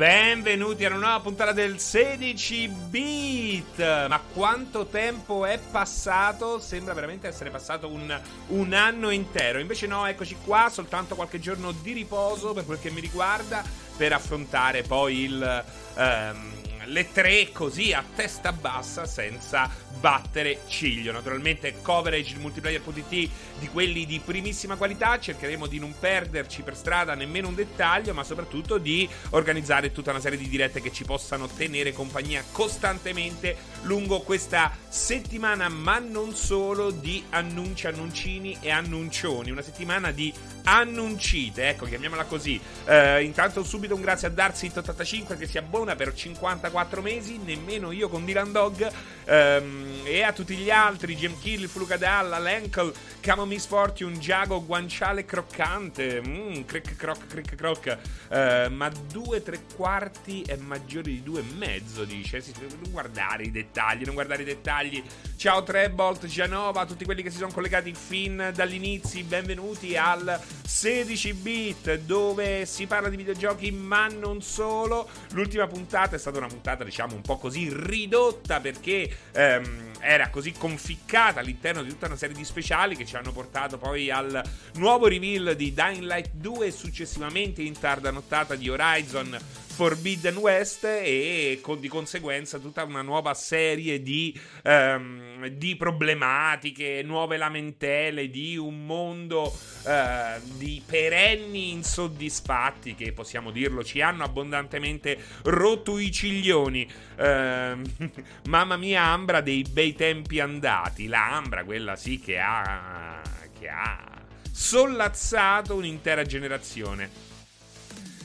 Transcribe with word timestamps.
Benvenuti 0.00 0.86
a 0.86 0.88
una 0.88 0.96
nuova 0.96 1.20
puntata 1.20 1.52
del 1.52 1.78
16 1.78 2.68
bit. 2.88 4.06
Ma 4.08 4.18
quanto 4.32 4.86
tempo 4.86 5.44
è 5.44 5.58
passato? 5.58 6.58
Sembra 6.58 6.94
veramente 6.94 7.28
essere 7.28 7.50
passato 7.50 7.86
un, 7.86 8.18
un, 8.46 8.72
anno 8.72 9.10
intero. 9.10 9.58
Invece 9.58 9.86
no, 9.86 10.06
eccoci 10.06 10.38
qua, 10.42 10.70
soltanto 10.72 11.16
qualche 11.16 11.38
giorno 11.38 11.72
di 11.72 11.92
riposo 11.92 12.54
per 12.54 12.64
quel 12.64 12.80
che 12.80 12.90
mi 12.90 13.02
riguarda, 13.02 13.62
per 13.94 14.14
affrontare 14.14 14.84
poi 14.84 15.18
il... 15.18 15.64
Um, 15.96 16.59
le 16.90 17.12
tre 17.12 17.50
così 17.52 17.92
a 17.92 18.04
testa 18.14 18.52
bassa 18.52 19.06
senza 19.06 19.70
battere 19.98 20.60
ciglio. 20.66 21.12
Naturalmente 21.12 21.80
coverage 21.82 22.34
di 22.34 22.40
multiplayer.it 22.40 23.30
di 23.58 23.68
quelli 23.68 24.06
di 24.06 24.20
primissima 24.24 24.76
qualità, 24.76 25.18
cercheremo 25.18 25.66
di 25.66 25.78
non 25.78 25.94
perderci 25.98 26.62
per 26.62 26.76
strada 26.76 27.14
nemmeno 27.14 27.48
un 27.48 27.54
dettaglio, 27.54 28.14
ma 28.14 28.24
soprattutto 28.24 28.78
di 28.78 29.08
organizzare 29.30 29.92
tutta 29.92 30.10
una 30.10 30.20
serie 30.20 30.38
di 30.38 30.48
dirette 30.48 30.80
che 30.80 30.92
ci 30.92 31.04
possano 31.04 31.48
tenere 31.48 31.92
compagnia 31.92 32.44
costantemente 32.50 33.56
lungo 33.82 34.20
questa 34.20 34.76
settimana, 34.88 35.68
ma 35.68 35.98
non 35.98 36.34
solo 36.34 36.90
di 36.90 37.24
annunci, 37.30 37.86
annuncini 37.86 38.56
e 38.60 38.70
annuncioni, 38.70 39.50
una 39.50 39.62
settimana 39.62 40.10
di 40.10 40.32
annuncite, 40.64 41.68
ecco, 41.68 41.86
chiamiamola 41.86 42.24
così. 42.24 42.60
Uh, 42.84 43.20
intanto 43.22 43.62
subito 43.62 43.94
un 43.94 44.00
grazie 44.00 44.28
a 44.28 44.30
Darsit85 44.30 45.36
che 45.38 45.46
si 45.46 45.58
abbona 45.58 45.94
per 45.96 46.14
54 46.14 47.02
mesi, 47.02 47.38
nemmeno 47.38 47.92
io 47.92 48.08
con 48.08 48.24
Dylan 48.24 48.52
Dog. 48.52 48.90
Um, 49.26 50.00
e 50.04 50.22
a 50.22 50.32
tutti 50.32 50.56
gli 50.56 50.70
altri, 50.70 51.14
Jim 51.14 51.38
Kill, 51.38 51.66
Flucadalla, 51.66 52.38
Lenkel, 52.38 52.92
Camo 53.20 53.44
Misfortune, 53.44 54.18
Giago, 54.18 54.64
Guanciale 54.64 55.24
Croccante, 55.24 56.20
mm, 56.20 56.62
cric 56.62 56.96
croc, 56.96 57.26
cric 57.26 57.54
croc, 57.54 57.98
uh, 58.28 58.72
ma 58.72 58.90
due 59.10 59.42
tre 59.42 59.60
quarti 59.74 60.42
è 60.42 60.56
maggiore 60.56 61.10
di 61.10 61.22
due 61.22 61.40
e 61.40 61.54
mezzo, 61.54 62.04
dice, 62.04 62.40
sì, 62.40 62.52
non 62.58 62.90
guardare 62.90 63.44
i 63.44 63.50
dettagli, 63.50 64.04
non 64.04 64.14
guardare 64.14 64.42
i 64.42 64.46
dettagli. 64.46 65.02
Ciao 65.36 65.62
Trebolt, 65.62 66.26
Gianova, 66.26 66.84
tutti 66.86 67.04
quelli 67.04 67.22
che 67.22 67.30
si 67.30 67.38
sono 67.38 67.52
collegati 67.52 67.94
fin 67.94 68.50
dall'inizio, 68.54 69.24
benvenuti 69.24 69.96
al 69.96 70.40
16 70.66 71.34
bit 71.34 71.94
dove 72.00 72.64
si 72.66 72.86
parla 72.86 73.08
di 73.08 73.16
videogiochi 73.16 73.70
ma 73.70 74.06
non 74.06 74.42
solo. 74.42 75.08
L'ultima 75.32 75.66
puntata 75.66 76.16
è 76.16 76.18
stata 76.18 76.38
una 76.38 76.46
puntata 76.46 76.84
diciamo 76.84 77.14
un 77.14 77.22
po' 77.22 77.38
così 77.38 77.68
ridotta 77.72 78.60
perché 78.60 79.10
ehm, 79.32 79.90
era 80.00 80.30
così 80.30 80.52
conficcata 80.52 81.40
all'interno 81.40 81.82
di 81.82 81.90
tutta 81.90 82.06
una 82.06 82.16
serie 82.16 82.34
di 82.34 82.44
speciali 82.44 82.96
che 82.96 83.04
ci 83.04 83.16
hanno 83.16 83.32
portato 83.32 83.78
poi 83.78 84.10
al 84.10 84.42
nuovo 84.74 85.06
reveal 85.06 85.54
di 85.54 85.74
Dying 85.74 86.02
Light 86.02 86.30
2 86.32 86.66
e 86.66 86.70
successivamente 86.70 87.62
in 87.62 87.78
tarda 87.78 88.10
nottata 88.10 88.54
di 88.54 88.68
Horizon 88.68 89.38
Forbidden 89.80 90.36
West 90.36 90.84
e 90.84 91.58
con, 91.62 91.80
di 91.80 91.88
conseguenza 91.88 92.58
tutta 92.58 92.84
una 92.84 93.00
nuova 93.00 93.32
serie 93.32 94.02
di, 94.02 94.38
um, 94.64 95.46
di 95.46 95.74
problematiche, 95.74 97.00
nuove 97.02 97.38
lamentele, 97.38 98.28
di 98.28 98.58
un 98.58 98.84
mondo 98.84 99.44
uh, 99.84 100.38
di 100.58 100.82
perenni 100.84 101.70
insoddisfatti 101.70 102.94
che 102.94 103.12
possiamo 103.12 103.50
dirlo 103.50 103.82
ci 103.82 104.02
hanno 104.02 104.22
abbondantemente 104.22 105.18
rotto 105.44 105.96
i 105.96 106.12
ciglioni. 106.12 106.86
Uh, 107.16 107.80
mamma 108.50 108.76
mia, 108.76 109.04
Ambra 109.04 109.40
dei 109.40 109.62
bei 109.62 109.94
tempi 109.94 110.40
andati. 110.40 111.06
La 111.06 111.36
Ambra, 111.36 111.64
quella 111.64 111.96
sì 111.96 112.20
che 112.20 112.38
ha, 112.38 113.22
che 113.58 113.68
ha 113.70 114.04
sollazzato 114.52 115.74
un'intera 115.74 116.22
generazione. 116.26 117.29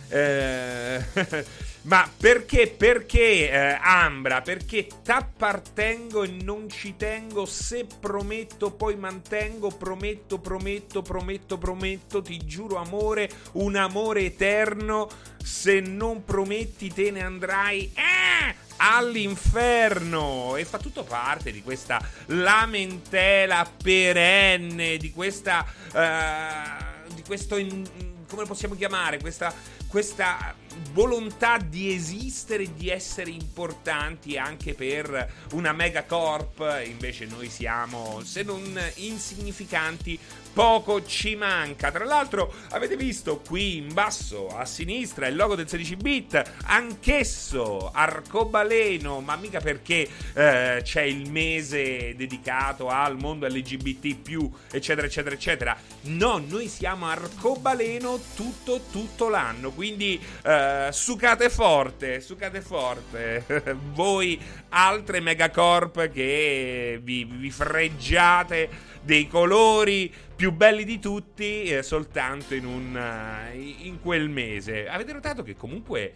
Eh, 0.07 1.45
ma 1.83 2.09
perché, 2.15 2.67
perché 2.67 3.49
eh, 3.49 3.79
Ambra? 3.81 4.41
Perché 4.41 4.87
t'appartengo 5.03 6.23
e 6.23 6.27
non 6.27 6.69
ci 6.69 6.95
tengo. 6.97 7.45
Se 7.45 7.85
prometto, 7.99 8.71
poi 8.71 8.95
mantengo. 8.95 9.69
Prometto, 9.69 10.39
prometto, 10.39 11.01
prometto, 11.01 11.57
prometto. 11.57 12.21
Ti 12.21 12.45
giuro, 12.45 12.77
amore, 12.77 13.29
un 13.53 13.75
amore 13.75 14.25
eterno. 14.25 15.09
Se 15.43 15.79
non 15.79 16.23
prometti, 16.23 16.91
te 16.91 17.11
ne 17.11 17.23
andrai. 17.23 17.91
Eh! 17.93 18.63
all'inferno 18.77 20.55
e 20.57 20.65
fa 20.65 20.77
tutto 20.77 21.03
parte 21.03 21.51
di 21.51 21.61
questa 21.61 22.01
lamentela 22.27 23.69
perenne 23.81 24.97
di 24.97 25.11
questa 25.11 25.65
uh, 25.93 27.13
di 27.13 27.23
questo 27.25 27.55
in, 27.57 27.87
come 28.27 28.45
possiamo 28.45 28.75
chiamare 28.75 29.19
questa 29.19 29.53
questa 29.95 30.53
volontà 30.91 31.57
di 31.57 31.93
esistere, 31.93 32.73
di 32.73 32.89
essere 32.89 33.29
importanti 33.29 34.37
anche 34.37 34.73
per 34.73 35.31
una 35.53 35.71
megacorp, 35.71 36.83
invece 36.85 37.23
noi 37.27 37.49
siamo, 37.49 38.21
se 38.21 38.43
non 38.43 38.77
insignificanti, 38.95 40.19
poco 40.55 41.05
ci 41.05 41.35
manca. 41.35 41.91
Tra 41.91 42.05
l'altro, 42.05 42.51
avete 42.69 42.95
visto 42.95 43.41
qui 43.45 43.75
in 43.75 43.93
basso 43.93 44.47
a 44.47 44.63
sinistra 44.63 45.27
il 45.27 45.35
logo 45.35 45.53
del 45.53 45.67
16 45.67 45.95
bit, 45.97 46.41
anch'esso 46.63 47.91
arcobaleno, 47.93 49.19
ma 49.19 49.35
mica 49.35 49.59
perché 49.59 50.07
eh, 50.33 50.79
c'è 50.81 51.01
il 51.01 51.29
mese 51.29 52.15
dedicato 52.15 52.87
al 52.87 53.17
mondo 53.17 53.45
LGBT, 53.47 54.49
eccetera, 54.71 55.05
eccetera, 55.05 55.35
eccetera. 55.35 55.77
No, 56.03 56.41
noi 56.47 56.69
siamo 56.69 57.07
arcobaleno 57.07 58.17
tutto, 58.33 58.79
tutto 58.89 59.27
l'anno. 59.27 59.71
Quindi 59.71 60.17
eh, 60.41 60.87
sucate 60.89 61.49
forte, 61.49 62.21
sucate 62.21 62.61
forte. 62.61 63.43
Voi 63.91 64.39
altre 64.69 65.19
megacorp 65.19 66.09
che 66.11 66.97
vi, 67.03 67.25
vi 67.25 67.51
freggiate 67.51 68.93
dei 69.05 69.27
colori 69.27 70.11
più 70.35 70.51
belli 70.51 70.83
di 70.83 70.99
tutti 70.99 71.63
eh, 71.63 71.81
soltanto 71.81 72.55
in, 72.55 72.65
un, 72.65 72.95
uh, 72.95 73.57
in 73.57 73.99
quel 74.01 74.29
mese. 74.29 74.87
Avete 74.87 75.13
notato 75.13 75.43
che 75.43 75.55
comunque 75.55 76.13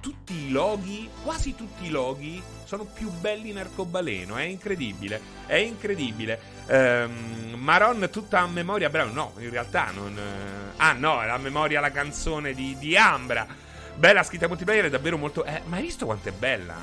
tutti 0.00 0.46
i 0.46 0.50
loghi, 0.50 1.08
quasi 1.22 1.54
tutti 1.54 1.86
i 1.86 1.90
loghi, 1.90 2.42
sono 2.64 2.84
più 2.84 3.10
belli 3.10 3.50
in 3.50 3.58
arcobaleno. 3.58 4.36
È 4.36 4.42
incredibile. 4.42 5.20
È 5.46 5.56
incredibile. 5.56 6.40
Um, 6.68 7.54
Maron 7.56 8.08
tutta 8.10 8.40
a 8.40 8.46
memoria 8.46 8.88
bravo. 8.88 9.12
No, 9.12 9.32
in 9.38 9.50
realtà 9.50 9.90
non. 9.92 10.12
Uh, 10.16 10.74
ah, 10.76 10.92
no, 10.92 11.24
la 11.24 11.38
memoria 11.38 11.80
la 11.80 11.90
canzone 11.90 12.54
di, 12.54 12.76
di 12.78 12.96
Ambra. 12.96 13.46
Bella 13.94 14.22
scritta 14.22 14.48
multiplayer, 14.48 14.86
è 14.86 14.90
davvero 14.90 15.18
molto. 15.18 15.44
Eh, 15.44 15.62
ma 15.66 15.76
hai 15.76 15.82
visto 15.82 16.06
quanto 16.06 16.28
è 16.28 16.32
bella? 16.32 16.76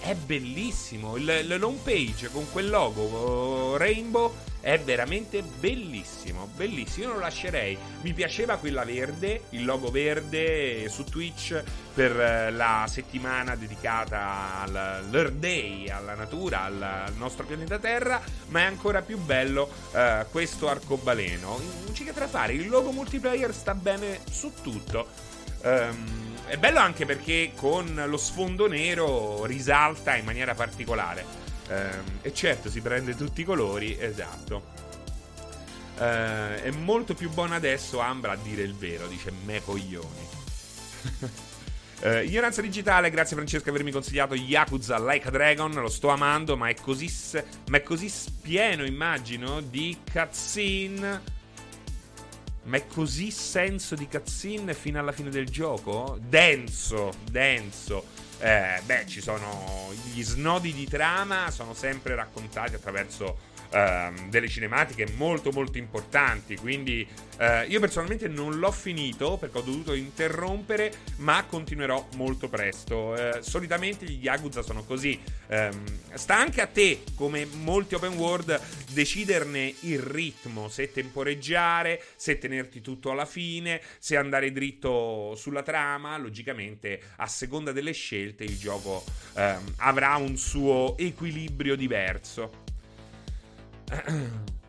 È 0.00 0.14
bellissimo. 0.14 1.16
Il, 1.16 1.58
l'home 1.58 1.78
page 1.82 2.28
con 2.30 2.46
quel 2.50 2.68
logo 2.70 3.02
uh, 3.02 3.76
Rainbow 3.76 4.34
è 4.62 4.78
veramente 4.78 5.42
bellissimo, 5.42 6.48
bellissimo. 6.54 7.06
Io 7.06 7.12
lo 7.14 7.18
lascerei. 7.18 7.76
Mi 8.02 8.14
piaceva 8.14 8.56
quella 8.56 8.84
verde, 8.84 9.46
il 9.50 9.64
logo 9.64 9.90
verde 9.90 10.88
su 10.88 11.02
Twitch 11.02 11.60
per 11.92 12.18
eh, 12.18 12.50
la 12.52 12.86
settimana 12.88 13.56
dedicata 13.56 14.60
all'Earth 14.60 15.32
Day, 15.32 15.88
alla 15.88 16.14
natura, 16.14 16.62
al, 16.62 17.12
nostro 17.16 17.44
pianeta 17.44 17.80
Terra. 17.80 18.22
Ma 18.48 18.60
è 18.60 18.64
ancora 18.64 19.02
più 19.02 19.18
bello 19.18 19.68
uh, 19.90 20.24
questo 20.30 20.68
arcobaleno. 20.68 21.58
Non 21.84 21.92
c'è 21.92 22.04
che 22.04 22.12
fare. 22.12 22.52
Il 22.52 22.68
logo 22.68 22.92
multiplayer 22.92 23.52
sta 23.52 23.74
bene 23.74 24.20
su 24.30 24.52
tutto. 24.62 25.08
Um, 25.64 26.36
è 26.46 26.56
bello 26.56 26.78
anche 26.78 27.04
perché 27.04 27.52
con 27.56 28.00
lo 28.06 28.16
sfondo 28.16 28.68
nero 28.68 29.44
risalta 29.44 30.14
in 30.14 30.24
maniera 30.24 30.54
particolare. 30.54 31.41
Ehm, 31.72 32.18
e 32.20 32.34
certo, 32.34 32.68
si 32.68 32.80
prende 32.80 33.16
tutti 33.16 33.40
i 33.40 33.44
colori, 33.44 33.96
esatto. 33.98 34.80
Eh, 35.98 36.62
è 36.64 36.70
molto 36.70 37.14
più 37.14 37.30
buono 37.30 37.54
adesso 37.54 37.98
Ambra 38.00 38.32
a 38.32 38.36
dire 38.36 38.62
il 38.62 38.74
vero, 38.74 39.06
dice 39.06 39.32
me 39.44 39.62
coglioni. 39.62 40.28
eh, 42.00 42.24
ignoranza 42.24 42.60
digitale, 42.60 43.10
grazie 43.10 43.36
Francesco 43.36 43.64
per 43.64 43.72
avermi 43.72 43.90
consigliato 43.90 44.34
Yakuza 44.34 44.98
Like 45.00 45.28
a 45.28 45.30
Dragon, 45.30 45.72
lo 45.72 45.88
sto 45.88 46.08
amando, 46.08 46.56
ma 46.56 46.68
è 46.68 46.74
così, 46.74 47.10
ma 47.68 47.78
è 47.78 47.82
così 47.82 48.12
pieno, 48.42 48.84
immagino, 48.84 49.60
di 49.60 49.98
cutscene. 50.10 51.40
Ma 52.64 52.76
è 52.76 52.86
così 52.86 53.32
senso 53.32 53.96
di 53.96 54.06
cutscene 54.06 54.72
fino 54.74 55.00
alla 55.00 55.10
fine 55.10 55.30
del 55.30 55.48
gioco? 55.48 56.16
Denso, 56.20 57.12
denso. 57.28 58.21
Eh, 58.44 58.80
beh, 58.84 59.06
ci 59.06 59.20
sono 59.20 59.92
gli 60.12 60.20
snodi 60.24 60.72
di 60.72 60.88
trama, 60.88 61.48
sono 61.52 61.74
sempre 61.74 62.16
raccontati 62.16 62.74
attraverso 62.74 63.36
ehm, 63.72 64.28
delle 64.28 64.48
cinematiche 64.48 65.06
molto 65.16 65.50
molto 65.50 65.78
importanti, 65.78 66.56
quindi 66.56 67.06
eh, 67.38 67.66
io 67.66 67.80
personalmente 67.80 68.28
non 68.28 68.58
l'ho 68.58 68.70
finito 68.70 69.36
perché 69.36 69.58
ho 69.58 69.62
dovuto 69.62 69.94
interrompere, 69.94 70.92
ma 71.16 71.44
continuerò 71.44 72.08
molto 72.14 72.48
presto. 72.48 73.16
Eh, 73.16 73.42
solitamente 73.42 74.04
gli 74.04 74.22
Yakuza 74.22 74.62
sono 74.62 74.84
così. 74.84 75.20
Um, 75.48 75.84
sta 76.14 76.36
anche 76.36 76.60
a 76.60 76.66
te, 76.66 77.02
come 77.14 77.44
molti 77.44 77.94
open 77.94 78.14
world, 78.14 78.58
deciderne 78.92 79.74
il 79.80 79.98
ritmo, 79.98 80.68
se 80.68 80.92
temporeggiare, 80.92 82.02
se 82.16 82.38
tenerti 82.38 82.80
tutto 82.80 83.10
alla 83.10 83.26
fine, 83.26 83.80
se 83.98 84.16
andare 84.16 84.52
dritto 84.52 85.34
sulla 85.36 85.62
trama. 85.62 86.16
Logicamente, 86.16 87.00
a 87.16 87.26
seconda 87.26 87.72
delle 87.72 87.92
scelte, 87.92 88.44
il 88.44 88.56
gioco 88.58 89.04
um, 89.34 89.74
avrà 89.78 90.16
un 90.16 90.36
suo 90.36 90.96
equilibrio 90.96 91.76
diverso. 91.76 92.61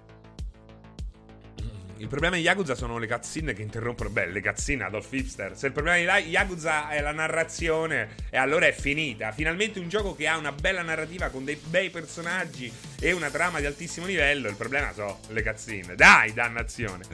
Il 1.98 2.10
problema 2.10 2.36
di 2.36 2.42
Yakuza 2.42 2.76
sono 2.76 2.98
le 2.98 3.08
cutscene 3.08 3.54
che 3.54 3.62
interrompono. 3.62 4.10
Beh, 4.10 4.28
le 4.28 4.42
cutscene 4.42 4.84
Adolf 4.84 5.10
Hipster. 5.10 5.56
Se 5.56 5.68
il 5.68 5.72
problema 5.72 6.20
di 6.20 6.28
Yakuza 6.28 6.90
è 6.90 7.00
la 7.00 7.14
narrazione, 7.14 8.10
e 8.30 8.36
allora 8.36 8.66
è 8.68 8.74
finita. 8.74 9.32
Finalmente 9.32 9.80
un 9.80 9.88
gioco 9.88 10.14
che 10.14 10.28
ha 10.28 10.36
una 10.36 10.52
bella 10.52 10.82
narrativa 10.82 11.30
con 11.30 11.46
dei 11.46 11.56
bei 11.56 11.90
personaggi 11.92 12.70
e 13.00 13.14
una 13.14 13.30
trama 13.30 13.60
di 13.60 13.68
altissimo 13.68 14.06
livello. 14.06 14.50
Il 14.50 14.56
problema 14.56 14.92
sono 14.92 15.20
le 15.30 15.44
cutscene. 15.44 15.96
Dai, 15.96 16.34
dannazione. 16.34 17.06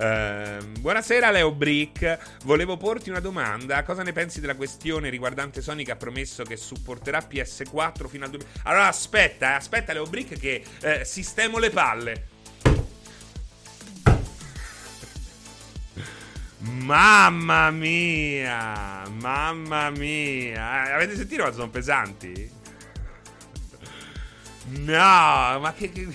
Uh, 0.00 0.64
buonasera 0.78 1.30
Leo 1.30 1.52
Brick, 1.52 2.38
volevo 2.44 2.78
porti 2.78 3.10
una 3.10 3.20
domanda. 3.20 3.82
Cosa 3.82 4.02
ne 4.02 4.12
pensi 4.12 4.40
della 4.40 4.56
questione 4.56 5.10
riguardante 5.10 5.60
Sony 5.60 5.84
che 5.84 5.90
ha 5.90 5.96
promesso 5.96 6.42
che 6.42 6.56
supporterà 6.56 7.18
PS4 7.18 8.08
fino 8.08 8.24
al 8.24 8.30
2000? 8.30 8.60
Allora 8.62 8.86
aspetta, 8.86 9.50
eh, 9.50 9.56
aspetta 9.56 9.92
Leo 9.92 10.06
Brick 10.06 10.38
che 10.38 10.64
eh, 10.80 11.04
sistemo 11.04 11.58
le 11.58 11.68
palle. 11.68 12.28
Mamma 16.60 17.70
mia, 17.70 19.06
mamma 19.06 19.90
mia. 19.90 20.88
Eh, 20.88 20.92
avete 20.92 21.14
sentito 21.14 21.42
quanto 21.42 21.58
sono 21.58 21.70
pesanti? 21.70 22.50
No, 24.64 25.58
ma 25.60 25.74
che... 25.76 25.92
che... 25.92 26.08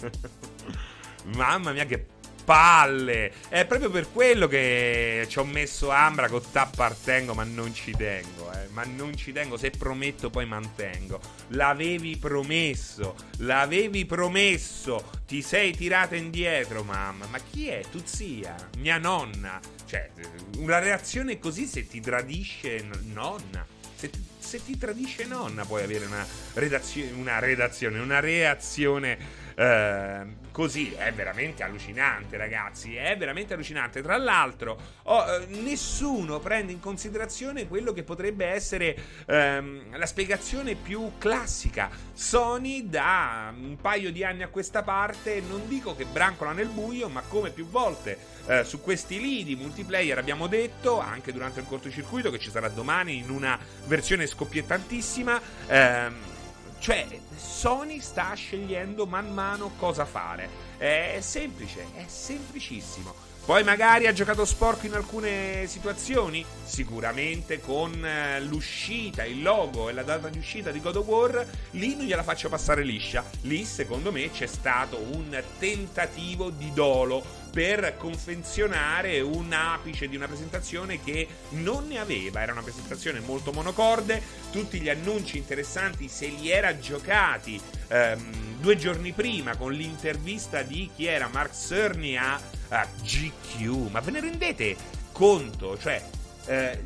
mamma 1.36 1.70
mia 1.70 1.84
che 1.84 2.16
palle. 2.48 3.30
È 3.50 3.66
proprio 3.66 3.90
per 3.90 4.10
quello 4.10 4.46
che 4.46 5.26
ci 5.28 5.38
ho 5.38 5.44
messo 5.44 5.90
Ambra 5.90 6.30
con 6.30 6.40
t'appartengo, 6.50 7.34
ma 7.34 7.44
non 7.44 7.74
ci 7.74 7.94
tengo, 7.94 8.50
eh. 8.52 8.68
Ma 8.70 8.84
non 8.84 9.14
ci 9.14 9.32
tengo, 9.32 9.58
se 9.58 9.68
prometto 9.68 10.30
poi 10.30 10.46
mantengo. 10.46 11.20
L'avevi 11.48 12.16
promesso, 12.16 13.14
l'avevi 13.40 14.06
promesso. 14.06 15.10
Ti 15.26 15.42
sei 15.42 15.76
tirata 15.76 16.16
indietro, 16.16 16.82
mamma. 16.84 17.26
Ma 17.26 17.38
chi 17.38 17.68
è? 17.68 17.82
Tu 17.90 18.00
zia? 18.02 18.54
Mia 18.78 18.96
nonna. 18.96 19.60
Cioè, 19.84 20.08
una 20.56 20.78
reazione 20.78 21.38
così 21.38 21.66
se 21.66 21.86
ti 21.86 22.00
tradisce 22.00 22.82
nonna. 23.12 23.66
Se 23.94 24.10
se 24.38 24.64
ti 24.64 24.78
tradisce 24.78 25.26
nonna 25.26 25.66
puoi 25.66 25.82
avere 25.82 26.06
una 26.06 26.24
redazione, 26.54 27.10
una 27.10 27.38
redazione, 27.38 27.98
una 27.98 28.20
reazione 28.20 29.18
Ehm, 29.58 30.36
così 30.58 30.92
è 30.92 31.12
veramente 31.12 31.62
allucinante, 31.62 32.36
ragazzi. 32.36 32.96
È 32.96 33.16
veramente 33.16 33.54
allucinante. 33.54 34.02
Tra 34.02 34.16
l'altro, 34.16 34.76
oh, 35.04 35.24
eh, 35.24 35.46
nessuno 35.46 36.40
prende 36.40 36.72
in 36.72 36.80
considerazione 36.80 37.68
quello 37.68 37.92
che 37.92 38.02
potrebbe 38.02 38.44
essere 38.44 38.96
ehm, 39.24 39.96
la 39.96 40.06
spiegazione 40.06 40.74
più 40.74 41.12
classica. 41.16 41.88
Sony, 42.12 42.88
da 42.88 43.54
un 43.56 43.76
paio 43.80 44.10
di 44.10 44.24
anni 44.24 44.42
a 44.42 44.48
questa 44.48 44.82
parte, 44.82 45.40
non 45.48 45.68
dico 45.68 45.94
che 45.94 46.06
brancola 46.06 46.50
nel 46.50 46.66
buio, 46.66 47.08
ma 47.08 47.22
come 47.28 47.50
più 47.50 47.68
volte 47.68 48.18
eh, 48.48 48.64
su 48.64 48.80
questi 48.80 49.20
lidi 49.20 49.54
multiplayer 49.54 50.18
abbiamo 50.18 50.48
detto, 50.48 50.98
anche 50.98 51.32
durante 51.32 51.60
il 51.60 51.66
cortocircuito, 51.66 52.32
che 52.32 52.40
ci 52.40 52.50
sarà 52.50 52.68
domani 52.68 53.16
in 53.18 53.30
una 53.30 53.56
versione 53.84 54.26
scoppiettantissima. 54.26 55.40
Ehm, 55.68 56.36
cioè, 56.78 57.06
Sony 57.36 58.00
sta 58.00 58.32
scegliendo 58.34 59.06
man 59.06 59.32
mano 59.32 59.72
cosa 59.78 60.04
fare. 60.04 60.48
È 60.76 61.18
semplice, 61.20 61.86
è 61.94 62.04
semplicissimo. 62.06 63.26
Poi 63.48 63.64
magari 63.64 64.06
ha 64.06 64.12
giocato 64.12 64.44
sporco 64.44 64.84
in 64.84 64.92
alcune 64.92 65.66
situazioni, 65.68 66.44
sicuramente 66.64 67.60
con 67.60 68.04
eh, 68.04 68.42
l'uscita, 68.42 69.24
il 69.24 69.40
logo 69.40 69.88
e 69.88 69.94
la 69.94 70.02
data 70.02 70.28
di 70.28 70.36
uscita 70.36 70.70
di 70.70 70.82
God 70.82 70.96
of 70.96 71.06
War, 71.06 71.46
lì 71.70 71.96
non 71.96 72.04
gliela 72.04 72.22
faccio 72.22 72.50
passare 72.50 72.82
liscia. 72.82 73.24
Lì 73.42 73.64
secondo 73.64 74.12
me 74.12 74.30
c'è 74.30 74.46
stato 74.46 74.98
un 74.98 75.42
tentativo 75.58 76.50
di 76.50 76.70
dolo 76.74 77.24
per 77.50 77.96
confezionare 77.96 79.20
un 79.20 79.52
apice 79.52 80.08
di 80.08 80.16
una 80.16 80.26
presentazione 80.26 81.02
che 81.02 81.26
non 81.50 81.86
ne 81.88 81.98
aveva. 81.98 82.40
Era 82.40 82.52
una 82.52 82.62
presentazione 82.62 83.20
molto 83.20 83.52
monocorde, 83.52 84.22
tutti 84.50 84.80
gli 84.80 84.88
annunci 84.88 85.38
interessanti 85.38 86.08
se 86.08 86.26
li 86.26 86.50
era 86.50 86.78
giocati 86.78 87.60
ehm, 87.88 88.60
due 88.60 88.76
giorni 88.76 89.12
prima 89.12 89.56
con 89.56 89.72
l'intervista 89.72 90.62
di 90.62 90.90
chi 90.94 91.06
era 91.06 91.28
Mark 91.28 91.54
Cerny 91.54 92.16
a, 92.16 92.40
a 92.68 92.86
GQ. 93.02 93.90
Ma 93.90 94.00
ve 94.00 94.10
ne 94.10 94.20
rendete 94.20 94.76
conto? 95.12 95.78
Cioè, 95.78 96.02
eh, 96.46 96.82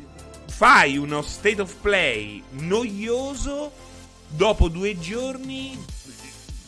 fai 0.47 0.97
uno 0.97 1.21
state 1.21 1.61
of 1.61 1.75
play 1.81 2.43
noioso 2.51 3.71
dopo 4.27 4.67
due 4.67 4.97
giorni 4.99 5.77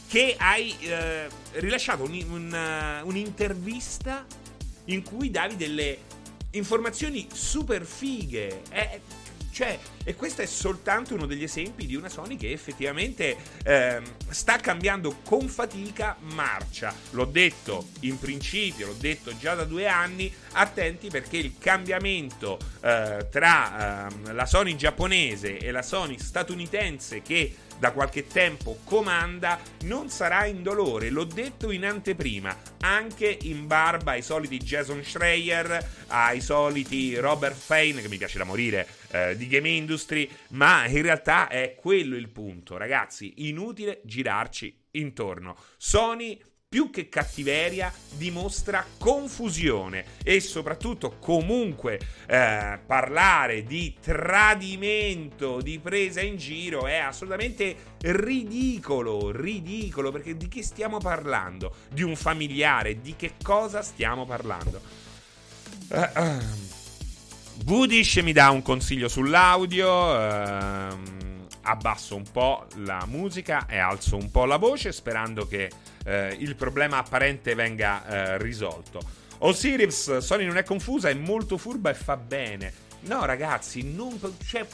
che 0.07 0.35
hai 0.37 0.75
eh, 0.81 1.27
rilasciato 1.55 2.03
un, 2.03 2.23
un, 2.29 3.01
un'intervista 3.03 4.25
in 4.85 5.03
cui 5.03 5.31
davi 5.31 5.55
delle 5.55 5.97
informazioni 6.51 7.27
super 7.31 7.85
fighe. 7.85 8.61
È, 8.69 8.99
cioè, 9.55 9.79
e 10.03 10.15
questo 10.15 10.41
è 10.41 10.45
soltanto 10.45 11.13
uno 11.13 11.25
degli 11.25 11.43
esempi 11.43 11.85
di 11.85 11.95
una 11.95 12.09
Sony 12.09 12.35
che 12.35 12.51
effettivamente 12.51 13.37
eh, 13.63 14.01
sta 14.27 14.57
cambiando 14.57 15.19
con 15.23 15.47
fatica 15.47 16.17
marcia. 16.19 16.93
L'ho 17.11 17.23
detto 17.23 17.87
in 18.01 18.19
principio, 18.19 18.87
l'ho 18.87 18.97
detto 18.99 19.37
già 19.37 19.55
da 19.55 19.63
due 19.63 19.87
anni, 19.87 20.29
attenti 20.51 21.07
perché 21.07 21.37
il 21.37 21.53
cambiamento 21.57 22.59
eh, 22.81 23.27
tra 23.31 24.09
eh, 24.09 24.33
la 24.33 24.45
Sony 24.45 24.75
giapponese 24.75 25.57
e 25.57 25.71
la 25.71 25.81
Sony 25.81 26.19
statunitense 26.19 27.21
che 27.21 27.55
da 27.77 27.91
qualche 27.91 28.27
tempo 28.27 28.79
comanda 28.83 29.59
non 29.83 30.09
sarà 30.09 30.45
indolore, 30.45 31.09
l'ho 31.09 31.25
detto 31.25 31.71
in 31.71 31.85
anteprima, 31.85 32.55
anche 32.81 33.37
in 33.41 33.67
barba 33.67 34.11
ai 34.11 34.21
soliti 34.21 34.57
Jason 34.57 35.03
Schreier, 35.03 36.05
ai 36.07 36.41
soliti 36.41 37.15
Robert 37.15 37.55
Fane, 37.55 38.01
che 38.01 38.07
mi 38.07 38.17
piace 38.17 38.37
da 38.37 38.43
morire, 38.43 38.87
eh, 39.11 39.35
di 39.37 39.47
Game 39.47 39.69
Industry, 39.69 40.29
ma 40.49 40.85
in 40.87 41.01
realtà 41.01 41.47
è 41.47 41.75
quello 41.79 42.15
il 42.15 42.29
punto, 42.29 42.77
ragazzi, 42.77 43.47
inutile 43.47 44.01
girarci 44.03 44.83
intorno. 44.91 45.57
Sony 45.77 46.39
più 46.75 46.89
che 46.89 47.07
cattiveria 47.07 47.89
dimostra 48.17 48.85
confusione 48.99 50.03
e 50.21 50.41
soprattutto 50.41 51.15
comunque 51.21 51.97
eh, 52.27 52.77
parlare 52.85 53.63
di 53.63 53.95
tradimento, 54.01 55.61
di 55.61 55.79
presa 55.79 56.19
in 56.19 56.35
giro 56.35 56.85
è 56.85 56.97
assolutamente 56.97 57.77
ridicolo, 58.01 59.31
ridicolo 59.31 60.11
perché 60.11 60.35
di 60.35 60.49
chi 60.49 60.63
stiamo 60.63 60.97
parlando? 60.97 61.73
Di 61.93 62.03
un 62.03 62.17
familiare, 62.17 62.99
di 62.99 63.15
che 63.15 63.35
cosa 63.41 63.81
stiamo 63.81 64.25
parlando? 64.25 64.81
Uh, 65.87 66.19
uh. 66.19 66.43
Budish 67.63 68.17
mi 68.17 68.33
dà 68.33 68.49
un 68.49 68.61
consiglio 68.61 69.07
sull'audio. 69.07 69.87
Uh, 69.87 71.23
abbasso 71.67 72.15
un 72.15 72.25
po' 72.31 72.67
la 72.75 73.05
musica 73.07 73.65
e 73.67 73.77
alzo 73.77 74.17
un 74.17 74.29
po' 74.29 74.45
la 74.45 74.57
voce 74.57 74.91
sperando 74.91 75.47
che 75.47 75.71
eh, 76.05 76.35
il 76.39 76.55
problema 76.55 76.97
apparente 76.97 77.55
venga 77.55 78.05
eh, 78.07 78.37
risolto. 78.37 79.23
Osiris, 79.39 80.17
Sony 80.17 80.45
non 80.45 80.57
è 80.57 80.63
confusa, 80.63 81.09
è 81.09 81.13
molto 81.13 81.57
furba 81.57 81.89
e 81.89 81.93
fa 81.93 82.15
bene. 82.15 82.83
No, 83.01 83.25
ragazzi, 83.25 83.83
non, 83.83 84.17
cioè, 84.45 84.65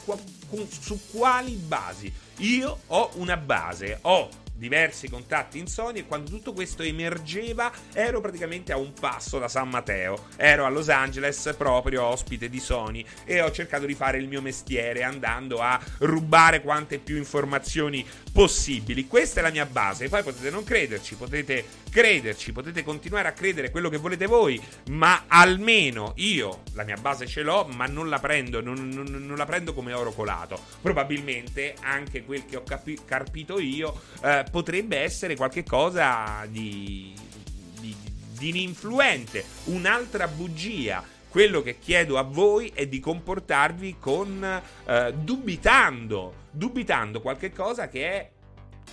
su 0.70 1.00
quali 1.12 1.54
basi? 1.56 2.12
Io 2.38 2.82
ho 2.88 3.12
una 3.16 3.36
base, 3.36 3.98
ho 4.02 4.30
diversi 4.62 5.10
contatti 5.10 5.58
in 5.58 5.66
Sony 5.66 6.00
e 6.00 6.06
quando 6.06 6.30
tutto 6.30 6.54
questo 6.54 6.84
emergeva 6.84 7.72
ero 7.94 8.22
praticamente 8.22 8.72
a 8.72 8.78
un 8.78 8.94
passo 8.94 9.40
da 9.40 9.48
San 9.48 9.70
Matteo. 9.70 10.28
Ero 10.38 10.66
a 10.66 10.70
Los 10.70 10.90
Angeles 10.90 11.56
proprio 11.58 12.04
ospite 12.04 12.48
di 12.48 12.60
Sony 12.60 13.04
e 13.26 13.42
ho 13.42 13.50
cercato 13.52 13.88
di 13.88 13.96
fare 13.96 14.20
il 14.20 14.28
mio 14.28 14.40
mestiere 14.40 15.02
andando 15.02 15.62
a 15.62 15.80
rubare 16.00 16.62
quante 16.62 17.00
più 17.00 17.18
informazioni 17.18 18.06
possibili. 18.32 19.08
Questa 19.08 19.40
è 19.40 19.44
la 19.44 19.52
mia 19.52 19.66
base. 19.66 20.10
Poi 20.10 20.24
potete 20.24 20.50
non 20.50 20.64
crederci, 20.64 21.16
potete 21.16 21.66
crederci, 21.90 22.52
potete 22.52 22.84
continuare 22.84 23.28
a 23.28 23.34
credere 23.34 23.70
quello 23.70 23.90
che 23.90 23.98
volete 23.98 24.26
voi, 24.26 24.62
ma 24.90 25.26
almeno 25.28 26.14
io 26.18 26.64
la 26.74 26.84
mia 26.84 26.96
base 26.96 27.28
ce 27.28 27.42
l'ho, 27.42 27.68
ma 27.74 27.86
non 27.86 28.10
la 28.10 28.20
prendo, 28.20 28.62
non, 28.62 28.90
non, 28.90 29.06
non 29.06 29.38
la 29.38 29.46
prendo 29.46 29.74
come 29.74 29.94
oro 29.94 30.12
colato. 30.12 30.60
Probabilmente 30.82 31.76
anche 31.82 32.24
quel 32.24 32.46
che 32.46 32.58
ho 32.58 32.64
capi- 32.64 33.00
carpito 33.06 33.60
io 33.60 34.00
eh, 34.24 34.46
potrebbe 34.50 34.98
essere 34.98 35.36
qualcosa 35.36 36.46
di, 36.48 37.14
di, 37.80 37.96
di 38.38 38.64
influente, 38.64 39.44
un'altra 39.66 40.28
bugia 40.28 41.11
quello 41.32 41.62
che 41.62 41.80
chiedo 41.80 42.18
a 42.18 42.24
voi 42.24 42.72
è 42.76 42.88
di 42.88 43.00
comportarvi 43.00 43.96
con 43.98 44.62
eh, 44.86 45.14
dubitando, 45.16 46.34
dubitando 46.52 47.22
qualche 47.22 47.54
cosa 47.54 47.88
che 47.88 48.12
è 48.12 48.30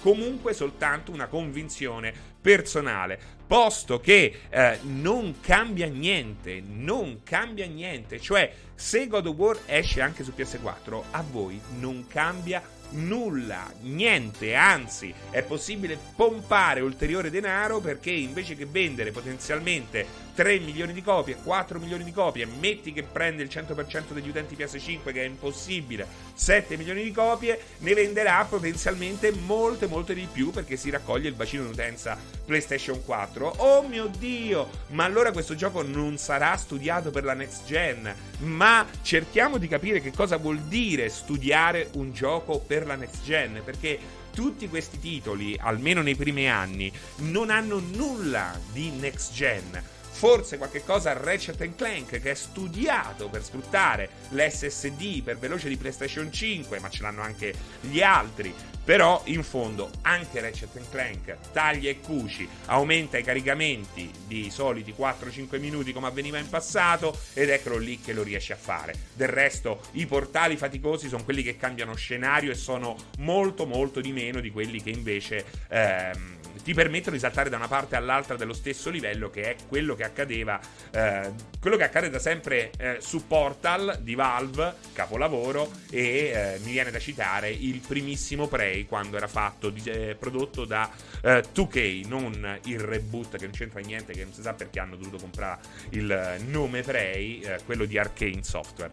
comunque 0.01 0.55
soltanto 0.55 1.11
una 1.11 1.27
convinzione 1.27 2.15
personale, 2.41 3.19
posto 3.45 3.99
che 3.99 4.43
eh, 4.49 4.79
non 4.83 5.41
cambia 5.41 5.89
niente, 5.89 6.63
non 6.65 7.23
cambia 7.25 7.67
niente, 7.67 8.21
cioè 8.21 8.53
se 8.73 9.09
God 9.09 9.27
of 9.27 9.37
War 9.37 9.59
esce 9.67 10.01
anche 10.01 10.23
su 10.23 10.33
PS4, 10.37 11.03
a 11.11 11.25
voi 11.29 11.61
non 11.81 12.07
cambia 12.07 12.63
nulla, 12.91 13.71
niente, 13.81 14.55
anzi 14.55 15.13
è 15.31 15.43
possibile 15.43 15.99
pompare 16.17 16.81
ulteriore 16.81 17.31
denaro 17.31 17.81
perché 17.81 18.11
invece 18.11 18.57
che 18.57 18.67
vendere 18.67 19.11
potenzialmente 19.11 20.07
3 20.39 20.61
milioni 20.61 20.93
di 20.93 21.03
copie, 21.03 21.37
4 21.43 21.79
milioni 21.79 22.05
di 22.05 22.13
copie, 22.13 22.47
metti 22.47 22.93
che 22.93 23.03
prende 23.03 23.43
il 23.43 23.51
100% 23.53 24.13
degli 24.13 24.29
utenti 24.29 24.55
PS5 24.55 25.13
che 25.13 25.23
è 25.23 25.27
impossibile, 25.27 26.07
7 26.33 26.77
milioni 26.77 27.03
di 27.03 27.13
copie, 27.13 27.61
ne 27.79 27.93
venderà 27.93 28.47
potenzialmente 28.49 29.33
molte 29.33 29.87
molte 29.87 30.15
di 30.15 30.27
più 30.31 30.51
perché 30.51 30.77
si 30.77 30.89
raccoglie 30.89 31.29
il 31.29 31.35
bacino 31.35 31.65
di 31.65 31.73
utenza 31.73 32.17
PlayStation 32.47 33.05
4. 33.05 33.55
Oh 33.59 33.87
mio 33.87 34.07
Dio, 34.07 34.71
ma 34.89 35.05
allora 35.05 35.33
questo 35.33 35.55
gioco 35.55 35.83
non 35.83 36.17
sarà 36.17 36.57
studiato 36.57 37.11
per 37.11 37.25
la 37.25 37.35
next 37.35 37.67
gen, 37.67 38.15
ma 38.39 38.87
cerchiamo 39.03 39.59
di 39.59 39.69
capire 39.69 40.01
che 40.01 40.13
cosa 40.13 40.37
vuol 40.37 40.61
dire 40.61 41.11
studiare 41.11 41.91
un 41.95 42.13
gioco 42.13 42.61
per 42.61 42.79
per 42.79 42.87
la 42.87 42.95
next 42.95 43.25
gen, 43.25 43.61
perché 43.65 43.99
tutti 44.33 44.69
questi 44.69 45.01
titoli, 45.01 45.57
almeno 45.59 46.01
nei 46.01 46.15
primi 46.15 46.49
anni, 46.49 46.93
non 47.17 47.51
hanno 47.51 47.81
nulla 47.81 48.57
di 48.73 48.91
next 48.91 49.33
gen. 49.33 49.97
Forse 50.19 50.57
qualche 50.57 50.83
cosa 50.83 51.13
Ratchet 51.13 51.77
Clank 51.77 52.21
che 52.21 52.33
è 52.33 52.35
studiato 52.35 53.29
per 53.29 53.45
sfruttare 53.45 54.11
l'SSD 54.31 55.23
per 55.23 55.39
veloce 55.39 55.69
di 55.69 55.77
PlayStation 55.77 56.33
5, 56.33 56.81
ma 56.81 56.91
ce 56.91 57.03
l'hanno 57.03 57.23
anche 57.23 57.55
gli 57.83 58.03
altri. 58.03 58.53
Però 58.83 59.23
in 59.27 59.45
fondo 59.45 59.91
anche 60.03 60.41
Ratchet 60.41 60.91
Clank 60.91 61.37
taglia 61.53 61.89
e 61.91 62.01
cuci, 62.01 62.49
aumenta 62.65 63.17
i 63.17 63.23
caricamenti 63.23 64.11
di 64.27 64.51
soliti 64.51 64.93
4-5 64.99 65.61
minuti 65.61 65.93
come 65.93 66.09
avveniva 66.09 66.39
in 66.39 66.49
passato 66.49 67.17
ed 67.33 67.51
eccolo 67.51 67.77
lì 67.77 68.01
che 68.01 68.13
lo 68.13 68.25
riesce 68.25 68.55
a 68.55 68.57
fare. 68.57 68.95
Del 69.13 69.29
resto 69.29 69.83
i 69.93 70.07
portali 70.07 70.57
faticosi 70.57 71.07
sono 71.07 71.23
quelli 71.23 71.45
che 71.45 71.57
cambiano 71.57 71.95
scenario 71.95 72.51
e 72.51 72.57
sono 72.57 72.97
molto 73.19 73.67
molto 73.67 74.01
di 74.01 74.11
meno 74.11 74.41
di 74.41 74.51
quelli 74.51 74.83
che 74.83 74.91
invece 74.91 75.45
ehm, 75.69 76.39
ti 76.69 76.75
permettono 76.75 77.17
di 77.17 77.21
saltare 77.23 77.49
da 77.49 77.57
una 77.57 77.67
parte 77.67 77.97
all'altra 77.97 78.37
dello 78.37 78.53
stesso 78.53 78.91
livello 78.91 79.31
che 79.31 79.41
è 79.45 79.57
quello 79.67 79.95
che 79.95 80.05
accadeva 80.05 80.61
eh, 80.91 81.33
quello 81.59 81.79
che 81.79 81.85
accade 81.85 82.11
da 82.11 82.19
sempre 82.19 82.73
eh, 82.77 82.99
su 83.01 83.27
Portal 83.27 84.01
di 84.03 84.15
Valve 84.15 84.75
capolavoro 84.93 85.71
e 85.91 86.01
eh, 86.01 86.59
mi 86.65 86.73
viene 86.73 86.91
da 86.91 86.99
citare 86.99 87.49
il 87.49 87.81
primissimo 87.81 88.49
Prey 88.49 88.85
quando 88.85 89.17
era 89.17 89.29
fatto, 89.29 89.73
eh, 89.85 90.15
prodotto 90.19 90.67
da 90.67 90.91
eh, 91.23 91.43
2K, 91.55 92.07
non 92.07 92.59
il 92.65 92.81
reboot 92.81 93.39
che 93.39 93.47
non 93.47 93.55
c'entra 93.55 93.81
niente, 93.81 94.13
che 94.13 94.25
non 94.25 94.35
si 94.35 94.43
sa 94.43 94.53
perché 94.53 94.79
hanno 94.79 94.97
dovuto 94.97 95.17
comprare 95.17 95.61
il 95.93 96.37
nome 96.49 96.83
Prey, 96.83 97.41
eh, 97.41 97.61
quello 97.65 97.87
di 97.87 97.97
Arcane 97.97 98.43
Software 98.43 98.91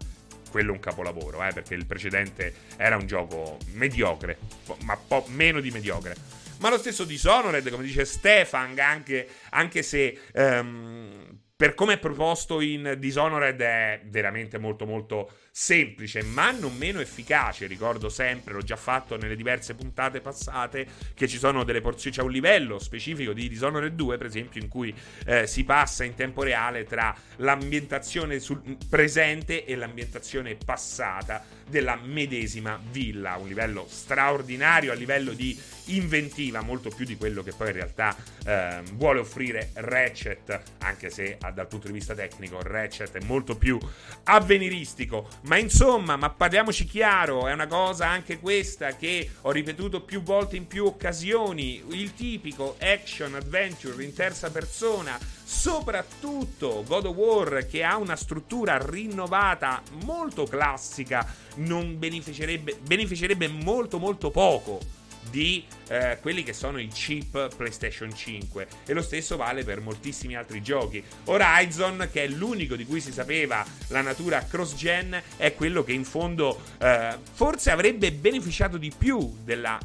quello 0.50 0.72
è 0.72 0.74
un 0.74 0.79
capolavoro, 0.79 1.44
eh, 1.44 1.51
perché 1.51 1.74
il 1.74 1.86
precedente 1.86 2.53
era 2.77 2.96
un 2.96 3.05
gioco 3.05 3.58
mediocre, 3.74 4.38
ma 4.84 4.96
po- 4.96 5.25
meno 5.27 5.60
di 5.60 5.70
mediocre. 5.70 6.15
Ma 6.65 6.72
lo 6.72 6.79
stesso 6.79 7.03
Dishonored, 7.03 7.69
come 7.69 7.84
dice 7.84 8.05
Stefan, 8.05 8.79
anche, 8.79 9.27
anche 9.51 9.84
se 9.84 10.17
um, 10.34 11.38
per 11.55 11.75
come 11.75 11.93
è 11.93 12.00
proposto 12.00 12.60
in 12.60 12.95
Dishonored 12.98 13.62
è 13.62 14.01
veramente 14.05 14.57
molto 14.57 14.88
molto 14.88 15.31
semplice, 15.57 16.21
ma 16.21 16.51
non 16.51 16.75
meno 16.75 17.00
efficace. 17.00 17.65
Ricordo 17.65 18.09
sempre, 18.09 18.53
l'ho 18.53 18.62
già 18.62 18.75
fatto 18.75 19.15
nelle 19.15 19.38
diverse 19.38 19.74
puntate 19.74 20.19
passate, 20.19 20.85
che 21.13 21.29
ci 21.29 21.38
sono 21.38 21.63
delle 21.63 21.79
porzioni, 21.79 22.13
c'è 22.13 22.21
un 22.21 22.31
livello 22.31 22.77
specifico 22.77 23.31
di 23.31 23.47
Dishonored 23.47 23.93
2, 23.93 24.17
per 24.17 24.25
esempio, 24.25 24.59
in 24.62 24.67
cui 24.67 24.93
eh, 25.25 25.47
si 25.47 25.63
passa 25.63 26.03
in 26.03 26.13
tempo 26.13 26.43
reale 26.43 26.83
tra 26.83 27.15
l'ambientazione 27.38 28.39
sul, 28.39 28.62
presente 28.89 29.63
e 29.63 29.77
l'ambientazione 29.77 30.55
passata 30.55 31.41
della 31.69 31.97
medesima 32.03 32.77
villa. 32.91 33.38
Un 33.38 33.47
livello 33.47 33.88
straordinario 33.89 34.91
a 34.91 34.95
livello 34.95 35.31
di 35.31 35.57
inventiva, 35.85 36.62
molto 36.62 36.89
più 36.89 37.05
di 37.05 37.15
quello 37.15 37.43
che 37.43 37.53
poi 37.55 37.67
in 37.67 37.74
realtà 37.74 38.15
eh, 38.45 38.81
vuole 38.93 39.19
offrire 39.19 39.69
Ratchet, 39.74 40.62
anche 40.79 41.09
se 41.09 41.38
dal 41.53 41.67
punto 41.67 41.88
di 41.88 41.93
vista 41.93 42.13
tecnico 42.13 42.62
Ratchet 42.62 43.17
è 43.17 43.24
molto 43.24 43.57
più 43.57 43.79
avveniristico. 44.24 45.27
Ma 45.45 45.57
insomma, 45.57 46.15
ma 46.15 46.31
parliamoci 46.31 46.85
chiaro, 46.85 47.47
è 47.47 47.53
una 47.53 47.67
cosa 47.67 48.07
anche 48.07 48.39
questa 48.39 48.95
che 48.95 49.29
ho 49.41 49.51
ripetuto 49.51 50.01
più 50.01 50.23
volte 50.23 50.55
in 50.55 50.65
più 50.65 50.85
occasioni, 50.85 51.83
il 51.89 52.15
tipico 52.15 52.77
action 52.79 53.35
adventure 53.35 54.03
in 54.03 54.11
terza 54.15 54.49
persona, 54.49 55.19
soprattutto 55.43 56.83
God 56.87 57.05
of 57.05 57.15
War 57.15 57.67
che 57.67 57.83
ha 57.83 57.97
una 57.97 58.15
struttura 58.15 58.83
rinnovata 58.83 59.83
molto 60.03 60.45
classica, 60.45 61.31
non 61.57 61.99
beneficerebbe, 61.99 62.79
beneficerebbe 62.81 63.47
molto 63.47 63.99
molto 63.99 64.31
poco 64.31 65.04
di 65.29 65.65
eh, 65.88 66.17
quelli 66.22 66.44
che 66.44 66.53
sono 66.53 66.79
i 66.79 66.88
chip 66.88 67.55
PlayStation 67.55 68.13
5 68.13 68.67
e 68.86 68.94
lo 68.94 69.01
stesso 69.01 69.38
vale 69.38 69.63
per 69.63 69.82
moltissimi 69.82 70.36
altri 70.36 70.62
giochi. 70.62 71.03
Horizon, 71.25 72.10
che 72.12 72.24
è 72.24 72.27
l'unico 72.27 72.75
di 72.75 72.86
cui 72.86 73.01
si 73.01 73.12
sapeva 73.12 73.65
la 73.88 74.01
natura 74.01 74.44
cross-gen, 74.46 75.22
è 75.38 75.53
quello 75.53 75.84
che 75.84 75.94
in 75.94 76.05
fondo 76.05 76.62
eh, 76.79 77.15
forse 77.34 77.72
avrebbe 77.72 78.12
beneficiato 78.12 78.77
di 78.77 78.91
più 78.96 79.36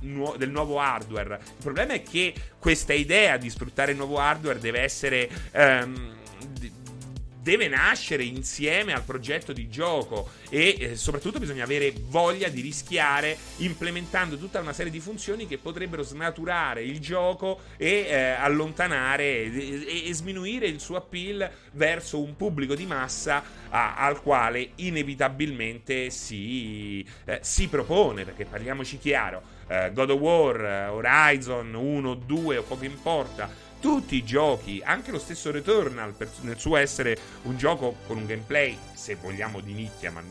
nu- 0.00 0.36
del 0.36 0.50
nuovo 0.50 0.78
hardware. 0.78 1.40
Il 1.44 1.62
problema 1.62 1.92
è 1.94 2.02
che 2.02 2.34
questa 2.58 2.92
idea 2.92 3.36
di 3.36 3.50
sfruttare 3.50 3.92
il 3.92 3.96
nuovo 3.96 4.18
hardware 4.18 4.58
deve 4.58 4.80
essere... 4.80 5.28
Ehm, 5.52 6.18
deve 7.42 7.68
nascere 7.68 8.22
insieme 8.22 8.92
al 8.92 9.02
progetto 9.02 9.52
di 9.52 9.68
gioco 9.68 10.30
e 10.48 10.76
eh, 10.78 10.96
soprattutto 10.96 11.38
bisogna 11.38 11.64
avere 11.64 11.92
voglia 12.08 12.48
di 12.48 12.60
rischiare 12.60 13.36
implementando 13.56 14.36
tutta 14.36 14.60
una 14.60 14.72
serie 14.72 14.92
di 14.92 15.00
funzioni 15.00 15.46
che 15.46 15.58
potrebbero 15.58 16.02
snaturare 16.02 16.82
il 16.82 17.00
gioco 17.00 17.60
e 17.76 18.06
eh, 18.08 18.30
allontanare 18.30 19.24
e, 19.24 20.06
e, 20.06 20.14
sminuire 20.14 20.66
il 20.66 20.80
suo 20.80 20.96
appeal 20.96 21.50
verso 21.72 22.22
un 22.22 22.36
pubblico 22.36 22.74
di 22.74 22.86
massa 22.86 23.42
a, 23.70 23.96
al 23.96 24.20
quale 24.22 24.70
inevitabilmente 24.76 26.10
si, 26.10 27.04
eh, 27.24 27.38
si, 27.42 27.68
propone 27.68 28.24
perché 28.24 28.44
parliamoci 28.44 28.98
chiaro 28.98 29.42
eh, 29.68 29.90
God 29.92 30.10
of 30.10 30.20
War, 30.20 30.90
Horizon 30.90 31.72
1, 31.74 32.14
2 32.14 32.56
o 32.58 32.62
poco 32.62 32.84
importa 32.84 33.68
tutti 33.80 34.16
i 34.16 34.24
giochi, 34.24 34.80
anche 34.84 35.10
lo 35.10 35.18
stesso 35.18 35.50
Returnal, 35.50 36.12
per, 36.12 36.28
nel 36.42 36.58
suo 36.58 36.76
essere 36.76 37.16
un 37.42 37.56
gioco 37.56 37.96
con 38.06 38.18
un 38.18 38.26
gameplay, 38.26 38.78
se 38.92 39.16
vogliamo 39.16 39.60
di 39.60 39.72
nicchia, 39.72 40.10
ma, 40.10 40.22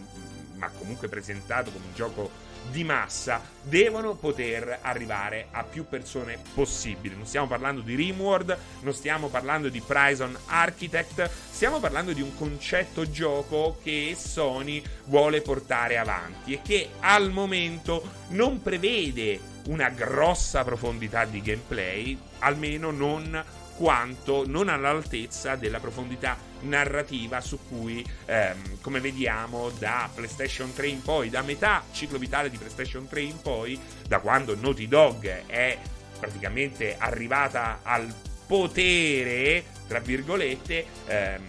ma 0.56 0.70
comunque 0.70 1.08
presentato 1.08 1.72
come 1.72 1.86
un 1.86 1.94
gioco 1.94 2.48
di 2.72 2.84
massa, 2.84 3.42
devono 3.64 4.14
poter 4.14 4.80
arrivare 4.82 5.48
a 5.52 5.64
più 5.64 5.88
persone 5.88 6.38
possibile. 6.54 7.16
Non 7.16 7.26
stiamo 7.26 7.48
parlando 7.48 7.82
di 7.82 7.96
Rimworld, 7.96 8.58
non 8.82 8.94
stiamo 8.94 9.28
parlando 9.28 9.70
di 9.70 9.82
Prison 9.82 10.38
Architect, 10.46 11.30
stiamo 11.50 11.80
parlando 11.80 12.14
di 12.14 12.22
un 12.22 12.36
concetto 12.36 13.10
gioco 13.10 13.80
che 13.82 14.16
Sony 14.18 14.84
vuole 15.06 15.42
portare 15.42 15.98
avanti 15.98 16.54
e 16.54 16.62
che 16.62 16.90
al 17.00 17.32
momento 17.32 18.18
non 18.30 18.62
prevede 18.62 19.49
una 19.68 19.90
grossa 19.90 20.64
profondità 20.64 21.26
di 21.26 21.42
gameplay, 21.42 22.18
almeno 22.40 22.92
non 22.92 23.44
quanto 23.76 24.46
non 24.46 24.68
all'altezza 24.68 25.56
della 25.56 25.80
profondità 25.80 26.38
narrativa 26.62 27.40
su 27.40 27.60
cui, 27.70 28.06
ehm, 28.26 28.82
come 28.82 29.00
vediamo, 29.00 29.70
da 29.70 30.10
PlayStation 30.14 30.74
3 30.74 30.88
in 30.88 31.02
poi, 31.02 31.30
da 31.30 31.42
metà 31.44 31.84
ciclo 31.94 32.18
vitale 32.18 32.50
di 32.50 32.58
PlayStation 32.58 33.08
3 33.08 33.22
in 33.22 33.42
poi, 33.42 33.80
da 34.06 34.20
quando 34.20 34.54
Naughty 34.54 34.88
Dog 34.88 35.46
è 35.46 35.78
praticamente 36.20 36.98
arrivata 36.98 37.80
al 37.84 38.14
potere, 38.46 39.64
tra 39.88 40.00
virgolette, 40.00 40.86
ehm, 41.06 41.44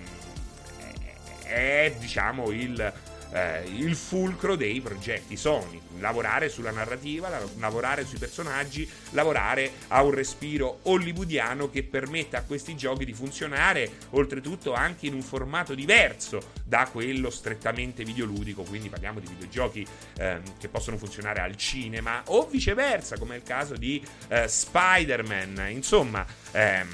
è 1.43 1.97
diciamo 1.99 2.53
il 2.53 2.93
eh, 3.33 3.65
il 3.67 3.95
fulcro 3.95 4.57
dei 4.57 4.81
progetti 4.81 5.37
Sony. 5.37 5.81
Lavorare 5.99 6.49
sulla 6.49 6.71
narrativa, 6.71 7.31
lavorare 7.59 8.05
sui 8.05 8.19
personaggi, 8.19 8.89
lavorare 9.11 9.73
a 9.89 10.03
un 10.03 10.13
respiro 10.13 10.81
hollywoodiano 10.83 11.71
che 11.71 11.83
permetta 11.83 12.39
a 12.39 12.43
questi 12.43 12.75
giochi 12.77 13.05
di 13.05 13.13
funzionare, 13.13 13.91
oltretutto 14.11 14.73
anche 14.73 15.07
in 15.07 15.15
un 15.15 15.23
formato 15.23 15.75
diverso 15.75 16.53
da 16.65 16.89
quello 16.91 17.31
strettamente 17.31 18.05
videoludico, 18.05 18.63
quindi 18.63 18.89
parliamo 18.89 19.21
di 19.21 19.27
videogiochi 19.27 19.87
eh, 20.17 20.41
che 20.59 20.69
possono 20.69 20.97
funzionare 20.97 21.41
al 21.41 21.57
cinema 21.57 22.23
o 22.27 22.47
viceversa, 22.47 23.19
come 23.19 23.35
è 23.35 23.37
il 23.39 23.43
caso 23.45 23.77
di 23.77 24.03
eh, 24.29 24.49
Spider-Man. 24.49 25.67
Insomma, 25.71 26.25
ehm, 26.53 26.89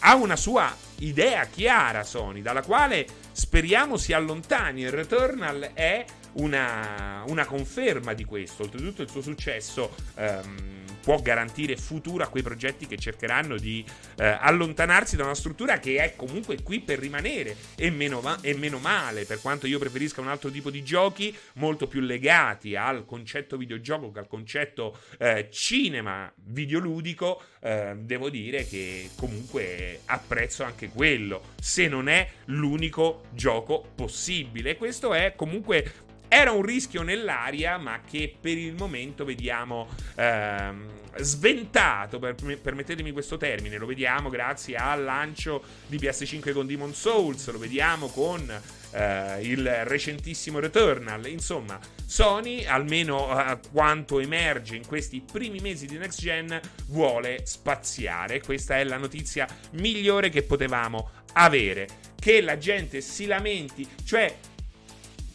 ha 0.00 0.14
una 0.16 0.36
sua 0.36 0.74
idea 0.98 1.44
chiara 1.46 2.04
Sony, 2.04 2.42
dalla 2.42 2.62
quale 2.62 3.06
speriamo 3.32 3.96
si 3.96 4.12
allontani. 4.12 4.82
Il 4.82 4.90
Returnal 4.90 5.70
è 5.74 6.04
una, 6.34 7.24
una 7.26 7.44
conferma 7.44 8.12
di 8.14 8.24
questo. 8.24 8.62
Oltretutto 8.62 9.02
il 9.02 9.10
suo 9.10 9.22
successo 9.22 9.94
ehm, 10.14 10.81
può 11.02 11.20
garantire 11.20 11.76
futuro 11.76 12.24
a 12.24 12.28
quei 12.28 12.42
progetti 12.42 12.86
che 12.86 12.96
cercheranno 12.96 13.56
di 13.58 13.84
eh, 14.16 14.24
allontanarsi 14.24 15.16
da 15.16 15.24
una 15.24 15.34
struttura 15.34 15.78
che 15.78 16.02
è 16.02 16.14
comunque 16.16 16.62
qui 16.62 16.80
per 16.80 16.98
rimanere 16.98 17.56
e 17.76 17.90
meno, 17.90 18.20
ma- 18.20 18.38
e 18.40 18.54
meno, 18.54 18.78
male, 18.78 19.24
per 19.24 19.40
quanto 19.40 19.66
io 19.66 19.78
preferisca 19.78 20.20
un 20.20 20.28
altro 20.28 20.50
tipo 20.50 20.70
di 20.70 20.82
giochi 20.82 21.36
molto 21.54 21.86
più 21.86 22.00
legati 22.00 22.76
al 22.76 23.04
concetto 23.04 23.56
videogioco 23.56 24.10
che 24.12 24.18
al 24.20 24.28
concetto 24.28 24.98
eh, 25.18 25.48
cinema 25.50 26.32
videoludico, 26.36 27.42
eh, 27.60 27.94
devo 27.96 28.30
dire 28.30 28.66
che 28.66 29.10
comunque 29.16 30.00
apprezzo 30.06 30.62
anche 30.62 30.88
quello, 30.88 31.54
se 31.60 31.88
non 31.88 32.08
è 32.08 32.28
l'unico 32.46 33.24
gioco 33.30 33.84
possibile. 33.94 34.76
Questo 34.76 35.14
è 35.14 35.34
comunque 35.36 36.10
era 36.32 36.50
un 36.50 36.62
rischio 36.62 37.02
nell'aria, 37.02 37.76
ma 37.76 38.00
che 38.08 38.34
per 38.40 38.56
il 38.56 38.72
momento 38.72 39.22
vediamo 39.22 39.86
ehm, 40.14 40.88
sventato, 41.18 42.18
per, 42.18 42.34
permettetemi 42.34 43.12
questo 43.12 43.36
termine, 43.36 43.76
lo 43.76 43.84
vediamo 43.84 44.30
grazie 44.30 44.76
al 44.76 45.02
lancio 45.02 45.62
di 45.86 45.98
PS5 45.98 46.54
con 46.54 46.66
Demon 46.66 46.94
Souls, 46.94 47.50
lo 47.50 47.58
vediamo 47.58 48.08
con 48.08 48.50
eh, 48.92 49.40
il 49.42 49.84
recentissimo 49.84 50.58
Returnal, 50.58 51.26
insomma 51.26 51.78
Sony, 52.06 52.64
almeno 52.64 53.28
a 53.28 53.52
uh, 53.52 53.70
quanto 53.70 54.18
emerge 54.18 54.74
in 54.74 54.86
questi 54.86 55.20
primi 55.20 55.60
mesi 55.60 55.84
di 55.84 55.98
next 55.98 56.18
gen, 56.18 56.58
vuole 56.86 57.42
spaziare. 57.44 58.40
Questa 58.40 58.78
è 58.78 58.84
la 58.84 58.96
notizia 58.96 59.46
migliore 59.72 60.30
che 60.30 60.42
potevamo 60.42 61.10
avere. 61.34 61.88
Che 62.18 62.40
la 62.40 62.56
gente 62.56 63.02
si 63.02 63.26
lamenti, 63.26 63.86
cioè 64.04 64.34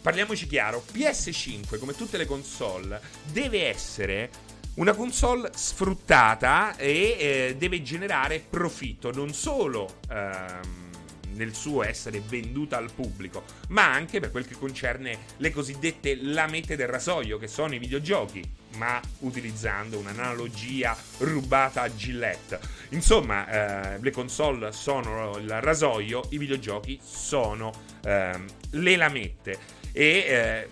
parliamoci 0.08 0.48
chiaro, 0.48 0.86
PS5, 0.94 1.78
come 1.78 1.94
tutte 1.94 2.16
le 2.16 2.26
console, 2.26 3.02
deve 3.30 3.68
essere 3.68 4.30
una 4.76 4.94
console 4.94 5.52
sfruttata 5.54 6.78
e 6.78 7.18
eh, 7.20 7.56
deve 7.58 7.82
generare 7.82 8.40
profitto, 8.40 9.12
non 9.12 9.34
solo 9.34 9.98
ehm, 10.10 10.92
nel 11.34 11.54
suo 11.54 11.84
essere 11.84 12.22
venduta 12.26 12.78
al 12.78 12.90
pubblico, 12.90 13.44
ma 13.68 13.92
anche 13.92 14.22
per 14.22 14.32
quel 14.32 14.48
che 14.48 14.56
concerne 14.58 15.18
le 15.36 15.52
cosiddette 15.52 16.16
lamette 16.22 16.78
del 16.78 16.88
rasoio, 16.88 17.38
che 17.38 17.50
sono 17.50 17.76
i 17.76 17.78
videogiochi, 17.78 18.42
ma 18.78 19.02
utilizzando 19.20 19.98
un'analogia 19.98 20.96
rubata 21.18 21.82
a 21.82 21.94
Gillette. 21.94 22.62
Insomma, 22.92 23.96
eh, 23.96 24.00
le 24.00 24.12
console 24.12 24.72
sono 24.72 25.36
il 25.38 25.60
rasoio, 25.60 26.26
i 26.30 26.38
videogiochi 26.38 26.98
sono 27.04 27.74
eh, 28.06 28.40
le 28.70 28.96
lamette 28.96 29.76
e 29.98 30.26
eh, 30.28 30.68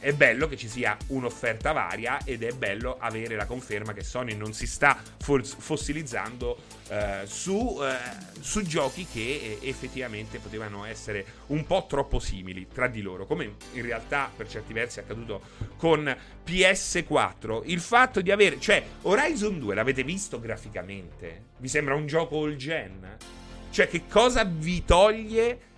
è 0.00 0.12
bello 0.12 0.48
che 0.48 0.56
ci 0.56 0.68
sia 0.68 0.96
un'offerta 1.06 1.70
varia 1.70 2.18
ed 2.24 2.42
è 2.42 2.50
bello 2.50 2.96
avere 2.98 3.36
la 3.36 3.46
conferma 3.46 3.92
che 3.92 4.02
Sony 4.02 4.34
non 4.34 4.52
si 4.52 4.66
sta 4.66 5.00
fossilizzando 5.20 6.58
eh, 6.88 7.20
su, 7.24 7.78
eh, 7.80 8.40
su, 8.40 8.62
giochi 8.62 9.06
che 9.06 9.58
eh, 9.60 9.68
effettivamente 9.68 10.40
potevano 10.40 10.84
essere 10.84 11.24
un 11.46 11.64
po' 11.66 11.86
troppo 11.88 12.18
simili 12.18 12.66
tra 12.66 12.88
di 12.88 13.00
loro, 13.00 13.26
come 13.26 13.54
in 13.72 13.82
realtà 13.82 14.28
per 14.36 14.48
certi 14.48 14.72
versi 14.72 14.98
è 14.98 15.02
accaduto 15.02 15.40
con 15.76 16.14
PS4. 16.44 17.62
Il 17.66 17.80
fatto 17.80 18.20
di 18.20 18.32
avere, 18.32 18.58
cioè 18.58 18.84
Horizon 19.02 19.60
2 19.60 19.74
l'avete 19.74 20.02
visto 20.02 20.40
graficamente? 20.40 21.44
Vi 21.58 21.68
sembra 21.68 21.94
un 21.94 22.08
gioco 22.08 22.42
all 22.42 22.56
gen? 22.56 23.16
Cioè 23.70 23.88
che 23.88 24.02
cosa 24.08 24.44
vi 24.44 24.84
toglie 24.84 25.72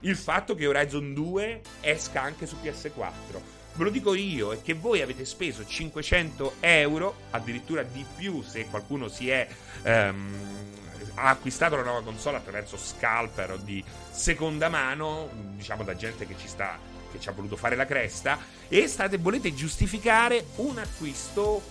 il 0.00 0.16
fatto 0.16 0.54
che 0.54 0.66
Horizon 0.66 1.14
2 1.14 1.60
esca 1.80 2.22
anche 2.22 2.46
su 2.46 2.56
PS4. 2.62 3.40
Ve 3.74 3.84
lo 3.84 3.90
dico 3.90 4.14
io, 4.14 4.52
è 4.52 4.62
che 4.62 4.74
voi 4.74 5.02
avete 5.02 5.24
speso 5.24 5.64
500 5.64 6.54
euro, 6.60 7.14
addirittura 7.30 7.82
di 7.82 8.04
più 8.16 8.42
se 8.42 8.66
qualcuno 8.66 9.08
si 9.08 9.30
è... 9.30 9.46
Um, 9.84 10.76
ha 11.20 11.30
acquistato 11.30 11.74
la 11.74 11.82
nuova 11.82 12.02
console 12.02 12.36
attraverso 12.36 12.76
scalper 12.76 13.52
o 13.52 13.56
di 13.56 13.82
seconda 14.10 14.68
mano, 14.68 15.28
diciamo 15.56 15.82
da 15.82 15.96
gente 15.96 16.26
che 16.26 16.36
ci 16.38 16.46
sta 16.46 16.78
che 17.10 17.18
ci 17.18 17.28
ha 17.28 17.32
voluto 17.32 17.56
fare 17.56 17.74
la 17.74 17.86
cresta 17.86 18.38
e 18.68 18.86
state 18.86 19.16
volete 19.16 19.54
giustificare 19.54 20.48
un 20.56 20.78
acquisto 20.78 21.62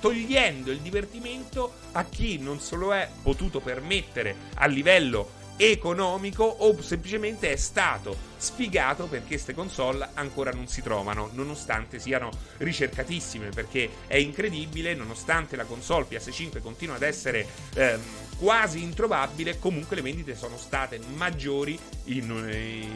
togliendo 0.00 0.70
il 0.70 0.80
divertimento 0.80 1.72
a 1.92 2.04
chi 2.04 2.38
non 2.38 2.60
se 2.60 2.76
lo 2.76 2.94
è 2.94 3.08
potuto 3.22 3.60
permettere 3.60 4.36
a 4.56 4.66
livello 4.66 5.44
economico 5.56 6.44
o 6.44 6.80
semplicemente 6.82 7.50
è 7.50 7.56
stato 7.56 8.34
sfigato 8.36 9.06
perché 9.06 9.28
queste 9.28 9.54
console 9.54 10.08
ancora 10.14 10.50
non 10.50 10.68
si 10.68 10.82
trovano 10.82 11.30
nonostante 11.32 11.98
siano 11.98 12.30
ricercatissime 12.58 13.48
perché 13.48 13.88
è 14.06 14.16
incredibile 14.16 14.94
nonostante 14.94 15.56
la 15.56 15.64
console 15.64 16.06
PS5 16.10 16.60
continua 16.60 16.96
ad 16.96 17.02
essere 17.02 17.46
ehm, 17.74 18.00
quasi 18.38 18.82
introvabile 18.82 19.58
comunque 19.58 19.96
le 19.96 20.02
vendite 20.02 20.34
sono 20.34 20.58
state 20.58 21.00
maggiori 21.14 21.78
in, 22.04 22.46
eh, 22.46 22.86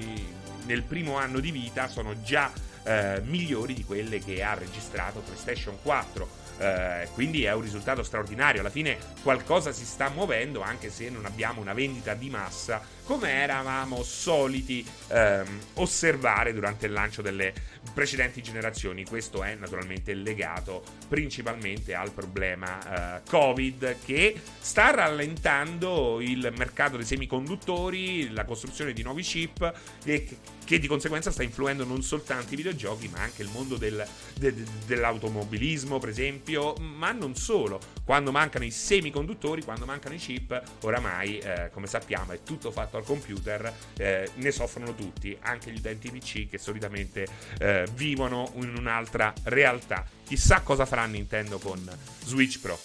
nel 0.66 0.82
primo 0.82 1.16
anno 1.16 1.40
di 1.40 1.50
vita 1.50 1.88
sono 1.88 2.20
già 2.22 2.52
eh, 2.84 3.20
migliori 3.24 3.74
di 3.74 3.84
quelle 3.84 4.18
che 4.18 4.42
ha 4.42 4.54
registrato 4.54 5.20
PlayStation 5.20 5.76
4 5.82 6.39
eh, 6.60 7.08
quindi 7.14 7.44
è 7.44 7.52
un 7.52 7.62
risultato 7.62 8.02
straordinario. 8.02 8.60
Alla 8.60 8.70
fine 8.70 8.98
qualcosa 9.22 9.72
si 9.72 9.86
sta 9.86 10.10
muovendo, 10.10 10.60
anche 10.60 10.90
se 10.90 11.08
non 11.08 11.24
abbiamo 11.24 11.60
una 11.60 11.72
vendita 11.72 12.12
di 12.14 12.28
massa 12.28 12.82
come 13.10 13.32
eravamo 13.32 14.04
soliti 14.04 14.86
ehm, 15.08 15.58
osservare 15.74 16.54
durante 16.54 16.86
il 16.86 16.92
lancio 16.92 17.22
delle 17.22 17.52
precedenti 17.92 18.40
generazioni. 18.40 19.04
Questo 19.04 19.42
è 19.42 19.56
naturalmente 19.56 20.14
legato 20.14 20.84
principalmente 21.08 21.92
al 21.92 22.12
problema 22.12 23.18
eh, 23.18 23.22
Covid 23.28 23.96
che 24.04 24.40
sta 24.60 24.92
rallentando 24.92 26.20
il 26.20 26.52
mercato 26.56 26.96
dei 26.96 27.04
semiconduttori, 27.04 28.30
la 28.30 28.44
costruzione 28.44 28.92
di 28.92 29.02
nuovi 29.02 29.22
chip 29.22 29.72
e 30.04 30.28
che 30.64 30.78
di 30.78 30.86
conseguenza 30.86 31.32
sta 31.32 31.42
influendo 31.42 31.84
non 31.84 32.04
soltanto 32.04 32.54
i 32.54 32.56
videogiochi 32.56 33.08
ma 33.08 33.18
anche 33.18 33.42
il 33.42 33.48
mondo 33.52 33.76
del, 33.76 34.06
de, 34.38 34.54
de, 34.54 34.64
dell'automobilismo 34.86 35.98
per 35.98 36.10
esempio, 36.10 36.74
ma 36.74 37.10
non 37.10 37.34
solo. 37.34 37.80
Quando 38.04 38.30
mancano 38.30 38.64
i 38.64 38.70
semiconduttori, 38.70 39.64
quando 39.64 39.84
mancano 39.84 40.14
i 40.14 40.18
chip, 40.18 40.62
oramai 40.82 41.38
eh, 41.38 41.70
come 41.72 41.88
sappiamo 41.88 42.30
è 42.32 42.44
tutto 42.44 42.70
fatto 42.70 42.98
al 43.00 43.06
computer, 43.06 43.72
eh, 43.96 44.30
ne 44.34 44.50
soffrono 44.50 44.94
tutti, 44.94 45.36
anche 45.40 45.70
gli 45.70 45.78
utenti 45.78 46.10
PC 46.10 46.48
che 46.48 46.58
solitamente 46.58 47.26
eh, 47.58 47.86
vivono 47.94 48.52
in 48.56 48.74
un'altra 48.76 49.32
realtà. 49.44 50.06
Chissà 50.24 50.60
cosa 50.60 50.86
farà 50.86 51.04
Nintendo 51.06 51.58
con 51.58 51.88
Switch 52.24 52.60
Pro. 52.60 52.78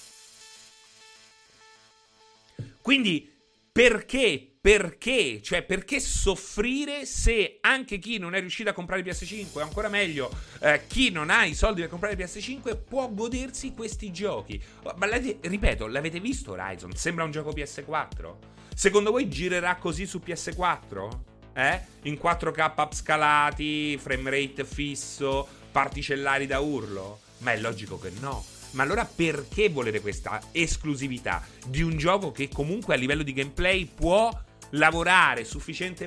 Quindi 2.81 3.33
perché? 3.71 4.51
Perché? 4.61 5.41
Cioè, 5.43 5.63
perché 5.63 5.99
soffrire 5.99 7.05
se 7.05 7.57
anche 7.61 7.99
chi 7.99 8.17
non 8.17 8.33
è 8.33 8.39
riuscito 8.39 8.69
a 8.69 8.73
comprare 8.73 9.01
il 9.01 9.07
PS5, 9.07 9.59
o 9.59 9.59
ancora 9.59 9.89
meglio, 9.89 10.31
eh, 10.61 10.83
chi 10.87 11.11
non 11.11 11.29
ha 11.29 11.45
i 11.45 11.53
soldi 11.53 11.81
per 11.81 11.89
comprare 11.89 12.15
il 12.15 12.19
PS5, 12.19 12.77
può 12.87 13.11
godersi 13.11 13.73
questi 13.73 14.11
giochi? 14.11 14.59
Ma 14.95 15.07
ripeto, 15.07 15.87
l'avete 15.87 16.19
visto 16.19 16.53
Horizon? 16.53 16.95
Sembra 16.95 17.25
un 17.25 17.31
gioco 17.31 17.51
PS4? 17.51 18.54
Secondo 18.75 19.11
voi 19.11 19.29
girerà 19.29 19.77
così 19.77 20.05
su 20.05 20.21
PS4? 20.23 21.19
Eh? 21.53 21.81
In 22.03 22.19
4K 22.21 22.73
upscalati, 22.75 23.97
frame 23.97 24.29
rate 24.29 24.65
fisso, 24.65 25.47
particellari 25.71 26.45
da 26.45 26.59
urlo? 26.59 27.21
Ma 27.37 27.53
è 27.53 27.57
logico 27.57 27.97
che 27.97 28.11
no. 28.19 28.43
Ma 28.71 28.83
allora 28.83 29.05
perché 29.05 29.69
volere 29.69 30.01
questa 30.01 30.41
esclusività 30.51 31.41
di 31.65 31.83
un 31.83 31.95
gioco 31.95 32.33
che 32.33 32.49
comunque 32.49 32.95
a 32.95 32.97
livello 32.97 33.23
di 33.23 33.31
gameplay 33.31 33.85
può 33.85 34.29
lavorare 34.75 35.45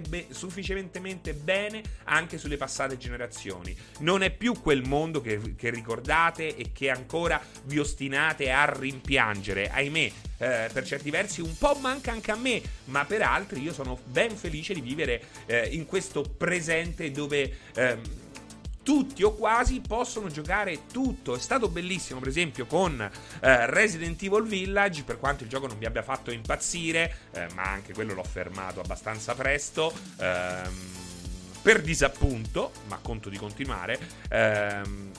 be- 0.08 0.26
sufficientemente 0.30 1.32
bene 1.32 1.82
anche 2.04 2.38
sulle 2.38 2.56
passate 2.56 2.96
generazioni. 2.96 3.76
Non 4.00 4.22
è 4.22 4.30
più 4.30 4.60
quel 4.60 4.86
mondo 4.86 5.20
che, 5.20 5.54
che 5.56 5.70
ricordate 5.70 6.56
e 6.56 6.70
che 6.72 6.90
ancora 6.90 7.40
vi 7.64 7.78
ostinate 7.78 8.50
a 8.50 8.64
rimpiangere. 8.64 9.70
Ahimè, 9.70 10.12
eh, 10.38 10.70
per 10.72 10.84
certi 10.84 11.10
versi 11.10 11.40
un 11.40 11.56
po' 11.56 11.76
manca 11.80 12.12
anche 12.12 12.30
a 12.30 12.36
me, 12.36 12.62
ma 12.86 13.04
per 13.04 13.22
altri 13.22 13.60
io 13.60 13.72
sono 13.72 13.98
ben 14.04 14.36
felice 14.36 14.74
di 14.74 14.80
vivere 14.80 15.22
eh, 15.46 15.68
in 15.72 15.86
questo 15.86 16.22
presente 16.22 17.10
dove... 17.10 17.52
Ehm, 17.74 18.00
tutti 18.88 19.22
o 19.22 19.34
quasi 19.34 19.82
possono 19.86 20.30
giocare 20.30 20.86
tutto. 20.90 21.36
È 21.36 21.38
stato 21.38 21.68
bellissimo, 21.68 22.20
per 22.20 22.28
esempio, 22.28 22.64
con 22.64 22.98
eh, 22.98 23.66
Resident 23.66 24.22
Evil 24.22 24.44
Village, 24.44 25.02
per 25.02 25.18
quanto 25.18 25.42
il 25.42 25.50
gioco 25.50 25.66
non 25.66 25.76
vi 25.76 25.84
abbia 25.84 26.02
fatto 26.02 26.30
impazzire, 26.30 27.14
eh, 27.32 27.48
ma 27.54 27.64
anche 27.64 27.92
quello 27.92 28.14
l'ho 28.14 28.24
fermato 28.24 28.80
abbastanza 28.80 29.34
presto. 29.34 29.92
Ehm, 30.18 30.72
per 31.60 31.82
disappunto, 31.82 32.72
ma 32.86 32.98
conto 33.02 33.28
di 33.28 33.36
continuare. 33.36 33.98
Ehm, 34.30 35.10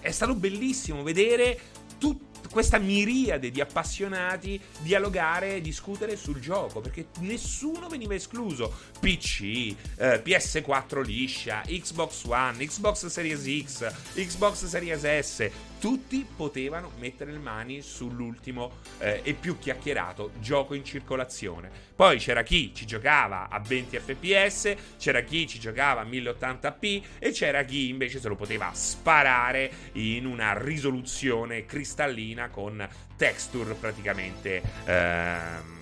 è 0.00 0.10
stato 0.10 0.34
bellissimo 0.34 1.02
vedere 1.02 1.58
tutti 1.98 2.28
questa 2.50 2.78
miriade 2.78 3.50
di 3.50 3.60
appassionati 3.60 4.60
dialogare 4.80 5.56
e 5.56 5.60
discutere 5.60 6.16
sul 6.16 6.40
gioco 6.40 6.80
perché 6.80 7.08
nessuno 7.20 7.88
veniva 7.88 8.14
escluso 8.14 8.72
PC, 9.00 9.74
eh, 9.96 10.22
PS4 10.24 11.02
liscia, 11.04 11.62
Xbox 11.66 12.24
One, 12.24 12.64
Xbox 12.64 13.06
Series 13.06 13.64
X, 13.64 13.92
Xbox 14.14 14.64
Series 14.66 15.20
S 15.20 15.50
tutti 15.78 16.26
potevano 16.36 16.90
mettere 16.98 17.30
le 17.30 17.38
mani 17.38 17.80
sull'ultimo 17.82 18.72
eh, 18.98 19.20
e 19.22 19.34
più 19.34 19.58
chiacchierato 19.58 20.32
gioco 20.40 20.74
in 20.74 20.84
circolazione. 20.84 21.70
Poi 21.94 22.18
c'era 22.18 22.42
chi 22.42 22.72
ci 22.74 22.84
giocava 22.84 23.48
a 23.48 23.60
20 23.60 23.98
fps, 23.98 24.74
c'era 24.98 25.20
chi 25.22 25.46
ci 25.46 25.58
giocava 25.58 26.02
a 26.02 26.04
1080p 26.04 27.02
e 27.18 27.30
c'era 27.30 27.62
chi 27.62 27.88
invece 27.88 28.20
se 28.20 28.28
lo 28.28 28.36
poteva 28.36 28.70
sparare 28.72 29.70
in 29.92 30.26
una 30.26 30.56
risoluzione 30.56 31.64
cristallina 31.64 32.48
con 32.48 32.86
texture 33.16 33.74
praticamente 33.74 34.62
ehm, 34.84 35.77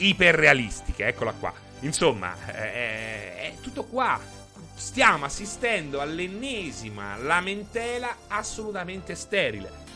iperrealistiche. 0.00 1.06
Eccola 1.06 1.32
qua. 1.32 1.52
Insomma, 1.80 2.36
è, 2.46 3.52
è 3.52 3.54
tutto 3.60 3.84
qua 3.84 4.38
stiamo 4.80 5.26
assistendo 5.26 6.00
all'ennesima 6.00 7.16
lamentela 7.16 8.16
assolutamente 8.28 9.14
sterile. 9.14 9.88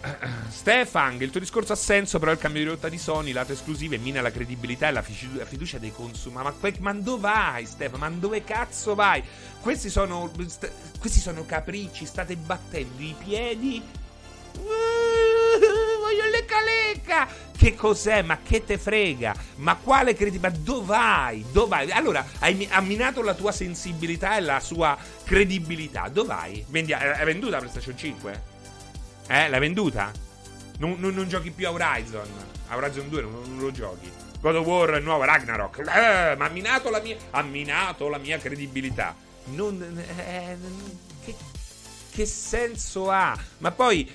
Stefan, 0.48 1.20
il 1.20 1.30
tuo 1.30 1.40
discorso 1.40 1.72
ha 1.72 1.76
senso, 1.76 2.18
però 2.18 2.32
il 2.32 2.38
cambio 2.38 2.62
di 2.62 2.68
rotta 2.68 2.88
di 2.88 2.98
Sony, 2.98 3.32
lato 3.32 3.52
esclusive, 3.52 3.98
mina 3.98 4.22
la 4.22 4.30
credibilità 4.30 4.88
e 4.88 4.92
la 4.92 5.02
fiducia 5.02 5.78
dei 5.78 5.92
consumatori. 5.92 6.76
Ma, 6.78 6.92
ma 6.92 6.98
dove 6.98 7.20
vai, 7.20 7.66
Stefan? 7.66 8.00
Ma 8.00 8.08
dove 8.10 8.44
cazzo 8.44 8.94
vai? 8.94 9.22
Questi 9.60 9.90
sono, 9.90 10.30
st- 10.46 10.70
questi 10.98 11.20
sono 11.20 11.44
capricci, 11.44 12.06
state 12.06 12.36
battendo 12.36 13.02
i 13.02 13.14
piedi. 13.18 13.82
Uh, 14.54 14.60
voglio 16.00 16.30
lecca 16.30 16.56
lecca! 16.62 17.28
Che 17.58 17.74
cos'è? 17.74 18.22
Ma 18.22 18.38
che 18.40 18.64
te 18.64 18.78
frega? 18.78 19.34
Ma 19.56 19.74
quale 19.74 20.14
credibilità? 20.14 20.48
Ma 20.48 20.56
dov'hai? 20.62 21.44
Dov'hai? 21.50 21.90
Allora, 21.90 22.24
hai 22.38 22.68
amminato 22.70 23.20
la 23.20 23.34
tua 23.34 23.50
sensibilità 23.50 24.36
e 24.36 24.40
la 24.42 24.60
sua 24.60 24.96
credibilità. 25.24 26.08
Dov'hai? 26.08 26.64
Vendi- 26.68 26.92
hai 26.92 27.24
venduta 27.24 27.56
la 27.56 27.58
PlayStation 27.58 27.98
5? 27.98 28.42
Eh, 29.26 29.48
l'hai 29.48 29.58
venduta? 29.58 30.12
Non, 30.78 30.94
non, 31.00 31.12
non, 31.12 31.28
giochi 31.28 31.50
più 31.50 31.66
a 31.66 31.72
Horizon. 31.72 32.28
A 32.68 32.76
Horizon 32.76 33.08
2 33.08 33.22
non, 33.22 33.32
non 33.44 33.58
lo 33.58 33.72
giochi. 33.72 34.08
God 34.40 34.54
of 34.54 34.64
War 34.64 34.96
il 34.96 35.02
nuovo 35.02 35.24
Ragnarok. 35.24 35.78
Eh, 35.78 36.36
ma 36.36 36.44
ha 36.44 36.50
minato 36.50 36.90
la 36.90 37.00
mia, 37.00 37.16
ha 37.30 37.42
minato 37.42 38.08
la 38.08 38.18
mia 38.18 38.38
credibilità. 38.38 39.16
Non. 39.46 39.82
Eh, 40.16 40.56
che, 41.24 41.34
che 42.12 42.24
senso 42.24 43.10
ha? 43.10 43.36
Ma 43.58 43.72
poi. 43.72 44.08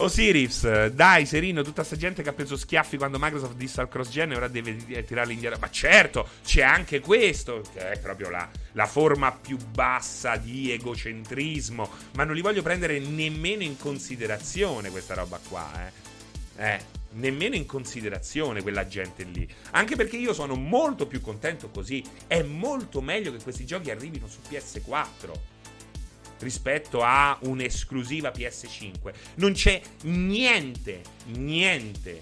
Osiris, 0.00 0.86
dai 0.88 1.26
Serino, 1.26 1.62
tutta 1.62 1.82
sta 1.82 1.96
gente 1.96 2.22
che 2.22 2.28
ha 2.28 2.32
preso 2.32 2.56
schiaffi 2.56 2.96
quando 2.96 3.18
Microsoft 3.18 3.54
disse 3.54 3.80
al 3.80 3.88
cross-gen 3.88 4.32
e 4.32 4.36
ora 4.36 4.48
deve 4.48 5.04
tirarli 5.04 5.32
indietro. 5.32 5.58
Ma 5.58 5.70
certo, 5.70 6.28
c'è 6.44 6.62
anche 6.62 7.00
questo, 7.00 7.62
che 7.72 7.92
è 7.92 7.98
proprio 7.98 8.30
la, 8.30 8.48
la, 8.72 8.86
forma 8.86 9.32
più 9.32 9.56
bassa 9.56 10.36
di 10.36 10.70
egocentrismo. 10.70 11.90
Ma 12.14 12.24
non 12.24 12.34
li 12.34 12.40
voglio 12.40 12.62
prendere 12.62 12.98
nemmeno 13.00 13.62
in 13.62 13.76
considerazione 13.76 14.90
questa 14.90 15.14
roba 15.14 15.40
qua, 15.48 15.70
eh. 15.86 16.06
Eh, 16.60 16.80
nemmeno 17.12 17.54
in 17.54 17.66
considerazione 17.66 18.62
quella 18.62 18.86
gente 18.86 19.24
lì. 19.24 19.48
Anche 19.70 19.96
perché 19.96 20.16
io 20.16 20.32
sono 20.32 20.54
molto 20.54 21.06
più 21.06 21.20
contento 21.20 21.70
così. 21.70 22.04
È 22.26 22.42
molto 22.42 23.00
meglio 23.00 23.32
che 23.32 23.42
questi 23.42 23.64
giochi 23.64 23.90
arrivino 23.90 24.28
su 24.28 24.38
PS4 24.48 25.57
rispetto 26.40 27.02
a 27.02 27.36
un'esclusiva 27.42 28.30
PS5. 28.30 29.12
Non 29.36 29.52
c'è 29.52 29.80
niente, 30.02 31.02
niente 31.26 32.20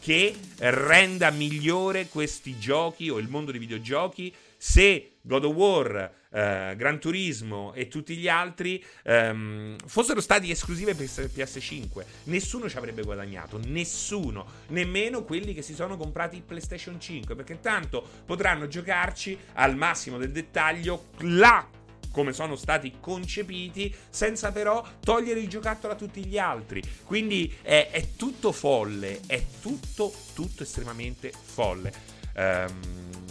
che 0.00 0.36
renda 0.58 1.30
migliore 1.30 2.06
questi 2.06 2.58
giochi 2.58 3.10
o 3.10 3.18
il 3.18 3.28
mondo 3.28 3.50
dei 3.50 3.58
videogiochi 3.58 4.32
se 4.56 5.16
God 5.20 5.44
of 5.44 5.54
War, 5.54 6.12
eh, 6.30 6.74
Gran 6.76 7.00
Turismo 7.00 7.72
e 7.74 7.88
tutti 7.88 8.16
gli 8.16 8.28
altri 8.28 8.82
ehm, 9.02 9.76
fossero 9.84 10.20
stati 10.20 10.50
esclusive 10.50 10.94
per 10.94 11.06
PS5. 11.06 12.04
Nessuno 12.24 12.68
ci 12.68 12.76
avrebbe 12.76 13.02
guadagnato, 13.02 13.60
nessuno, 13.66 14.46
nemmeno 14.68 15.24
quelli 15.24 15.52
che 15.54 15.62
si 15.62 15.74
sono 15.74 15.96
comprati 15.96 16.36
il 16.36 16.42
PlayStation 16.42 17.00
5, 17.00 17.34
perché 17.34 17.54
intanto 17.54 18.06
potranno 18.24 18.68
giocarci 18.68 19.36
al 19.54 19.76
massimo 19.76 20.18
del 20.18 20.30
dettaglio 20.30 21.06
la 21.18 21.75
come 22.16 22.32
sono 22.32 22.56
stati 22.56 22.94
concepiti, 22.98 23.94
senza 24.08 24.50
però 24.50 24.82
togliere 25.00 25.38
il 25.38 25.50
giocattolo 25.50 25.92
a 25.92 25.96
tutti 25.96 26.24
gli 26.24 26.38
altri. 26.38 26.82
Quindi 27.04 27.54
è, 27.60 27.90
è 27.92 28.14
tutto 28.16 28.52
folle, 28.52 29.20
è 29.26 29.44
tutto, 29.60 30.10
tutto 30.32 30.62
estremamente 30.62 31.30
folle. 31.30 31.92
Um, 32.34 33.25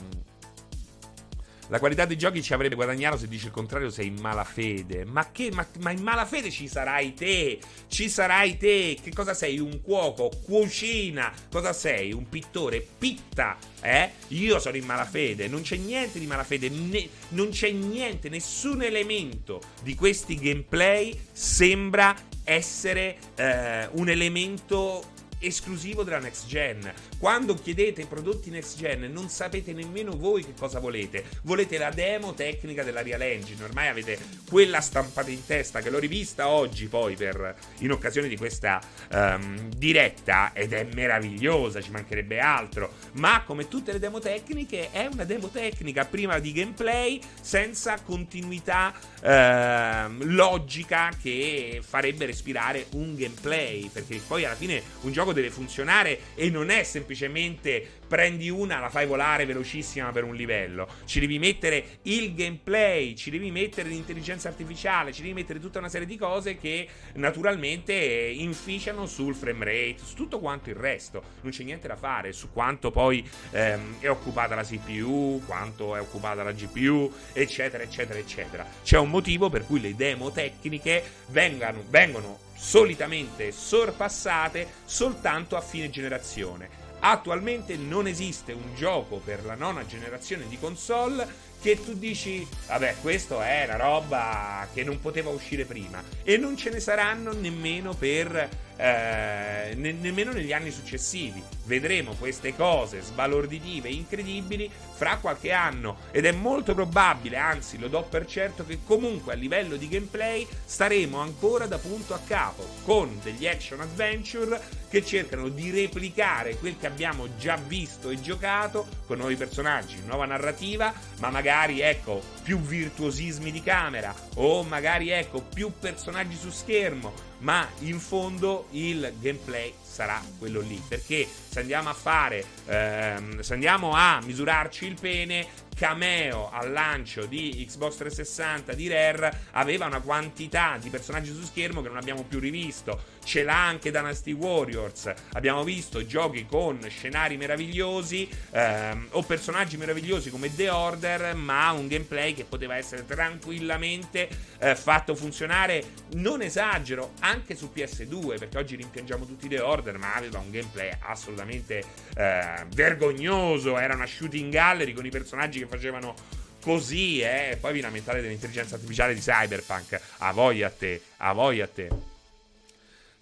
la 1.67 1.79
qualità 1.79 2.05
dei 2.05 2.17
giochi 2.17 2.43
ci 2.43 2.53
avrebbe 2.53 2.75
guadagnato 2.75 3.17
se 3.17 3.27
dici 3.27 3.45
il 3.45 3.51
contrario 3.51 3.89
sei 3.89 4.07
in 4.07 4.19
malafede. 4.19 5.05
Ma 5.05 5.31
che? 5.31 5.49
Ma, 5.51 5.65
ma, 5.79 5.91
in 5.91 6.01
malafede 6.01 6.51
ci 6.51 6.67
sarai 6.67 7.13
te! 7.13 7.59
Ci 7.87 8.09
sarai 8.09 8.57
te! 8.57 8.97
Che 9.01 9.11
cosa 9.13 9.33
sei? 9.33 9.59
Un 9.59 9.81
cuoco? 9.81 10.29
Cucina? 10.43 11.33
Cosa 11.51 11.73
sei? 11.73 12.13
Un 12.13 12.29
pittore? 12.29 12.85
Pitta! 12.97 13.57
Eh? 13.81 14.11
Io 14.29 14.59
sono 14.59 14.77
in 14.77 14.85
malafede. 14.85 15.47
Non 15.47 15.61
c'è 15.61 15.77
niente 15.77 16.19
di 16.19 16.27
malafede. 16.27 16.69
Ne, 16.69 17.09
non 17.29 17.49
c'è 17.49 17.71
niente, 17.71 18.29
nessun 18.29 18.83
elemento 18.83 19.61
di 19.81 19.95
questi 19.95 20.35
gameplay 20.35 21.19
sembra 21.31 22.15
essere 22.43 23.17
eh, 23.35 23.87
un 23.93 24.07
elemento 24.09 25.13
esclusivo 25.39 26.03
della 26.03 26.19
next 26.19 26.47
gen. 26.47 26.91
Quando 27.17 27.53
chiedete 27.55 28.05
prodotti 28.05 28.49
next 28.49 28.77
gen 28.77 29.11
non 29.11 29.29
sapete 29.29 29.73
nemmeno 29.73 30.15
voi 30.15 30.43
che 30.43 30.53
cosa 30.57 30.79
volete. 30.79 31.23
Volete 31.43 31.77
la 31.77 31.91
demo 31.91 32.33
tecnica 32.33 32.83
della 32.83 33.01
Real 33.01 33.21
Engine. 33.21 33.63
Ormai 33.63 33.87
avete 33.87 34.17
quella 34.49 34.81
stampata 34.81 35.29
in 35.29 35.45
testa 35.45 35.81
che 35.81 35.89
l'ho 35.89 35.99
rivista 35.99 36.47
oggi 36.47 36.87
poi 36.87 37.15
per, 37.15 37.55
in 37.79 37.91
occasione 37.91 38.27
di 38.27 38.37
questa 38.37 38.81
um, 39.11 39.69
diretta 39.69 40.51
ed 40.53 40.73
è 40.73 40.87
meravigliosa, 40.93 41.81
ci 41.81 41.91
mancherebbe 41.91 42.39
altro. 42.39 42.93
Ma 43.13 43.43
come 43.45 43.67
tutte 43.67 43.91
le 43.91 43.99
demo 43.99 44.19
tecniche 44.19 44.91
è 44.91 45.07
una 45.11 45.23
demo 45.23 45.49
tecnica 45.49 46.05
prima 46.05 46.39
di 46.39 46.51
gameplay 46.51 47.19
senza 47.41 47.99
continuità 48.01 48.93
uh, 49.21 50.23
logica 50.23 51.11
che 51.21 51.81
farebbe 51.85 52.25
respirare 52.25 52.87
un 52.91 53.15
gameplay. 53.15 53.89
Perché 53.89 54.19
poi 54.25 54.45
alla 54.45 54.55
fine 54.55 54.81
un 55.01 55.11
gioco 55.11 55.33
deve 55.35 55.51
funzionare 55.51 56.19
e 56.35 56.49
non 56.49 56.69
è 56.69 56.83
semplicemente 56.83 57.87
prendi 58.07 58.49
una, 58.49 58.79
la 58.79 58.89
fai 58.89 59.05
volare 59.05 59.45
velocissima 59.45 60.11
per 60.11 60.23
un 60.23 60.35
livello. 60.35 60.87
Ci 61.05 61.19
devi 61.19 61.39
mettere 61.39 61.99
il 62.03 62.33
gameplay, 62.33 63.15
ci 63.15 63.29
devi 63.29 63.51
mettere 63.51 63.89
l'intelligenza 63.89 64.47
artificiale, 64.47 65.11
ci 65.11 65.21
devi 65.21 65.33
mettere 65.33 65.59
tutta 65.59 65.79
una 65.79 65.89
serie 65.89 66.07
di 66.07 66.17
cose 66.17 66.57
che 66.57 66.87
naturalmente 67.13 67.93
inficiano 67.93 69.05
sul 69.05 69.35
frame 69.35 69.65
rate, 69.65 69.97
su 70.03 70.15
tutto 70.15 70.39
quanto 70.39 70.69
il 70.69 70.75
resto. 70.75 71.21
Non 71.41 71.51
c'è 71.51 71.63
niente 71.63 71.87
da 71.87 71.95
fare 71.95 72.31
su 72.31 72.51
quanto 72.51 72.91
poi 72.91 73.27
ehm, 73.51 73.99
è 73.99 74.09
occupata 74.09 74.55
la 74.55 74.63
CPU, 74.63 75.41
quanto 75.45 75.95
è 75.95 75.99
occupata 75.99 76.43
la 76.43 76.51
GPU, 76.51 77.11
eccetera, 77.33 77.83
eccetera, 77.83 78.19
eccetera. 78.19 78.67
C'è 78.83 78.97
un 78.97 79.09
motivo 79.09 79.49
per 79.49 79.65
cui 79.65 79.81
le 79.81 79.95
demo 79.95 80.31
tecniche 80.31 81.03
vengano, 81.27 81.83
vengono 81.89 82.44
solitamente 82.55 83.51
sorpassate 83.51 84.67
soltanto 84.85 85.55
a 85.55 85.61
fine 85.61 85.89
generazione. 85.89 86.83
Attualmente 86.99 87.75
non 87.75 88.07
esiste 88.07 88.53
un 88.53 88.73
gioco 88.73 89.17
per 89.17 89.45
la 89.45 89.53
nona 89.53 89.85
generazione 89.85 90.47
di 90.47 90.57
console 90.57 91.27
che 91.61 91.83
tu 91.83 91.93
dici, 91.93 92.47
vabbè, 92.67 92.95
questo 93.01 93.41
è 93.41 93.65
una 93.65 93.77
roba 93.77 94.67
che 94.73 94.83
non 94.83 94.99
poteva 94.99 95.29
uscire 95.29 95.65
prima. 95.65 96.03
E 96.23 96.37
non 96.37 96.55
ce 96.55 96.69
ne 96.69 96.79
saranno 96.79 97.33
nemmeno 97.33 97.93
per 97.93 98.49
eh, 98.77 99.73
ne- 99.75 99.91
nemmeno 99.93 100.31
negli 100.31 100.53
anni 100.53 100.71
successivi. 100.71 101.41
Vedremo 101.65 102.13
queste 102.13 102.55
cose 102.55 103.01
sbalorditive, 103.01 103.89
incredibili, 103.89 104.69
fra 104.95 105.17
qualche 105.17 105.51
anno 105.51 105.97
ed 106.11 106.25
è 106.25 106.31
molto 106.31 106.73
probabile, 106.73 107.37
anzi 107.37 107.77
lo 107.77 107.87
do 107.87 108.03
per 108.03 108.25
certo, 108.25 108.65
che 108.65 108.79
comunque 108.85 109.33
a 109.33 109.35
livello 109.35 109.75
di 109.75 109.87
gameplay 109.87 110.47
staremo 110.65 111.19
ancora 111.19 111.65
da 111.65 111.77
punto 111.77 112.13
a 112.13 112.19
capo 112.25 112.65
con 112.83 113.19
degli 113.21 113.47
action 113.47 113.81
adventure 113.81 114.61
che 114.89 115.03
cercano 115.03 115.49
di 115.49 115.71
replicare 115.71 116.55
quel 116.55 116.77
che 116.79 116.87
abbiamo 116.87 117.35
già 117.37 117.57
visto 117.57 118.09
e 118.09 118.21
giocato 118.21 118.87
con 119.05 119.17
nuovi 119.17 119.35
personaggi, 119.35 120.01
nuova 120.05 120.25
narrativa, 120.25 120.93
ma 121.19 121.29
magari 121.29 121.81
ecco 121.81 122.21
più 122.43 122.59
virtuosismi 122.59 123.51
di 123.51 123.61
camera 123.61 124.15
o 124.35 124.63
magari 124.63 125.09
ecco 125.09 125.41
più 125.41 125.73
personaggi 125.77 126.37
su 126.37 126.49
schermo, 126.49 127.11
ma 127.45 127.69
in 127.81 127.99
fondo 127.99 128.65
il 128.71 129.13
gameplay 129.19 129.71
sarà 129.95 130.21
quello 130.37 130.59
lì. 130.59 130.81
Perché 130.85 131.25
se 131.47 131.61
andiamo 131.61 131.89
a 131.89 131.93
fare, 131.93 132.43
ehm, 132.65 133.39
se 133.39 133.53
andiamo 133.53 133.93
a 133.93 134.19
misurarci 134.21 134.85
il 134.85 134.99
pene, 134.99 135.47
cameo 135.75 136.49
al 136.51 136.71
lancio 136.71 137.25
di 137.25 137.65
Xbox 137.67 137.97
360 137.97 138.73
di 138.73 138.87
Rare 138.87 139.41
aveva 139.51 139.85
una 139.85 139.99
quantità 139.99 140.77
di 140.81 140.89
personaggi 140.89 141.33
su 141.33 141.43
schermo 141.43 141.81
che 141.81 141.89
non 141.89 141.97
abbiamo 141.97 142.23
più 142.23 142.39
rivisto. 142.39 143.13
Ce 143.25 143.43
l'ha 143.43 143.65
anche 143.65 143.91
Dynasty 143.91 144.31
Warriors. 144.31 145.11
Abbiamo 145.33 145.63
visto 145.63 146.05
giochi 146.05 146.45
con 146.45 146.79
scenari 146.87 147.37
meravigliosi 147.37 148.29
ehm, 148.51 149.07
o 149.11 149.23
personaggi 149.23 149.77
meravigliosi 149.77 150.29
come 150.29 150.53
The 150.55 150.69
Order, 150.69 151.35
ma 151.35 151.71
un 151.71 151.87
gameplay 151.87 152.33
che 152.33 152.45
poteva 152.45 152.77
essere 152.77 153.05
tranquillamente 153.05 154.29
eh, 154.59 154.75
fatto 154.75 155.13
funzionare. 155.15 155.83
Non 156.13 156.41
esagero, 156.41 157.13
anche 157.19 157.55
su 157.55 157.71
PS2, 157.75 158.37
perché 158.37 158.57
oggi 158.57 158.75
rimpiangiamo 158.75 159.25
tutti 159.25 159.49
The 159.49 159.59
Order, 159.59 159.84
ma 159.93 160.15
aveva 160.15 160.39
un 160.39 160.51
gameplay 160.51 160.91
assolutamente 160.99 161.83
eh, 162.15 162.65
vergognoso. 162.73 163.77
Era 163.77 163.95
una 163.95 164.05
shooting 164.05 164.51
gallery 164.51 164.93
con 164.93 165.05
i 165.05 165.09
personaggi 165.09 165.59
che 165.59 165.67
facevano 165.67 166.13
così, 166.61 167.21
eh. 167.21 167.57
Poi 167.59 167.73
vi 167.73 167.81
lamentate 167.81 168.21
dell'intelligenza 168.21 168.75
artificiale 168.75 169.13
di 169.13 169.19
Cyberpunk. 169.19 169.99
A 170.19 170.31
voi 170.31 170.63
a 170.63 170.69
te, 170.69 171.01
a 171.17 171.33
voi 171.33 171.61
a 171.61 171.67
te. 171.67 172.14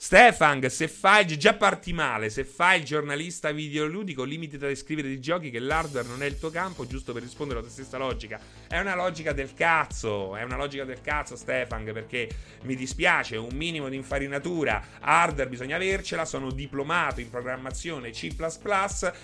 Stefan, 0.04 0.70
se 0.70 0.90
fai 0.90 1.26
già 1.26 1.54
parti 1.54 1.94
male, 1.94 2.30
se 2.30 2.44
fai 2.44 2.80
il 2.80 2.84
giornalista 2.84 3.54
videoludico, 3.54 4.26
limitati 4.26 4.66
a 4.66 4.68
descrivere 4.68 5.08
di 5.08 5.22
giochi 5.22 5.50
che 5.50 5.60
l'hardware 5.60 6.06
non 6.06 6.22
è 6.22 6.26
il 6.26 6.38
tuo 6.38 6.50
campo, 6.50 6.86
giusto 6.86 7.14
per 7.14 7.22
rispondere 7.22 7.60
alla 7.60 7.68
tua 7.70 7.74
stessa 7.74 7.98
logica. 7.98 8.38
È 8.68 8.78
una 8.78 8.96
logica 8.96 9.32
del 9.32 9.54
cazzo, 9.54 10.36
è 10.36 10.44
una 10.44 10.58
logica 10.58 10.84
del 10.84 11.00
cazzo, 11.00 11.38
Stefan, 11.38 11.86
perché 11.86 12.30
mi 12.64 12.76
dispiace, 12.76 13.38
un 13.38 13.54
minimo 13.54 13.88
di 13.88 13.96
infarinatura 13.96 14.84
hardware 15.00 15.50
bisogna 15.50 15.78
avercela, 15.78 16.26
sono 16.26 16.52
diplomato 16.52 17.22
in 17.22 17.30
programmazione 17.30 18.10
C++ 18.10 18.36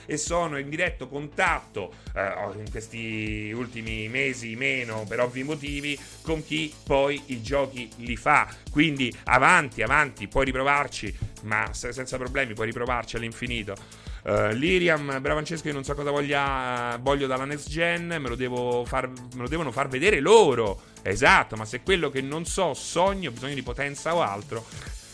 e 0.05 0.15
sono 0.15 0.57
in 0.57 0.69
diretto 0.69 1.09
contatto 1.09 1.93
eh, 2.15 2.31
in 2.55 2.71
questi 2.71 3.51
ultimi 3.53 4.07
mesi 4.07 4.55
meno 4.55 5.03
per 5.05 5.19
ovvi 5.19 5.43
motivi 5.43 5.99
con 6.21 6.41
chi 6.41 6.73
poi 6.85 7.21
i 7.25 7.41
giochi 7.41 7.89
li 7.97 8.15
fa. 8.15 8.47
Quindi 8.71 9.13
avanti, 9.25 9.81
avanti, 9.81 10.29
puoi 10.29 10.45
riprovare 10.45 10.67
riprovarci, 10.69 11.17
ma 11.43 11.69
senza 11.73 12.17
problemi 12.17 12.53
puoi 12.53 12.67
riprovarci 12.67 13.15
all'infinito. 13.15 13.75
Uh, 14.23 14.49
Liriam, 14.49 15.05
bravo 15.05 15.37
Francesco, 15.37 15.67
io 15.67 15.73
non 15.73 15.83
so 15.83 15.95
cosa 15.95 16.11
voglia, 16.11 16.97
voglio 17.01 17.25
dalla 17.25 17.45
next 17.45 17.69
gen, 17.69 18.07
me 18.07 18.29
lo, 18.29 18.85
far, 18.85 19.07
me 19.07 19.41
lo 19.41 19.47
devono 19.47 19.71
far 19.71 19.87
vedere 19.87 20.19
loro. 20.19 20.81
Esatto, 21.01 21.55
ma 21.55 21.65
se 21.65 21.81
quello 21.81 22.09
che 22.09 22.21
non 22.21 22.45
so 22.45 22.73
sogno, 22.73 23.31
bisogno 23.31 23.55
di 23.55 23.63
potenza 23.63 24.13
o 24.13 24.21
altro, 24.21 24.65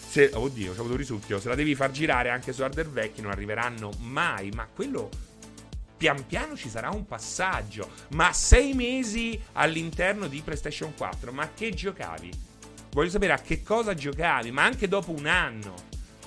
se, 0.08 0.32
oddio, 0.34 0.74
c'ho 0.74 0.80
avuto 0.80 0.94
un 0.94 1.00
risucchio, 1.00 1.40
se 1.40 1.48
la 1.48 1.56
devi 1.56 1.76
far 1.76 1.92
girare 1.92 2.30
anche 2.30 2.52
su 2.52 2.64
hardware 2.64 2.90
vecchi 2.90 3.22
non 3.22 3.32
arriveranno 3.32 3.92
mai, 4.00 4.50
ma 4.54 4.68
quello 4.74 5.10
pian 5.98 6.26
piano 6.26 6.58
ci 6.58 6.70
sarà 6.70 6.90
un 6.90 7.06
passaggio. 7.06 7.90
Ma 8.10 8.34
sei 8.34 8.74
mesi 8.74 9.40
all'interno 9.54 10.28
di 10.28 10.42
PlayStation 10.42 10.94
4, 10.96 11.32
ma 11.32 11.52
che 11.54 11.72
giocavi? 11.72 12.55
Voglio 12.96 13.10
sapere 13.10 13.34
a 13.34 13.40
che 13.40 13.62
cosa 13.62 13.94
giocavi, 13.94 14.52
ma 14.52 14.64
anche 14.64 14.88
dopo 14.88 15.12
un 15.12 15.26
anno. 15.26 15.74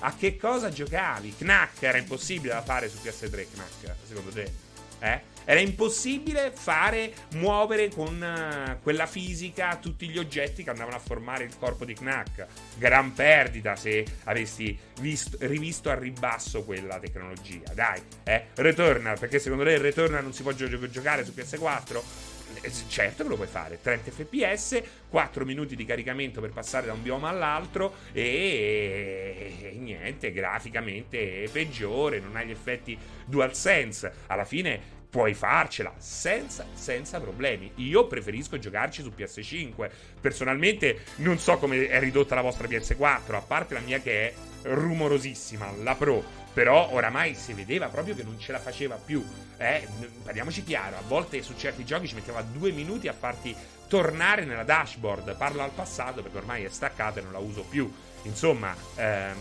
A 0.01 0.13
che 0.15 0.37
cosa 0.37 0.69
giocavi? 0.69 1.33
Knack 1.35 1.81
era 1.81 1.97
impossibile 1.97 2.53
da 2.53 2.61
fare 2.61 2.87
su 2.87 2.97
PS3, 3.03 3.47
Knack, 3.51 3.95
secondo 4.05 4.29
te? 4.29 4.51
Eh? 4.99 5.21
Era 5.45 5.61
impossibile 5.61 6.51
fare, 6.53 7.11
muovere 7.33 7.89
con 7.89 8.21
uh, 8.21 8.79
quella 8.83 9.07
fisica 9.07 9.77
tutti 9.77 10.09
gli 10.09 10.19
oggetti 10.19 10.63
che 10.63 10.69
andavano 10.69 10.97
a 10.97 10.99
formare 10.99 11.43
il 11.43 11.57
corpo 11.57 11.85
di 11.85 11.95
Knack. 11.95 12.45
Gran 12.77 13.13
perdita 13.13 13.75
se 13.75 14.05
avessi 14.25 14.77
visto, 14.99 15.37
rivisto 15.39 15.89
a 15.89 15.95
ribasso 15.95 16.63
quella 16.63 16.99
tecnologia. 16.99 17.73
Dai, 17.73 17.99
eh? 18.25 18.45
Returnal, 18.53 19.17
perché 19.17 19.39
secondo 19.39 19.63
te 19.63 19.71
il 19.71 19.79
Returnal 19.79 20.21
non 20.21 20.33
si 20.33 20.43
può 20.43 20.51
gio- 20.51 20.87
giocare 20.87 21.25
su 21.25 21.31
PS4? 21.35 22.28
Eh, 22.61 22.71
certo 22.87 23.23
che 23.23 23.29
lo 23.29 23.35
puoi 23.35 23.47
fare, 23.47 23.79
30 23.81 24.11
fps, 24.11 24.81
4 25.09 25.45
minuti 25.45 25.75
di 25.75 25.85
caricamento 25.85 26.41
per 26.41 26.51
passare 26.51 26.87
da 26.87 26.93
un 26.93 27.01
bioma 27.01 27.29
all'altro 27.29 27.95
e, 28.11 29.55
e 29.61 29.71
niente, 29.77 30.31
graficamente 30.31 31.43
è 31.43 31.49
peggiore, 31.49 32.19
non 32.19 32.35
hai 32.35 32.47
gli 32.47 32.51
effetti 32.51 32.97
DualSense. 33.25 34.11
Alla 34.27 34.45
fine 34.45 34.97
puoi 35.09 35.33
farcela 35.33 35.93
senza, 35.97 36.65
senza, 36.73 37.19
problemi. 37.19 37.71
Io 37.75 38.07
preferisco 38.07 38.59
giocarci 38.59 39.01
su 39.01 39.11
PS5. 39.15 39.89
Personalmente 40.21 40.99
non 41.17 41.39
so 41.39 41.57
come 41.57 41.87
è 41.87 41.99
ridotta 41.99 42.35
la 42.35 42.41
vostra 42.41 42.67
PS4, 42.67 43.33
a 43.33 43.41
parte 43.41 43.73
la 43.73 43.79
mia 43.79 43.99
che 43.99 44.29
è 44.29 44.33
rumorosissima, 44.63 45.71
la 45.81 45.95
Pro. 45.95 46.37
Però 46.59 46.89
oramai 46.91 47.35
si 47.35 47.53
vedeva 47.53 47.87
proprio 47.87 48.13
che 48.13 48.23
non 48.23 48.37
ce 48.37 48.51
la 48.51 48.59
faceva 48.59 48.95
più. 48.95 49.25
Eh, 49.55 49.87
parliamoci 50.25 50.61
chiaro, 50.65 50.97
a 50.97 51.01
volte 51.07 51.41
su 51.41 51.53
certi 51.55 51.85
giochi 51.85 52.05
ci 52.05 52.15
metteva 52.15 52.41
due 52.41 52.71
minuti 52.71 53.07
a 53.07 53.13
farti 53.13 53.55
tornare 53.87 54.43
nella 54.43 54.65
dashboard. 54.65 55.37
Parlo 55.37 55.63
al 55.63 55.69
passato 55.69 56.21
perché 56.21 56.35
ormai 56.35 56.65
è 56.65 56.69
staccata 56.69 57.21
e 57.21 57.23
non 57.23 57.31
la 57.31 57.37
uso 57.37 57.61
più. 57.61 57.89
Insomma, 58.23 58.75
ehm, 58.95 59.37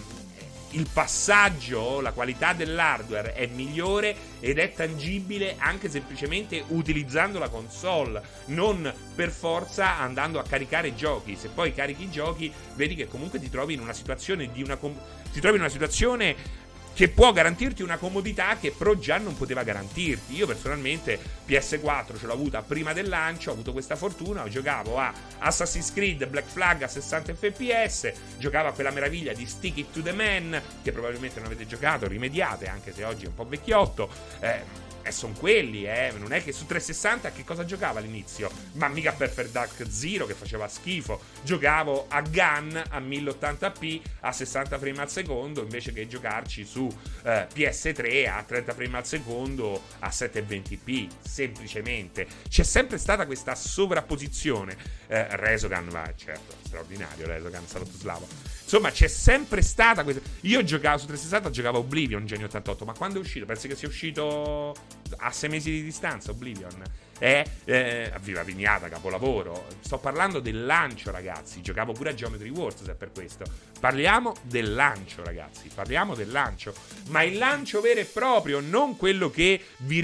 il 0.70 0.87
passaggio, 0.92 2.00
la 2.00 2.12
qualità 2.12 2.52
dell'hardware 2.52 3.33
è 3.33 3.46
migliore 3.46 4.14
ed 4.38 4.59
è 4.59 4.72
tangibile 4.72 5.57
anche 5.59 5.88
semplicemente 5.88 6.62
utilizzando 6.68 7.40
la 7.40 7.48
console, 7.48 8.22
non 8.46 8.94
per 9.16 9.31
forza 9.31 9.98
andando 9.98 10.38
a 10.38 10.44
caricare 10.44 10.94
giochi. 10.94 11.35
Se 11.35 11.48
poi 11.48 11.74
carichi 11.74 12.04
i 12.04 12.11
giochi, 12.11 12.52
vedi 12.76 12.94
che 12.94 13.09
comunque 13.09 13.40
ti 13.40 13.50
trovi 13.50 13.74
in 13.74 13.81
una 13.81 13.92
situazione 13.92 14.52
di 14.52 14.62
una 14.62 14.76
com- 14.76 15.00
ti 15.33 15.40
trovi 15.40 15.57
in 15.57 15.62
una 15.62 15.70
situazione 15.70 16.66
che 16.94 17.09
può 17.09 17.33
garantirti 17.33 17.83
una 17.83 17.96
comodità 17.96 18.57
che 18.59 18.72
Pro 18.77 18.98
già 18.98 19.18
non 19.18 19.37
poteva 19.37 19.62
garantirti. 19.62 20.35
Io 20.35 20.46
personalmente 20.46 21.18
PS4 21.46 22.18
ce 22.18 22.27
l'ho 22.27 22.33
avuta 22.33 22.62
prima 22.62 22.92
del 22.92 23.09
lancio, 23.09 23.51
ho 23.51 23.53
avuto 23.53 23.72
questa 23.72 23.96
fortuna, 23.96 24.48
giocavo 24.48 24.98
a 24.98 25.12
Assassin's 25.38 25.92
Creed 25.92 26.27
Black 26.27 26.48
Flag 26.48 26.83
a 26.83 26.88
60 26.88 27.35
fps, 27.35 28.12
giocavo 28.38 28.68
a 28.68 28.72
quella 28.72 28.90
meraviglia 28.90 29.33
di 29.33 29.46
Stick 29.46 29.79
It 29.79 29.92
to 29.92 30.03
the 30.03 30.12
Man, 30.12 30.61
che 30.83 30.92
probabilmente 30.92 31.38
non 31.38 31.46
avete 31.46 31.66
giocato, 31.66 32.07
rimediate, 32.07 32.66
anche 32.66 32.92
se 32.92 33.05
oggi 33.05 33.24
è 33.24 33.29
un 33.29 33.35
po' 33.35 33.46
vecchiotto. 33.46 34.11
Eh, 34.40 34.88
e 35.09 35.12
sono 35.12 35.35
quelli, 35.35 35.85
eh. 35.85 36.12
Non 36.16 36.33
è 36.33 36.42
che 36.42 36.53
su 36.53 36.66
360 36.66 37.33
che 37.33 37.44
cosa 37.44 37.64
giocava 37.64 37.99
all'inizio? 37.99 38.51
Ma 38.75 38.88
mica 38.88 39.12
Perfect 39.12 39.51
Dark 39.51 39.87
Zero 39.88 40.27
che 40.27 40.35
faceva 40.35 40.68
schifo. 40.68 41.21
Giocavo 41.42 42.07
a 42.09 42.21
Gun 42.23 42.83
a 42.90 43.01
1080p 43.01 44.01
a 44.21 44.33
60 44.33 44.79
frame 44.79 45.01
al 45.01 45.11
secondo 45.11 45.62
invece 45.62 45.92
che 45.92 46.07
giocarci 46.07 46.64
su 46.64 46.88
eh, 47.25 47.47
PS3 47.53 48.29
a 48.29 48.42
30 48.42 48.75
frame 48.75 48.97
al 48.99 49.07
secondo 49.07 49.83
a 50.01 50.09
720p. 50.09 51.09
Semplicemente. 51.21 52.27
C'è 52.49 52.62
sempre 52.62 52.99
stata 52.99 53.27
questa 53.27 53.55
sovrapposizione. 53.55 54.77
Eh, 55.07 55.37
Resogan 55.37 55.88
va, 55.88 56.12
certo, 56.14 56.55
straordinario 56.64 57.27
Resogan, 57.27 57.66
salotto 57.66 57.97
slavo. 57.97 58.48
Insomma, 58.68 58.90
c'è 58.90 59.09
sempre 59.09 59.62
stata 59.62 60.04
questa. 60.04 60.20
Io 60.42 60.62
giocavo 60.62 60.98
su 60.98 61.07
360, 61.07 61.48
giocavo 61.48 61.78
Oblivion 61.78 62.26
Genio 62.26 62.44
88, 62.44 62.85
ma 62.85 62.92
quando 62.92 63.16
è 63.16 63.20
uscito? 63.22 63.46
Pensi 63.46 63.66
che 63.66 63.74
sia 63.74 63.88
uscito 63.88 64.76
a 65.16 65.33
sei 65.33 65.48
mesi 65.48 65.70
di 65.70 65.83
distanza 65.83 66.33
Oblivion? 66.33 66.83
È 67.18 67.42
eh, 67.64 68.12
viva 68.20 68.42
vignata, 68.42 68.90
capolavoro. 68.90 69.68
Sto 69.81 69.96
parlando 69.96 70.38
del 70.40 70.66
lancio, 70.66 71.11
ragazzi. 71.11 71.62
Giocavo 71.62 71.92
pure 71.92 72.11
a 72.11 72.14
Geometry 72.14 72.50
Wars 72.50 72.85
se 72.85 72.92
è 72.92 72.94
per 72.94 73.11
questo. 73.11 73.46
Parliamo 73.81 74.35
del 74.42 74.74
lancio, 74.74 75.24
ragazzi. 75.24 75.70
Parliamo 75.74 76.14
del 76.14 76.31
lancio. 76.31 76.74
Ma 77.07 77.22
il 77.22 77.38
lancio 77.38 77.81
vero 77.81 78.00
e 78.00 78.04
proprio, 78.04 78.61
non 78.61 78.98
quello 78.98 79.31
che 79.31 79.62
vi, 79.78 80.00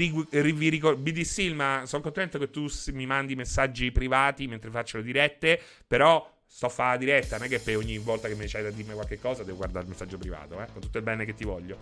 ricordo. 0.69 0.99
BD 0.99 1.21
Silma, 1.21 1.83
sono 1.85 2.01
contento 2.01 2.39
che 2.39 2.49
tu 2.49 2.65
mi 2.93 3.05
mandi 3.05 3.35
messaggi 3.35 3.91
privati 3.91 4.47
mentre 4.47 4.71
faccio 4.71 4.97
le 4.97 5.03
dirette. 5.03 5.61
Però 5.85 6.33
sto 6.55 6.67
a 6.67 6.69
fare 6.69 6.91
la 6.91 6.97
diretta, 6.97 7.35
non 7.35 7.47
è 7.47 7.49
che 7.49 7.59
per 7.59 7.75
ogni 7.75 7.97
volta 7.97 8.29
che 8.29 8.35
mi 8.35 8.47
c'hai 8.47 8.63
da 8.63 8.69
dirmi 8.69 8.93
qualche 8.93 9.19
cosa 9.19 9.43
devo 9.43 9.57
guardare 9.57 9.83
il 9.83 9.91
messaggio 9.91 10.17
privato, 10.17 10.61
eh? 10.61 10.67
con 10.71 10.81
tutto 10.81 10.97
il 10.97 11.03
bene 11.03 11.25
che 11.25 11.33
ti 11.33 11.43
voglio. 11.43 11.77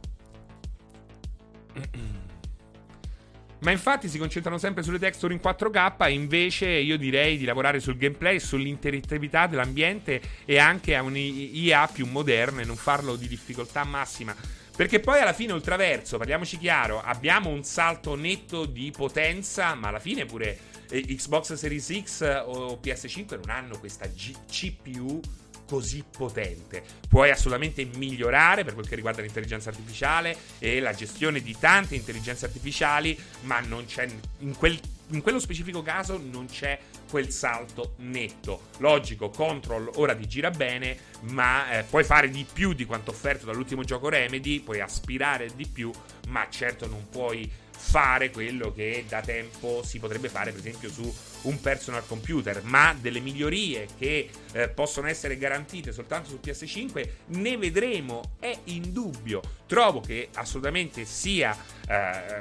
Ma 3.60 3.70
infatti 3.70 4.10
si 4.10 4.18
concentrano 4.18 4.58
sempre 4.58 4.82
sulle 4.82 4.98
texture 4.98 5.32
in 5.32 5.40
4K, 5.42 6.10
invece 6.10 6.68
io 6.68 6.98
direi 6.98 7.38
di 7.38 7.46
lavorare 7.46 7.80
sul 7.80 7.96
gameplay, 7.96 8.38
sull'interattività 8.38 9.46
dell'ambiente 9.46 10.20
e 10.44 10.58
anche 10.58 10.94
a 10.94 11.00
un'IA 11.00 11.86
più 11.86 12.04
moderna 12.04 12.60
e 12.60 12.66
non 12.66 12.76
farlo 12.76 13.16
di 13.16 13.26
difficoltà 13.26 13.84
massima. 13.84 14.36
Perché 14.76 15.00
poi 15.00 15.20
alla 15.20 15.32
fine 15.32 15.54
ultraverso, 15.54 16.18
parliamoci 16.18 16.58
chiaro, 16.58 17.00
abbiamo 17.00 17.48
un 17.48 17.64
salto 17.64 18.14
netto 18.16 18.66
di 18.66 18.92
potenza, 18.94 19.74
ma 19.74 19.88
alla 19.88 19.98
fine 19.98 20.26
pure 20.26 20.75
Xbox 20.88 21.54
Series 21.54 22.02
X 22.02 22.42
o 22.46 22.78
PS5 22.82 23.36
non 23.36 23.50
hanno 23.50 23.78
questa 23.78 24.06
G- 24.06 24.34
CPU 24.46 25.20
così 25.66 26.04
potente. 26.08 26.82
Puoi 27.08 27.30
assolutamente 27.30 27.84
migliorare 27.96 28.64
per 28.64 28.74
quel 28.74 28.88
che 28.88 28.94
riguarda 28.94 29.20
l'intelligenza 29.20 29.68
artificiale 29.68 30.36
e 30.58 30.80
la 30.80 30.94
gestione 30.94 31.40
di 31.40 31.56
tante 31.58 31.94
intelligenze 31.94 32.46
artificiali, 32.46 33.18
ma 33.42 33.60
non 33.60 33.84
c'è 33.84 34.08
in, 34.38 34.56
quel, 34.56 34.78
in 35.08 35.20
quello 35.20 35.40
specifico 35.40 35.82
caso 35.82 36.18
non 36.22 36.46
c'è 36.46 36.78
quel 37.10 37.30
salto 37.30 37.94
netto. 37.98 38.68
Logico, 38.78 39.30
Control 39.30 39.90
ora 39.94 40.14
ti 40.14 40.26
gira 40.26 40.50
bene, 40.50 40.96
ma 41.22 41.78
eh, 41.78 41.82
puoi 41.82 42.04
fare 42.04 42.30
di 42.30 42.46
più 42.50 42.72
di 42.72 42.84
quanto 42.84 43.10
offerto 43.10 43.46
dall'ultimo 43.46 43.82
gioco 43.82 44.08
Remedy, 44.08 44.60
puoi 44.60 44.80
aspirare 44.80 45.50
di 45.54 45.66
più, 45.66 45.90
ma 46.28 46.46
certo 46.48 46.86
non 46.86 47.08
puoi 47.08 47.50
fare 47.88 48.30
quello 48.30 48.72
che 48.72 49.04
da 49.06 49.20
tempo 49.20 49.82
si 49.84 50.00
potrebbe 50.00 50.28
fare, 50.28 50.50
per 50.50 50.58
esempio, 50.58 50.90
su 50.90 51.14
un 51.42 51.60
personal 51.60 52.04
computer, 52.04 52.62
ma 52.64 52.96
delle 53.00 53.20
migliorie 53.20 53.86
che 53.96 54.28
eh, 54.52 54.68
possono 54.68 55.06
essere 55.06 55.38
garantite 55.38 55.92
soltanto 55.92 56.28
su 56.28 56.40
PS5 56.42 57.08
ne 57.26 57.56
vedremo, 57.56 58.32
è 58.40 58.58
indubbio. 58.64 59.40
Trovo 59.66 60.00
che 60.00 60.30
assolutamente 60.34 61.04
sia 61.04 61.56
eh, 61.88 62.40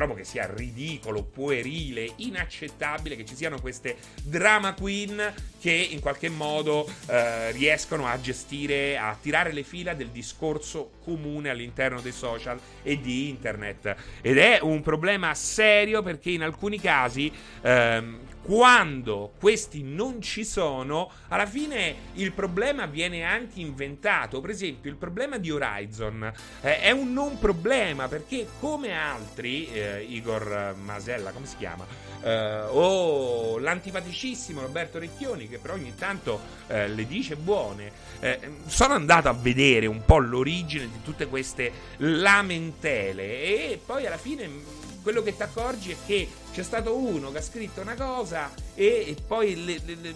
trovo 0.00 0.14
che 0.14 0.24
sia 0.24 0.50
ridicolo, 0.50 1.22
puerile, 1.22 2.10
inaccettabile 2.16 3.16
che 3.16 3.26
ci 3.26 3.34
siano 3.34 3.60
queste 3.60 3.98
drama 4.22 4.72
queen 4.72 5.34
che 5.60 5.72
in 5.72 6.00
qualche 6.00 6.30
modo 6.30 6.90
eh, 7.06 7.50
riescono 7.50 8.06
a 8.06 8.18
gestire, 8.18 8.96
a 8.96 9.14
tirare 9.20 9.52
le 9.52 9.62
fila 9.62 9.92
del 9.92 10.08
discorso 10.08 10.92
comune 11.04 11.50
all'interno 11.50 12.00
dei 12.00 12.12
social 12.12 12.58
e 12.82 12.98
di 12.98 13.28
internet. 13.28 13.94
Ed 14.22 14.38
è 14.38 14.60
un 14.62 14.80
problema 14.80 15.34
serio 15.34 16.02
perché 16.02 16.30
in 16.30 16.44
alcuni 16.44 16.80
casi 16.80 17.30
ehm, 17.60 18.29
quando 18.42 19.32
questi 19.38 19.82
non 19.82 20.20
ci 20.20 20.44
sono, 20.44 21.10
alla 21.28 21.46
fine 21.46 21.94
il 22.14 22.32
problema 22.32 22.86
viene 22.86 23.22
anche 23.22 23.60
inventato. 23.60 24.40
Per 24.40 24.50
esempio, 24.50 24.90
il 24.90 24.96
problema 24.96 25.38
di 25.38 25.50
Horizon 25.50 26.32
eh, 26.62 26.80
è 26.80 26.90
un 26.90 27.12
non 27.12 27.38
problema 27.38 28.08
perché, 28.08 28.46
come 28.58 28.92
altri, 28.92 29.70
eh, 29.72 30.02
Igor 30.02 30.74
Masella, 30.78 31.30
come 31.32 31.46
si 31.46 31.56
chiama? 31.56 31.86
Eh, 32.22 32.60
o 32.70 33.58
l'antipaticissimo 33.58 34.60
Roberto 34.60 34.98
Recchioni, 34.98 35.48
che 35.48 35.58
però 35.58 35.74
ogni 35.74 35.94
tanto 35.94 36.40
eh, 36.66 36.88
le 36.88 37.06
dice 37.06 37.36
buone, 37.36 37.92
eh, 38.20 38.38
sono 38.66 38.94
andato 38.94 39.28
a 39.28 39.32
vedere 39.32 39.86
un 39.86 40.04
po' 40.04 40.18
l'origine 40.18 40.88
di 40.90 41.02
tutte 41.02 41.26
queste 41.26 41.72
lamentele 41.98 43.42
e 43.42 43.80
poi 43.84 44.06
alla 44.06 44.18
fine 44.18 44.88
quello 45.02 45.22
che 45.22 45.36
ti 45.36 45.42
accorgi 45.42 45.92
è 45.92 45.96
che 46.06 46.28
c'è 46.52 46.62
stato 46.62 46.96
uno 46.96 47.30
che 47.30 47.38
ha 47.38 47.42
scritto 47.42 47.80
una 47.80 47.94
cosa 47.94 48.50
e, 48.74 49.04
e 49.08 49.16
poi 49.26 49.64
le, 49.64 49.80
le, 49.84 49.94
le, 49.94 50.14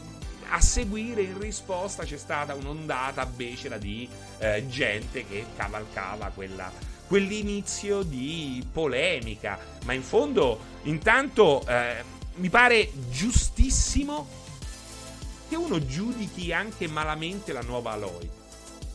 a 0.48 0.60
seguire 0.60 1.22
in 1.22 1.38
risposta 1.38 2.04
c'è 2.04 2.16
stata 2.16 2.54
un'ondata 2.54 3.24
becera 3.26 3.78
di 3.78 4.08
eh, 4.38 4.66
gente 4.68 5.26
che 5.26 5.46
cavalcava 5.56 6.30
quella, 6.34 6.70
quell'inizio 7.06 8.02
di 8.02 8.64
polemica. 8.72 9.58
Ma 9.84 9.92
in 9.92 10.02
fondo, 10.02 10.58
intanto, 10.82 11.64
eh, 11.66 12.02
mi 12.36 12.48
pare 12.50 12.90
giustissimo 13.10 14.28
che 15.48 15.56
uno 15.56 15.84
giudichi 15.84 16.52
anche 16.52 16.88
malamente 16.88 17.52
la 17.52 17.62
nuova 17.62 17.92
Aloy. 17.92 18.28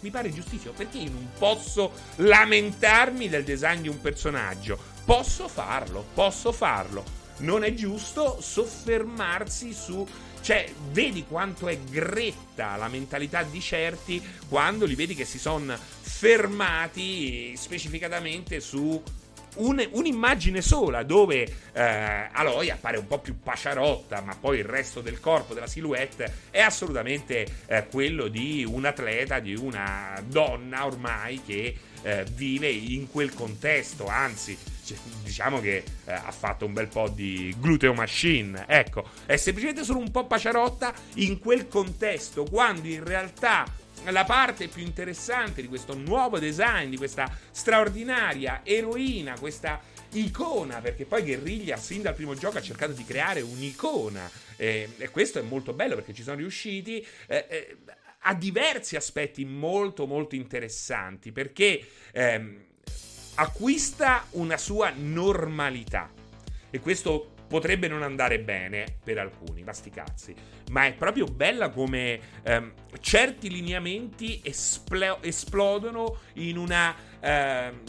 Mi 0.02 0.12
pare 0.12 0.32
giustissimo 0.32 0.72
perché 0.72 0.98
io 0.98 1.12
non 1.12 1.30
posso 1.38 1.92
lamentarmi 2.18 3.28
del 3.28 3.44
design 3.44 3.82
di 3.82 3.90
un 3.90 4.00
personaggio 4.00 4.98
Posso 5.10 5.48
farlo, 5.48 6.06
posso 6.14 6.52
farlo. 6.52 7.04
Non 7.38 7.64
è 7.64 7.74
giusto 7.74 8.40
soffermarsi 8.40 9.74
su 9.74 10.08
cioè, 10.42 10.72
vedi 10.92 11.26
quanto 11.26 11.68
è 11.68 11.80
gretta 11.80 12.76
la 12.76 12.88
mentalità 12.88 13.42
di 13.42 13.60
certi 13.60 14.24
quando 14.48 14.86
li 14.86 14.94
vedi 14.94 15.16
che 15.16 15.26
si 15.26 15.40
sono 15.40 15.76
fermati 15.76 17.58
specificatamente 17.58 18.60
su 18.60 19.02
un, 19.56 19.88
un'immagine 19.94 20.62
sola 20.62 21.02
dove 21.02 21.56
eh, 21.74 22.30
Aloy 22.32 22.70
appare 22.70 22.98
un 22.98 23.08
po' 23.08 23.18
più 23.18 23.40
paciarotta, 23.40 24.22
ma 24.22 24.36
poi 24.40 24.60
il 24.60 24.66
resto 24.66 25.02
del 25.02 25.20
corpo, 25.20 25.56
della 25.56 25.66
silhouette, 25.66 26.32
è 26.52 26.62
assolutamente 26.62 27.48
eh, 27.66 27.88
quello 27.88 28.28
di 28.28 28.64
un 28.64 28.86
atleta, 28.86 29.40
di 29.40 29.56
una 29.56 30.22
donna 30.28 30.86
ormai 30.86 31.42
che 31.44 31.76
eh, 32.04 32.26
vive 32.32 32.70
in 32.70 33.10
quel 33.10 33.34
contesto, 33.34 34.06
anzi 34.06 34.56
diciamo 35.24 35.60
che 35.60 35.84
eh, 36.06 36.12
ha 36.12 36.32
fatto 36.32 36.66
un 36.66 36.74
bel 36.74 36.88
po' 36.88 37.10
di 37.10 37.54
gluteo 37.60 37.94
machine. 37.94 38.66
Ecco, 38.68 39.06
è 39.26 39.38
semplicemente 39.38 39.84
solo 39.84 40.00
un 40.00 40.12
po' 40.12 40.26
paciarotta 40.26 40.94
in 41.16 41.40
quel 41.40 41.68
contesto, 41.68 42.44
quando 42.44 42.88
in 42.88 43.04
realtà 43.04 43.66
la 44.06 44.24
parte 44.24 44.68
più 44.68 44.84
interessante 44.84 45.62
di 45.62 45.68
questo 45.68 45.96
nuovo 45.96 46.40
design, 46.40 46.90
di 46.90 46.98
questa 46.98 47.30
straordinaria 47.52 48.62
eroina, 48.64 49.38
questa 49.38 49.82
icona, 50.12 50.80
perché 50.80 51.06
poi 51.06 51.24
Guerriglia 51.24 51.78
sin 51.78 52.02
dal 52.02 52.16
primo 52.16 52.34
gioco 52.34 52.58
ha 52.58 52.62
cercato 52.62 52.94
di 52.94 53.04
creare 53.04 53.42
un'icona 53.42 54.30
eh, 54.56 54.90
e 54.98 55.10
questo 55.10 55.40
è 55.40 55.42
molto 55.42 55.74
bello 55.74 55.96
perché 55.96 56.14
ci 56.14 56.24
sono 56.24 56.38
riusciti. 56.38 57.06
Eh, 57.28 57.46
eh, 57.50 57.78
ha 58.24 58.34
diversi 58.34 58.96
aspetti 58.96 59.46
molto 59.46 60.06
molto 60.06 60.36
interessanti 60.36 61.32
perché 61.32 61.86
ehm, 62.12 62.66
acquista 63.40 64.26
una 64.32 64.58
sua 64.58 64.92
normalità. 64.96 66.12
E 66.70 66.80
questo 66.80 67.32
potrebbe 67.48 67.88
non 67.88 68.04
andare 68.04 68.40
bene 68.40 68.98
per 69.04 69.18
alcuni, 69.18 69.64
ma 69.64 69.74
sti 69.74 69.90
cazzi. 69.90 70.36
Ma 70.72 70.86
è 70.86 70.94
proprio 70.94 71.26
bella 71.26 71.70
come 71.70 72.20
ehm, 72.44 72.74
certi 73.00 73.50
lineamenti 73.50 74.42
espl- 74.44 75.20
esplodono 75.22 76.20
in 76.34 76.58
una. 76.58 76.96
Ehm, 77.20 77.82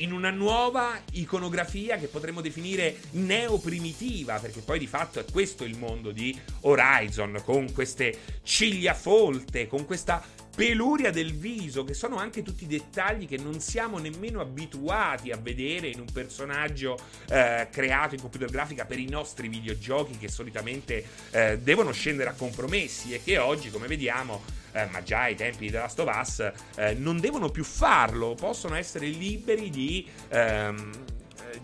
in 0.00 0.12
una 0.12 0.30
nuova 0.30 0.98
iconografia 1.12 1.98
che 1.98 2.06
potremmo 2.06 2.40
definire 2.40 2.96
neoprimitiva, 3.10 4.38
perché 4.38 4.60
poi 4.60 4.78
di 4.78 4.86
fatto 4.86 5.20
è 5.20 5.26
questo 5.30 5.62
il 5.64 5.76
mondo 5.76 6.10
di 6.10 6.34
Horizon, 6.60 7.42
con 7.44 7.70
queste 7.74 8.18
ciglia 8.42 8.94
folte, 8.94 9.66
con 9.66 9.84
questa 9.84 10.24
peluria 10.60 11.10
del 11.10 11.32
viso, 11.32 11.84
che 11.84 11.94
sono 11.94 12.16
anche 12.16 12.42
tutti 12.42 12.66
dettagli 12.66 13.26
che 13.26 13.38
non 13.38 13.60
siamo 13.60 13.96
nemmeno 13.96 14.42
abituati 14.42 15.30
a 15.30 15.38
vedere 15.38 15.86
in 15.86 16.00
un 16.00 16.12
personaggio 16.12 16.98
eh, 17.30 17.68
creato 17.72 18.14
in 18.14 18.20
computer 18.20 18.50
grafica 18.50 18.84
per 18.84 18.98
i 18.98 19.08
nostri 19.08 19.48
videogiochi 19.48 20.18
che 20.18 20.28
solitamente 20.28 21.02
eh, 21.30 21.58
devono 21.60 21.92
scendere 21.92 22.28
a 22.28 22.34
compromessi 22.34 23.14
e 23.14 23.22
che 23.24 23.38
oggi, 23.38 23.70
come 23.70 23.86
vediamo, 23.86 24.42
eh, 24.72 24.84
ma 24.90 25.02
già 25.02 25.20
ai 25.20 25.34
tempi 25.34 25.64
di 25.64 25.70
The 25.70 25.78
Last 25.78 25.98
of 25.98 26.14
Us, 26.14 26.52
eh, 26.76 26.92
non 26.92 27.20
devono 27.20 27.48
più 27.48 27.64
farlo, 27.64 28.34
possono 28.34 28.74
essere 28.74 29.06
liberi 29.06 29.70
di... 29.70 30.06
Ehm, 30.28 30.90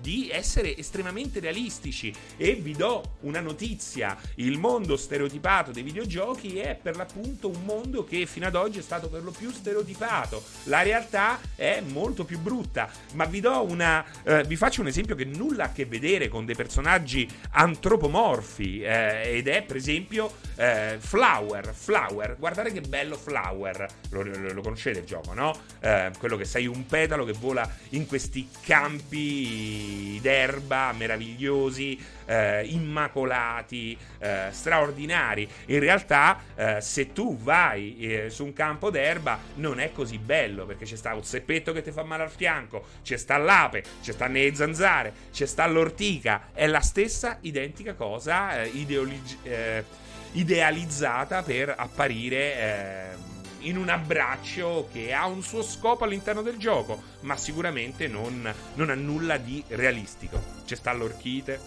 di 0.01 0.31
essere 0.31 0.77
estremamente 0.77 1.41
realistici. 1.41 2.13
E 2.37 2.55
vi 2.55 2.73
do 2.73 3.17
una 3.21 3.41
notizia, 3.41 4.17
il 4.37 4.59
mondo 4.59 4.97
stereotipato 4.97 5.71
dei 5.71 5.83
videogiochi 5.83 6.59
è 6.59 6.79
per 6.81 6.97
l'appunto 6.97 7.49
un 7.49 7.63
mondo 7.65 8.05
che 8.05 8.27
fino 8.27 8.47
ad 8.47 8.55
oggi 8.55 8.79
è 8.79 8.83
stato 8.83 9.09
per 9.09 9.23
lo 9.23 9.31
più 9.31 9.51
stereotipato, 9.51 10.43
la 10.65 10.83
realtà 10.83 11.41
è 11.55 11.83
molto 11.87 12.25
più 12.25 12.39
brutta, 12.39 12.91
ma 13.15 13.25
vi 13.25 13.41
do 13.41 13.63
una 13.63 14.05
eh, 14.25 14.45
vi 14.45 14.57
faccio 14.57 14.81
un 14.81 14.87
esempio 14.87 15.15
che 15.15 15.25
nulla 15.25 15.65
ha 15.65 15.67
a 15.67 15.73
che 15.73 15.87
vedere 15.87 16.29
con 16.29 16.45
dei 16.45 16.55
personaggi 16.55 17.29
antropomorfi 17.51 18.83
eh, 18.83 19.37
ed 19.37 19.49
è 19.49 19.63
per 19.63 19.77
esempio 19.77 20.33
eh, 20.57 20.97
Flower, 20.99 21.73
Flower, 21.75 22.37
guardate 22.39 22.73
che 22.73 22.81
bello 22.81 23.17
Flower, 23.17 23.87
lo, 24.11 24.23
lo, 24.23 24.53
lo 24.53 24.63
conoscete 24.63 25.01
il 25.01 25.05
gioco, 25.05 25.33
no? 25.35 25.55
Eh, 25.81 26.11
quello 26.19 26.37
che 26.37 26.45
sei 26.45 26.67
un 26.67 26.87
petalo 26.87 27.25
che 27.25 27.33
vola 27.33 27.69
in 27.91 28.07
questi 28.07 28.49
campi 28.63 29.86
d'erba 30.21 30.93
meravigliosi, 30.93 31.99
eh, 32.27 32.65
immacolati, 32.65 33.97
eh, 34.19 34.49
straordinari. 34.51 35.49
In 35.67 35.81
realtà, 35.81 36.41
eh, 36.55 36.81
se 36.81 37.13
tu 37.13 37.37
vai 37.37 37.97
eh, 37.99 38.31
su 38.31 38.45
un 38.45 38.53
campo 38.53 38.91
d'erba, 38.91 39.39
non 39.55 39.81
è 39.81 39.93
così 39.93 40.19
bello 40.19 40.67
perché 40.67 40.85
c'è 40.85 40.97
sta 40.97 41.15
un 41.15 41.25
seppetto 41.25 41.73
che 41.73 41.83
ti 41.83 41.91
fa 41.91 42.03
male 42.03 42.25
al 42.25 42.31
fianco, 42.31 42.85
c'è 43.03 43.17
sta 43.17 43.37
l'ape, 43.37 43.83
c'è 44.03 44.13
sta 44.13 44.27
le 44.27 44.55
zanzare, 44.55 45.13
c'è 45.33 45.47
sta 45.47 45.67
l'ortica. 45.67 46.49
È 46.53 46.67
la 46.67 46.81
stessa 46.81 47.39
identica 47.43 47.95
cosa 47.95 48.63
eh, 48.63 48.69
ideologi- 48.69 49.39
eh, 49.43 49.85
idealizzata 50.33 51.43
per 51.43 51.75
apparire 51.77 53.35
in 53.61 53.77
un 53.77 53.89
abbraccio 53.89 54.89
che 54.93 55.13
ha 55.13 55.27
un 55.27 55.43
suo 55.43 55.63
scopo 55.63 56.05
all'interno 56.05 56.43
del 56.43 56.57
gioco, 56.57 57.03
ma 57.21 57.37
sicuramente 57.37 58.09
non, 58.09 58.53
non 58.75 58.91
ha 58.91 58.95
nulla 58.95 59.37
di 59.37 59.63
realistico. 59.69 60.43
C'è 60.65 60.75
sta 60.75 60.93
l'orchite. 60.93 61.61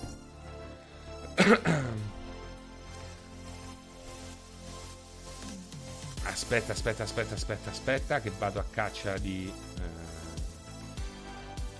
Aspetta, 6.23 6.73
aspetta, 6.73 7.03
aspetta, 7.03 7.33
aspetta, 7.33 7.69
aspetta, 7.69 8.21
che 8.21 8.31
vado 8.37 8.59
a 8.59 8.65
caccia 8.69 9.17
di... 9.17 9.51
Eh... 9.77 10.07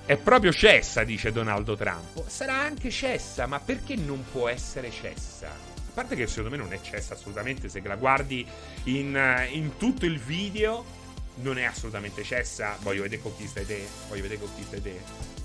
È 0.06 0.18
proprio 0.18 0.52
cessa, 0.52 1.04
dice 1.04 1.32
Donaldo 1.32 1.76
Trump. 1.76 2.28
Sarà 2.28 2.56
anche 2.56 2.90
cessa, 2.90 3.46
ma 3.46 3.60
perché 3.60 3.96
non 3.96 4.26
può 4.32 4.50
essere 4.50 4.90
cessa? 4.92 5.79
A 5.90 5.92
parte 5.92 6.16
che 6.16 6.28
secondo 6.28 6.52
me 6.52 6.58
non 6.58 6.72
è 6.72 6.80
cessa 6.82 7.16
assolutamente, 7.16 7.68
se 7.68 7.82
la 7.84 7.96
guardi 7.96 8.46
in, 8.84 9.48
in 9.50 9.76
tutto 9.78 10.06
il 10.06 10.20
video 10.20 10.86
non 11.38 11.58
è 11.58 11.64
assolutamente 11.64 12.24
cessa. 12.24 12.78
Voglio 12.82 13.02
vedere 13.02 13.22
con 13.22 13.36
chi 13.36 13.48
stai 13.48 13.66
te, 13.66 13.88
voglio 14.08 14.22
vedere 14.22 14.40
con 14.40 14.50
chi 14.56 14.64
stai 14.64 14.82
te. 14.82 15.02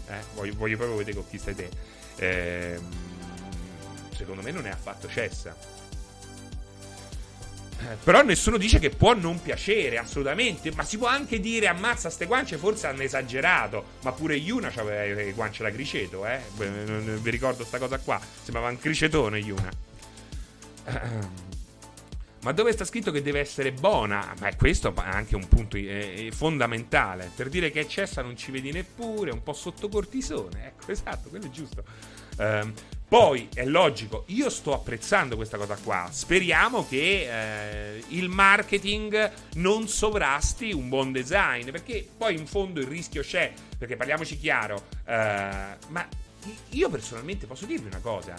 Eh? 0.09 0.21
Voglio, 0.35 0.55
voglio, 0.55 0.77
proprio 0.77 0.99
vedere 0.99 1.17
con 1.17 1.27
chi 1.27 1.39
stai 1.39 1.55
te. 1.55 1.69
Eh, 2.17 2.79
secondo 4.15 4.43
me 4.43 4.51
non 4.51 4.67
è 4.67 4.71
affatto 4.71 5.09
cessa. 5.09 5.57
Eh, 7.81 7.97
però 8.05 8.23
nessuno 8.23 8.59
dice 8.59 8.79
che 8.79 8.91
può 8.91 9.15
non 9.15 9.41
piacere, 9.41 9.97
assolutamente. 9.97 10.73
Ma 10.75 10.85
si 10.85 10.99
può 10.99 11.07
anche 11.07 11.41
dire 11.41 11.69
ammazza 11.69 12.11
ste 12.11 12.27
guance, 12.27 12.59
forse 12.59 12.87
hanno 12.87 13.03
esagerato. 13.03 13.85
Ma 14.03 14.13
pure 14.13 14.37
Yuna 14.37 14.71
aveva 14.77 15.15
le 15.15 15.33
guance 15.33 15.63
da 15.63 15.71
criceto, 15.71 16.27
eh. 16.27 16.39
Vi 16.55 17.31
ricordo 17.31 17.65
sta 17.65 17.79
cosa 17.79 17.99
qua. 17.99 18.21
Sembrava 18.43 18.69
un 18.69 18.79
cricetone 18.79 19.39
Yuna. 19.39 19.93
Ma 22.45 22.53
dove 22.53 22.73
sta 22.73 22.85
scritto 22.85 23.11
che 23.11 23.23
deve 23.23 23.41
essere 23.41 23.73
buona? 23.73 24.35
Ma 24.39 24.55
questo 24.55 24.95
è 24.95 25.01
anche 25.03 25.35
un 25.35 25.49
punto 25.49 25.79
eh, 25.79 26.31
fondamentale. 26.31 27.31
Per 27.35 27.49
dire 27.49 27.71
che 27.71 27.81
è 27.81 27.87
cessa 27.87 28.21
non 28.21 28.37
ci 28.37 28.51
vedi 28.51 28.71
neppure, 28.71 29.31
un 29.31 29.43
po' 29.43 29.55
sotto 29.55 29.89
cortisone. 29.89 30.67
Ecco, 30.67 30.93
esatto, 30.93 31.31
quello 31.31 31.47
è 31.47 31.51
giusto. 31.51 31.83
Um, 32.37 32.75
poi 33.09 33.49
è 33.55 33.65
logico, 33.65 34.25
io 34.27 34.51
sto 34.51 34.75
apprezzando 34.75 35.37
questa 35.37 35.57
cosa 35.57 35.77
qua. 35.77 36.09
Speriamo 36.11 36.87
che 36.87 37.29
eh, 37.97 38.05
il 38.09 38.29
marketing 38.29 39.31
non 39.55 39.89
sovrasti 39.89 40.73
un 40.73 40.89
buon 40.91 41.13
design, 41.13 41.71
perché 41.71 42.07
poi 42.17 42.35
in 42.35 42.47
fondo 42.47 42.81
il 42.81 42.87
rischio 42.87 43.23
c'è, 43.23 43.53
perché 43.79 43.97
parliamoci 43.97 44.37
chiaro, 44.37 44.87
eh, 45.07 45.77
ma 45.89 46.09
io 46.71 46.91
personalmente 46.91 47.47
posso 47.47 47.65
dirvi 47.67 47.87
una 47.87 48.01
cosa. 48.01 48.35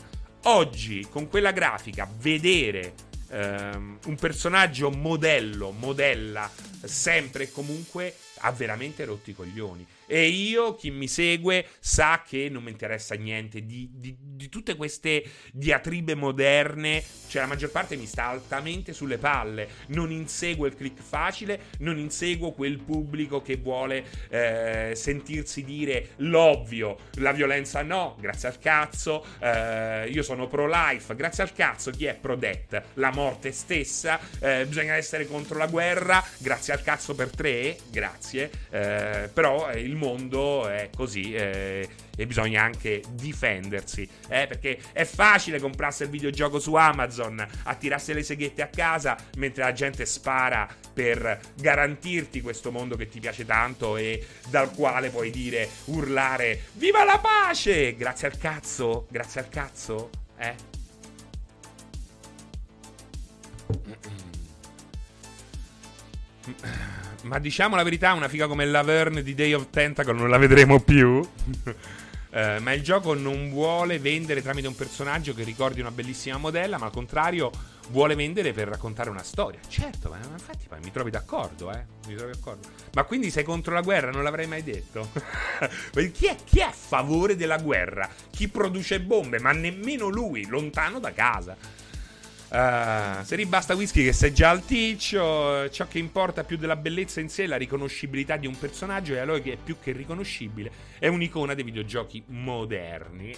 Oggi 0.48 1.08
con 1.10 1.28
quella 1.28 1.52
grafica 1.52 2.08
vedere 2.20 2.93
ehm, 3.30 3.98
un 4.06 4.16
personaggio 4.16 4.91
modello, 4.91 5.72
modella 5.72 6.48
sempre 6.84 7.46
e 7.46 7.52
comunque 7.52 8.16
ha 8.41 8.52
veramente 8.52 9.06
rotti 9.06 9.32
i 9.32 9.34
coglioni. 9.34 9.88
E 10.08 10.28
io, 10.28 10.76
chi 10.76 10.91
mi 10.91 11.08
segue, 11.08 11.66
sa 11.80 12.24
che 12.26 12.49
non 12.49 12.64
mi 12.64 12.72
interessa 12.72 13.16
niente 13.16 13.66
di, 13.66 13.89
di, 13.93 14.16
di, 14.20 14.49
tutte 14.49 14.76
queste 14.76 15.24
diatribe 15.51 16.16
moderne. 16.16 17.03
Cioè, 17.28 17.41
la 17.41 17.47
maggior 17.47 17.72
parte 17.72 17.95
mi 17.95 18.06
sta 18.06 18.28
altamente 18.28 18.93
sulle 18.93 19.18
palle. 19.18 19.68
Non 19.88 20.12
inseguo 20.12 20.66
il 20.66 20.76
click 20.76 21.01
facile, 21.01 21.60
non 21.80 21.97
inseguo 21.97 22.51
quel 22.51 22.80
pubblico 22.80 23.41
che 23.41 23.58
vuole 23.58 24.06
eh, 24.30 24.93
sentirsi 24.95 25.64
dire 25.64 26.10
l'ovvio. 26.18 26.97
La 27.16 27.32
violenza 27.32 27.82
no, 27.82 28.16
grazie 28.20 28.49
al 28.49 28.60
cazzo. 28.60 29.26
Eh, 29.39 30.10
io 30.10 30.24
sono 30.24 30.47
pro-life, 30.47 31.16
grazie 31.16 31.43
al 31.43 31.53
cazzo. 31.53 31.91
Chi 31.91 32.06
è 32.06 32.16
pro-death? 32.16 32.84
La 32.95 33.12
morte 33.12 33.51
stessa. 33.51 34.20
Eh, 34.39 34.66
bisogna 34.68 34.95
essere 34.95 35.26
contro 35.26 35.58
la 35.58 35.68
guerra, 35.68 36.24
grazie 36.38 36.74
al 36.74 36.82
cazzo 36.84 37.16
per 37.16 37.30
tre, 37.30 37.78
grazie. 37.89 38.49
Eh, 38.70 39.30
però 39.34 39.72
il 39.74 39.95
il 39.96 39.98
mondo 39.98 40.68
è 40.68 40.89
così 40.93 41.34
eh, 41.34 41.88
e 42.16 42.28
bisogna 42.28 42.62
anche 42.62 43.02
difendersi. 43.12 44.08
Eh, 44.28 44.46
perché 44.48 44.78
è 44.91 45.06
facile 45.06 45.60
comprarsi 45.60 46.04
il 46.04 46.10
videogioco 46.10 46.60
su 46.60 46.76
Amazon, 46.76 47.46
attirarsi 47.64 48.14
le 48.14 48.24
seghette 48.24 48.62
a 48.62 48.68
casa 48.68 49.16
mentre 49.38 49.64
la 49.64 49.72
gente 49.72 50.06
spara 50.06 50.68
per 50.93 51.39
garantirti 51.56 52.41
questo 52.41 52.72
mondo 52.72 52.96
che 52.96 53.08
ti 53.08 53.20
piace 53.20 53.46
tanto 53.46 53.98
e 53.98 54.26
dal 54.50 54.72
quale 54.72 55.10
puoi 55.10 55.32
dire, 55.32 55.70
urlare, 55.86 56.66
viva 56.74 57.04
la 57.04 57.20
pace! 57.20 57.96
Grazie 57.96 58.28
al 58.28 58.38
cazzo, 58.38 59.08
grazie 59.10 59.41
al 59.41 59.50
cazzo, 59.50 60.10
eh? 60.38 60.74
Ma 67.26 67.39
diciamo 67.39 67.76
la 67.76 67.82
verità, 67.82 68.13
una 68.13 68.28
figa 68.28 68.45
come 68.47 68.65
Laverne 68.65 69.23
di 69.23 69.34
Day 69.34 69.53
of 69.53 69.67
Tentacle 69.71 70.13
non 70.13 70.30
la 70.30 70.38
vedremo 70.38 70.80
più. 70.80 71.28
Uh, 72.30 72.61
ma 72.61 72.71
il 72.71 72.84
gioco 72.84 73.15
non 73.15 73.49
vuole 73.49 73.97
vendere 73.97 74.43
tramite 74.43 74.67
un 74.67 74.76
personaggio 74.76 75.34
che 75.34 75.43
ricordi 75.43 75.80
una 75.80 75.89
bellissima 75.89 76.38
modella, 76.38 76.78
ma 76.78 76.86
al 76.86 76.91
contrario 76.91 77.49
vuole 77.89 78.13
vendere 78.13 78.53
per 78.53 78.67
raccontare 78.67 79.09
una 79.09 79.23
storia. 79.23 79.59
Certo, 79.67 80.09
ma 80.09 80.19
infatti 80.32 80.67
ma 80.69 80.78
mi 80.84 80.91
trovi 80.91 81.09
d'accordo, 81.09 81.71
eh? 81.71 81.84
Mi 82.07 82.15
trovi 82.15 82.34
d'accordo. 82.34 82.67
Ma 82.93 83.03
quindi 83.05 83.32
sei 83.32 83.43
contro 83.43 83.73
la 83.73 83.82
guerra? 83.82 84.11
Non 84.11 84.21
l'avrei 84.21 84.45
mai 84.45 84.61
detto. 84.61 85.09
chi, 86.13 86.28
è, 86.28 86.36
chi 86.43 86.59
è 86.59 86.63
a 86.63 86.71
favore 86.71 87.36
della 87.36 87.57
guerra? 87.57 88.07
Chi 88.30 88.47
produce 88.49 89.01
bombe? 89.01 89.39
Ma 89.39 89.51
nemmeno 89.51 90.09
lui, 90.09 90.45
lontano 90.45 90.99
da 90.99 91.11
casa. 91.11 91.57
Uh, 92.48 93.24
se 93.24 93.36
ribasta 93.36 93.74
whisky 93.74 94.04
che 94.04 94.14
sei 94.14 94.34
già 94.34 94.52
al 94.52 94.64
ticcio, 94.64 95.68
ciò 95.70 95.88
che 95.88 95.98
importa 95.98 96.43
più 96.43 96.58
della 96.58 96.76
bellezza 96.76 97.20
in 97.20 97.28
sé 97.28 97.43
è 97.43 97.48
la 97.48 97.58
riconoscibilità 97.58 98.38
di 98.38 98.46
un 98.46 98.58
personaggio 98.58 99.14
e 99.14 99.20
allora 99.20 99.39
che 99.39 99.54
è 99.54 99.58
più 99.62 99.78
che 99.82 99.91
riconoscibile 99.91 100.72
è 101.00 101.08
un'icona 101.08 101.56
dei 101.56 101.64
videogiochi 101.64 102.24
moderni 102.28 103.36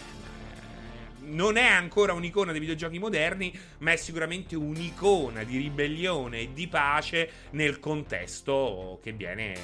non 1.28 1.58
è 1.58 1.66
ancora 1.66 2.14
un'icona 2.14 2.52
dei 2.52 2.60
videogiochi 2.60 3.00
moderni, 3.00 3.58
ma 3.80 3.92
è 3.92 3.96
sicuramente 3.96 4.56
un'icona 4.56 5.44
di 5.44 5.58
ribellione 5.58 6.40
e 6.40 6.54
di 6.54 6.68
pace 6.68 7.30
nel 7.52 7.80
contesto 7.80 9.00
che 9.02 9.12
viene 9.12 9.56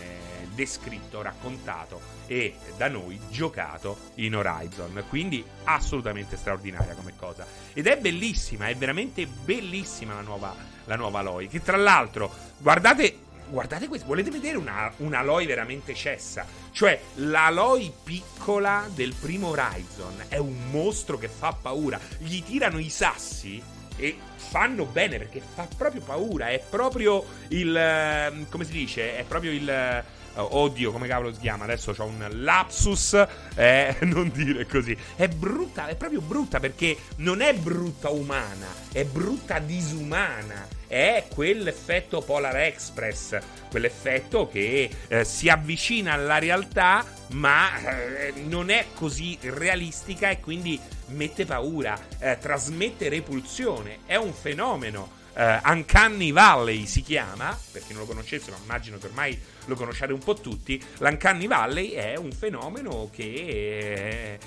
descritto, 0.53 1.22
raccontato 1.22 2.01
e 2.28 2.55
da 2.78 2.88
noi 2.88 3.20
giocato 3.30 3.97
in 4.16 4.36
Horizon. 4.36 5.03
Quindi 5.09 5.43
assolutamente 5.64 6.38
straordinaria 6.38 6.93
come 6.93 7.14
cosa. 7.18 7.45
Ed 7.74 7.88
è 7.88 7.97
bellissima, 7.97 8.68
è 8.68 8.76
veramente 8.76 9.26
bellissima 9.26 10.14
la 10.14 10.22
nuova, 10.22 10.55
la 10.86 10.95
nuova 10.95 11.20
Aloy. 11.20 11.47
Che 11.47 11.61
tra 11.61 11.78
l'altro, 11.78 12.32
guardate 12.57 13.32
guardate 13.54 13.88
questo, 13.88 14.08
volete 14.08 14.32
vedere 14.32 14.58
una, 14.58 14.91
una 14.97 15.20
Aloy 15.20 15.45
veramente 15.45 15.93
cessa? 15.93 16.45
Cioè, 16.72 16.99
l'Aloy 17.16 17.93
piccola 18.04 18.89
del 18.93 19.14
primo 19.14 19.49
Horizon 19.49 20.26
è 20.28 20.38
un 20.38 20.72
mostro 20.72 21.20
che 21.20 21.28
fa 21.28 21.54
paura. 21.54 21.99
Gli 22.18 22.43
tirano 22.43 22.80
i 22.80 22.89
sassi 22.89 23.62
e 23.95 24.18
fanno 24.36 24.86
bene 24.86 25.20
perché 25.20 25.39
fa 25.39 25.68
proprio 25.78 26.01
paura. 26.01 26.49
È 26.49 26.62
proprio 26.68 27.24
il. 27.49 27.76
Ehm, 27.76 28.49
come 28.49 28.66
si 28.66 28.72
dice? 28.72 29.18
È 29.18 29.24
proprio 29.24 29.51
il 29.51 30.04
oddio, 30.36 30.92
come 30.92 31.08
cavolo 31.08 31.34
si 31.34 31.40
chiama? 31.40 31.66
Adesso 31.66 31.94
ho 31.98 32.06
un 32.06 32.28
lapsus. 32.32 33.26
Eh, 33.56 33.96
non 34.04 34.32
dire 34.34 34.66
così. 34.66 34.96
È 35.16 35.28
brutta, 35.28 35.88
è 35.88 35.96
proprio 35.96 36.22
brutta 36.22 36.60
perché 36.60 36.98
non 37.18 37.42
è 37.42 37.54
brutta 37.54 38.10
umana, 38.10 38.68
è 38.92 39.04
brutta 39.06 39.60
disumana. 39.60 40.68
È 40.88 41.26
quell'effetto 41.34 42.22
Polar 42.22 42.56
Express, 42.58 43.40
quell'effetto 43.70 44.48
che 44.48 44.90
eh, 45.08 45.26
si 45.26 45.50
avvicina 45.50 46.14
alla 46.14 46.38
realtà, 46.38 47.04
ma 47.32 47.80
eh, 47.80 48.34
non 48.46 48.70
è 48.70 48.86
così 48.94 49.38
realistica 49.42 50.30
e 50.30 50.40
quindi 50.40 50.80
mette 51.08 51.46
paura, 51.46 51.98
eh, 52.20 52.38
trasmette 52.40 53.10
repulsione. 53.10 54.00
È 54.06 54.16
un 54.16 54.34
fenomeno. 54.34 55.22
Uh, 55.36 55.68
Uncanny 55.68 56.32
Valley 56.32 56.86
si 56.86 57.02
chiama, 57.02 57.58
per 57.72 57.82
chi 57.84 57.94
non 57.94 58.04
lo 58.04 58.08
conoscesse, 58.08 58.52
ma 58.52 58.58
immagino 58.62 59.00
che 59.00 59.08
ormai 59.08 59.42
lo 59.66 59.76
conosciate 59.76 60.14
un 60.14 60.20
po' 60.20 60.36
tutti. 60.36 60.82
L'Uncanny 60.99 61.47
Valley 61.47 61.89
è 61.89 62.16
un 62.16 62.32
fenomeno 62.32 63.09
che, 63.11 64.38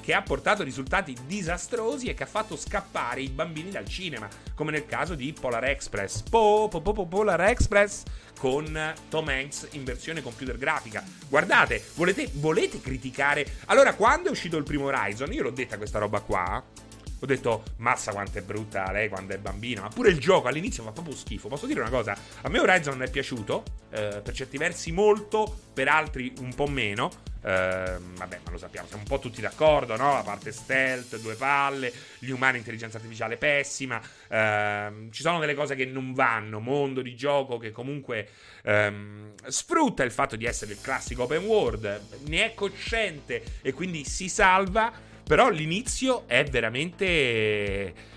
che 0.00 0.14
ha 0.14 0.22
portato 0.22 0.62
risultati 0.62 1.16
disastrosi 1.26 2.06
e 2.06 2.14
che 2.14 2.24
ha 2.24 2.26
fatto 2.26 2.56
scappare 2.56 3.20
i 3.20 3.28
bambini 3.28 3.70
dal 3.70 3.86
cinema, 3.86 4.28
come 4.54 4.70
nel 4.70 4.86
caso 4.86 5.14
di 5.14 5.32
Polar 5.32 5.64
Express. 5.64 6.22
Po, 6.22 6.68
po, 6.70 6.80
po, 6.80 7.06
Polar 7.06 7.40
Express 7.42 8.02
con 8.38 8.94
Tom 9.08 9.28
Hanks 9.28 9.68
in 9.72 9.84
versione 9.84 10.22
computer 10.22 10.56
grafica. 10.56 11.02
Guardate, 11.28 11.82
volete, 11.94 12.28
volete 12.34 12.80
criticare? 12.80 13.46
Allora, 13.66 13.94
quando 13.94 14.28
è 14.28 14.30
uscito 14.30 14.56
il 14.56 14.64
primo 14.64 14.86
Horizon, 14.86 15.32
io 15.32 15.42
l'ho 15.42 15.50
detta 15.50 15.76
questa 15.76 15.98
roba 15.98 16.20
qua 16.20 16.86
ho 17.20 17.26
detto, 17.26 17.64
mazza 17.76 18.12
quanto 18.12 18.38
è 18.38 18.42
brutta 18.42 18.90
lei 18.92 19.08
quando 19.08 19.34
è 19.34 19.38
bambina. 19.38 19.82
Ma 19.82 19.88
pure 19.88 20.10
il 20.10 20.18
gioco 20.18 20.48
all'inizio 20.48 20.82
fa 20.82 20.92
proprio 20.92 21.14
schifo. 21.14 21.48
Posso 21.48 21.66
dire 21.66 21.80
una 21.80 21.90
cosa? 21.90 22.16
A 22.42 22.48
me 22.48 22.60
Horizon 22.60 23.02
è 23.02 23.10
piaciuto, 23.10 23.64
eh, 23.90 24.20
per 24.22 24.34
certi 24.34 24.56
versi 24.56 24.92
molto, 24.92 25.58
per 25.72 25.88
altri 25.88 26.32
un 26.40 26.54
po' 26.54 26.66
meno. 26.66 27.10
Eh, 27.40 27.96
vabbè, 28.00 28.40
ma 28.44 28.50
lo 28.50 28.58
sappiamo, 28.58 28.86
siamo 28.88 29.02
un 29.02 29.08
po' 29.08 29.18
tutti 29.20 29.40
d'accordo, 29.40 29.96
no? 29.96 30.12
La 30.12 30.22
parte 30.22 30.52
stealth, 30.52 31.18
due 31.20 31.34
palle, 31.34 31.92
gli 32.18 32.30
umani, 32.30 32.58
intelligenza 32.58 32.98
artificiale 32.98 33.36
pessima. 33.36 34.00
Eh, 34.28 35.08
ci 35.10 35.22
sono 35.22 35.38
delle 35.38 35.54
cose 35.54 35.74
che 35.74 35.86
non 35.86 36.12
vanno. 36.14 36.60
Mondo 36.60 37.00
di 37.00 37.16
gioco 37.16 37.58
che 37.58 37.70
comunque 37.70 38.28
ehm, 38.62 39.32
sfrutta 39.46 40.04
il 40.04 40.12
fatto 40.12 40.36
di 40.36 40.44
essere 40.44 40.72
il 40.72 40.80
classico 40.80 41.24
open 41.24 41.44
world, 41.44 42.00
ne 42.26 42.44
è 42.44 42.54
cosciente 42.54 43.42
e 43.62 43.72
quindi 43.72 44.04
si 44.04 44.28
salva 44.28 45.06
però 45.28 45.50
l'inizio 45.50 46.26
è 46.26 46.42
veramente 46.44 48.16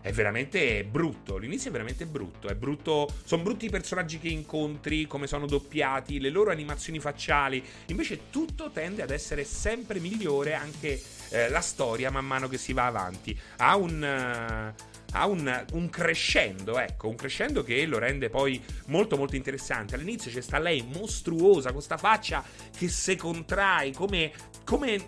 è 0.00 0.10
veramente 0.12 0.82
brutto. 0.82 1.36
L'inizio 1.36 1.68
è 1.68 1.72
veramente 1.72 2.06
brutto. 2.06 2.48
È 2.48 2.56
brutto. 2.56 3.08
Sono 3.24 3.42
brutti 3.42 3.66
i 3.66 3.70
personaggi 3.70 4.18
che 4.18 4.28
incontri, 4.28 5.06
come 5.06 5.28
sono 5.28 5.46
doppiati, 5.46 6.18
le 6.18 6.30
loro 6.30 6.50
animazioni 6.50 6.98
facciali. 6.98 7.62
Invece 7.86 8.30
tutto 8.30 8.70
tende 8.70 9.02
ad 9.02 9.10
essere 9.10 9.44
sempre 9.44 10.00
migliore, 10.00 10.54
anche 10.54 11.00
eh, 11.28 11.48
la 11.50 11.60
storia 11.60 12.10
man 12.10 12.26
mano 12.26 12.48
che 12.48 12.58
si 12.58 12.72
va 12.72 12.86
avanti. 12.86 13.38
Ha 13.58 13.76
un. 13.76 14.74
Uh, 14.74 14.98
ha 15.12 15.26
un, 15.26 15.64
un, 15.72 15.90
crescendo, 15.90 16.78
ecco, 16.78 17.08
un 17.08 17.16
crescendo 17.16 17.62
che 17.62 17.84
lo 17.86 17.98
rende 17.98 18.28
poi 18.28 18.62
molto 18.86 19.16
molto 19.16 19.36
interessante. 19.36 19.94
All'inizio 19.94 20.30
c'è 20.30 20.40
sta 20.40 20.58
lei 20.58 20.84
mostruosa, 20.94 21.72
con 21.72 21.82
sta 21.82 21.96
faccia 21.96 22.44
che 22.76 22.88
si 22.88 23.16
contrae, 23.16 23.92
come, 23.92 24.30
come, 24.64 25.04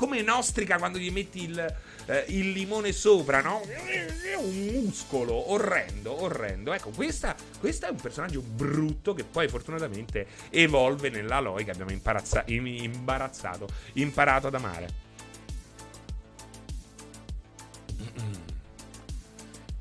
come 0.00 0.22
nostrica 0.22 0.78
quando 0.78 0.96
gli 0.96 1.10
metti 1.10 1.42
il, 1.42 1.58
eh, 2.06 2.24
il 2.28 2.52
limone 2.52 2.90
sopra, 2.90 3.42
no? 3.42 3.60
È 3.60 4.34
un 4.34 4.68
muscolo 4.72 5.52
orrendo, 5.52 6.22
orrendo. 6.22 6.72
Ecco, 6.72 6.88
questa, 6.88 7.36
questa, 7.58 7.88
è 7.88 7.90
un 7.90 8.00
personaggio 8.00 8.40
brutto 8.40 9.12
che 9.12 9.24
poi 9.24 9.46
fortunatamente 9.48 10.26
evolve 10.48 11.10
nell'Aloy 11.10 11.64
che 11.64 11.72
abbiamo 11.72 11.90
imbarazzato, 11.90 13.68
imparato 13.92 14.46
ad 14.46 14.54
amare. 14.54 14.88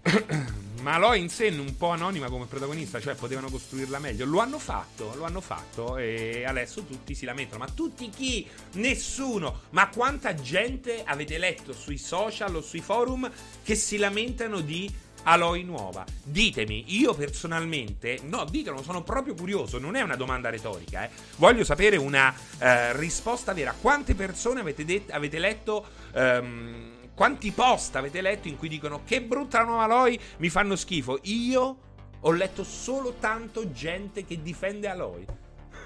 Ma 0.82 0.94
Aloy 0.94 1.20
in 1.20 1.30
sé 1.30 1.48
un 1.50 1.76
po' 1.78 1.90
anonima 1.90 2.30
come 2.30 2.46
protagonista, 2.46 3.02
cioè 3.02 3.16
potevano 3.16 3.50
costruirla 3.50 4.00
meglio. 4.00 4.26
Lo 4.26 4.40
hanno 4.40 4.60
fatto, 4.60 5.14
lo 5.16 5.26
hanno 5.26 5.42
fatto 5.42 5.98
e 5.98 6.46
adesso 6.46 6.84
tutti 6.84 7.14
si 7.14 7.26
lamentano. 7.26 7.64
Ma 7.64 7.70
tutti 7.70 8.10
chi? 8.10 8.48
Nessuno. 8.74 9.64
Ma 9.72 9.90
quanta 9.90 10.34
gente 10.36 11.04
avete 11.04 11.38
letto 11.38 11.74
sui 11.74 11.98
social 11.98 12.56
o 12.56 12.62
sui 12.62 12.80
forum 12.80 13.30
che 13.64 13.76
si 13.76 13.98
lamentano 13.98 14.62
di 14.62 14.92
Aloy 15.24 15.64
nuova? 15.64 16.06
Ditemi, 16.24 16.86
io 16.98 17.14
personalmente, 17.14 18.20
no, 18.24 18.46
ditelo, 18.46 18.82
sono 18.82 19.04
proprio 19.04 19.34
curioso, 19.34 19.80
non 19.80 19.96
è 19.96 20.02
una 20.02 20.16
domanda 20.16 20.50
retorica, 20.50 21.04
eh. 21.04 21.10
Voglio 21.36 21.66
sapere 21.66 21.98
una 21.98 22.34
uh, 22.34 22.66
risposta 22.92 23.54
vera. 23.54 23.76
Quante 23.80 24.16
persone 24.16 24.62
avete, 24.62 24.86
det- 24.86 25.12
avete 25.12 25.40
letto... 25.40 25.88
Um, 26.14 26.98
quanti 27.20 27.52
post 27.52 27.98
avete 27.98 28.22
letto 28.22 28.48
in 28.48 28.58
cui 28.58 28.70
dicono 28.70 29.02
che 29.04 29.22
brutta 29.22 29.58
la 29.58 29.66
nuova 29.66 29.84
Aloy, 29.84 30.18
mi 30.38 30.50
fanno 30.50 30.78
schifo? 30.78 31.20
Io 31.24 31.78
ho 32.18 32.32
letto 32.32 32.64
solo 32.64 33.16
tanto 33.20 33.74
gente 33.74 34.24
che 34.24 34.42
difende 34.42 34.88
Aloy. 34.88 35.26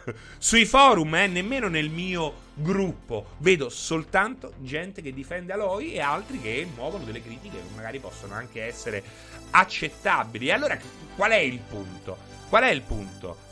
Sui 0.38 0.66
forum, 0.66 1.16
eh, 1.16 1.26
nemmeno 1.26 1.70
nel 1.70 1.90
mio 1.90 2.52
gruppo, 2.54 3.30
vedo 3.40 3.70
soltanto 3.70 4.54
gente 4.60 5.02
che 5.02 5.12
difende 5.12 5.54
Aloy 5.54 5.94
e 5.94 6.02
altri 6.02 6.40
che 6.40 6.68
muovono 6.76 7.04
delle 7.04 7.24
critiche 7.24 7.58
che 7.58 7.76
magari 7.76 7.98
possono 7.98 8.36
anche 8.36 8.62
essere 8.62 9.04
accettabili. 9.50 10.50
E 10.50 10.52
allora 10.52 10.78
qual 11.16 11.32
è 11.32 11.38
il 11.38 11.58
punto? 11.58 12.16
Qual 12.48 12.62
è 12.62 12.70
il 12.70 12.82
punto? 12.84 13.43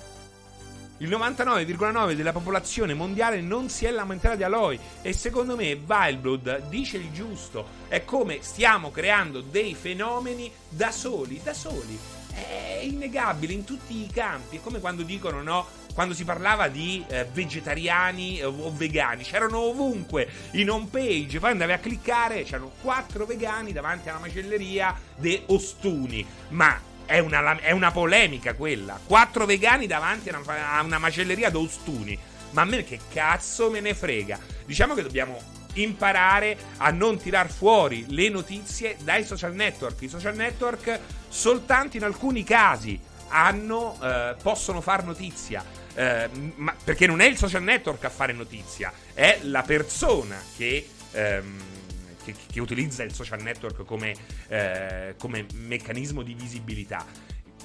Il 1.01 1.09
99,9% 1.09 2.13
della 2.13 2.31
popolazione 2.31 2.93
mondiale 2.93 3.41
non 3.41 3.69
si 3.69 3.85
è 3.85 3.89
lamentata 3.89 4.35
di 4.35 4.43
Aloy 4.43 4.79
e 5.01 5.13
secondo 5.13 5.55
me 5.55 5.73
Wildblood 5.73 6.67
dice 6.69 6.97
il 6.97 7.11
giusto. 7.11 7.65
È 7.87 8.05
come 8.05 8.43
stiamo 8.43 8.91
creando 8.91 9.41
dei 9.41 9.73
fenomeni 9.73 10.51
da 10.69 10.91
soli, 10.91 11.41
da 11.41 11.55
soli. 11.55 11.97
È 12.31 12.81
innegabile 12.83 13.51
in 13.51 13.63
tutti 13.63 14.03
i 14.03 14.09
campi. 14.13 14.57
È 14.57 14.61
come 14.61 14.79
quando 14.79 15.01
dicono 15.01 15.41
no, 15.41 15.65
quando 15.95 16.13
si 16.13 16.23
parlava 16.23 16.67
di 16.67 17.03
eh, 17.07 17.25
vegetariani 17.33 18.43
o 18.43 18.71
vegani, 18.71 19.23
c'erano 19.23 19.57
ovunque 19.57 20.29
in 20.51 20.69
home 20.69 20.87
page, 20.91 21.39
poi 21.39 21.49
andavi 21.49 21.71
a 21.71 21.79
cliccare, 21.79 22.43
c'erano 22.43 22.73
quattro 22.79 23.25
vegani 23.25 23.71
davanti 23.71 24.07
alla 24.07 24.19
macelleria 24.19 24.95
de 25.15 25.45
Ostuni, 25.47 26.23
ma 26.49 26.89
è 27.11 27.19
una, 27.19 27.59
è 27.59 27.71
una 27.71 27.91
polemica 27.91 28.53
quella. 28.53 28.97
Quattro 29.05 29.45
vegani 29.45 29.85
davanti 29.85 30.29
a 30.29 30.37
una, 30.37 30.77
a 30.77 30.81
una 30.81 30.97
macelleria 30.97 31.49
d'Ostuni. 31.49 32.17
Ma 32.51 32.61
a 32.61 32.65
me 32.65 32.85
che 32.85 32.99
cazzo 33.11 33.69
me 33.69 33.81
ne 33.81 33.93
frega? 33.93 34.39
Diciamo 34.65 34.93
che 34.93 35.01
dobbiamo 35.01 35.39
imparare 35.73 36.57
a 36.77 36.89
non 36.91 37.17
tirar 37.17 37.49
fuori 37.49 38.05
le 38.07 38.29
notizie 38.29 38.95
dai 39.01 39.25
social 39.25 39.53
network. 39.53 40.01
I 40.01 40.07
social 40.07 40.35
network 40.35 40.99
soltanto 41.27 41.97
in 41.97 42.03
alcuni 42.03 42.45
casi 42.45 42.97
hanno, 43.27 43.97
eh, 44.01 44.35
possono 44.41 44.79
far 44.79 45.03
notizia. 45.03 45.63
Eh, 45.93 46.29
ma, 46.55 46.73
perché 46.81 47.07
non 47.07 47.19
è 47.19 47.25
il 47.25 47.35
social 47.35 47.63
network 47.63 48.05
a 48.05 48.09
fare 48.09 48.31
notizia, 48.31 48.93
è 49.13 49.39
la 49.41 49.63
persona 49.63 50.41
che 50.55 50.87
ehm, 51.11 51.59
che, 52.23 52.33
che 52.51 52.59
utilizza 52.59 53.03
il 53.03 53.13
social 53.13 53.41
network 53.41 53.85
come, 53.85 54.13
eh, 54.47 55.15
come 55.17 55.45
meccanismo 55.55 56.21
di 56.21 56.33
visibilità. 56.33 57.05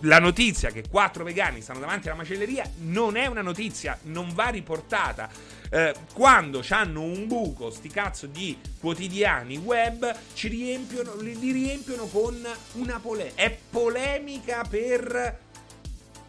La 0.00 0.18
notizia 0.18 0.70
che 0.70 0.84
quattro 0.90 1.24
vegani 1.24 1.62
stanno 1.62 1.80
davanti 1.80 2.08
alla 2.08 2.18
macelleria 2.18 2.70
non 2.80 3.16
è 3.16 3.26
una 3.26 3.40
notizia, 3.40 3.98
non 4.02 4.34
va 4.34 4.48
riportata. 4.48 5.30
Eh, 5.70 5.94
quando 6.12 6.62
hanno 6.68 7.02
un 7.02 7.26
buco, 7.26 7.70
sti 7.70 7.88
cazzo 7.88 8.26
di 8.26 8.58
quotidiani 8.78 9.56
web, 9.56 10.14
ci 10.34 10.48
riempiono, 10.48 11.16
li, 11.16 11.38
li 11.38 11.50
riempiono 11.50 12.04
con 12.06 12.36
una 12.72 12.98
polemica. 13.00 13.42
È 13.42 13.58
polemica 13.70 14.64
per 14.68 15.44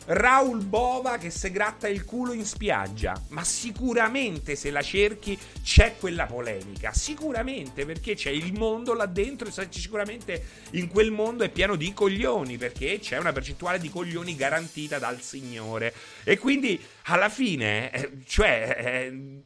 Raul 0.07 0.63
Bova 0.63 1.17
che 1.17 1.29
se 1.29 1.51
gratta 1.51 1.87
il 1.87 2.05
culo 2.05 2.31
in 2.31 2.45
spiaggia. 2.45 3.21
Ma 3.29 3.43
sicuramente 3.43 4.55
se 4.55 4.71
la 4.71 4.81
cerchi 4.81 5.37
c'è 5.61 5.97
quella 5.97 6.25
polemica. 6.25 6.93
Sicuramente 6.93 7.85
perché 7.85 8.15
c'è 8.15 8.29
il 8.29 8.53
mondo 8.53 8.93
là 8.93 9.05
dentro 9.05 9.49
e 9.49 9.67
sicuramente 9.69 10.45
in 10.71 10.87
quel 10.87 11.11
mondo 11.11 11.43
è 11.43 11.49
pieno 11.49 11.75
di 11.75 11.93
coglioni 11.93 12.57
perché 12.57 12.99
c'è 12.99 13.17
una 13.17 13.33
percentuale 13.33 13.79
di 13.79 13.89
coglioni 13.89 14.35
garantita 14.35 14.97
dal 14.99 15.21
Signore. 15.21 15.93
E 16.23 16.37
quindi 16.37 16.81
alla 17.03 17.29
fine, 17.29 17.91
eh, 17.91 18.11
cioè, 18.25 18.77
eh, 18.79 19.41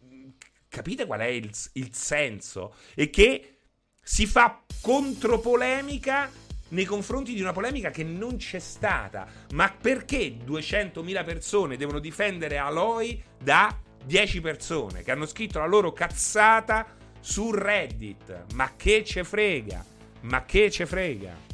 capite 0.68 1.06
qual 1.06 1.22
è 1.22 1.26
il, 1.26 1.52
il 1.74 1.90
senso? 1.94 2.76
E 2.94 3.10
che 3.10 3.58
si 4.04 4.26
fa 4.26 4.62
contropolemica 4.82 6.30
nei 6.72 6.86
confronti 6.86 7.34
di 7.34 7.42
una 7.42 7.54
polemica 7.54 7.90
che 7.90 8.04
non 8.04 8.38
c'è 8.38 8.60
stata. 8.60 9.28
Ma 9.54 9.72
perché 9.72 10.38
200.000 10.38 11.24
persone 11.24 11.78
devono 11.78 12.00
difendere 12.00 12.58
Aloy 12.58 13.22
da 13.42 13.76
10 14.04 14.42
persone 14.42 15.04
che 15.04 15.12
hanno 15.12 15.26
scritto 15.26 15.60
la 15.60 15.68
loro 15.68 15.94
cazzata 15.94 16.86
su 17.20 17.52
Reddit? 17.52 18.54
Ma 18.54 18.72
che 18.76 19.04
ce 19.04 19.24
frega? 19.24 19.86
Ma 20.22 20.46
che 20.46 20.70
ce 20.70 20.86
frega? 20.86 21.50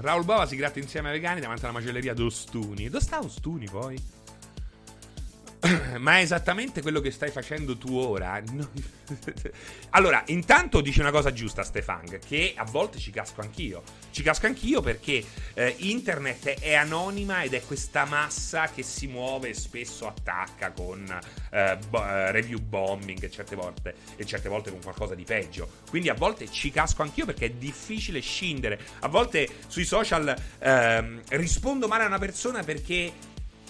Raul 0.00 0.24
Bova 0.24 0.46
si 0.46 0.54
gratta 0.54 0.78
insieme 0.78 1.08
ai 1.08 1.14
vegani 1.14 1.40
davanti 1.40 1.64
alla 1.64 1.72
macelleria 1.72 2.14
d'Ostuni. 2.14 2.88
Dove 2.88 3.04
sta 3.04 3.18
Ostuni 3.18 3.66
poi? 3.68 4.17
Ma 5.98 6.18
è 6.18 6.22
esattamente 6.22 6.82
quello 6.82 7.00
che 7.00 7.10
stai 7.10 7.30
facendo 7.30 7.76
tu 7.76 7.96
ora. 7.96 8.40
allora, 9.90 10.22
intanto 10.26 10.80
dici 10.80 11.00
una 11.00 11.10
cosa 11.10 11.32
giusta, 11.32 11.64
Stefan, 11.64 12.18
che 12.24 12.54
a 12.56 12.64
volte 12.64 12.98
ci 12.98 13.10
casco 13.10 13.40
anch'io. 13.40 13.82
Ci 14.10 14.22
casco 14.22 14.46
anch'io 14.46 14.80
perché 14.80 15.24
eh, 15.54 15.74
internet 15.78 16.60
è 16.60 16.74
anonima 16.74 17.42
ed 17.42 17.54
è 17.54 17.62
questa 17.62 18.04
massa 18.04 18.68
che 18.68 18.82
si 18.82 19.06
muove 19.06 19.48
e 19.48 19.54
spesso 19.54 20.06
attacca 20.06 20.70
con 20.72 21.18
eh, 21.50 21.78
bo- 21.88 22.04
eh, 22.04 22.30
review 22.30 22.60
bombing 22.60 23.28
certe 23.28 23.56
volte 23.56 23.94
e 24.16 24.24
certe 24.24 24.48
volte 24.48 24.70
con 24.70 24.80
qualcosa 24.80 25.14
di 25.14 25.24
peggio. 25.24 25.68
Quindi 25.90 26.08
a 26.08 26.14
volte 26.14 26.48
ci 26.50 26.70
casco 26.70 27.02
anch'io 27.02 27.24
perché 27.24 27.46
è 27.46 27.50
difficile 27.50 28.20
scindere. 28.20 28.78
A 29.00 29.08
volte 29.08 29.48
sui 29.66 29.84
social 29.84 30.34
ehm, 30.58 31.22
rispondo 31.30 31.88
male 31.88 32.04
a 32.04 32.06
una 32.06 32.18
persona 32.18 32.62
perché 32.62 33.12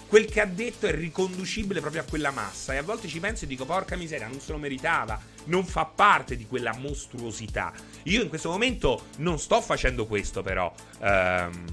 quel 0.09 0.25
che 0.25 0.41
ha 0.41 0.45
detto 0.45 0.87
è 0.87 0.91
riconducibile 0.91 1.81
proprio 1.81 2.01
a 2.01 2.05
quella 2.05 2.31
massa. 2.31 2.73
E 2.73 2.77
a 2.77 2.81
volte 2.81 3.07
ci 3.07 3.19
penso 3.19 3.45
e 3.45 3.47
dico, 3.47 3.63
porca 3.63 3.95
miseria, 3.95 4.27
non 4.27 4.39
se 4.39 4.51
lo 4.51 4.57
meritava, 4.57 5.21
non 5.45 5.63
fa 5.63 5.85
parte 5.85 6.35
di 6.35 6.47
quella 6.47 6.73
mostruosità. 6.75 7.71
Io 8.03 8.23
in 8.23 8.27
questo 8.27 8.49
momento 8.49 9.05
non 9.17 9.37
sto 9.37 9.61
facendo 9.61 10.07
questo, 10.07 10.41
però. 10.41 10.73
Um, 10.99 11.65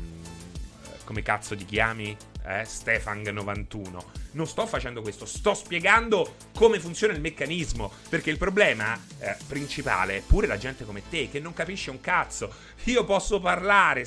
come 1.05 1.23
cazzo 1.23 1.57
ti 1.57 1.65
chiami? 1.65 2.15
Eh, 2.47 2.63
Stefan91. 2.63 4.05
non 4.33 4.47
sto 4.47 4.67
facendo 4.67 5.01
questo, 5.03 5.27
sto 5.27 5.55
spiegando 5.55 6.37
come 6.55 6.79
funziona 6.79 7.13
il 7.13 7.21
meccanismo. 7.21 7.91
Perché 8.09 8.31
il 8.31 8.39
problema 8.39 8.99
eh, 9.19 9.37
principale 9.49 10.19
è 10.19 10.23
pure 10.25 10.47
la 10.47 10.57
gente 10.57 10.85
come 10.85 11.03
te 11.09 11.29
che 11.29 11.41
non 11.41 11.53
capisce 11.53 11.91
un 11.91 12.01
cazzo. 12.01 12.53
Io 12.85 13.05
posso 13.05 13.41
parlare, 13.41 14.07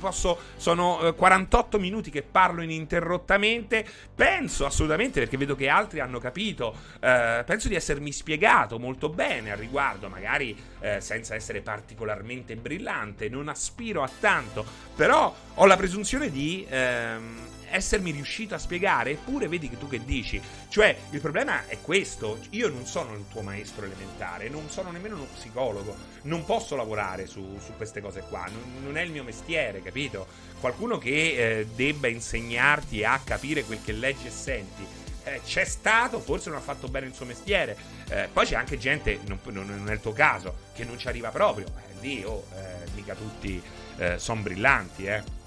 posso, 0.00 0.38
sono 0.56 1.00
eh, 1.00 1.14
48 1.14 1.78
minuti 1.78 2.10
che 2.10 2.22
parlo 2.22 2.62
ininterrottamente. 2.62 3.86
Penso 4.14 4.66
assolutamente, 4.66 5.20
perché 5.20 5.36
vedo 5.36 5.54
che 5.54 5.68
altri 5.68 6.00
hanno 6.00 6.18
capito, 6.18 6.74
eh, 7.00 7.44
penso 7.46 7.68
di 7.68 7.76
essermi 7.76 8.10
spiegato 8.10 8.78
molto 8.78 9.08
bene 9.08 9.52
al 9.52 9.58
riguardo, 9.58 10.08
magari 10.08 10.56
eh, 10.80 11.00
senza 11.00 11.34
essere 11.36 11.60
particolarmente 11.60 12.56
brillante. 12.56 13.28
Non 13.28 13.48
aspiro 13.48 14.02
a 14.02 14.10
tanto, 14.18 14.64
però 14.96 15.32
ho 15.54 15.66
la 15.66 15.76
presunzione 15.76 16.30
di 16.30 16.66
ehm, 16.68 17.47
essermi 17.70 18.10
riuscito 18.10 18.54
a 18.54 18.58
spiegare, 18.58 19.12
eppure 19.12 19.48
vedi 19.48 19.68
che 19.68 19.78
tu 19.78 19.88
che 19.88 20.04
dici. 20.04 20.40
Cioè, 20.68 20.96
il 21.10 21.20
problema 21.20 21.66
è 21.66 21.78
questo, 21.80 22.38
io 22.50 22.68
non 22.68 22.86
sono 22.86 23.14
il 23.14 23.24
tuo 23.28 23.42
maestro 23.42 23.84
elementare, 23.84 24.48
non 24.48 24.68
sono 24.70 24.90
nemmeno 24.90 25.16
uno 25.16 25.28
psicologo, 25.34 25.96
non 26.22 26.44
posso 26.44 26.76
lavorare 26.76 27.26
su, 27.26 27.58
su 27.62 27.72
queste 27.76 28.00
cose 28.00 28.22
qua, 28.28 28.46
non, 28.46 28.82
non, 28.82 28.96
è 28.96 29.02
il 29.02 29.10
mio 29.10 29.24
mestiere, 29.24 29.82
capito? 29.82 30.26
Qualcuno 30.60 30.98
che 30.98 31.58
eh, 31.60 31.66
debba 31.74 32.08
insegnarti 32.08 33.04
a 33.04 33.20
capire 33.22 33.64
quel 33.64 33.80
che 33.82 33.92
leggi 33.92 34.26
e 34.26 34.30
senti. 34.30 34.86
Eh, 35.24 35.40
c'è 35.44 35.64
stato, 35.64 36.20
forse 36.20 36.48
non 36.48 36.58
ha 36.58 36.62
fatto 36.62 36.88
bene 36.88 37.06
il 37.06 37.14
suo 37.14 37.26
mestiere. 37.26 37.76
Eh, 38.08 38.28
poi 38.32 38.46
c'è 38.46 38.54
anche 38.54 38.78
gente, 38.78 39.20
non, 39.26 39.38
non, 39.44 39.88
è 39.88 39.92
il 39.92 40.00
tuo 40.00 40.12
caso, 40.12 40.66
che 40.74 40.84
non 40.84 40.98
ci 40.98 41.08
arriva 41.08 41.30
proprio. 41.30 41.66
Eh, 41.66 42.00
lì, 42.00 42.24
oh, 42.24 42.46
eh, 42.54 42.90
mica 42.94 43.14
tutti 43.14 43.60
eh, 43.98 44.18
sono 44.18 44.40
brillanti, 44.40 45.06
eh. 45.06 45.37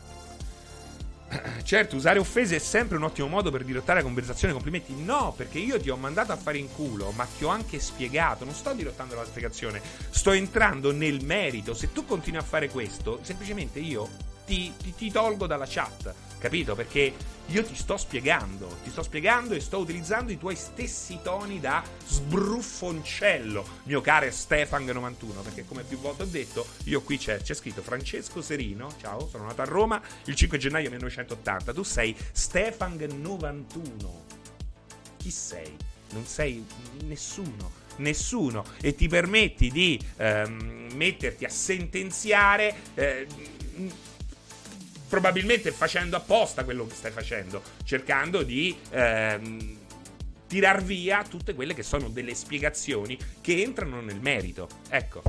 Certo, 1.63 1.95
usare 1.95 2.19
offese 2.19 2.57
è 2.57 2.59
sempre 2.59 2.97
un 2.97 3.03
ottimo 3.03 3.27
modo 3.27 3.51
per 3.51 3.63
dirottare 3.63 3.99
la 3.99 4.05
conversazione. 4.05 4.53
Complimenti. 4.53 4.93
No, 4.95 5.33
perché 5.35 5.59
io 5.59 5.79
ti 5.79 5.89
ho 5.89 5.95
mandato 5.95 6.31
a 6.31 6.37
fare 6.37 6.57
in 6.57 6.71
culo, 6.71 7.11
ma 7.11 7.25
ti 7.25 7.43
ho 7.43 7.49
anche 7.49 7.79
spiegato. 7.79 8.45
Non 8.45 8.53
sto 8.53 8.73
dirottando 8.73 9.15
la 9.15 9.25
spiegazione, 9.25 9.81
sto 10.09 10.31
entrando 10.31 10.91
nel 10.91 11.23
merito. 11.23 11.73
Se 11.73 11.91
tu 11.91 12.05
continui 12.05 12.39
a 12.39 12.43
fare 12.43 12.69
questo, 12.69 13.19
semplicemente 13.21 13.79
io 13.79 14.07
ti, 14.45 14.73
ti, 14.77 14.93
ti 14.95 15.11
tolgo 15.11 15.47
dalla 15.47 15.65
chat. 15.67 16.13
Capito? 16.41 16.73
Perché 16.73 17.13
io 17.45 17.63
ti 17.63 17.75
sto 17.75 17.97
spiegando, 17.97 18.79
ti 18.83 18.89
sto 18.89 19.03
spiegando 19.03 19.53
e 19.53 19.59
sto 19.59 19.77
utilizzando 19.77 20.31
i 20.31 20.39
tuoi 20.39 20.55
stessi 20.55 21.19
toni 21.21 21.59
da 21.59 21.83
sbruffoncello, 22.07 23.63
mio 23.83 24.01
caro 24.01 24.25
Stefan91, 24.25 25.43
perché 25.43 25.65
come 25.67 25.83
più 25.83 25.99
volte 25.99 26.23
ho 26.23 26.25
detto, 26.25 26.65
io 26.85 27.01
qui 27.01 27.19
c'è, 27.19 27.41
c'è 27.41 27.53
scritto 27.53 27.83
Francesco 27.83 28.41
Serino, 28.41 28.91
ciao, 28.99 29.27
sono 29.27 29.45
nato 29.45 29.61
a 29.61 29.65
Roma 29.65 30.01
il 30.25 30.33
5 30.33 30.57
gennaio 30.57 30.89
1980, 30.89 31.73
tu 31.73 31.83
sei 31.83 32.15
Stefan91. 32.33 34.07
Chi 35.17 35.29
sei? 35.29 35.77
Non 36.13 36.25
sei 36.25 36.65
nessuno 37.03 37.79
nessuno 37.97 38.65
e 38.81 38.95
ti 38.95 39.07
permetti 39.07 39.69
di 39.69 39.99
ehm, 40.17 40.91
metterti 40.95 41.45
a 41.45 41.49
sentenziare 41.49 42.73
eh, 42.95 43.27
probabilmente 45.11 45.73
facendo 45.73 46.15
apposta 46.15 46.63
quello 46.63 46.87
che 46.87 46.95
stai 46.95 47.11
facendo, 47.11 47.61
cercando 47.83 48.43
di 48.43 48.73
ehm, 48.91 49.77
tirar 50.47 50.81
via 50.81 51.21
tutte 51.29 51.53
quelle 51.53 51.73
che 51.73 51.83
sono 51.83 52.07
delle 52.07 52.33
spiegazioni 52.33 53.19
che 53.41 53.61
entrano 53.61 53.99
nel 53.99 54.21
merito. 54.21 54.69
Ecco. 54.89 55.21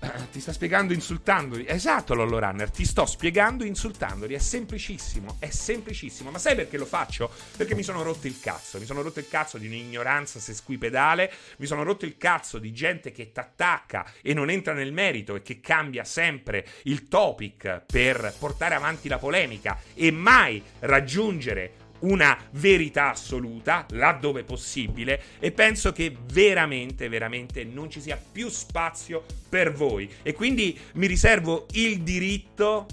Ti 0.32 0.40
sta 0.40 0.52
spiegando 0.52 0.92
insultandoli. 0.92 1.66
Esatto, 1.68 2.14
Lollo 2.14 2.38
Runner. 2.38 2.70
Ti 2.70 2.84
sto 2.84 3.06
spiegando 3.06 3.64
insultandoli. 3.64 4.34
È 4.34 4.38
semplicissimo. 4.38 5.36
È 5.38 5.50
semplicissimo. 5.50 6.30
Ma 6.30 6.38
sai 6.38 6.54
perché 6.54 6.78
lo 6.78 6.86
faccio? 6.86 7.30
Perché 7.56 7.74
mi 7.74 7.82
sono 7.82 8.02
rotto 8.02 8.26
il 8.26 8.40
cazzo. 8.40 8.78
Mi 8.78 8.86
sono 8.86 9.02
rotto 9.02 9.18
il 9.18 9.28
cazzo 9.28 9.58
di 9.58 9.66
un'ignoranza 9.66 10.40
sesquipedale. 10.40 11.30
Mi 11.58 11.66
sono 11.66 11.82
rotto 11.82 12.06
il 12.06 12.16
cazzo 12.16 12.58
di 12.58 12.72
gente 12.72 13.12
che 13.12 13.32
t'attacca 13.32 14.10
e 14.22 14.32
non 14.32 14.50
entra 14.50 14.72
nel 14.72 14.92
merito 14.92 15.34
e 15.34 15.42
che 15.42 15.60
cambia 15.60 16.04
sempre 16.04 16.66
il 16.84 17.08
topic 17.08 17.82
per 17.86 18.34
portare 18.38 18.74
avanti 18.74 19.08
la 19.08 19.18
polemica 19.18 19.78
e 19.94 20.10
mai 20.10 20.62
raggiungere 20.80 21.88
una 22.00 22.38
verità 22.52 23.10
assoluta 23.10 23.86
laddove 23.90 24.44
possibile 24.44 25.22
e 25.38 25.52
penso 25.52 25.92
che 25.92 26.16
veramente, 26.32 27.08
veramente 27.08 27.64
non 27.64 27.90
ci 27.90 28.00
sia 28.00 28.20
più 28.30 28.48
spazio 28.48 29.24
per 29.48 29.72
voi 29.72 30.10
e 30.22 30.32
quindi 30.32 30.78
mi 30.94 31.06
riservo 31.06 31.66
il 31.72 32.00
diritto 32.02 32.86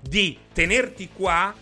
di 0.00 0.38
tenerti 0.52 1.10
qua 1.12 1.54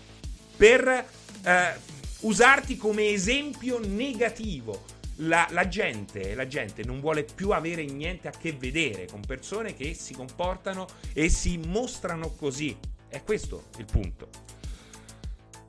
per 0.57 1.07
eh, 1.45 1.75
usarti 2.21 2.77
come 2.77 3.09
esempio 3.09 3.79
negativo. 3.83 4.85
La, 5.19 5.47
la, 5.51 5.69
gente, 5.69 6.35
la 6.35 6.49
gente 6.49 6.83
non 6.83 6.99
vuole 6.99 7.23
più 7.23 7.51
avere 7.51 7.85
niente 7.85 8.27
a 8.27 8.33
che 8.33 8.53
vedere 8.53 9.07
con 9.07 9.21
persone 9.21 9.75
che 9.75 9.95
si 9.95 10.13
comportano 10.13 10.89
e 11.13 11.29
si 11.29 11.57
mostrano 11.57 12.31
così. 12.33 12.77
È 13.09 13.23
questo 13.23 13.67
il 13.79 13.85
punto. 13.85 14.29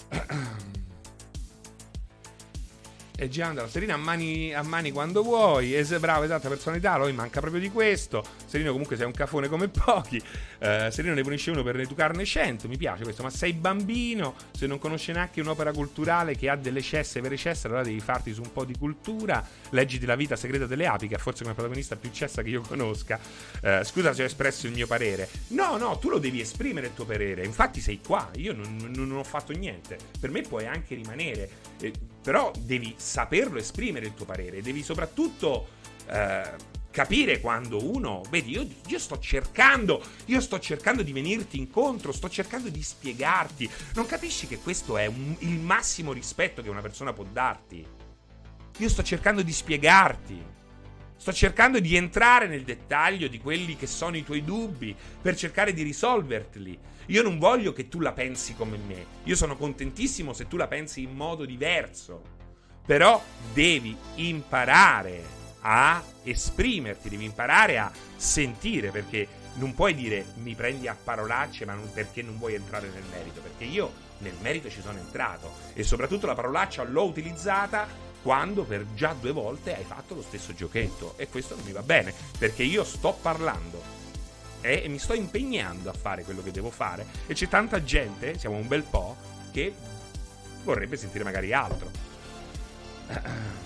E 3.18 3.30
Gianda, 3.30 3.66
Serino 3.70 3.94
a 3.94 3.98
mani, 3.98 4.54
a 4.54 4.62
mani 4.62 4.92
quando 4.92 5.24
vuoi. 5.24 5.74
E 5.74 5.86
se 5.86 6.00
bravo, 6.00 6.24
esatta 6.24 6.50
personalità, 6.50 6.98
lui 6.98 7.14
manca 7.14 7.40
proprio 7.40 7.62
di 7.62 7.70
questo. 7.70 8.24
Serino 8.46 8.72
comunque 8.72 8.98
sei 8.98 9.06
un 9.06 9.14
cafone 9.14 9.48
come 9.48 9.70
pochi. 9.70 10.18
Uh, 10.18 10.90
Serino 10.90 11.14
ne 11.14 11.22
punisce 11.22 11.50
uno 11.50 11.64
per 11.64 11.80
educarne 11.80 12.26
cento. 12.26 12.68
Mi 12.68 12.76
piace 12.76 13.04
questo, 13.04 13.24
ma 13.24 13.30
sei 13.30 13.54
bambino. 13.54 14.36
Se 14.52 14.68
non 14.68 14.80
conosci 14.80 15.14
neanche 15.14 15.40
un'opera 15.40 15.72
culturale 15.72 16.36
che 16.36 16.50
ha 16.50 16.58
delle 16.58 16.82
cesse, 16.82 17.22
vere 17.22 17.38
cesse, 17.38 17.68
allora 17.68 17.84
devi 17.84 18.02
farti 18.02 18.34
su 18.34 18.42
un 18.42 18.52
po' 18.52 18.66
di 18.66 18.78
cultura. 18.78 19.48
Leggiti 19.70 20.06
la 20.06 20.16
vita 20.16 20.36
segreta 20.36 20.66
delle 20.66 20.86
api, 20.86 21.08
che 21.08 21.16
è 21.16 21.18
forse 21.18 21.44
come 21.44 21.56
protagonista 21.56 21.96
più 21.96 22.12
cessa 22.12 22.42
che 22.42 22.50
io 22.50 22.62
conosca. 22.62 23.18
Uh, 23.62 23.82
scusa 23.84 24.14
se 24.14 24.24
ho 24.24 24.26
espresso 24.26 24.68
il 24.68 24.74
mio 24.74 24.88
parere. 24.88 25.30
No, 25.50 25.78
no, 25.78 25.98
tu 26.00 26.10
lo 26.10 26.20
devi 26.20 26.42
esprimere 26.42 26.88
il 26.88 26.94
tuo 26.94 27.06
parere. 27.06 27.46
Infatti 27.46 27.80
sei 27.80 28.02
qua. 28.06 28.30
Io 28.36 28.52
non, 28.52 28.76
non, 28.76 28.92
non 28.92 29.18
ho 29.20 29.24
fatto 29.24 29.54
niente. 29.54 29.98
Per 30.20 30.30
me 30.30 30.42
puoi 30.42 30.68
anche 30.68 30.96
rimanere. 30.96 31.50
Eh, 31.80 31.94
però 32.22 32.52
devi 32.58 32.96
saperlo 32.98 33.60
esprimere 33.60 34.08
il 34.08 34.14
tuo 34.14 34.26
parere, 34.26 34.62
devi 34.62 34.82
soprattutto 34.82 35.68
eh, 36.08 36.74
capire 36.96 37.42
quando 37.42 37.92
uno, 37.94 38.22
vedi, 38.30 38.52
io, 38.52 38.66
io, 38.88 39.00
sto 39.00 39.20
cercando, 39.20 40.02
io 40.26 40.40
sto 40.40 40.60
cercando 40.60 41.04
di 41.04 41.12
venirti 41.12 41.58
incontro, 41.58 42.14
sto 42.14 42.30
cercando 42.30 42.70
di 42.70 42.82
spiegarti, 42.82 43.70
non 43.96 44.06
capisci 44.06 44.48
che 44.48 44.60
questo 44.60 44.98
è 44.98 45.06
un, 45.06 45.36
il 45.40 45.60
massimo 45.60 46.14
rispetto 46.14 46.62
che 46.62 46.70
una 46.70 46.82
persona 46.82 47.12
può 47.12 47.26
darti? 47.26 47.86
Io 48.78 48.90
sto 48.90 49.04
cercando 49.04 49.42
di 49.42 49.52
spiegarti. 49.52 50.54
Sto 51.18 51.34
cercando 51.34 51.80
di 51.80 51.96
entrare 51.96 52.48
nel 52.48 52.64
dettaglio 52.64 53.28
di 53.28 53.40
quelli 53.40 53.76
che 53.76 53.88
sono 53.88 54.16
i 54.16 54.24
tuoi 54.24 54.44
dubbi 54.44 54.96
per 55.22 55.36
cercare 55.36 55.74
di 55.74 55.82
risolverli. 55.82 56.80
Io 57.08 57.22
non 57.22 57.38
voglio 57.38 57.74
che 57.74 57.88
tu 57.88 58.00
la 58.00 58.14
pensi 58.14 58.56
come 58.56 58.78
me. 58.78 59.06
Io 59.24 59.36
sono 59.36 59.56
contentissimo 59.56 60.34
se 60.34 60.48
tu 60.48 60.58
la 60.58 60.68
pensi 60.68 61.04
in 61.04 61.16
modo 61.16 61.46
diverso. 61.46 62.22
Però 62.86 63.22
devi 63.54 63.96
imparare 64.16 65.24
a 65.62 66.04
esprimerti, 66.24 67.10
devi 67.10 67.26
imparare 67.26 67.80
a 67.80 67.92
sentire 68.16 68.92
perché 68.92 69.28
non 69.56 69.74
puoi 69.74 69.96
dire 69.96 70.26
mi 70.36 70.54
prendi 70.54 70.88
a 70.88 70.98
parolacce 71.02 71.66
ma 71.66 71.74
non 71.74 71.92
perché 71.92 72.22
non 72.22 72.38
vuoi 72.38 72.56
entrare 72.56 72.90
nel 72.90 73.04
merito, 73.10 73.42
perché 73.42 73.64
io 73.64 73.92
nel 74.20 74.36
merito 74.42 74.70
ci 74.70 74.82
sono 74.82 75.00
entrato 75.00 75.52
e 75.74 75.84
soprattutto 75.84 76.28
la 76.28 76.36
parolaccia 76.36 76.84
l'ho 76.84 77.04
utilizzata 77.04 77.88
quando 78.22 78.64
per 78.64 78.86
già 78.94 79.16
due 79.20 79.32
volte 79.32 79.76
hai 79.76 79.84
fatto 79.84 80.16
lo 80.16 80.22
stesso 80.22 80.54
giochetto 80.54 81.14
e 81.18 81.28
questo 81.30 81.56
non 81.56 81.66
mi 81.66 81.72
va 81.72 81.84
bene 81.84 82.14
perché 82.38 82.64
io 82.64 82.84
sto 82.84 83.18
parlando 83.22 83.95
e 84.66 84.88
mi 84.88 85.00
sto 85.00 85.14
impegnando 85.14 85.90
a 85.90 85.94
fare 85.94 86.24
quello 86.24 86.42
che 86.42 86.52
devo 86.52 86.70
fare 86.70 87.06
e 87.28 87.34
c'è 87.34 87.48
tanta 87.48 87.84
gente, 87.84 88.38
siamo 88.38 88.56
un 88.56 88.68
bel 88.68 88.84
po', 88.84 89.16
che 89.52 89.74
vorrebbe 90.64 90.98
sentire 90.98 91.24
magari 91.24 91.54
altro. 91.54 91.90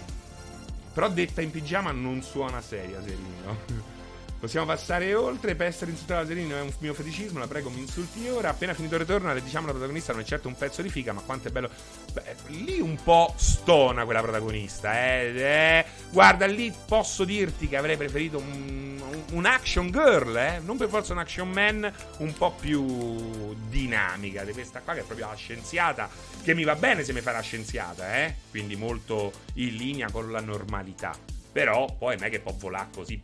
Però 0.94 1.10
detta 1.10 1.42
in 1.42 1.52
pigiama 1.52 1.92
non 1.92 2.22
suona 2.22 2.62
seria, 2.62 3.02
Serino. 3.02 3.98
Possiamo 4.40 4.66
passare 4.66 5.14
oltre. 5.14 5.56
Per 5.56 5.68
essere 5.68 5.92
insultato 5.92 6.22
da 6.22 6.28
Serino 6.28 6.56
è 6.56 6.62
un 6.62 6.72
mio 6.80 6.94
feticismo. 6.94 7.40
La 7.40 7.48
prego, 7.48 7.70
mi 7.70 7.80
insulti 7.80 8.28
ora. 8.30 8.50
Appena 8.50 8.74
finito 8.74 8.96
il 8.96 9.02
ritorno, 9.02 9.34
le 9.34 9.44
diciamo 9.44 9.66
la 9.66 9.74
protagonista 9.74 10.14
non 10.14 10.22
è 10.22 10.26
certo 10.26 10.48
un 10.48 10.56
pezzo 10.56 10.82
di 10.82 10.90
figa, 10.90 11.12
ma 11.12 11.22
quanto 11.22 11.50
è 11.50 11.52
bello. 11.52 11.70
Beh, 12.14 12.36
lì 12.48 12.80
un 12.80 12.98
po' 13.04 13.34
stona 13.38 14.06
quella 14.06 14.22
protagonista. 14.22 14.94
Eh, 14.94 15.34
eh. 15.36 15.86
Guarda, 16.12 16.46
lì 16.46 16.74
posso 16.86 17.26
dirti 17.26 17.68
che 17.68 17.76
avrei 17.76 17.98
preferito 17.98 18.38
un, 18.38 18.99
un, 19.32 19.46
action 19.46 19.90
girl, 19.92 20.36
eh. 20.38 20.60
Non 20.64 20.78
per 20.78 20.90
forza 20.90 21.14
un 21.14 21.20
action 21.20 21.50
man, 21.50 21.92
un 22.18 22.34
po' 22.34 22.54
più 22.60 23.56
dinamica 23.68 24.44
di 24.44 24.52
questa 24.52 24.80
qua, 24.82 24.94
che 24.94 25.02
è 25.02 25.04
proprio 25.04 25.28
la 25.28 25.36
scienziata. 25.36 26.10
Che 26.42 26.54
mi 26.54 26.64
va 26.64 26.76
bene 26.76 27.04
se 27.04 27.14
mi 27.14 27.22
fa 27.22 27.32
la 27.32 27.42
scienziata, 27.42 28.18
eh. 28.18 28.36
Quindi 28.50 28.76
molto 28.76 29.32
in 29.56 29.76
linea 29.76 30.10
con 30.12 30.32
la 30.32 30.42
normalità. 30.42 31.16
Però 31.52 31.86
poi 31.98 32.16
non 32.16 32.26
è 32.26 32.30
che 32.30 32.40
può 32.40 32.54
volare 32.58 32.90
così, 32.94 33.22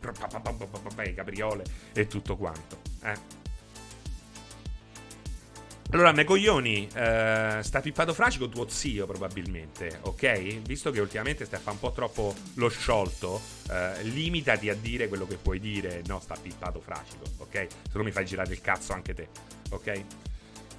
capriole 1.14 1.64
e 1.92 2.06
tutto 2.06 2.36
quanto. 2.36 2.80
Eh. 3.02 3.45
Allora, 5.90 6.10
me 6.12 6.24
coglioni, 6.24 6.88
eh, 6.94 7.60
sta 7.62 7.80
pippato 7.80 8.12
fracico 8.12 8.48
tuo 8.48 8.68
zio 8.68 9.06
probabilmente, 9.06 10.00
ok? 10.02 10.60
Visto 10.62 10.90
che 10.90 11.00
ultimamente 11.00 11.44
stai 11.44 11.60
a 11.60 11.62
fare 11.62 11.76
un 11.76 11.80
po' 11.80 11.92
troppo 11.92 12.34
lo 12.54 12.68
sciolto, 12.68 13.40
eh, 13.70 14.02
limitati 14.02 14.68
a 14.68 14.74
dire 14.74 15.06
quello 15.06 15.26
che 15.28 15.36
puoi 15.36 15.60
dire, 15.60 16.02
no, 16.06 16.18
sta 16.18 16.34
pippato 16.34 16.80
fracico, 16.80 17.24
ok? 17.38 17.66
Se 17.90 17.96
no 17.98 18.02
mi 18.02 18.10
fai 18.10 18.26
girare 18.26 18.52
il 18.52 18.60
cazzo 18.60 18.94
anche 18.94 19.14
te, 19.14 19.28
ok? 19.70 20.02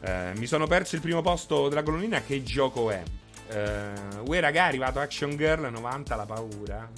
Eh, 0.02 0.32
mi 0.36 0.46
sono 0.46 0.68
perso 0.68 0.96
il 0.96 1.02
primo 1.02 1.22
posto 1.22 1.70
della 1.70 1.84
colonnina, 1.84 2.22
che 2.22 2.44
gioco 2.44 2.92
è? 2.92 3.02
Uh, 3.50 4.28
uè 4.30 4.42
raga, 4.42 4.66
è 4.66 4.68
arrivato 4.68 5.00
Action 5.00 5.38
Girl 5.38 5.72
90, 5.72 6.16
la 6.18 6.26
paura. 6.26 6.92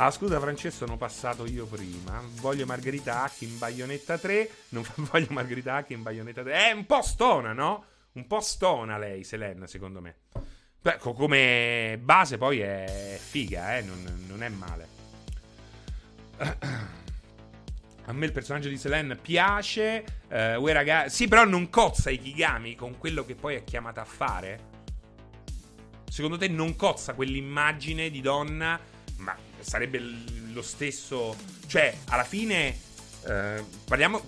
Ah, 0.00 0.12
scusa 0.12 0.38
Francesco, 0.38 0.86
sono 0.86 0.96
passato 0.96 1.44
io 1.44 1.66
prima. 1.66 2.22
Voglio 2.34 2.64
Margherita 2.66 3.24
Hack 3.24 3.42
in 3.42 3.58
Bayonetta 3.58 4.16
3. 4.16 4.48
Non 4.68 4.86
voglio 5.10 5.26
Margherita 5.30 5.74
Hack 5.74 5.90
in 5.90 6.02
Bayonetta 6.02 6.42
3. 6.42 6.52
È 6.52 6.70
un 6.70 6.86
po' 6.86 7.02
stona, 7.02 7.52
no? 7.52 7.84
Un 8.12 8.28
po' 8.28 8.38
stona 8.38 8.96
lei, 8.96 9.24
Selena, 9.24 9.66
secondo 9.66 10.00
me. 10.00 10.18
Beh, 10.80 10.98
come 10.98 11.98
base 12.00 12.38
poi 12.38 12.60
è 12.60 13.18
figa, 13.20 13.76
eh? 13.76 13.82
Non, 13.82 14.24
non 14.28 14.44
è 14.44 14.48
male. 14.48 14.88
A 18.06 18.12
me 18.12 18.24
il 18.24 18.32
personaggio 18.32 18.68
di 18.68 18.78
Selene 18.78 19.16
piace. 19.16 20.04
Uh, 20.28 20.60
uè, 20.60 20.72
raga... 20.74 21.08
Sì, 21.08 21.26
però 21.26 21.44
non 21.44 21.70
cozza 21.70 22.08
i 22.08 22.18
Kigami 22.18 22.76
con 22.76 22.98
quello 22.98 23.24
che 23.24 23.34
poi 23.34 23.56
è 23.56 23.64
chiamata 23.64 24.02
a 24.02 24.06
fare. 24.06 24.60
Secondo 26.08 26.38
te 26.38 26.46
non 26.46 26.76
cozza 26.76 27.14
quell'immagine 27.14 28.10
di 28.10 28.20
donna? 28.20 28.78
Ma 29.16 29.47
sarebbe 29.68 30.00
lo 30.52 30.62
stesso. 30.62 31.36
Cioè, 31.66 31.94
alla 32.08 32.24
fine. 32.24 32.86
Eh, 33.26 33.62
parliamo, 33.84 34.22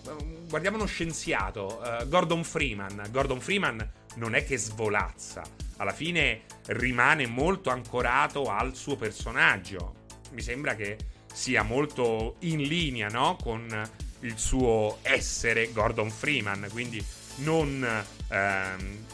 guardiamo 0.49 0.77
uno 0.77 0.87
scienziato, 0.87 1.83
eh, 1.83 2.07
Gordon 2.09 2.45
Freeman. 2.45 3.09
Gordon 3.11 3.41
Freeman 3.41 3.91
non 4.17 4.35
è 4.35 4.45
che 4.45 4.59
svolazza, 4.59 5.43
alla 5.77 5.93
fine 5.93 6.43
rimane 6.67 7.27
molto 7.27 7.71
ancorato 7.71 8.45
al 8.45 8.75
suo 8.75 8.97
personaggio. 8.97 9.95
Mi 10.33 10.43
sembra 10.43 10.75
che 10.75 10.99
sia 11.33 11.63
molto 11.63 12.37
in 12.41 12.63
linea 12.63 13.09
no? 13.09 13.37
con 13.41 13.91
il 14.21 14.37
suo 14.37 14.99
essere 15.03 15.73
Gordon 15.73 16.11
Freeman, 16.11 16.67
quindi 16.71 17.03
non 17.37 18.05
ehm, 18.29 19.05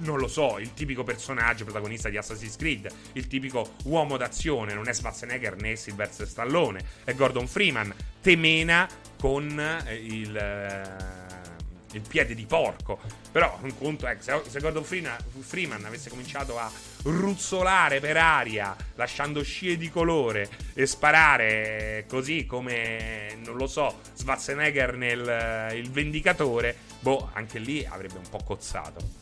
non 0.00 0.18
lo 0.18 0.28
so, 0.28 0.58
il 0.58 0.72
tipico 0.74 1.04
personaggio 1.04 1.64
protagonista 1.64 2.08
di 2.08 2.16
Assassin's 2.16 2.56
Creed, 2.56 2.88
il 3.12 3.26
tipico 3.26 3.74
uomo 3.84 4.16
d'azione, 4.16 4.74
non 4.74 4.88
è 4.88 4.92
Schwarzenegger 4.92 5.56
né 5.56 5.76
Sylvester 5.76 6.26
Stallone, 6.26 6.80
è 7.04 7.14
Gordon 7.14 7.46
Freeman, 7.46 7.94
temena 8.20 8.88
con 9.18 9.58
eh, 9.86 9.94
il, 9.94 10.36
eh, 10.36 11.96
il 11.96 12.02
piede 12.06 12.34
di 12.34 12.46
porco. 12.46 12.98
Però 13.30 13.58
un 13.62 13.76
conto 13.76 14.06
è 14.06 14.16
che 14.16 14.22
se 14.22 14.60
Gordon 14.60 14.84
Freeman, 14.84 15.16
Freeman 15.40 15.84
avesse 15.84 16.10
cominciato 16.10 16.58
a 16.58 16.70
ruzzolare 17.04 18.00
per 18.00 18.16
aria, 18.16 18.74
lasciando 18.96 19.42
scie 19.42 19.76
di 19.76 19.90
colore 19.90 20.48
e 20.74 20.86
sparare 20.86 22.04
così 22.08 22.44
come, 22.46 23.38
non 23.44 23.56
lo 23.56 23.66
so, 23.66 24.00
Schwarzenegger 24.14 24.94
nel 24.94 25.28
eh, 25.28 25.76
Il 25.76 25.90
Vendicatore, 25.90 26.74
boh, 27.00 27.30
anche 27.32 27.58
lì 27.58 27.86
avrebbe 27.88 28.16
un 28.18 28.28
po' 28.28 28.42
cozzato. 28.44 29.19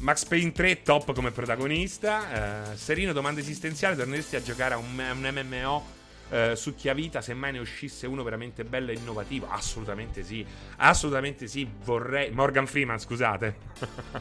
Max 0.00 0.24
Payne 0.24 0.52
3 0.52 0.82
top 0.82 1.12
come 1.12 1.30
protagonista. 1.30 2.70
Uh, 2.70 2.76
Serino, 2.76 3.12
domanda 3.12 3.40
esistenziale: 3.40 3.96
torneresti 3.96 4.36
a 4.36 4.42
giocare 4.42 4.74
a 4.74 4.76
un, 4.76 4.98
un 4.98 5.44
MMO 5.44 5.86
uh, 6.28 6.54
su 6.54 6.74
Chiavita 6.74 7.20
se 7.20 7.34
mai 7.34 7.52
ne 7.52 7.58
uscisse 7.58 8.06
uno 8.06 8.22
veramente 8.22 8.64
bello 8.64 8.90
e 8.90 8.94
innovativo? 8.94 9.48
Assolutamente 9.48 10.22
sì. 10.22 10.46
Assolutamente 10.76 11.48
sì. 11.48 11.68
Vorrei. 11.82 12.30
Morgan 12.30 12.66
Freeman, 12.66 12.98
scusate. 12.98 13.56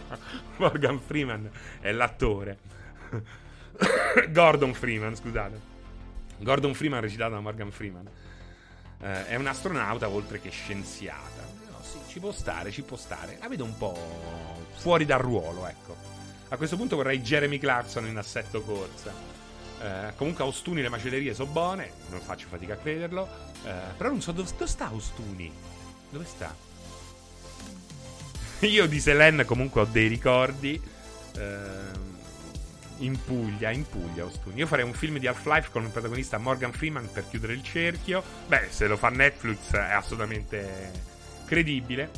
Morgan 0.57 0.99
Freeman 0.99 1.49
è 1.79 1.91
l'attore. 1.91 2.57
Gordon 4.29 4.73
Freeman, 4.73 5.15
scusate. 5.15 5.73
Gordon 6.39 6.73
Freeman 6.73 7.01
recitato 7.01 7.33
da 7.33 7.39
Morgan 7.41 7.71
Freeman. 7.71 8.09
Uh, 8.97 9.25
è 9.27 9.35
un 9.35 9.45
astronauta 9.45 10.09
oltre 10.09 10.39
che 10.39 10.49
scienziata. 10.49 11.43
No, 11.69 11.81
sì, 11.83 11.99
ci 12.07 12.19
può 12.19 12.31
stare, 12.31 12.71
ci 12.71 12.81
può 12.81 12.97
stare. 12.97 13.37
La 13.39 13.47
vedo 13.47 13.65
un 13.65 13.77
po' 13.77 14.64
fuori 14.75 15.05
dal 15.05 15.19
ruolo, 15.19 15.67
ecco. 15.67 15.95
A 16.49 16.57
questo 16.57 16.77
punto 16.77 16.95
vorrei 16.95 17.21
Jeremy 17.21 17.57
Clarkson 17.57 18.05
in 18.05 18.17
assetto 18.17 18.61
corsa. 18.61 19.11
Eh, 19.81 20.13
comunque 20.15 20.43
a 20.43 20.47
Ostuni 20.47 20.81
le 20.81 20.89
macellerie 20.89 21.33
sono 21.33 21.51
buone, 21.51 21.91
non 22.09 22.21
faccio 22.21 22.47
fatica 22.47 22.73
a 22.73 22.77
crederlo. 22.77 23.27
Eh, 23.63 23.73
però 23.97 24.09
non 24.09 24.21
so 24.21 24.31
dove, 24.31 24.49
dove 24.51 24.67
sta 24.67 24.93
Ostuni. 24.93 25.51
Dove 26.09 26.25
sta? 26.25 26.55
Io 28.65 28.85
di 28.87 28.99
Selene 28.99 29.43
comunque 29.45 29.81
ho 29.81 29.85
dei 29.85 30.07
ricordi. 30.07 30.81
Eh, 31.35 32.13
in 32.99 33.21
Puglia, 33.23 33.71
in 33.71 33.85
Puglia 33.87 34.25
Ostuni. 34.25 34.57
Io 34.57 34.67
farei 34.67 34.85
un 34.85 34.93
film 34.93 35.17
di 35.17 35.27
Half-Life 35.27 35.69
con 35.71 35.83
un 35.83 35.91
protagonista 35.91 36.37
Morgan 36.37 36.71
Freeman 36.71 37.09
per 37.11 37.27
chiudere 37.29 37.53
il 37.53 37.63
cerchio. 37.63 38.23
Beh, 38.47 38.67
se 38.69 38.87
lo 38.87 38.95
fa 38.95 39.09
Netflix 39.09 39.73
è 39.73 39.91
assolutamente 39.91 40.91
credibile. 41.45 42.09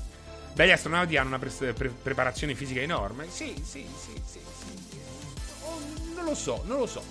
Beh, 0.57 0.65
gli 0.65 0.71
astronauti 0.71 1.15
hanno 1.17 1.35
una 1.35 1.37
pre- 1.37 1.73
pre- 1.73 1.89
preparazione 1.89 2.55
fisica 2.55 2.79
enorme. 2.79 3.27
Sì, 3.29 3.53
sì, 3.63 3.87
sì, 3.95 4.19
sì. 4.25 4.39
sì. 4.89 4.99
Oh, 5.61 5.79
non 6.15 6.25
lo 6.25 6.33
so, 6.33 6.63
non 6.65 6.79
lo 6.79 6.87
so. 6.87 7.03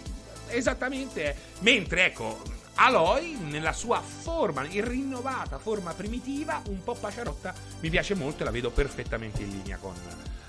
Esattamente. 0.49 1.37
Mentre, 1.61 2.07
ecco, 2.07 2.43
Aloy, 2.75 3.37
nella 3.37 3.73
sua 3.73 4.01
forma, 4.01 4.67
rinnovata 4.69 5.61
forma 5.61 5.95
primitiva, 5.95 6.61
un 6.67 6.83
po' 6.83 6.97
paciarotta, 6.97 7.55
mi 7.79 7.89
piace 7.89 8.17
molto 8.17 8.43
e 8.43 8.47
la 8.47 8.51
vedo 8.51 8.71
perfettamente 8.73 9.43
in 9.43 9.51
linea 9.51 9.77
con, 9.77 9.95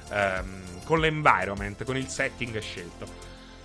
um, 0.10 0.84
con 0.84 1.00
l'environment, 1.00 1.84
con 1.84 1.98
il 1.98 2.08
setting 2.08 2.58
scelto. 2.58 3.06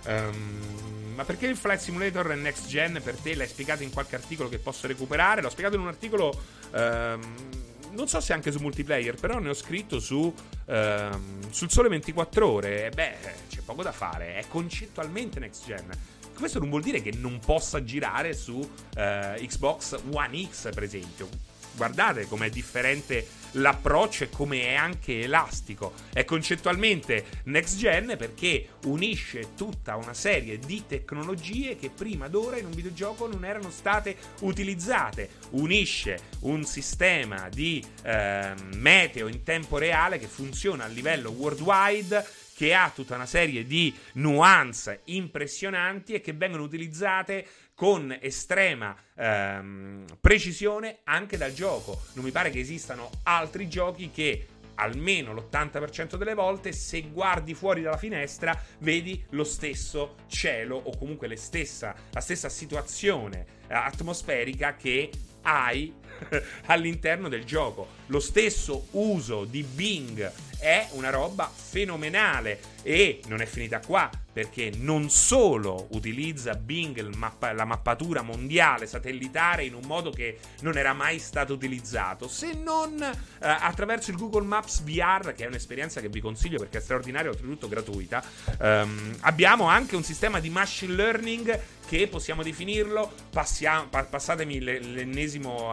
Um, 0.05 1.13
ma 1.15 1.23
perché 1.23 1.47
il 1.47 1.57
Flight 1.57 1.79
Simulator 1.79 2.35
next 2.35 2.67
gen 2.67 3.01
per 3.03 3.15
te? 3.15 3.33
L'hai 3.33 3.47
spiegato 3.47 3.81
in 3.81 3.91
qualche 3.91 4.13
articolo 4.13 4.47
che 4.47 4.59
posso 4.59 4.85
recuperare? 4.85 5.41
L'ho 5.41 5.49
spiegato 5.49 5.73
in 5.73 5.81
un 5.81 5.87
articolo... 5.87 6.39
Um, 6.71 7.71
non 7.93 8.07
so 8.07 8.19
se 8.19 8.33
anche 8.33 8.51
su 8.51 8.59
multiplayer, 8.59 9.15
però 9.15 9.39
ne 9.39 9.49
ho 9.49 9.53
scritto 9.53 9.99
su, 9.99 10.33
ehm, 10.65 11.49
sul 11.49 11.69
sole 11.69 11.89
24 11.89 12.47
ore. 12.47 12.91
Beh, 12.93 13.15
c'è 13.49 13.61
poco 13.61 13.83
da 13.83 13.91
fare, 13.91 14.35
è 14.35 14.45
concettualmente 14.47 15.39
next 15.39 15.65
gen. 15.65 15.89
Questo 16.35 16.59
non 16.59 16.69
vuol 16.69 16.81
dire 16.81 17.01
che 17.01 17.11
non 17.11 17.39
possa 17.39 17.83
girare 17.83 18.33
su 18.33 18.67
eh, 18.95 19.35
Xbox 19.47 19.99
One 20.11 20.47
X, 20.49 20.73
per 20.73 20.83
esempio. 20.83 21.29
Guardate 21.75 22.27
com'è 22.27 22.49
differente 22.49 23.25
l'approccio 23.53 24.25
e 24.25 24.29
come 24.29 24.61
è 24.61 24.73
anche 24.73 25.21
elastico. 25.21 25.93
È 26.11 26.23
concettualmente 26.25 27.25
next 27.45 27.77
gen 27.77 28.15
perché 28.17 28.67
unisce 28.85 29.55
tutta 29.55 29.95
una 29.95 30.13
serie 30.13 30.59
di 30.59 30.83
tecnologie 30.87 31.75
che 31.75 31.89
prima 31.89 32.27
d'ora 32.27 32.57
in 32.57 32.65
un 32.65 32.71
videogioco 32.71 33.27
non 33.27 33.45
erano 33.45 33.69
state 33.69 34.15
utilizzate. 34.41 35.29
Unisce 35.51 36.19
un 36.41 36.63
sistema 36.63 37.49
di 37.49 37.83
eh, 38.03 38.53
meteo 38.75 39.27
in 39.27 39.43
tempo 39.43 39.77
reale 39.77 40.19
che 40.19 40.27
funziona 40.27 40.85
a 40.85 40.87
livello 40.87 41.31
worldwide 41.31 42.41
che 42.55 42.73
ha 42.73 42.91
tutta 42.93 43.15
una 43.15 43.25
serie 43.25 43.65
di 43.65 43.93
nuance 44.13 45.01
impressionanti 45.05 46.13
e 46.13 46.21
che 46.21 46.33
vengono 46.33 46.63
utilizzate 46.63 47.45
con 47.73 48.17
estrema 48.21 48.95
ehm, 49.15 50.05
precisione 50.19 50.99
anche 51.03 51.37
dal 51.37 51.53
gioco. 51.53 52.03
Non 52.13 52.23
mi 52.23 52.31
pare 52.31 52.49
che 52.49 52.59
esistano 52.59 53.09
altri 53.23 53.67
giochi 53.67 54.11
che 54.11 54.47
almeno 54.75 55.33
l'80% 55.33 56.15
delle 56.15 56.33
volte, 56.33 56.71
se 56.71 57.01
guardi 57.01 57.53
fuori 57.53 57.81
dalla 57.81 57.97
finestra, 57.97 58.59
vedi 58.79 59.23
lo 59.29 59.43
stesso 59.43 60.15
cielo 60.27 60.75
o 60.75 60.97
comunque 60.97 61.27
stessa, 61.35 61.95
la 62.11 62.21
stessa 62.21 62.49
situazione 62.49 63.45
eh, 63.67 63.73
atmosferica 63.73 64.75
che 64.75 65.09
hai 65.43 65.93
all'interno 66.67 67.29
del 67.29 67.43
gioco. 67.45 67.87
Lo 68.07 68.19
stesso 68.19 68.87
uso 68.91 69.45
di 69.45 69.63
Bing 69.63 70.31
è 70.59 70.87
una 70.91 71.09
roba 71.09 71.51
fenomenale 71.53 72.59
e 72.83 73.19
non 73.27 73.41
è 73.41 73.45
finita 73.45 73.79
qua 73.79 74.09
perché 74.33 74.71
non 74.77 75.09
solo 75.09 75.87
utilizza 75.91 76.55
Bing 76.55 77.13
mappa- 77.15 77.53
la 77.53 77.65
mappatura 77.65 78.23
mondiale 78.23 78.87
satellitare 78.87 79.63
in 79.63 79.75
un 79.75 79.83
modo 79.85 80.09
che 80.09 80.39
non 80.61 80.75
era 80.75 80.93
mai 80.93 81.19
stato 81.19 81.53
utilizzato, 81.53 82.27
se 82.27 82.53
non 82.53 82.99
eh, 83.01 83.11
attraverso 83.39 84.09
il 84.09 84.17
Google 84.17 84.45
Maps 84.45 84.81
VR, 84.81 85.33
che 85.33 85.43
è 85.43 85.47
un'esperienza 85.47 86.01
che 86.01 86.09
vi 86.09 86.19
consiglio 86.19 86.57
perché 86.57 86.79
è 86.79 86.81
straordinaria 86.81 87.29
oltretutto 87.29 87.67
gratuita. 87.67 88.23
Um, 88.59 89.17
abbiamo 89.21 89.67
anche 89.67 89.95
un 89.95 90.03
sistema 90.03 90.39
di 90.39 90.49
machine 90.49 90.93
learning 90.93 91.59
che 91.85 92.07
possiamo 92.07 92.41
definirlo, 92.41 93.11
passiamo, 93.29 93.87
pa- 93.89 94.05
passatemi 94.05 94.59
l'ennesimo 94.59 95.69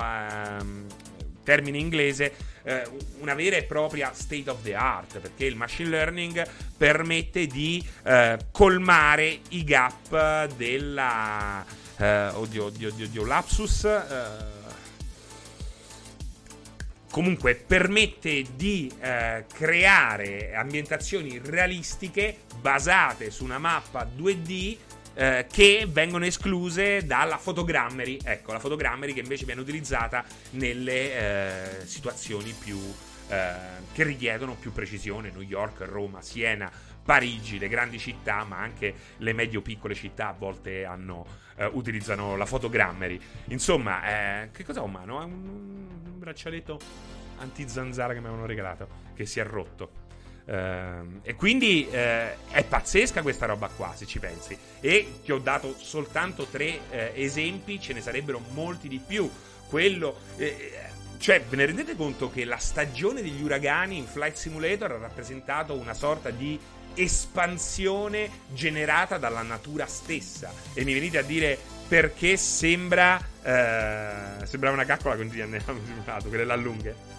uh, 0.61 0.86
termine 1.43 1.78
inglese, 1.78 2.34
eh, 2.62 2.86
una 3.20 3.34
vera 3.34 3.57
e 3.57 3.64
propria 3.64 4.12
state 4.14 4.49
of 4.51 4.62
the 4.62 4.74
art, 4.74 5.18
perché 5.18 5.47
il 5.47 5.57
machine 5.57 5.88
learning 5.88 6.47
permette 6.76 7.47
di 7.47 7.84
eh, 8.05 8.38
colmare 8.51 9.41
i 9.51 9.64
gap 9.64 10.47
della... 10.55 11.64
Eh, 11.97 12.28
oddio, 12.28 12.64
oddio, 12.64 12.88
oddio, 12.88 13.07
oddio, 13.07 13.24
lapsus... 13.24 13.84
Eh, 13.84 14.59
comunque 17.11 17.57
permette 17.57 18.45
di 18.55 18.88
eh, 19.01 19.45
creare 19.53 20.55
ambientazioni 20.55 21.41
realistiche 21.43 22.43
basate 22.61 23.32
su 23.32 23.43
una 23.43 23.59
mappa 23.59 24.09
2D 24.16 24.76
eh, 25.21 25.47
che 25.53 25.87
vengono 25.87 26.25
escluse 26.25 27.05
dalla 27.05 27.37
fotogrammery. 27.37 28.21
Ecco, 28.25 28.53
la 28.53 28.59
fotogrammery 28.59 29.12
che 29.12 29.21
invece 29.21 29.45
viene 29.45 29.61
utilizzata 29.61 30.25
nelle 30.53 31.83
eh, 31.83 31.87
situazioni 31.87 32.55
più 32.59 32.79
eh, 33.29 33.53
che 33.93 34.03
richiedono 34.03 34.55
più 34.55 34.73
precisione, 34.73 35.31
New 35.31 35.43
York, 35.43 35.81
Roma, 35.83 36.23
Siena, 36.23 36.73
Parigi, 37.05 37.59
le 37.59 37.68
grandi 37.68 37.99
città, 37.99 38.45
ma 38.45 38.61
anche 38.61 38.95
le 39.18 39.33
medio-piccole 39.35 39.95
città 39.95 40.29
a 40.29 40.33
volte 40.33 40.87
hanno, 40.87 41.27
eh, 41.57 41.68
utilizzano 41.71 42.37
la 42.37 42.47
fotogrammery. 42.47 43.21
Insomma, 43.49 44.43
eh, 44.43 44.51
che 44.53 44.64
cosa 44.64 44.81
ho 44.81 44.87
in 44.87 44.93
mano? 44.93 45.18
Un, 45.23 45.33
un 45.33 46.18
braccialetto 46.18 46.81
anti-zanzara 47.41 48.14
che 48.14 48.21
mi 48.21 48.27
avevano 48.27 48.47
regalato, 48.47 48.89
che 49.14 49.27
si 49.27 49.39
è 49.39 49.45
rotto. 49.45 50.00
Uh, 50.51 51.21
e 51.23 51.37
quindi 51.37 51.87
uh, 51.89 51.95
è 51.95 52.65
pazzesca 52.67 53.23
questa 53.23 53.47
roba 53.47 53.69
qua, 53.69 53.93
se 53.95 54.05
ci 54.05 54.19
pensi. 54.19 54.59
E 54.81 55.21
ti 55.23 55.31
ho 55.31 55.39
dato 55.39 55.77
soltanto 55.79 56.47
tre 56.47 56.81
uh, 56.91 56.97
esempi, 57.15 57.81
ce 57.81 57.93
ne 57.93 58.01
sarebbero 58.01 58.43
molti 58.51 58.89
di 58.89 58.99
più. 58.99 59.31
Quello. 59.69 60.19
Eh, 60.37 60.89
cioè, 61.19 61.41
ve 61.43 61.55
ne 61.55 61.67
rendete 61.67 61.95
conto 61.95 62.33
che 62.33 62.45
la 62.45 62.57
stagione 62.57 63.23
degli 63.23 63.41
uragani 63.43 63.97
in 63.97 64.07
Flight 64.07 64.35
Simulator 64.35 64.91
ha 64.91 64.99
rappresentato 64.99 65.75
una 65.75 65.95
sorta 65.95 66.31
di 66.31 66.59
espansione 66.95 68.29
generata 68.49 69.19
dalla 69.19 69.43
natura 69.43 69.87
stessa. 69.87 70.53
E 70.75 70.83
mi 70.83 70.95
venite 70.95 71.19
a 71.19 71.23
dire 71.23 71.57
perché 71.87 72.37
sembra. 72.37 73.17
Uh, 73.41 74.45
sembrava 74.47 74.75
una 74.75 74.85
caccola 74.85 75.15
con 75.15 75.29
GNM 75.29 75.85
simulato, 75.85 76.27
quelle 76.29 76.45
là 76.45 76.57
lunghe. 76.57 77.19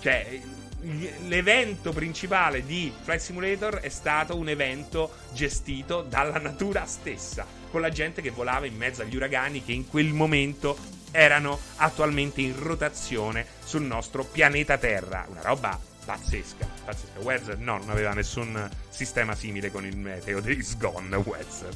Cioè, 0.00 0.40
l'evento 0.82 1.92
principale 1.92 2.64
di 2.64 2.92
Flight 3.02 3.20
Simulator 3.20 3.76
è 3.76 3.88
stato 3.88 4.36
un 4.36 4.48
evento 4.48 5.12
gestito 5.32 6.02
dalla 6.02 6.38
natura 6.38 6.86
stessa, 6.86 7.46
con 7.70 7.80
la 7.80 7.90
gente 7.90 8.22
che 8.22 8.30
volava 8.30 8.66
in 8.66 8.76
mezzo 8.76 9.02
agli 9.02 9.16
uragani 9.16 9.64
che 9.64 9.72
in 9.72 9.88
quel 9.88 10.12
momento 10.12 10.76
erano 11.12 11.58
attualmente 11.76 12.40
in 12.40 12.58
rotazione 12.58 13.46
sul 13.64 13.82
nostro 13.82 14.24
pianeta 14.24 14.78
Terra. 14.78 15.26
Una 15.28 15.42
roba 15.42 15.78
pazzesca, 16.04 16.66
pazzesca. 16.84 17.20
Weather 17.20 17.58
no, 17.58 17.78
non 17.78 17.90
aveva 17.90 18.12
nessun 18.12 18.68
sistema 18.88 19.34
simile 19.34 19.70
con 19.70 19.86
il 19.86 19.96
meteo 19.96 20.40
Days 20.40 20.76
Gone 20.76 21.14
Weather. 21.16 21.74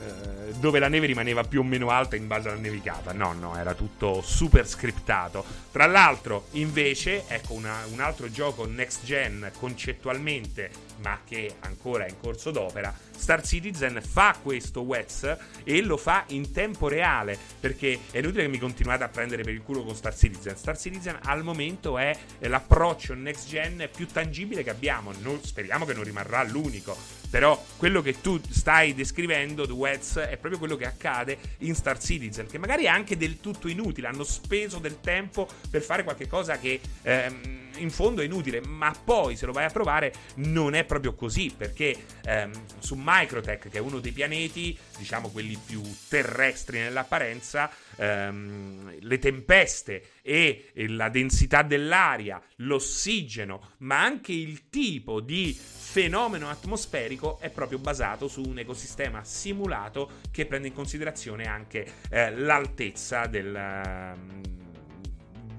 Eh, 0.00 0.52
dove 0.58 0.78
la 0.78 0.88
neve 0.88 1.06
rimaneva 1.06 1.42
più 1.44 1.60
o 1.60 1.62
meno 1.62 1.90
alta 1.90 2.16
in 2.16 2.26
base 2.26 2.48
alla 2.48 2.60
nevicata. 2.60 3.12
No, 3.12 3.32
no, 3.32 3.56
era 3.56 3.74
tutto 3.74 4.22
super 4.22 4.66
scriptato. 4.66 5.44
Tra 5.70 5.86
l'altro, 5.86 6.46
invece, 6.52 7.24
ecco 7.28 7.54
una, 7.54 7.84
un 7.90 8.00
altro 8.00 8.30
gioco 8.30 8.66
next 8.66 9.04
gen 9.04 9.50
concettualmente, 9.58 10.70
ma 11.02 11.18
che 11.26 11.56
ancora 11.60 12.04
è 12.04 12.08
in 12.08 12.18
corso 12.20 12.50
d'opera. 12.50 12.94
Star 13.16 13.44
Citizen 13.44 14.00
fa 14.02 14.36
questo 14.42 14.82
WETS 14.82 15.36
e 15.64 15.82
lo 15.82 15.96
fa 15.96 16.24
in 16.28 16.52
tempo 16.52 16.88
reale 16.88 17.38
perché 17.58 18.00
è 18.10 18.18
inutile 18.18 18.42
che 18.42 18.48
mi 18.48 18.58
continuate 18.58 19.04
a 19.04 19.08
prendere 19.08 19.42
per 19.42 19.54
il 19.54 19.62
culo 19.62 19.84
con 19.84 19.94
Star 19.94 20.16
Citizen. 20.16 20.56
Star 20.56 20.78
Citizen 20.78 21.18
al 21.22 21.42
momento 21.42 21.98
è 21.98 22.16
l'approccio 22.40 23.14
next 23.14 23.48
gen 23.48 23.88
più 23.94 24.06
tangibile 24.06 24.62
che 24.62 24.70
abbiamo. 24.70 25.12
Non, 25.20 25.42
speriamo 25.42 25.84
che 25.84 25.94
non 25.94 26.04
rimarrà 26.04 26.42
l'unico 26.42 26.96
però 27.34 27.60
quello 27.76 28.00
che 28.00 28.20
tu 28.20 28.40
stai 28.48 28.94
descrivendo, 28.94 29.66
The 29.66 29.72
Wets, 29.72 30.18
è 30.18 30.36
proprio 30.36 30.56
quello 30.56 30.76
che 30.76 30.86
accade 30.86 31.36
in 31.58 31.74
Star 31.74 31.98
Citizen, 31.98 32.46
che 32.46 32.58
magari 32.58 32.84
è 32.84 32.86
anche 32.86 33.16
del 33.16 33.40
tutto 33.40 33.66
inutile. 33.66 34.06
Hanno 34.06 34.22
speso 34.22 34.78
del 34.78 35.00
tempo 35.00 35.48
per 35.68 35.82
fare 35.82 36.04
qualcosa 36.04 36.60
che 36.60 36.78
ehm, 37.02 37.63
in 37.76 37.90
fondo 37.90 38.20
è 38.20 38.24
inutile, 38.24 38.60
ma 38.66 38.92
poi 38.92 39.36
se 39.36 39.46
lo 39.46 39.52
vai 39.52 39.64
a 39.64 39.70
provare 39.70 40.12
non 40.36 40.74
è 40.74 40.84
proprio 40.84 41.14
così, 41.14 41.52
perché 41.56 41.96
ehm, 42.24 42.52
su 42.78 42.94
Microtech, 42.98 43.68
che 43.68 43.78
è 43.78 43.80
uno 43.80 44.00
dei 44.00 44.12
pianeti, 44.12 44.76
diciamo 44.98 45.28
quelli 45.30 45.58
più 45.64 45.82
terrestri 46.08 46.78
nell'apparenza, 46.78 47.70
ehm, 47.96 48.98
le 49.00 49.18
tempeste 49.18 50.08
e 50.22 50.72
la 50.88 51.08
densità 51.08 51.62
dell'aria, 51.62 52.40
l'ossigeno, 52.56 53.72
ma 53.78 54.02
anche 54.02 54.32
il 54.32 54.68
tipo 54.68 55.20
di 55.20 55.56
fenomeno 55.94 56.48
atmosferico 56.48 57.38
è 57.38 57.50
proprio 57.50 57.78
basato 57.78 58.26
su 58.26 58.42
un 58.42 58.58
ecosistema 58.58 59.22
simulato 59.22 60.20
che 60.30 60.46
prende 60.46 60.68
in 60.68 60.74
considerazione 60.74 61.44
anche 61.44 61.86
eh, 62.10 62.34
l'altezza 62.34 63.26
del 63.26 63.54
ehm, 63.54 64.63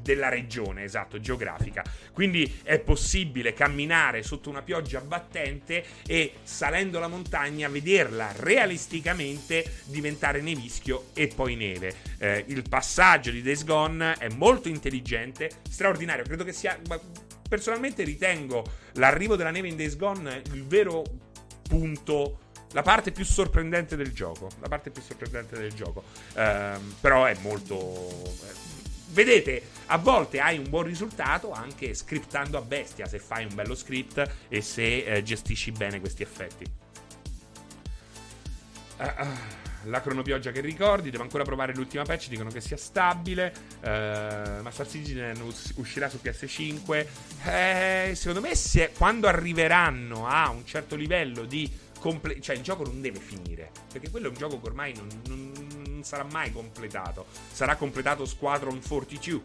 della 0.05 0.29
regione, 0.29 0.83
esatto, 0.83 1.19
geografica. 1.19 1.83
Quindi 2.13 2.59
è 2.61 2.77
possibile 2.77 3.53
camminare 3.53 4.21
sotto 4.21 4.51
una 4.51 4.61
pioggia 4.61 5.01
battente 5.01 5.83
e 6.05 6.35
salendo 6.43 6.99
la 6.99 7.07
montagna 7.07 7.67
vederla 7.67 8.31
realisticamente 8.37 9.79
diventare 9.85 10.41
nevischio 10.41 11.07
e 11.15 11.27
poi 11.33 11.55
neve. 11.55 11.95
Eh, 12.19 12.45
il 12.49 12.61
passaggio 12.69 13.31
di 13.31 13.41
Days 13.41 13.63
Gone 13.63 14.13
è 14.19 14.29
molto 14.29 14.67
intelligente, 14.67 15.49
straordinario, 15.67 16.23
credo 16.23 16.43
che 16.43 16.53
sia 16.53 16.79
personalmente 17.49 18.03
ritengo 18.03 18.63
l'arrivo 18.93 19.35
della 19.35 19.51
neve 19.51 19.69
in 19.69 19.75
Days 19.75 19.95
Gone 19.95 20.43
il 20.51 20.65
vero 20.65 21.03
punto 21.67 22.41
la 22.75 22.81
parte 22.81 23.13
più 23.13 23.23
sorprendente 23.23 23.95
del 23.95 24.11
gioco. 24.11 24.49
La 24.59 24.67
parte 24.67 24.91
più 24.91 25.01
sorprendente 25.01 25.57
del 25.57 25.73
gioco. 25.73 26.03
Um, 26.35 26.93
però 26.99 27.23
è 27.23 27.35
molto. 27.39 28.21
Vedete, 29.07 29.61
a 29.87 29.97
volte 29.97 30.39
hai 30.39 30.57
un 30.57 30.69
buon 30.69 30.83
risultato 30.83 31.51
anche 31.51 31.93
scriptando 31.93 32.57
a 32.57 32.61
bestia. 32.61 33.05
Se 33.05 33.19
fai 33.19 33.45
un 33.45 33.53
bello 33.53 33.75
script 33.75 34.23
e 34.47 34.61
se 34.61 35.05
eh, 35.05 35.23
gestisci 35.23 35.71
bene 35.71 35.99
questi 35.99 36.23
effetti. 36.23 36.65
Uh, 38.97 39.03
uh 39.03 39.63
la 39.85 40.01
cronopioggia 40.01 40.51
che 40.51 40.61
ricordi. 40.61 41.09
Devo 41.09 41.23
ancora 41.23 41.43
provare 41.43 41.73
l'ultima 41.73 42.03
patch. 42.03 42.29
Dicono 42.29 42.49
che 42.49 42.61
sia 42.61 42.77
stabile. 42.77 43.53
Uh, 43.81 44.61
ma 44.61 44.69
Star 44.71 44.87
Citizen 44.87 45.41
uscirà 45.75 46.09
su 46.09 46.19
PS5. 46.23 47.05
Eh, 47.45 48.11
secondo 48.15 48.41
me, 48.41 48.55
se, 48.55 48.91
quando 48.97 49.27
arriveranno 49.27 50.27
a 50.27 50.49
un 50.49 50.65
certo 50.65 50.95
livello 50.95 51.45
di. 51.45 51.83
Comple- 51.99 52.39
cioè, 52.39 52.55
il 52.55 52.61
gioco 52.61 52.83
non 52.83 53.01
deve 53.01 53.19
finire. 53.19 53.71
Perché 53.91 54.09
quello 54.09 54.27
è 54.27 54.29
un 54.29 54.35
gioco 54.35 54.59
che 54.59 54.67
ormai 54.67 54.93
non, 54.93 55.07
non 55.27 55.84
sarà 56.05 56.23
mai 56.23 56.51
completato. 56.51 57.25
Sarà 57.51 57.75
completato 57.75 58.25
Squadron 58.25 58.79
42, 58.87 59.41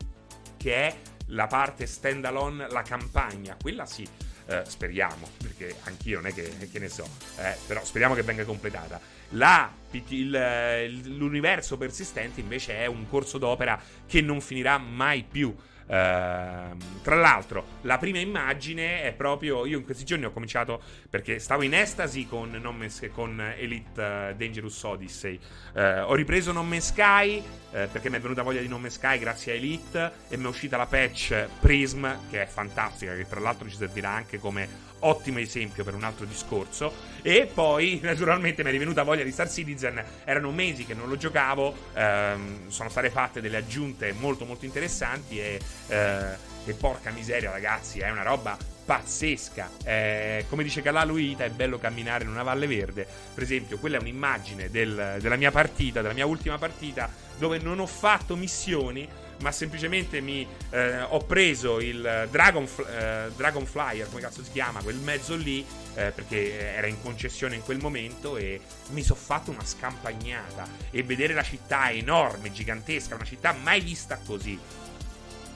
che 0.59 0.75
è 0.75 0.97
la 1.29 1.47
parte 1.47 1.87
standalone, 1.87 2.69
la 2.69 2.83
campagna. 2.83 3.57
Quella 3.61 3.87
sì 3.87 4.07
eh, 4.47 4.63
speriamo, 4.67 5.27
perché 5.43 5.77
anch'io 5.85 6.21
non 6.21 6.27
è 6.27 6.35
che, 6.35 6.69
che 6.71 6.79
ne 6.79 6.91
so, 6.91 7.09
eh, 7.39 7.57
però 7.67 7.83
speriamo 7.83 8.15
che 8.15 8.23
venga 8.23 8.45
completata. 8.45 9.01
La, 9.31 9.73
il, 9.91 11.17
l'universo 11.17 11.79
persistente 11.79 12.41
invece 12.41 12.77
è 12.77 12.87
un 12.87 13.09
corso 13.09 13.39
d'opera 13.39 13.81
che 14.07 14.21
non 14.21 14.43
finirà 14.43 14.77
mai 14.77 15.25
più. 15.25 15.57
Uh, 15.91 16.77
tra 17.03 17.17
l'altro, 17.17 17.65
la 17.81 17.99
prima 17.99 18.21
immagine 18.21 19.03
è 19.03 19.13
proprio. 19.13 19.67
Io 19.67 19.77
in 19.77 19.85
questi 19.85 20.05
giorni 20.05 20.25
ho 20.25 20.31
cominciato 20.31 20.81
perché 21.11 21.41
stavo 21.41 21.63
in 21.63 21.75
estasi 21.75 22.29
con, 22.29 22.51
Man's, 22.79 23.11
con 23.13 23.41
Elite 23.59 24.01
uh, 24.01 24.37
Dangerous 24.37 24.81
Odyssey. 24.85 25.41
Uh, 25.75 26.03
ho 26.05 26.15
ripreso 26.15 26.53
Non 26.53 26.69
Man's 26.69 26.87
Sky 26.87 27.43
perché 27.71 28.11
mi 28.11 28.17
è 28.17 28.21
venuta 28.21 28.43
voglia 28.43 28.61
di 28.61 28.67
Non 28.67 28.81
Man's 28.81 28.95
Sky 28.95 29.19
grazie 29.21 29.53
a 29.53 29.55
Elite 29.55 30.13
e 30.29 30.37
mi 30.37 30.45
è 30.45 30.49
uscita 30.49 30.77
la 30.77 30.87
patch 30.87 31.47
Prism, 31.61 32.05
che 32.29 32.43
è 32.43 32.47
fantastica, 32.47 33.15
che 33.15 33.29
tra 33.29 33.39
l'altro 33.39 33.69
ci 33.69 33.77
servirà 33.77 34.11
anche 34.11 34.41
come 34.41 34.90
ottimo 35.01 35.39
esempio 35.39 35.85
per 35.85 35.95
un 35.95 36.05
altro 36.05 36.27
discorso. 36.27 36.93
E 37.23 37.51
poi, 37.53 38.01
naturalmente, 38.05 38.63
mi 38.63 38.69
è 38.69 38.73
rivenuta 38.73 39.03
voglia 39.03 39.25
di 39.25 39.33
Star 39.33 39.51
Citizen. 39.51 40.03
Erano 40.25 40.51
mesi 40.51 40.85
che 40.85 40.95
non 40.95 41.09
lo 41.09 41.17
giocavo. 41.17 41.75
Ehm, 41.95 42.69
sono 42.69 42.89
state 42.89 43.11
fatte 43.11 43.41
delle 43.41 43.59
aggiunte 43.59 44.13
molto, 44.13 44.45
molto 44.45 44.65
interessanti. 44.65 45.39
E, 45.39 45.61
eh, 45.89 46.49
e 46.65 46.75
porca 46.75 47.11
miseria, 47.11 47.51
ragazzi, 47.51 48.01
è 48.01 48.11
una 48.11 48.23
roba 48.23 48.57
pazzesca. 48.85 49.71
Eh, 49.85 50.47
come 50.49 50.63
dice 50.63 50.83
Calà 50.83 51.05
Luita, 51.05 51.45
è 51.45 51.51
bello 51.51 51.79
camminare 51.79 52.25
in 52.25 52.31
una 52.31 52.43
valle 52.43 52.67
verde. 52.67 53.07
Per 53.33 53.43
esempio, 53.43 53.79
quella 53.79 53.99
è 53.99 54.01
un'immagine 54.01 54.69
del, 54.71 55.19
della 55.21 55.37
mia 55.37 55.51
partita, 55.51 56.03
della 56.03 56.15
mia 56.15 56.27
ultima 56.27 56.59
partita, 56.59 57.09
dove 57.39 57.59
non 57.59 57.79
ho 57.79 57.87
fatto 57.87 58.37
missioni 58.37 59.09
ma 59.41 59.53
semplicemente 59.53 60.21
mi 60.21 60.47
eh, 60.71 61.01
ho 61.03 61.19
preso 61.19 61.81
il 61.81 62.29
Dragon, 62.31 62.65
eh, 62.65 63.31
Dragon, 63.35 63.65
Flyer, 63.65 64.09
come 64.09 64.21
cazzo 64.21 64.43
si 64.43 64.51
chiama, 64.53 64.83
quel 64.83 64.97
mezzo 64.97 65.35
lì, 65.35 65.65
eh, 65.95 66.11
perché 66.11 66.75
era 66.75 66.87
in 66.87 67.01
concessione 67.01 67.55
in 67.55 67.63
quel 67.63 67.79
momento 67.79 68.37
e 68.37 68.61
mi 68.91 69.03
sono 69.03 69.19
fatto 69.19 69.51
una 69.51 69.65
scampagnata. 69.65 70.67
E 70.91 71.03
vedere 71.03 71.35
la 71.35 71.43
città 71.43 71.91
enorme, 71.91 72.53
gigantesca, 72.53 73.15
una 73.15 73.25
città 73.25 73.53
mai 73.53 73.81
vista 73.81 74.21
così 74.25 74.59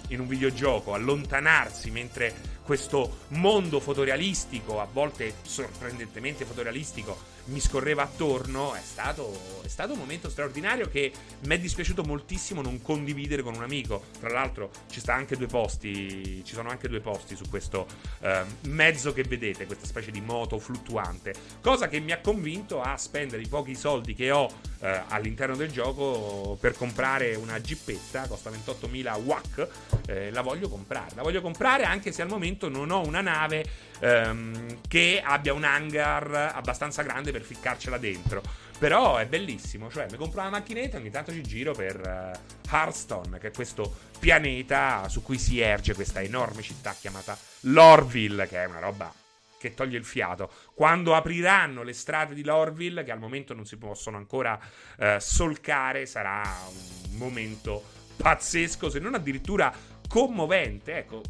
in 0.09 0.21
un 0.21 0.27
videogioco, 0.27 0.95
allontanarsi 0.95 1.91
mentre 1.91 2.53
questo 2.65 3.19
mondo 3.29 3.79
fotorealistico, 3.79 4.81
a 4.81 4.89
volte 4.91 5.35
sorprendentemente 5.43 6.45
fotorealistico, 6.45 7.33
mi 7.47 7.61
scorreva 7.61 8.05
attorno, 8.05 8.75
è 8.75 8.81
stato, 8.83 9.61
è 9.63 9.69
stato 9.69 9.93
un 9.93 9.99
momento 9.99 10.31
straordinario 10.31 10.89
che 10.89 11.13
mi 11.47 11.55
è 11.55 11.59
dispiaciuto 11.59 12.03
moltissimo 12.03 12.63
non 12.63 12.81
condividere 12.81 13.43
con 13.43 13.55
un 13.55 13.63
amico. 13.63 14.05
Tra 14.19 14.31
l'altro 14.31 14.71
ci, 14.89 15.03
posti, 15.47 16.43
ci 16.45 16.55
sono 16.55 16.71
anche 16.71 16.89
due 16.89 17.01
posti 17.01 17.37
su 17.37 17.45
questo 17.51 17.87
eh, 18.21 18.45
mezzo 18.63 19.13
che 19.13 19.25
vedete, 19.25 19.67
questa 19.67 19.87
specie 19.87 20.11
di 20.11 20.23
moto 20.23 20.59
fluttuante, 20.59 21.35
cosa 21.61 21.89
che 21.89 22.01
mi 22.01 22.13
ha 22.13 22.21
convinto 22.21 22.81
a 22.81 22.97
spendere 22.97 23.43
i 23.43 23.49
pochi 23.49 23.75
soldi 23.75 24.15
che 24.15 24.31
ho 24.31 24.49
eh, 24.81 25.03
all'interno 25.09 25.57
del 25.57 25.71
gioco 25.71 26.57
per 26.59 26.75
comprare 26.75 27.35
una 27.35 27.61
gippetta, 27.61 28.27
costa 28.27 28.51
28.000 28.51 29.23
WAC, 29.23 29.69
eh, 30.07 30.31
la 30.31 30.41
voglio 30.41 30.69
comprare. 30.69 31.15
La 31.15 31.23
voglio 31.23 31.43
comprare 31.43 31.85
anche 31.85 32.13
se 32.13 32.23
al 32.23 32.29
momento 32.29 32.54
non 32.63 32.91
ho 32.91 33.07
una 33.07 33.21
nave 33.21 33.65
ehm, 34.01 34.81
che 34.89 35.23
abbia 35.25 35.53
un 35.53 35.65
hangar 35.65 36.53
abbastanza 36.55 37.03
grande 37.03 37.33
per 37.33 37.43
ficcarcela 37.43 37.99
dentro. 37.99 38.43
Però 38.79 39.17
è 39.17 39.27
bellissimo, 39.27 39.89
cioè 39.91 40.07
mi 40.11 40.17
compro 40.17 40.41
una 40.41 40.51
macchinetta 40.51 40.97
e 40.97 41.01
ogni 41.01 41.11
tanto 41.11 41.33
ci 41.33 41.43
giro 41.43 41.73
per 41.73 41.97
uh, 41.97 42.75
Hearthstone, 42.75 43.39
che 43.39 43.49
è 43.49 43.53
questo 43.53 43.95
pianeta 44.19 45.09
su 45.09 45.23
cui 45.23 45.39
si 45.39 45.61
erge 45.61 45.95
questa 45.95 46.21
enorme 46.21 46.61
città 46.61 46.95
chiamata 46.99 47.39
Lorville, 47.61 48.49
che 48.49 48.63
è 48.63 48.67
una 48.67 48.81
roba 48.81 49.13
che 49.59 49.75
toglie 49.75 49.97
il 49.97 50.05
fiato. 50.05 50.51
Quando 50.75 51.15
apriranno 51.15 51.83
le 51.83 51.93
strade 51.93 52.35
di 52.35 52.45
Lorville, 52.45 53.05
che 53.05 53.13
al 53.13 53.21
momento 53.21 53.55
non 53.55 53.65
si 53.65 53.77
possono 53.77 54.17
ancora 54.17 54.59
uh, 54.99 55.19
solcare, 55.19 56.05
sarà 56.05 56.43
un 56.69 57.17
momento 57.17 57.83
pazzesco, 58.17 58.91
se 58.91 58.99
non 58.99 59.15
addirittura 59.15 59.73
commovente. 60.09 60.97
Ecco, 60.97 61.23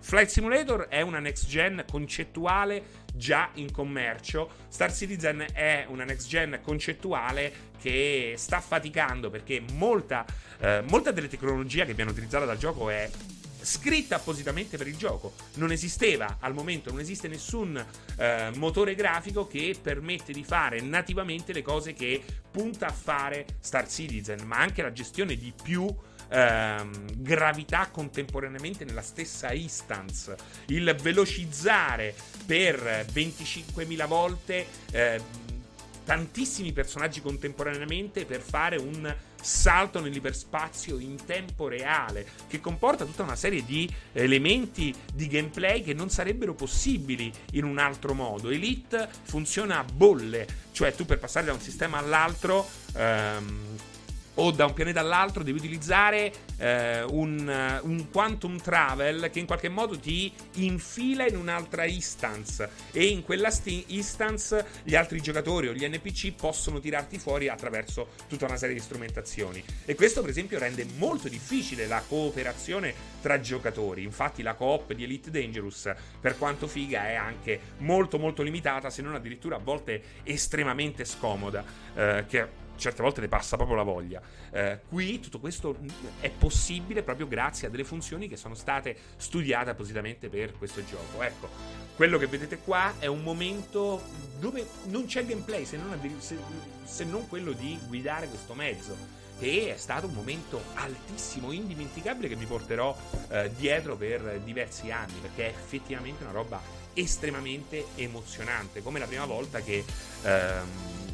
Flight 0.00 0.28
Simulator 0.28 0.86
è 0.88 1.00
una 1.00 1.18
next 1.18 1.46
gen 1.46 1.84
concettuale 1.90 3.06
già 3.14 3.50
in 3.54 3.70
commercio. 3.70 4.50
Star 4.68 4.92
Citizen 4.92 5.46
è 5.52 5.84
una 5.88 6.04
next 6.04 6.28
gen 6.28 6.60
concettuale 6.62 7.66
che 7.78 8.34
sta 8.36 8.60
faticando 8.60 9.30
perché 9.30 9.62
molta, 9.72 10.24
eh, 10.60 10.82
molta 10.88 11.10
delle 11.10 11.28
tecnologie 11.28 11.84
che 11.84 11.94
viene 11.94 12.10
utilizzata 12.10 12.44
dal 12.44 12.58
gioco 12.58 12.90
è 12.90 13.10
scritta 13.60 14.16
appositamente 14.16 14.76
per 14.76 14.86
il 14.86 14.96
gioco. 14.96 15.34
Non 15.54 15.72
esisteva 15.72 16.38
al 16.40 16.54
momento, 16.54 16.90
non 16.90 17.00
esiste 17.00 17.28
nessun 17.28 17.84
eh, 18.16 18.50
motore 18.54 18.94
grafico 18.94 19.46
che 19.46 19.76
permette 19.80 20.32
di 20.32 20.44
fare 20.44 20.80
nativamente 20.80 21.52
le 21.52 21.62
cose 21.62 21.92
che 21.92 22.22
punta 22.50 22.86
a 22.86 22.92
fare 22.92 23.46
Star 23.60 23.88
Citizen, 23.88 24.46
ma 24.46 24.58
anche 24.58 24.82
la 24.82 24.92
gestione 24.92 25.36
di 25.36 25.52
più 25.60 25.86
ehm, 26.28 27.06
gravità 27.16 27.88
contemporaneamente 27.90 28.84
nella 28.84 29.02
stessa 29.02 29.52
instance, 29.52 30.36
il 30.66 30.96
velocizzare 31.00 32.14
per 32.46 33.06
25.000 33.12 34.06
volte 34.06 34.66
eh, 34.90 35.20
tantissimi 36.04 36.72
personaggi 36.72 37.20
contemporaneamente 37.20 38.24
per 38.24 38.40
fare 38.40 38.76
un 38.76 39.14
salto 39.40 40.00
nell'iperspazio 40.00 40.98
in 40.98 41.22
tempo 41.24 41.68
reale, 41.68 42.26
che 42.48 42.60
comporta 42.60 43.04
tutta 43.04 43.22
una 43.22 43.36
serie 43.36 43.62
di 43.62 43.92
elementi 44.12 44.94
di 45.12 45.26
gameplay 45.26 45.82
che 45.82 45.92
non 45.92 46.08
sarebbero 46.08 46.54
possibili 46.54 47.30
in 47.52 47.64
un 47.64 47.76
altro 47.76 48.14
modo. 48.14 48.48
Elite 48.48 49.06
funziona 49.24 49.80
a 49.80 49.84
bolle, 49.84 50.46
cioè 50.72 50.94
tu 50.94 51.04
per 51.04 51.18
passare 51.18 51.44
da 51.44 51.52
un 51.52 51.60
sistema 51.60 51.98
all'altro 51.98 52.66
ehm, 52.94 53.76
o 54.40 54.50
da 54.50 54.66
un 54.66 54.72
pianeta 54.72 55.00
all'altro 55.00 55.42
devi 55.42 55.58
utilizzare 55.58 56.32
eh, 56.58 57.02
un, 57.02 57.80
un, 57.82 58.10
quantum 58.10 58.58
travel 58.58 59.30
che 59.30 59.38
in 59.38 59.46
qualche 59.46 59.68
modo 59.68 59.98
ti 59.98 60.32
infila 60.56 61.26
in 61.26 61.36
un'altra 61.36 61.84
instance. 61.84 62.68
E 62.92 63.06
in 63.06 63.22
quella 63.22 63.50
sti- 63.50 63.86
instance 63.88 64.64
gli 64.82 64.94
altri 64.94 65.20
giocatori 65.20 65.68
o 65.68 65.72
gli 65.72 65.86
NPC 65.86 66.32
possono 66.32 66.80
tirarti 66.80 67.18
fuori 67.18 67.48
attraverso 67.48 68.08
tutta 68.28 68.46
una 68.46 68.56
serie 68.56 68.74
di 68.74 68.80
strumentazioni. 68.80 69.62
E 69.84 69.94
questo 69.94 70.20
per 70.20 70.30
esempio 70.30 70.58
rende 70.58 70.86
molto 70.96 71.28
difficile 71.28 71.86
la 71.86 72.02
cooperazione 72.06 72.94
tra 73.20 73.40
giocatori. 73.40 74.02
Infatti 74.02 74.42
la 74.42 74.54
coop 74.54 74.92
di 74.92 75.04
Elite 75.04 75.30
Dangerous 75.30 75.92
per 76.20 76.38
quanto 76.38 76.66
figa 76.66 77.08
è 77.08 77.14
anche 77.14 77.60
molto 77.78 78.18
molto 78.18 78.42
limitata 78.42 78.90
se 78.90 79.02
non 79.02 79.14
addirittura 79.14 79.56
a 79.56 79.60
volte 79.60 80.02
estremamente 80.22 81.04
scomoda 81.04 81.64
eh, 81.94 82.24
che 82.28 82.66
certe 82.78 83.02
volte 83.02 83.20
ne 83.20 83.28
passa 83.28 83.56
proprio 83.56 83.76
la 83.76 83.82
voglia. 83.82 84.22
Eh, 84.50 84.80
qui 84.88 85.20
tutto 85.20 85.38
questo 85.40 85.76
è 86.20 86.30
possibile 86.30 87.02
proprio 87.02 87.28
grazie 87.28 87.66
a 87.66 87.70
delle 87.70 87.84
funzioni 87.84 88.28
che 88.28 88.36
sono 88.36 88.54
state 88.54 88.96
studiate 89.16 89.70
appositamente 89.70 90.28
per 90.28 90.56
questo 90.56 90.84
gioco. 90.84 91.22
Ecco, 91.22 91.48
quello 91.96 92.16
che 92.16 92.26
vedete 92.26 92.58
qua 92.58 92.94
è 92.98 93.06
un 93.06 93.22
momento 93.22 94.00
dove 94.38 94.66
non 94.84 95.06
c'è 95.06 95.26
gameplay 95.26 95.64
se 95.64 95.76
non, 95.76 95.98
se, 96.18 96.38
se 96.84 97.04
non 97.04 97.26
quello 97.28 97.52
di 97.52 97.78
guidare 97.86 98.28
questo 98.28 98.54
mezzo. 98.54 99.16
E 99.40 99.72
è 99.72 99.76
stato 99.76 100.06
un 100.06 100.14
momento 100.14 100.60
altissimo, 100.74 101.52
indimenticabile 101.52 102.26
che 102.26 102.34
mi 102.34 102.44
porterò 102.44 102.96
eh, 103.28 103.50
dietro 103.56 103.96
per 103.96 104.40
diversi 104.42 104.90
anni, 104.90 105.14
perché 105.20 105.46
è 105.46 105.48
effettivamente 105.50 106.24
una 106.24 106.32
roba 106.32 106.60
estremamente 106.94 107.86
emozionante, 107.94 108.82
come 108.82 108.98
la 108.98 109.06
prima 109.06 109.26
volta 109.26 109.60
che 109.60 109.84
ehm, 110.24 111.07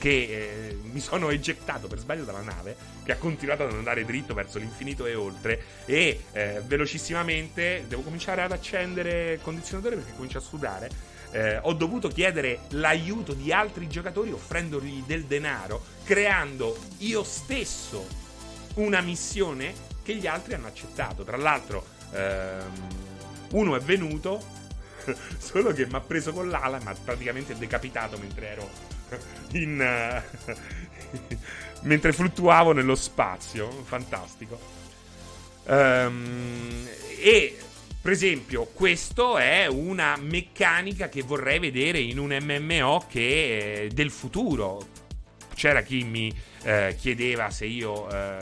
che 0.00 0.08
eh, 0.08 0.78
mi 0.90 0.98
sono 0.98 1.28
egettato 1.28 1.86
per 1.86 1.98
sbaglio 1.98 2.24
dalla 2.24 2.40
nave, 2.40 2.74
che 3.04 3.12
ha 3.12 3.16
continuato 3.16 3.64
ad 3.64 3.72
andare 3.72 4.06
dritto 4.06 4.32
verso 4.32 4.58
l'infinito 4.58 5.04
e 5.04 5.14
oltre, 5.14 5.62
e 5.84 6.22
eh, 6.32 6.62
velocissimamente 6.64 7.84
devo 7.86 8.00
cominciare 8.00 8.40
ad 8.40 8.50
accendere 8.50 9.34
il 9.34 9.42
condizionatore 9.42 9.96
perché 9.96 10.14
comincia 10.14 10.38
a 10.38 10.40
sudare. 10.40 10.90
Eh, 11.32 11.58
ho 11.58 11.74
dovuto 11.74 12.08
chiedere 12.08 12.60
l'aiuto 12.70 13.34
di 13.34 13.52
altri 13.52 13.88
giocatori 13.88 14.32
offrendogli 14.32 15.02
del 15.06 15.24
denaro, 15.24 15.84
creando 16.02 16.78
io 16.98 17.22
stesso 17.22 18.06
una 18.76 19.02
missione 19.02 19.74
che 20.02 20.14
gli 20.14 20.26
altri 20.26 20.54
hanno 20.54 20.68
accettato. 20.68 21.24
Tra 21.24 21.36
l'altro, 21.36 21.84
ehm, 22.12 22.88
uno 23.52 23.76
è 23.76 23.80
venuto, 23.80 24.42
solo 25.38 25.72
che 25.72 25.86
mi 25.86 25.94
ha 25.94 26.00
preso 26.00 26.32
con 26.32 26.48
l'ala 26.48 26.78
e 26.78 26.82
mi 26.82 26.88
ha 26.88 26.96
praticamente 27.02 27.56
decapitato 27.56 28.18
mentre 28.18 28.48
ero 28.48 28.70
in, 29.52 30.22
uh, 30.46 31.36
mentre 31.82 32.12
fluttuavo 32.12 32.72
nello 32.72 32.94
spazio. 32.94 33.70
Fantastico. 33.70 34.78
Um, 35.64 36.86
e 37.18 37.56
per 38.00 38.12
esempio, 38.12 38.64
questo 38.64 39.36
è 39.36 39.66
una 39.66 40.16
meccanica 40.16 41.10
che 41.10 41.22
vorrei 41.22 41.58
vedere 41.58 41.98
in 41.98 42.18
un 42.18 42.34
MMO 42.40 43.04
che 43.06 43.84
è 43.84 43.86
del 43.88 44.10
futuro. 44.10 44.88
C'era 45.54 45.82
chi 45.82 46.02
mi 46.04 46.34
eh, 46.62 46.96
chiedeva 46.98 47.50
se 47.50 47.66
io 47.66 48.10
eh, 48.10 48.38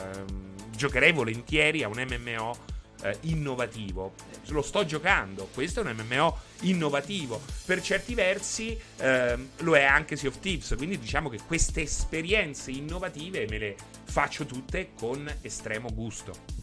giocherei 0.70 1.11
volentieri 1.11 1.82
a 1.82 1.88
un 1.88 2.06
MMO 2.09 2.56
eh, 3.03 3.16
innovativo. 3.22 4.14
Lo 4.49 4.62
sto 4.62 4.84
giocando, 4.84 5.49
questo 5.53 5.80
è 5.80 5.84
un 5.84 5.96
MMO 5.96 6.38
innovativo. 6.62 7.40
Per 7.64 7.80
certi 7.82 8.14
versi 8.14 8.78
ehm, 8.96 9.49
lo 9.59 9.76
è 9.76 9.84
anche 9.84 10.16
Sea 10.16 10.30
of 10.30 10.38
Thieves, 10.40 10.74
quindi 10.76 10.99
diciamo 10.99 11.28
che 11.28 11.40
queste 11.46 11.82
esperienze 11.82 12.70
innovative 12.70 13.46
me 13.49 13.59
le 13.59 13.76
faccio 14.05 14.46
tutte 14.46 14.90
con 14.99 15.30
estremo 15.42 15.92
gusto. 15.92 16.57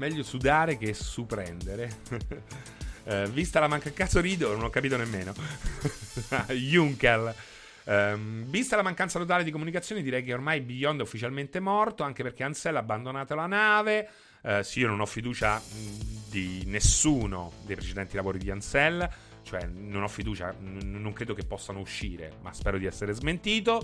Meglio 0.00 0.22
sudare 0.22 0.78
che 0.78 0.94
suprendere. 0.94 1.98
eh, 3.04 3.28
vista 3.28 3.60
la 3.60 3.68
manca 3.68 3.92
cazzo 3.92 4.18
rido, 4.18 4.50
non 4.52 4.64
ho 4.64 4.70
capito 4.70 4.96
nemmeno. 4.96 5.34
Junker. 6.48 7.34
Um, 7.84 8.44
vista 8.44 8.76
la 8.76 8.82
mancanza 8.82 9.18
totale 9.18 9.42
di 9.42 9.50
comunicazione, 9.50 10.02
direi 10.02 10.22
che 10.22 10.32
ormai 10.32 10.60
Beyond 10.60 11.00
è 11.00 11.02
ufficialmente 11.02 11.60
morto, 11.60 12.02
anche 12.02 12.22
perché 12.22 12.44
Ansel 12.44 12.76
ha 12.76 12.80
abbandonato 12.80 13.34
la 13.34 13.46
nave. 13.46 14.08
Uh, 14.42 14.62
sì, 14.62 14.80
io 14.80 14.88
non 14.88 15.00
ho 15.00 15.06
fiducia 15.06 15.58
mh, 15.58 16.30
di 16.30 16.62
nessuno 16.66 17.52
dei 17.64 17.76
precedenti 17.76 18.16
lavori 18.16 18.38
di 18.38 18.50
Ansel, 18.50 19.08
cioè 19.42 19.66
non 19.66 20.02
ho 20.02 20.08
fiducia, 20.08 20.52
n- 20.52 21.00
non 21.00 21.12
credo 21.12 21.34
che 21.34 21.44
possano 21.44 21.80
uscire, 21.80 22.34
ma 22.42 22.52
spero 22.52 22.78
di 22.78 22.86
essere 22.86 23.12
smentito. 23.12 23.82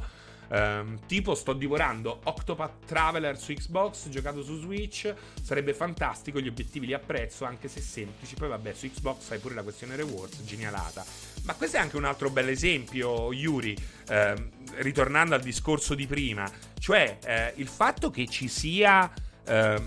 Um, 0.48 0.98
tipo 1.06 1.34
sto 1.34 1.52
divorando 1.52 2.20
Octopath 2.24 2.84
Traveler 2.86 3.36
su 3.36 3.52
Xbox, 3.52 4.08
giocato 4.08 4.42
su 4.42 4.58
Switch, 4.58 5.12
sarebbe 5.42 5.74
fantastico, 5.74 6.40
gli 6.40 6.46
obiettivi 6.46 6.86
li 6.86 6.92
apprezzo 6.92 7.44
anche 7.44 7.68
se 7.68 7.80
semplici, 7.80 8.34
poi 8.36 8.48
vabbè 8.48 8.72
su 8.72 8.88
Xbox 8.88 9.30
hai 9.32 9.38
pure 9.38 9.54
la 9.54 9.62
questione 9.62 9.96
rewards, 9.96 10.44
genialata. 10.44 11.04
Ma 11.44 11.54
questo 11.54 11.76
è 11.76 11.80
anche 11.80 11.96
un 11.96 12.04
altro 12.04 12.30
bel 12.30 12.48
esempio, 12.48 13.32
Yuri, 13.32 13.76
eh, 14.08 14.50
ritornando 14.76 15.34
al 15.34 15.42
discorso 15.42 15.94
di 15.94 16.06
prima, 16.06 16.48
cioè 16.78 17.18
eh, 17.24 17.52
il 17.56 17.68
fatto 17.68 18.10
che 18.10 18.26
ci 18.28 18.48
sia 18.48 19.12
eh, 19.44 19.82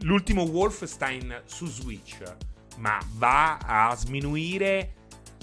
l'ultimo 0.00 0.42
Wolfenstein 0.42 1.42
su 1.44 1.66
Switch, 1.66 2.22
ma 2.78 2.98
va 3.12 3.58
a 3.58 3.94
sminuire 3.94 4.94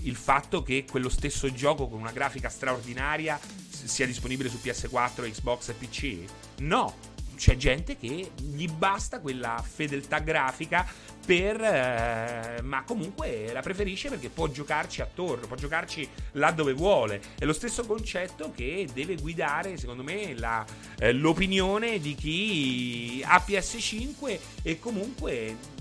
il 0.04 0.16
fatto 0.16 0.64
che 0.64 0.86
quello 0.90 1.10
stesso 1.10 1.52
gioco 1.52 1.88
con 1.88 2.00
una 2.00 2.12
grafica 2.12 2.50
straordinaria 2.50 3.40
sia 3.70 4.06
disponibile 4.06 4.50
su 4.50 4.60
PS4, 4.62 5.30
Xbox 5.32 5.70
e 5.70 5.74
PC? 5.74 6.24
No, 6.60 6.94
c'è 7.38 7.56
gente 7.56 7.96
che 7.98 8.32
gli 8.36 8.68
basta 8.68 9.20
quella 9.20 9.64
fedeltà 9.66 10.20
grafica 10.20 10.86
per, 11.26 11.62
eh, 11.62 12.62
ma 12.64 12.84
comunque 12.84 13.52
la 13.52 13.62
preferisce 13.62 14.10
perché 14.10 14.30
può 14.30 14.48
giocarci 14.48 15.02
attorno, 15.02 15.46
può 15.46 15.56
giocarci 15.56 16.08
là 16.34 16.52
dove 16.52 16.74
vuole. 16.74 17.22
È 17.38 17.46
lo 17.46 17.54
stesso 17.54 17.86
concetto 17.86 18.52
che 18.56 18.88
deve 18.94 19.16
guidare, 19.16 19.78
secondo 19.78 20.04
me, 20.04 20.34
la, 20.36 20.66
eh, 21.00 21.12
l'opinione 21.14 22.00
di 22.00 22.16
chi 22.16 23.22
ha 23.26 23.44
PS5 23.46 24.40
e 24.64 24.80
comunque 24.80 25.76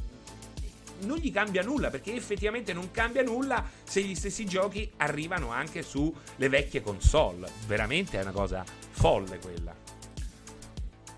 non 1.00 1.18
gli 1.18 1.32
cambia 1.32 1.62
nulla 1.62 1.90
perché 1.90 2.14
effettivamente 2.14 2.72
non 2.72 2.90
cambia 2.90 3.22
nulla 3.22 3.64
se 3.84 4.02
gli 4.02 4.14
stessi 4.14 4.44
giochi 4.46 4.90
arrivano 4.96 5.50
anche 5.50 5.82
sulle 5.82 6.48
vecchie 6.48 6.82
console. 6.82 7.48
Veramente 7.66 8.18
è 8.18 8.22
una 8.22 8.32
cosa 8.32 8.64
folle 8.90 9.38
quella. 9.38 9.74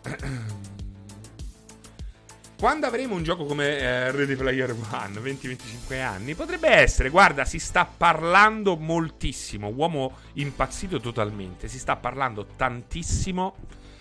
Quando 2.58 2.88
avremo 2.88 3.14
un 3.14 3.22
gioco 3.22 3.44
come 3.44 3.78
eh, 3.78 4.10
Ready 4.10 4.34
Player 4.34 4.72
One, 4.72 5.20
20-25 5.20 6.00
anni, 6.02 6.34
potrebbe 6.34 6.68
essere, 6.68 7.08
guarda, 7.08 7.44
si 7.44 7.60
sta 7.60 7.84
parlando 7.84 8.76
moltissimo, 8.76 9.68
uomo 9.68 10.16
impazzito 10.32 10.98
totalmente, 10.98 11.68
si 11.68 11.78
sta 11.78 11.94
parlando 11.94 12.46
tantissimo 12.56 13.54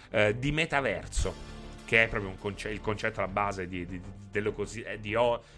eh, 0.09 0.39
di 0.39 0.51
metaverso, 0.51 1.35
che 1.85 2.05
è 2.05 2.07
proprio 2.07 2.33
conce- 2.39 2.71
il 2.71 2.81
concetto 2.81 3.19
alla 3.19 3.27
base 3.27 3.67
di, 3.67 3.85
di, 3.85 4.01
di, 4.31 4.83
eh, 4.83 4.99
di 4.99 5.13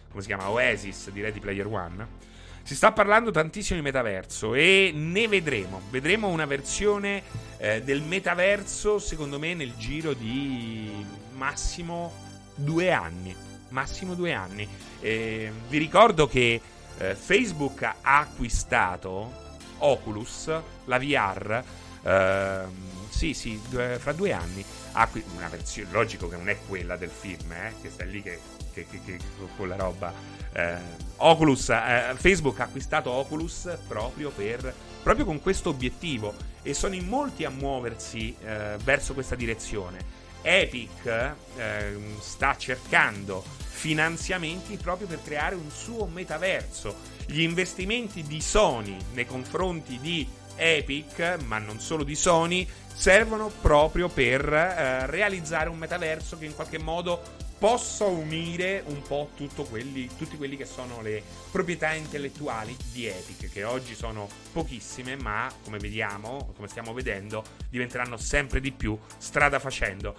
come 0.10 0.22
si 0.22 0.28
chiama, 0.28 0.50
Oasis 0.50 1.10
di 1.12 1.22
Ready 1.22 1.40
Player 1.40 1.68
One. 1.68 2.28
Si 2.64 2.76
sta 2.76 2.92
parlando 2.92 3.32
tantissimo 3.32 3.80
di 3.80 3.86
metaverso 3.86 4.54
e 4.54 4.92
ne 4.94 5.28
vedremo. 5.28 5.82
Vedremo 5.90 6.28
una 6.28 6.46
versione 6.46 7.24
eh, 7.58 7.82
del 7.82 8.02
metaverso, 8.02 9.00
secondo 9.00 9.40
me, 9.40 9.54
nel 9.54 9.76
giro 9.76 10.14
di 10.14 11.04
massimo 11.34 12.14
due 12.56 12.92
anni. 12.92 13.36
Massimo 13.70 14.14
due 14.14 14.34
anni. 14.34 14.68
Eh, 15.00 15.52
vi 15.68 15.78
ricordo 15.78 16.28
che 16.28 16.62
eh, 16.98 17.16
Facebook 17.16 17.82
ha 17.84 17.96
acquistato 18.02 19.48
Oculus, 19.80 20.52
la 20.86 21.00
VR. 21.00 21.64
Ehm, 22.04 22.72
sì, 23.10 23.34
sì, 23.34 23.60
fra 23.98 24.14
due 24.14 24.32
anni. 24.32 24.64
Acqui- 25.00 25.24
una 25.34 25.48
versione, 25.48 25.90
logico 25.92 26.28
che 26.28 26.36
non 26.36 26.50
è 26.50 26.58
quella 26.68 26.98
del 26.98 27.10
film, 27.10 27.54
eh, 27.54 27.74
che 27.82 27.90
sta 27.90 28.04
lì 28.04 28.22
che, 28.22 28.38
che, 28.74 28.86
che, 28.86 29.00
che 29.06 29.18
con 29.56 29.70
la 29.70 29.78
roba 29.78 30.14
eh, 30.52 30.76
Oculus, 31.18 31.70
eh, 31.70 32.14
Facebook 32.16 32.60
ha 32.60 32.66
acquistato 32.66 33.10
Oculus 33.10 33.78
proprio, 33.88 34.30
per, 34.30 34.74
proprio 35.02 35.24
con 35.24 35.42
questo 35.42 35.70
obiettivo 35.70 36.34
e 36.62 36.74
sono 36.74 36.96
in 36.96 37.08
molti 37.08 37.46
a 37.46 37.50
muoversi 37.50 38.36
eh, 38.44 38.76
verso 38.84 39.14
questa 39.14 39.36
direzione. 39.36 40.28
Epic 40.42 41.06
eh, 41.06 41.98
sta 42.20 42.58
cercando 42.58 43.42
finanziamenti 43.58 44.76
proprio 44.76 45.08
per 45.08 45.22
creare 45.24 45.56
un 45.56 45.72
suo 45.72 46.08
metaverso. 46.08 46.94
Gli 47.26 47.40
investimenti 47.40 48.24
di 48.24 48.42
Sony 48.42 48.98
nei 49.14 49.26
confronti 49.26 49.98
di 50.00 50.28
Epic, 50.58 51.38
ma 51.46 51.58
non 51.58 51.80
solo 51.80 52.04
di 52.04 52.16
Sony, 52.16 52.68
servono 53.00 53.50
proprio 53.62 54.10
per 54.10 54.42
eh, 54.52 55.06
realizzare 55.06 55.70
un 55.70 55.78
metaverso 55.78 56.38
che 56.38 56.44
in 56.44 56.54
qualche 56.54 56.78
modo 56.78 57.22
possa 57.58 58.04
unire 58.04 58.84
un 58.88 59.02
po' 59.02 59.30
quelli, 59.70 60.10
tutti 60.18 60.36
quelli 60.36 60.58
che 60.58 60.66
sono 60.66 61.02
le 61.02 61.24
proprietà 61.50 61.94
intellettuali 61.94 62.76
di 62.92 63.06
Epic, 63.06 63.52
che 63.54 63.64
oggi 63.64 63.96
sono 63.96 64.28
pochissime, 64.52 65.16
ma 65.16 65.50
come 65.64 65.78
vediamo, 65.78 66.52
come 66.58 66.68
stiamo 66.68 66.92
vedendo, 66.92 67.42
diventeranno 67.70 68.18
sempre 68.18 68.60
di 68.60 68.74
più 68.74 68.98
strada 69.18 69.60
facendo. 69.60 70.16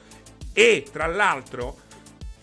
E 0.54 0.86
tra 0.90 1.06
l'altro 1.06 1.80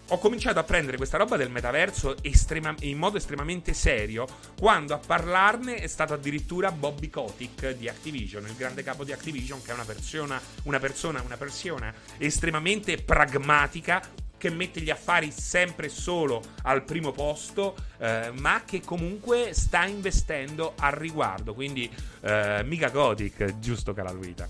ho 0.10 0.18
cominciato 0.20 0.60
a 0.60 0.64
prendere 0.64 0.96
questa 0.96 1.18
roba 1.18 1.36
del 1.36 1.50
metaverso 1.50 2.16
estrema- 2.22 2.76
in 2.82 2.98
modo 2.98 3.18
estremamente 3.18 3.74
serio 3.74 4.26
quando 4.58 4.94
a 4.94 5.00
parlarne 5.00 5.76
è 5.76 5.88
stato 5.88 6.14
addirittura 6.14 6.72
Bobby 6.72 7.10
Kotick 7.10 7.72
di 7.72 7.90
Activision, 7.90 8.46
il 8.46 8.56
grande 8.56 8.84
capo 8.84 9.04
di 9.04 9.12
Activision, 9.12 9.62
che 9.62 9.72
è 9.72 9.74
una 9.74 9.84
persona, 9.84 10.40
una 10.64 10.80
persona, 10.80 11.22
una 11.22 11.36
persona 11.36 11.94
estremamente 12.18 12.98
pragmatica, 12.98 14.02
che 14.38 14.50
mette 14.52 14.82
gli 14.82 14.92
affari 14.92 15.32
sempre 15.32 15.90
solo 15.90 16.42
al 16.62 16.84
primo 16.84 17.12
posto, 17.12 17.76
eh, 17.98 18.32
ma 18.38 18.62
che 18.66 18.82
comunque 18.82 19.54
sta 19.54 19.86
investendo 19.86 20.74
al 20.78 20.92
riguardo. 20.92 21.56
Quindi, 21.56 21.92
eh, 22.22 22.62
mica 22.64 22.90
Gothic, 22.90 23.58
giusto 23.58 23.94
Calaluita. 23.94 24.48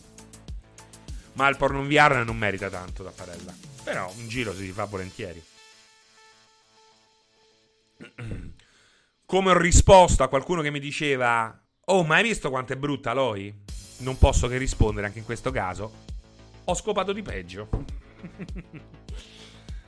Ma 1.33 1.47
il 1.47 1.55
porno 1.55 1.83
VR 1.83 2.23
non 2.25 2.37
merita 2.37 2.69
tanto 2.69 3.01
da 3.01 3.11
Parella. 3.11 3.76
Però 3.87 4.11
un 4.17 4.27
giro 4.27 4.53
si 4.53 4.69
fa 4.73 4.83
volentieri. 4.83 5.41
Come 9.25 9.49
ho 9.49 9.57
risposto 9.57 10.23
a 10.23 10.27
qualcuno 10.27 10.61
che 10.61 10.71
mi 10.71 10.81
diceva: 10.81 11.57
Oh, 11.85 12.03
ma 12.03 12.15
hai 12.15 12.23
visto 12.23 12.49
quanto 12.49 12.73
è 12.73 12.75
brutta 12.75 13.13
Loi? 13.13 13.53
Non 13.99 14.17
posso 14.17 14.49
che 14.49 14.57
rispondere 14.57 15.07
anche 15.07 15.19
in 15.19 15.25
questo 15.25 15.51
caso. 15.51 16.03
Ho 16.65 16.75
scopato 16.75 17.13
di 17.13 17.21
peggio. 17.21 17.69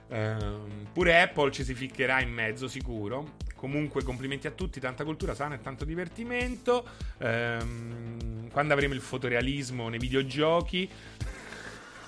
Uh, 0.07 0.87
pure 0.93 1.21
Apple 1.21 1.51
ci 1.51 1.65
si 1.65 1.73
ficcherà 1.73 2.21
in 2.21 2.31
mezzo, 2.31 2.69
sicuro. 2.69 3.35
Comunque, 3.53 4.03
complimenti 4.03 4.47
a 4.47 4.51
tutti, 4.51 4.79
tanta 4.79 5.03
cultura 5.03 5.35
sana 5.35 5.55
e 5.55 5.59
tanto 5.59 5.83
divertimento. 5.83 6.87
Uh, 7.17 8.47
quando 8.49 8.71
avremo 8.71 8.93
il 8.93 9.01
fotorealismo 9.01 9.89
nei 9.89 9.99
videogiochi, 9.99 10.89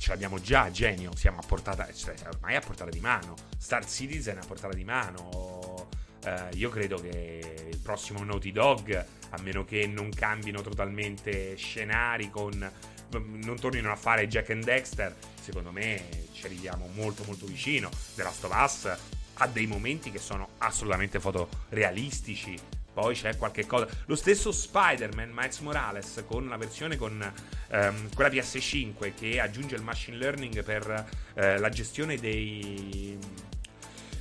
ce 0.02 0.10
l'abbiamo 0.10 0.42
già, 0.42 0.72
genio. 0.72 1.16
Siamo 1.16 1.38
a 1.38 1.44
portata, 1.46 1.88
cioè, 1.94 2.16
ormai 2.26 2.56
a 2.56 2.60
portata 2.60 2.90
di 2.90 3.00
mano. 3.00 3.36
Star 3.56 3.86
Citizen 3.88 4.40
a 4.40 4.46
portata 4.46 4.74
di 4.74 4.84
mano. 4.84 5.90
Eh, 6.26 6.50
io 6.54 6.70
credo 6.70 7.00
che 7.00 7.68
il 7.70 7.78
prossimo 7.78 8.24
Naughty 8.24 8.52
Dog, 8.52 9.06
a 9.30 9.42
meno 9.42 9.64
che 9.64 9.86
non 9.86 10.10
cambino 10.10 10.62
totalmente 10.62 11.56
scenari 11.56 12.32
con 12.32 12.72
non 13.12 13.60
tornino 13.60 13.92
a 13.92 13.96
fare 13.96 14.28
Jack 14.28 14.50
and 14.50 14.64
Dexter, 14.64 15.16
secondo 15.40 15.70
me 15.72 16.28
ci 16.32 16.46
arriviamo 16.46 16.88
molto 16.94 17.24
molto 17.26 17.46
vicino. 17.46 17.92
The 18.16 18.24
Last 18.24 18.44
of 18.46 18.56
Us 18.56 18.98
ha 19.36 19.48
dei 19.48 19.68
momenti 19.68 20.10
che 20.10 20.20
sono 20.20 20.50
assolutamente 20.58 21.20
fotorealistici. 21.20 22.58
Poi 22.94 23.16
c'è 23.16 23.38
qualche 23.38 23.66
cosa. 23.66 23.88
Lo 24.06 24.16
stesso 24.16 24.52
Spider-Man 24.52 25.32
Miles 25.34 25.60
Morales 25.60 26.24
con 26.28 26.48
la 26.48 26.58
versione 26.58 26.98
con 26.98 27.34
ehm, 27.70 28.14
quella 28.14 28.30
PS5 28.30 29.14
che 29.14 29.40
aggiunge 29.40 29.76
il 29.76 29.82
machine 29.82 30.18
learning 30.18 30.64
per 30.64 31.10
eh, 31.34 31.58
la 31.58 31.70
gestione 31.70 32.18
dei, 32.18 33.18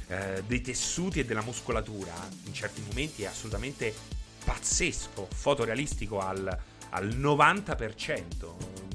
eh, 0.06 0.42
dei 0.46 0.60
tessuti 0.60 1.20
e 1.20 1.24
della 1.24 1.42
muscolatura. 1.42 2.12
In 2.44 2.54
certi 2.54 2.82
momenti 2.86 3.24
è 3.24 3.26
assolutamente 3.26 3.92
pazzesco, 4.44 5.28
fotorealistico 5.32 6.20
al, 6.20 6.58
al 6.90 7.08
90% 7.08 8.88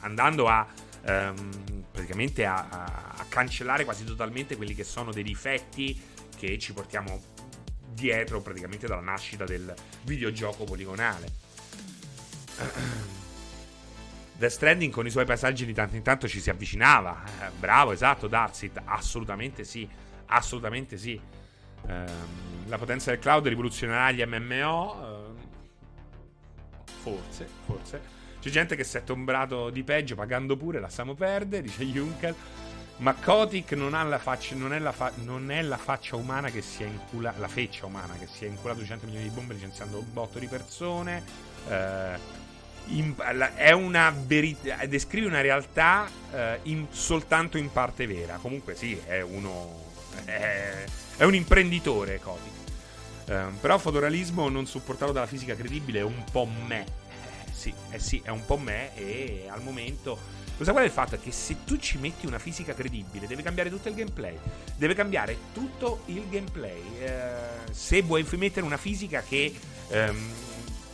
andando 0.00 0.48
a 0.48 0.66
ehm, 1.02 1.84
praticamente 1.90 2.44
a, 2.44 2.68
a, 2.68 3.14
a, 3.16 3.24
cancellare 3.28 3.84
quasi 3.84 4.04
totalmente 4.04 4.56
quelli 4.56 4.74
che 4.74 4.84
sono 4.84 5.12
dei 5.12 5.22
difetti 5.22 5.98
che 6.36 6.58
ci 6.58 6.72
portiamo 6.72 7.34
dietro 7.92 8.40
praticamente 8.40 8.86
dalla 8.86 9.00
nascita 9.00 9.44
del 9.44 9.74
videogioco 10.02 10.64
poligonale. 10.64 11.26
The 14.38 14.50
Stranding 14.50 14.92
con 14.92 15.06
i 15.06 15.10
suoi 15.10 15.24
passaggi 15.24 15.64
di 15.64 15.72
tanto 15.72 15.96
in 15.96 16.02
tanto 16.02 16.28
ci 16.28 16.40
si 16.40 16.50
avvicinava. 16.50 17.24
Eh, 17.24 17.50
bravo, 17.58 17.92
esatto, 17.92 18.26
Darsit. 18.26 18.82
Assolutamente 18.84 19.64
sì. 19.64 19.88
Assolutamente 20.26 20.98
sì. 20.98 21.18
Eh, 21.88 22.04
la 22.66 22.76
potenza 22.78 23.10
del 23.10 23.18
cloud 23.18 23.46
rivoluzionerà 23.46 24.10
gli 24.10 24.22
MMO. 24.22 25.34
Eh, 25.34 26.84
forse, 26.84 27.48
forse. 27.64 28.14
C'è 28.40 28.50
gente 28.50 28.76
che 28.76 28.84
si 28.84 28.98
è 28.98 29.04
tombrato 29.04 29.70
di 29.70 29.82
peggio 29.82 30.14
pagando 30.14 30.56
pure, 30.56 30.80
lasciamo 30.80 31.14
perdere, 31.14 31.62
dice 31.62 31.84
Juncker. 31.84 32.34
Ma 32.98 33.14
Kotick 33.14 33.72
non, 33.72 33.92
faccia, 34.20 34.54
non, 34.54 34.72
è 34.72 34.78
la 34.78 34.92
fa- 34.92 35.12
non 35.16 35.50
è 35.50 35.60
la 35.62 35.76
faccia 35.76 36.16
umana 36.16 36.50
che 36.50 36.62
si 36.62 36.82
è 36.82 36.86
inculato. 36.86 37.40
La 37.40 37.48
feccia 37.48 37.86
umana 37.86 38.14
che 38.18 38.26
si 38.26 38.44
è 38.44 38.48
inculato 38.48 38.78
200 38.78 39.06
milioni 39.06 39.28
di 39.28 39.34
bombe 39.34 39.54
licenziando 39.54 39.98
un 39.98 40.12
botto 40.12 40.38
di 40.38 40.46
persone. 40.46 41.22
Eh, 41.68 42.44
in, 42.86 43.14
la, 43.32 43.54
è 43.54 43.72
una 43.72 44.14
verità. 44.16 44.84
Descrive 44.86 45.26
una 45.26 45.40
realtà 45.40 46.08
eh, 46.32 46.60
in, 46.64 46.86
soltanto 46.90 47.58
in 47.58 47.70
parte 47.70 48.06
vera. 48.06 48.38
Comunque, 48.40 48.74
sì, 48.74 49.00
è 49.04 49.20
uno. 49.20 49.84
È, 50.24 50.84
è 51.16 51.24
un 51.24 51.34
imprenditore 51.34 52.20
Kotick. 52.20 52.54
Eh, 53.26 53.44
però 53.60 53.76
fotorealismo 53.76 54.48
non 54.48 54.66
supportato 54.66 55.12
dalla 55.12 55.26
fisica 55.26 55.54
credibile 55.54 55.98
è 55.98 56.04
un 56.04 56.22
po' 56.30 56.48
me 56.66 57.04
sì, 57.56 57.74
eh 57.90 57.98
sì, 57.98 58.20
è 58.22 58.28
un 58.28 58.44
po' 58.44 58.58
me 58.58 58.94
e 58.94 59.46
al 59.48 59.62
momento... 59.62 60.44
Cosa 60.56 60.72
qual 60.72 60.84
è 60.84 60.86
il 60.86 60.92
fatto? 60.92 61.16
È 61.16 61.20
che 61.20 61.32
se 61.32 61.64
tu 61.64 61.76
ci 61.76 61.98
metti 61.98 62.26
una 62.26 62.38
fisica 62.38 62.74
credibile, 62.74 63.26
deve 63.26 63.42
cambiare 63.42 63.68
tutto 63.68 63.88
il 63.88 63.94
gameplay. 63.94 64.38
Deve 64.76 64.94
cambiare 64.94 65.36
tutto 65.52 66.02
il 66.06 66.26
gameplay. 66.28 66.80
Eh, 67.00 67.72
se 67.72 68.00
vuoi 68.00 68.26
mettere 68.36 68.64
una 68.64 68.78
fisica 68.78 69.22
che 69.22 69.54
ehm, 69.88 70.32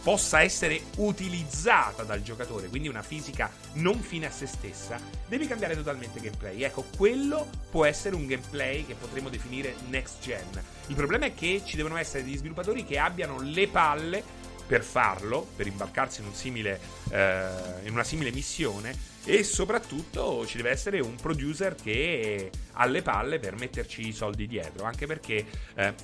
possa 0.02 0.42
essere 0.42 0.82
utilizzata 0.96 2.02
dal 2.02 2.22
giocatore, 2.22 2.68
quindi 2.68 2.88
una 2.88 3.02
fisica 3.02 3.50
non 3.74 4.00
fine 4.00 4.26
a 4.26 4.30
se 4.30 4.46
stessa, 4.46 4.98
devi 5.28 5.46
cambiare 5.46 5.76
totalmente 5.76 6.20
gameplay. 6.20 6.64
Ecco, 6.64 6.84
quello 6.96 7.48
può 7.70 7.84
essere 7.84 8.16
un 8.16 8.26
gameplay 8.26 8.84
che 8.84 8.94
potremmo 8.94 9.28
definire 9.28 9.76
next 9.88 10.20
gen. 10.20 10.62
Il 10.88 10.96
problema 10.96 11.26
è 11.26 11.34
che 11.34 11.62
ci 11.64 11.76
devono 11.76 11.96
essere 11.96 12.24
degli 12.24 12.36
sviluppatori 12.36 12.84
che 12.84 12.98
abbiano 12.98 13.40
le 13.40 13.68
palle 13.68 14.40
per 14.66 14.82
farlo, 14.82 15.46
per 15.56 15.66
imbarcarsi 15.66 16.20
in, 16.20 16.26
un 16.26 16.34
simile, 16.34 16.80
eh, 17.10 17.46
in 17.84 17.92
una 17.92 18.04
simile 18.04 18.30
missione 18.32 19.10
e 19.24 19.44
soprattutto 19.44 20.46
ci 20.46 20.56
deve 20.56 20.70
essere 20.70 21.00
un 21.00 21.14
producer 21.14 21.74
che 21.74 22.50
ha 22.72 22.86
le 22.86 23.02
palle 23.02 23.38
per 23.38 23.56
metterci 23.56 24.08
i 24.08 24.12
soldi 24.12 24.46
dietro, 24.46 24.84
anche 24.84 25.06
perché 25.06 25.44
eh, 25.74 25.94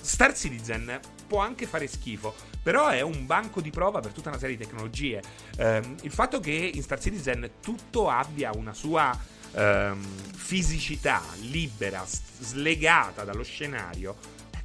Star 0.00 0.36
Citizen 0.36 1.00
può 1.26 1.40
anche 1.40 1.66
fare 1.66 1.86
schifo, 1.86 2.34
però 2.62 2.88
è 2.88 3.00
un 3.00 3.24
banco 3.24 3.60
di 3.60 3.70
prova 3.70 4.00
per 4.00 4.12
tutta 4.12 4.28
una 4.28 4.38
serie 4.38 4.56
di 4.56 4.64
tecnologie. 4.64 5.22
Eh, 5.56 5.80
il 6.02 6.10
fatto 6.10 6.40
che 6.40 6.52
in 6.52 6.82
Star 6.82 7.00
Citizen 7.00 7.50
tutto 7.60 8.08
abbia 8.08 8.50
una 8.54 8.74
sua 8.74 9.16
ehm, 9.54 10.02
fisicità 10.34 11.22
libera, 11.40 12.04
slegata 12.06 13.24
dallo 13.24 13.44
scenario, 13.44 14.16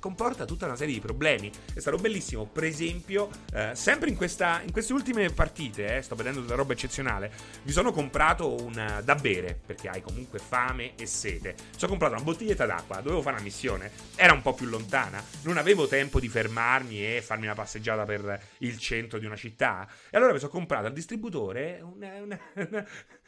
comporta 0.07 0.45
tutta 0.45 0.65
una 0.67 0.77
serie 0.77 0.93
di 0.93 1.01
problemi. 1.01 1.51
È 1.73 1.79
stato 1.79 1.97
bellissimo, 1.97 2.45
per 2.45 2.63
esempio, 2.63 3.29
eh, 3.53 3.71
sempre 3.75 4.09
in, 4.09 4.15
questa, 4.15 4.61
in, 4.63 4.71
queste 4.71 4.93
ultime 4.93 5.29
partite, 5.31 5.97
eh, 5.97 6.01
sto 6.01 6.15
vedendo 6.15 6.39
della 6.39 6.55
roba 6.55 6.71
eccezionale, 6.71 7.29
mi 7.63 7.71
sono 7.73 7.91
comprato 7.91 8.55
un 8.55 9.01
da 9.03 9.15
bere, 9.15 9.59
perché 9.65 9.89
hai 9.89 10.01
comunque 10.01 10.39
fame 10.39 10.95
e 10.95 11.05
sete. 11.05 11.55
Mi 11.57 11.77
sono 11.77 11.91
comprato 11.91 12.13
una 12.13 12.23
bottiglietta 12.23 12.65
d'acqua, 12.65 13.01
dovevo 13.01 13.21
fare 13.21 13.35
una 13.35 13.43
missione, 13.43 13.91
era 14.15 14.31
un 14.31 14.41
po' 14.41 14.53
più 14.53 14.67
lontana, 14.67 15.21
non 15.41 15.57
avevo 15.57 15.87
tempo 15.87 16.21
di 16.21 16.29
fermarmi 16.29 17.03
e 17.03 17.21
farmi 17.21 17.43
una 17.43 17.55
passeggiata 17.55 18.05
per 18.05 18.41
il 18.59 18.77
centro 18.77 19.19
di 19.19 19.25
una 19.25 19.35
città. 19.35 19.85
E 20.09 20.15
allora 20.15 20.31
mi 20.31 20.39
sono 20.39 20.51
comprato 20.51 20.85
al 20.85 20.93
distributore 20.93 21.81
una, 21.83 22.13
una, 22.21 22.39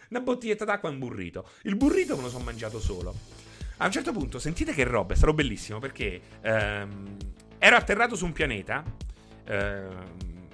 una 0.10 0.19
bottiglietta 0.22 0.64
d'acqua 0.64 0.88
e 0.88 0.93
un 0.93 0.99
burrito. 0.99 1.49
Il 1.64 1.76
burrito 1.76 2.15
me 2.15 2.22
lo 2.22 2.30
sono 2.30 2.45
mangiato 2.45 2.80
solo. 2.80 3.39
A 3.81 3.85
un 3.85 3.91
certo 3.91 4.11
punto, 4.11 4.39
sentite 4.39 4.73
che 4.73 4.84
roba, 4.84 5.14
è 5.14 5.15
stato 5.15 5.34
bellissimo 5.34 5.80
perché 5.80 6.19
ehm, 6.41 7.15
ero 7.57 7.76
atterrato 7.77 8.15
su 8.18 8.26
un 8.26 8.34
pianeta 8.34 8.84
ehm, 9.45 10.47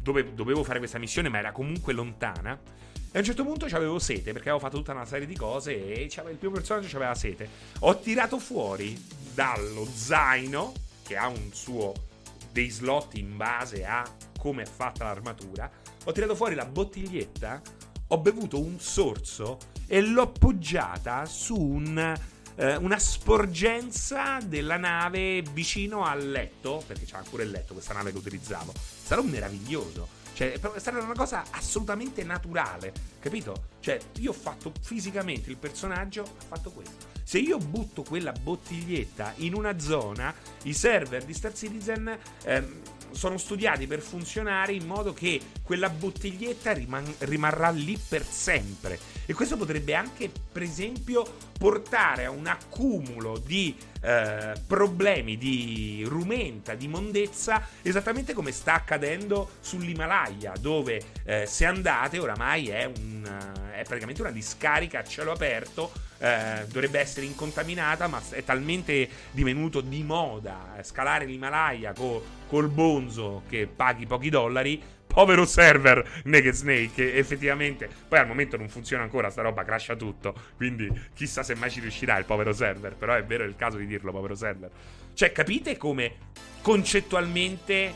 dove 0.00 0.34
dovevo 0.34 0.64
fare 0.64 0.78
questa 0.78 0.98
missione, 0.98 1.28
ma 1.28 1.38
era 1.38 1.52
comunque 1.52 1.92
lontana. 1.92 2.58
E 3.12 3.16
a 3.16 3.18
un 3.18 3.24
certo 3.24 3.44
punto 3.44 3.66
avevo 3.66 4.00
sete 4.00 4.32
perché 4.32 4.48
avevo 4.48 4.58
fatto 4.58 4.78
tutta 4.78 4.90
una 4.90 5.04
serie 5.04 5.28
di 5.28 5.36
cose 5.36 5.92
e 5.92 6.02
il 6.02 6.38
mio 6.40 6.50
personaggio 6.50 6.96
aveva 6.96 7.14
sete. 7.14 7.48
Ho 7.80 8.00
tirato 8.00 8.40
fuori 8.40 9.00
dallo 9.32 9.86
zaino, 9.86 10.72
che 11.04 11.16
ha 11.16 11.28
un 11.28 11.52
suo 11.52 11.92
dei 12.50 12.68
slot 12.68 13.14
in 13.14 13.36
base 13.36 13.84
a 13.86 14.04
come 14.36 14.62
è 14.62 14.66
fatta 14.66 15.04
l'armatura. 15.04 15.70
Ho 16.04 16.10
tirato 16.10 16.34
fuori 16.34 16.56
la 16.56 16.66
bottiglietta, 16.66 17.62
ho 18.14 18.18
bevuto 18.18 18.60
un 18.60 18.78
sorso 18.78 19.58
e 19.88 20.00
l'ho 20.00 20.22
appoggiata 20.22 21.26
su 21.26 21.56
un, 21.56 22.14
eh, 22.54 22.76
una 22.76 22.98
sporgenza 22.98 24.38
della 24.40 24.76
nave 24.76 25.42
vicino 25.42 26.04
al 26.04 26.28
letto, 26.30 26.82
perché 26.86 27.06
c'era 27.06 27.24
pure 27.28 27.42
il 27.42 27.50
letto 27.50 27.72
questa 27.72 27.92
nave 27.92 28.12
che 28.12 28.18
utilizzavo. 28.18 28.72
Sarà 28.76 29.20
un 29.20 29.28
meraviglioso. 29.28 30.22
Cioè, 30.32 30.58
stata 30.76 30.98
una 30.98 31.14
cosa 31.14 31.44
assolutamente 31.50 32.24
naturale, 32.24 32.92
capito? 33.20 33.66
Cioè, 33.80 33.98
io 34.18 34.30
ho 34.30 34.34
fatto 34.34 34.72
fisicamente 34.80 35.50
il 35.50 35.56
personaggio, 35.56 36.22
ha 36.22 36.44
fatto 36.46 36.70
questo. 36.70 37.12
Se 37.22 37.38
io 37.38 37.58
butto 37.58 38.02
quella 38.02 38.32
bottiglietta 38.32 39.32
in 39.36 39.54
una 39.54 39.78
zona, 39.78 40.34
i 40.64 40.74
server 40.74 41.24
di 41.24 41.32
Star 41.32 41.54
Citizen 41.54 42.18
ehm, 42.44 42.80
sono 43.14 43.38
studiati 43.38 43.86
per 43.86 44.00
funzionare 44.00 44.72
in 44.72 44.86
modo 44.86 45.12
che 45.12 45.40
quella 45.62 45.88
bottiglietta 45.88 46.72
riman- 46.72 47.14
rimarrà 47.20 47.70
lì 47.70 47.98
per 48.08 48.24
sempre. 48.24 48.98
E 49.26 49.32
questo 49.32 49.56
potrebbe 49.56 49.94
anche, 49.94 50.30
per 50.52 50.62
esempio, 50.62 51.24
portare 51.58 52.26
a 52.26 52.30
un 52.30 52.46
accumulo 52.46 53.38
di 53.38 53.74
eh, 54.02 54.52
problemi 54.66 55.38
di 55.38 56.04
rumenta, 56.06 56.74
di 56.74 56.88
mondezza, 56.88 57.66
esattamente 57.80 58.34
come 58.34 58.52
sta 58.52 58.74
accadendo 58.74 59.52
sull'Himalaya, 59.60 60.52
dove 60.60 61.00
eh, 61.24 61.46
se 61.46 61.64
andate 61.64 62.18
oramai 62.18 62.68
è, 62.68 62.84
un, 62.84 63.22
è 63.72 63.82
praticamente 63.84 64.20
una 64.20 64.30
discarica 64.30 64.98
a 64.98 65.04
cielo 65.04 65.32
aperto 65.32 65.90
eh, 66.18 66.64
dovrebbe 66.68 67.00
essere 67.00 67.26
incontaminata, 67.26 68.06
ma 68.06 68.22
è 68.30 68.44
talmente 68.44 69.08
divenuto 69.30 69.80
di 69.80 70.02
moda 70.02 70.74
scalare 70.82 71.24
l'Himalaya 71.24 71.92
co- 71.92 72.42
col 72.54 72.68
bonzo 72.68 73.42
che 73.48 73.66
paghi 73.66 74.06
pochi 74.06 74.30
dollari. 74.30 74.80
Povero 75.08 75.44
server 75.44 76.22
Naked 76.24 76.54
Snake, 76.54 77.14
effettivamente. 77.14 77.88
Poi 78.06 78.20
al 78.20 78.28
momento 78.28 78.56
non 78.56 78.68
funziona 78.68 79.02
ancora, 79.02 79.28
sta 79.30 79.42
roba 79.42 79.64
crasha 79.64 79.96
tutto. 79.96 80.34
Quindi 80.54 80.88
chissà 81.14 81.42
se 81.42 81.56
mai 81.56 81.70
ci 81.70 81.80
riuscirà 81.80 82.16
il 82.16 82.24
povero 82.24 82.52
server. 82.52 82.94
Però 82.94 83.12
è 83.14 83.24
vero, 83.24 83.42
il 83.42 83.56
caso 83.56 83.76
di 83.76 83.86
dirlo, 83.86 84.12
povero 84.12 84.36
server. 84.36 84.70
Cioè, 85.14 85.32
capite 85.32 85.76
come 85.76 86.14
concettualmente 86.62 87.92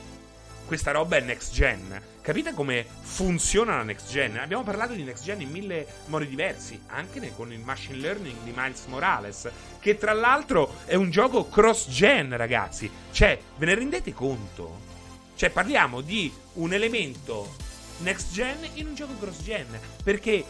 questa 0.66 0.90
roba 0.90 1.16
è 1.16 1.20
next 1.20 1.52
gen? 1.52 2.17
Capite 2.28 2.52
come 2.52 2.84
funziona 3.00 3.78
la 3.78 3.82
next 3.84 4.10
gen? 4.10 4.36
Abbiamo 4.36 4.62
parlato 4.62 4.92
di 4.92 5.02
next 5.02 5.24
gen 5.24 5.40
in 5.40 5.48
mille 5.48 5.86
modi 6.08 6.28
diversi, 6.28 6.78
anche 6.88 7.32
con 7.34 7.50
il 7.54 7.60
machine 7.60 7.96
learning 7.96 8.42
di 8.42 8.52
Miles 8.54 8.84
Morales, 8.84 9.50
che 9.80 9.96
tra 9.96 10.12
l'altro 10.12 10.74
è 10.84 10.94
un 10.94 11.10
gioco 11.10 11.48
cross 11.48 11.88
gen, 11.88 12.36
ragazzi. 12.36 12.90
Cioè, 13.12 13.40
ve 13.56 13.64
ne 13.64 13.74
rendete 13.74 14.12
conto? 14.12 14.78
Cioè, 15.36 15.48
parliamo 15.48 16.02
di 16.02 16.30
un 16.56 16.74
elemento 16.74 17.56
next 18.00 18.30
gen 18.30 18.58
in 18.74 18.88
un 18.88 18.94
gioco 18.94 19.16
cross 19.18 19.40
gen, 19.42 19.80
perché 20.04 20.44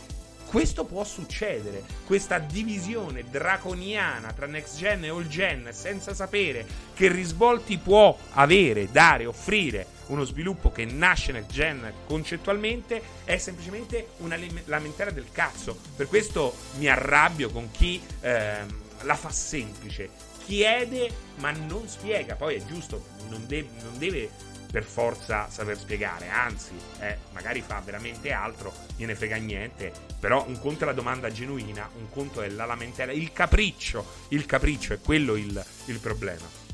questo 0.49 0.85
può 0.85 1.05
succedere, 1.05 1.85
questa 2.07 2.39
divisione 2.39 3.25
draconiana 3.29 4.33
tra 4.33 4.47
next 4.47 4.79
gen 4.79 5.05
e 5.05 5.11
old 5.11 5.29
gen, 5.29 5.69
senza 5.73 6.15
sapere 6.15 6.66
che 6.95 7.09
risvolti 7.09 7.77
può 7.77 8.16
avere, 8.33 8.91
dare, 8.91 9.27
offrire 9.27 9.97
uno 10.07 10.25
sviluppo 10.25 10.73
che 10.73 10.87
nasce 10.87 11.33
nel 11.33 11.45
gen 11.45 11.93
concettualmente 12.07 13.03
è 13.25 13.37
semplicemente 13.37 14.12
una 14.19 14.39
lamentela 14.65 15.11
del 15.11 15.27
cazzo. 15.31 15.79
Per 15.95 16.09
questo 16.09 16.55
mi 16.79 16.89
arrabbio 16.89 17.51
con 17.51 17.70
chi 17.70 18.03
ehm, 18.20 18.69
la 19.03 19.15
fa 19.15 19.31
semplice, 19.31 20.09
chiede 20.47 21.11
ma 21.37 21.51
non 21.51 21.87
spiega. 21.87 22.37
Poi 22.37 22.55
è 22.55 22.65
giusto, 22.65 23.05
non, 23.29 23.47
de- 23.47 23.69
non 23.83 23.99
deve 23.99 24.31
per 24.70 24.85
forza 24.85 25.49
saper 25.49 25.78
spiegare, 25.78 26.28
anzi, 26.28 26.73
eh, 27.01 27.16
magari 27.32 27.62
fa 27.62 27.81
veramente 27.85 28.32
altro, 28.32 28.73
gliene 28.97 29.15
frega 29.15 29.36
niente, 29.36 29.93
però 30.20 30.45
un 30.47 30.59
conto 30.59 30.85
è 30.85 30.86
la 30.86 30.93
domanda 30.93 31.31
genuina, 31.31 31.89
un 31.97 32.11
conto 32.11 32.43
è 32.43 32.49
la 32.49 32.66
lamentela, 32.66 33.12
il 33.12 33.32
capriccio, 33.32 34.05
il 34.28 34.45
capriccio 34.47 34.93
è 34.93 35.01
quello 35.01 35.36
il, 35.36 35.65
il 35.86 35.99
problema. 35.99 36.66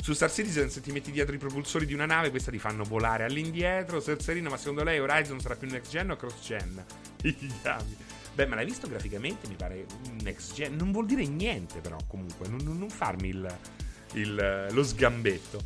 Su 0.00 0.14
Star 0.14 0.30
Citizen, 0.32 0.70
se 0.70 0.80
ti 0.80 0.90
metti 0.90 1.10
dietro 1.10 1.34
i 1.34 1.38
propulsori 1.38 1.84
di 1.84 1.92
una 1.92 2.06
nave, 2.06 2.30
questa 2.30 2.50
ti 2.50 2.58
fanno 2.58 2.82
volare 2.84 3.24
all'indietro. 3.24 4.00
Serserino, 4.00 4.48
ma 4.48 4.56
secondo 4.56 4.82
lei 4.82 4.98
Horizon 5.00 5.38
sarà 5.38 5.54
più 5.54 5.68
next 5.68 5.90
gen 5.90 6.10
o 6.10 6.16
cross 6.16 6.40
gen? 6.40 6.82
Beh, 8.34 8.46
ma 8.46 8.54
l'hai 8.54 8.64
visto 8.64 8.88
graficamente? 8.88 9.48
Mi 9.48 9.56
pare 9.56 9.84
next 10.22 10.54
gen. 10.54 10.76
Non 10.76 10.92
vuol 10.92 11.04
dire 11.04 11.26
niente, 11.26 11.80
però, 11.80 11.98
comunque. 12.06 12.48
Non, 12.48 12.78
non 12.78 12.88
farmi 12.88 13.28
il, 13.28 13.58
il, 14.14 14.68
lo 14.70 14.82
sgambetto. 14.82 15.62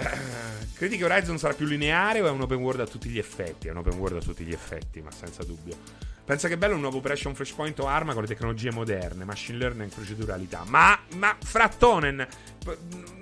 Credi 0.74 0.96
che 0.96 1.04
Horizon 1.04 1.38
sarà 1.38 1.54
più 1.54 1.66
lineare 1.66 2.20
o 2.20 2.26
è 2.26 2.30
un 2.30 2.40
open 2.40 2.58
world 2.58 2.80
a 2.80 2.86
tutti 2.86 3.08
gli 3.08 3.18
effetti? 3.18 3.68
È 3.68 3.70
un 3.70 3.78
open 3.78 3.98
world 3.98 4.16
a 4.16 4.20
tutti 4.24 4.44
gli 4.44 4.52
effetti, 4.52 5.00
ma 5.00 5.10
senza 5.10 5.44
dubbio. 5.44 5.76
Pensa 6.24 6.46
che 6.46 6.56
bello 6.56 6.74
un 6.74 6.80
nuovo 6.80 6.98
Operation 6.98 7.34
Flashpoint 7.34 7.78
o 7.80 7.88
Arma 7.88 8.12
con 8.12 8.22
le 8.22 8.28
tecnologie 8.28 8.70
moderne, 8.70 9.24
machine 9.24 9.58
learning 9.58 9.90
e 9.90 9.94
proceduralità. 9.94 10.62
Ma, 10.68 10.96
ma 11.16 11.36
Frattonen, 11.38 12.24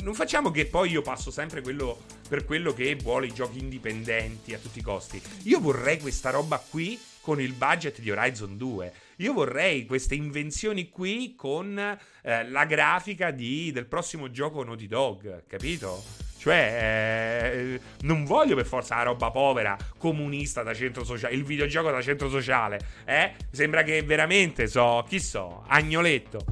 non 0.03 0.15
facciamo 0.15 0.51
che 0.51 0.67
poi 0.67 0.91
io 0.91 1.01
passo 1.01 1.31
sempre 1.31 1.63
quello, 1.63 2.03
per 2.29 2.45
quello 2.45 2.75
che 2.75 2.95
vuole 2.97 3.27
i 3.27 3.33
giochi 3.33 3.61
indipendenti 3.61 4.53
a 4.53 4.59
tutti 4.59 4.81
i 4.81 4.83
costi. 4.83 5.21
Io 5.45 5.59
vorrei 5.59 5.99
questa 5.99 6.29
roba 6.29 6.59
qui 6.59 7.01
con 7.23 7.41
il 7.41 7.55
budget 7.55 8.01
di 8.01 8.11
Horizon 8.11 8.59
2. 8.59 8.93
Io 9.17 9.33
vorrei 9.33 9.87
queste 9.87 10.15
invenzioni 10.15 10.91
qui 10.91 11.35
con 11.35 11.79
eh, 11.79 12.49
la 12.49 12.65
grafica 12.67 13.31
di, 13.31 13.73
del 13.73 13.87
prossimo 13.87 14.31
gioco 14.31 14.63
Naughty 14.63 14.87
Dog, 14.87 15.45
capito? 15.47 16.28
Cioè, 16.49 17.43
eh, 17.43 17.81
non 18.07 18.25
voglio 18.25 18.55
per 18.57 18.65
forza 18.65 18.97
la 18.97 19.03
roba 19.03 19.31
povera, 19.31 19.77
comunista 19.99 20.63
da 20.63 20.73
centro 20.73 21.05
sociale, 21.05 21.35
il 21.35 21.45
videogioco 21.45 21.91
da 21.91 22.01
centro 22.01 22.31
sociale, 22.31 22.81
eh? 23.05 23.35
Sembra 23.51 23.83
che 23.83 24.03
veramente 24.03 24.67
so, 24.67 25.05
chi 25.07 25.21
so, 25.21 25.65
agnoletto. 25.67 26.43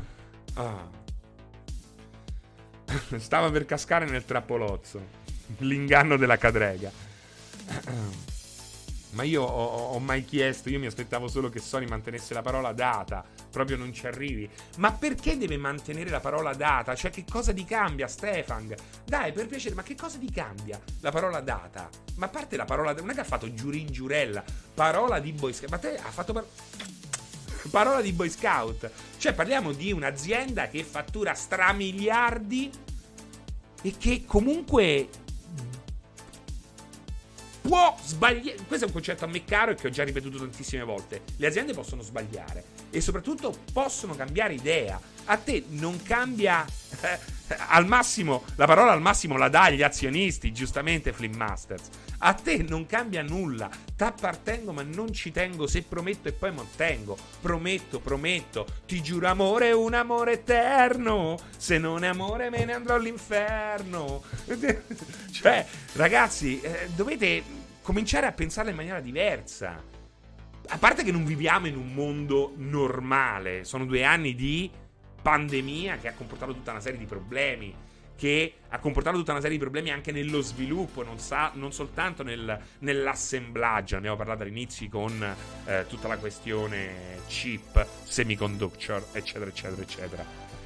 Ah. 0.52 0.86
Stava 3.16 3.50
per 3.50 3.64
cascare 3.64 4.04
nel 4.04 4.26
trappolozzo. 4.26 5.00
L'inganno 5.60 6.18
della 6.18 6.36
cadrega. 6.36 6.90
Ma 9.12 9.22
io 9.22 9.44
ho, 9.44 9.92
ho, 9.94 9.98
mai 9.98 10.26
chiesto, 10.26 10.68
io 10.68 10.78
mi 10.78 10.84
aspettavo 10.84 11.26
solo 11.26 11.48
che 11.48 11.58
Sony 11.58 11.86
mantenesse 11.86 12.34
la 12.34 12.42
parola 12.42 12.72
data, 12.72 13.24
proprio 13.56 13.78
non 13.78 13.90
ci 13.94 14.06
arrivi. 14.06 14.46
Ma 14.76 14.92
perché 14.92 15.38
deve 15.38 15.56
mantenere 15.56 16.10
la 16.10 16.20
parola 16.20 16.52
data? 16.52 16.94
Cioè, 16.94 17.10
che 17.10 17.24
cosa 17.26 17.54
ti 17.54 17.64
cambia, 17.64 18.06
Stefan? 18.06 18.74
Dai, 19.06 19.32
per 19.32 19.46
piacere, 19.46 19.74
ma 19.74 19.82
che 19.82 19.94
cosa 19.94 20.18
ti 20.18 20.30
cambia 20.30 20.78
la 21.00 21.10
parola 21.10 21.40
data? 21.40 21.88
Ma 22.16 22.26
a 22.26 22.28
parte 22.28 22.56
la 22.56 22.66
parola, 22.66 22.92
non 22.92 23.08
è 23.08 23.14
che 23.14 23.20
ha 23.20 23.24
fatto 23.24 23.52
giurin 23.54 23.86
giurella, 23.86 24.44
parola 24.74 25.20
di 25.20 25.32
Boy 25.32 25.54
Scout, 25.54 25.70
ma 25.70 25.78
te 25.78 25.96
ha 25.96 26.10
fatto 26.10 26.34
par- 26.34 26.44
parola 27.70 28.02
di 28.02 28.12
Boy 28.12 28.28
Scout. 28.28 28.90
Cioè, 29.16 29.32
parliamo 29.32 29.72
di 29.72 29.90
un'azienda 29.90 30.68
che 30.68 30.84
fattura 30.84 31.32
stramiliardi 31.32 32.70
e 33.80 33.94
che 33.96 34.24
comunque 34.26 35.08
può 37.66 37.96
sbagliare. 38.02 38.58
Questo 38.66 38.84
è 38.84 38.88
un 38.88 38.94
concetto 38.94 39.24
a 39.24 39.28
me 39.28 39.44
caro 39.44 39.72
e 39.72 39.74
che 39.74 39.88
ho 39.88 39.90
già 39.90 40.04
ripetuto 40.04 40.38
tantissime 40.38 40.84
volte. 40.84 41.22
Le 41.36 41.46
aziende 41.46 41.72
possono 41.72 42.02
sbagliare 42.02 42.64
e 42.90 43.00
soprattutto 43.00 43.54
possono 43.72 44.14
cambiare 44.14 44.54
idea. 44.54 45.00
A 45.24 45.36
te 45.36 45.64
non 45.68 46.00
cambia 46.02 46.64
al 47.68 47.86
massimo, 47.86 48.44
la 48.56 48.66
parola 48.66 48.92
al 48.92 49.00
massimo 49.00 49.36
la 49.36 49.48
dà 49.48 49.64
agli 49.64 49.82
azionisti, 49.82 50.52
giustamente 50.52 51.12
Flip 51.12 51.34
Masters. 51.34 51.88
A 52.18 52.32
te 52.32 52.64
non 52.66 52.86
cambia 52.86 53.22
nulla. 53.22 53.68
T'appartengo, 53.94 54.72
ma 54.72 54.82
non 54.82 55.12
ci 55.12 55.30
tengo. 55.32 55.66
Se 55.66 55.82
prometto 55.82 56.28
e 56.28 56.32
poi 56.32 56.52
mantengo. 56.52 57.16
Prometto, 57.40 58.00
prometto. 58.00 58.66
Ti 58.86 59.02
giuro 59.02 59.28
amore, 59.28 59.72
un 59.72 59.92
amore 59.92 60.32
eterno. 60.32 61.38
Se 61.56 61.76
non 61.76 62.04
è 62.04 62.08
amore, 62.08 62.48
me 62.48 62.64
ne 62.64 62.72
andrò 62.72 62.94
all'inferno. 62.94 64.22
cioè, 65.30 65.66
ragazzi, 65.92 66.60
eh, 66.60 66.88
dovete 66.94 67.55
cominciare 67.86 68.26
a 68.26 68.32
pensarla 68.32 68.70
in 68.70 68.76
maniera 68.76 68.98
diversa. 68.98 69.80
A 70.70 70.76
parte 70.78 71.04
che 71.04 71.12
non 71.12 71.24
viviamo 71.24 71.68
in 71.68 71.76
un 71.76 71.94
mondo 71.94 72.52
normale, 72.56 73.62
sono 73.62 73.84
due 73.84 74.02
anni 74.02 74.34
di 74.34 74.68
pandemia 75.22 75.98
che 75.98 76.08
ha 76.08 76.12
comportato 76.12 76.52
tutta 76.52 76.72
una 76.72 76.80
serie 76.80 76.98
di 76.98 77.04
problemi, 77.04 77.72
che 78.16 78.54
ha 78.70 78.80
comportato 78.80 79.16
tutta 79.18 79.30
una 79.30 79.40
serie 79.40 79.56
di 79.56 79.62
problemi 79.62 79.92
anche 79.92 80.10
nello 80.10 80.40
sviluppo, 80.40 81.04
non, 81.04 81.20
sa, 81.20 81.52
non 81.54 81.72
soltanto 81.72 82.24
nel, 82.24 82.60
nell'assemblaggio. 82.80 83.96
Abbiamo 83.96 84.16
parlato 84.16 84.42
all'inizio 84.42 84.88
con 84.88 85.36
eh, 85.66 85.84
tutta 85.88 86.08
la 86.08 86.16
questione 86.16 87.20
chip, 87.28 87.86
semiconductor, 88.02 89.10
eccetera, 89.12 89.48
eccetera, 89.48 89.80
eccetera. 89.80 90.24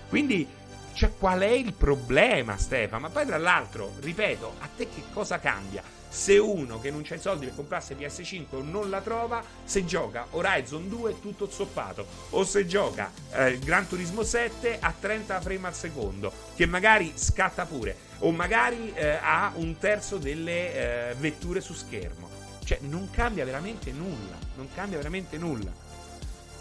Quindi, 0.09 0.49
cioè, 0.95 1.13
qual 1.19 1.41
è 1.41 1.51
il 1.51 1.75
problema, 1.75 2.57
Stefano? 2.57 3.03
Ma 3.03 3.11
poi, 3.11 3.27
tra 3.27 3.37
l'altro, 3.37 3.93
ripeto, 4.01 4.55
a 4.61 4.69
te 4.75 4.89
che 4.89 5.03
cosa 5.13 5.39
cambia? 5.39 5.99
Se 6.11 6.37
uno 6.39 6.81
che 6.81 6.91
non 6.91 7.03
c'ha 7.03 7.15
i 7.15 7.21
soldi 7.21 7.47
per 7.47 7.55
comprarsi 7.55 7.95
PS5 7.95 8.63
non 8.69 8.91
la 8.91 9.01
trova, 9.01 9.43
se 9.65 9.85
gioca 9.85 10.27
Horizon 10.31 10.89
2 10.89 11.21
tutto 11.21 11.49
zoppato 11.49 12.05
o 12.31 12.45
se 12.45 12.67
gioca 12.67 13.11
eh, 13.33 13.59
Gran 13.61 13.87
Turismo 13.87 14.25
7 14.25 14.79
a 14.81 14.93
30 14.99 15.41
frame 15.41 15.69
al 15.69 15.75
secondo, 15.75 16.33
che 16.57 16.67
magari 16.67 17.13
scatta 17.15 17.65
pure 17.65 18.09
o 18.19 18.33
magari 18.33 18.93
eh, 18.93 19.19
ha 19.23 19.53
un 19.55 19.79
terzo 19.79 20.19
delle 20.19 21.11
eh, 21.11 21.15
vetture 21.15 21.61
su 21.61 21.73
schermo. 21.73 22.29
Cioè 22.65 22.79
non 22.83 23.09
cambia 23.11 23.45
veramente 23.45 23.93
nulla, 23.93 24.37
non 24.57 24.69
cambia 24.75 24.99
veramente 24.99 25.39
nulla. 25.39 25.73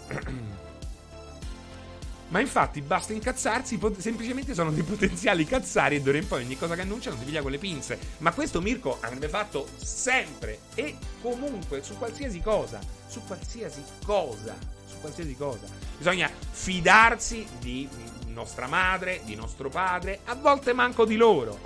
Ma 2.30 2.40
infatti 2.40 2.80
basta 2.80 3.12
incazzarsi, 3.12 3.76
pot- 3.78 3.98
semplicemente 3.98 4.54
sono 4.54 4.70
dei 4.70 4.82
potenziali 4.82 5.44
cazzari 5.44 5.96
e 5.96 6.00
d'ora 6.00 6.18
in 6.18 6.26
poi 6.26 6.44
ogni 6.44 6.56
cosa 6.56 6.74
che 6.74 6.82
annunciano 6.82 7.16
si 7.16 7.24
piglia 7.24 7.42
con 7.42 7.50
le 7.50 7.58
pinze. 7.58 7.98
Ma 8.18 8.32
questo 8.32 8.60
Mirko 8.60 8.98
avrebbe 9.00 9.28
fatto 9.28 9.66
sempre 9.76 10.60
e 10.74 10.96
comunque 11.20 11.82
su 11.82 11.98
qualsiasi 11.98 12.40
cosa, 12.40 12.78
su 13.08 13.22
qualsiasi 13.26 13.82
cosa, 14.04 14.56
su 14.86 14.98
qualsiasi 15.00 15.34
cosa. 15.36 15.66
Bisogna 15.98 16.30
fidarsi 16.50 17.44
di 17.58 17.88
nostra 18.28 18.68
madre, 18.68 19.22
di 19.24 19.34
nostro 19.34 19.68
padre, 19.68 20.20
a 20.24 20.34
volte 20.34 20.72
manco 20.72 21.04
di 21.04 21.16
loro. 21.16 21.58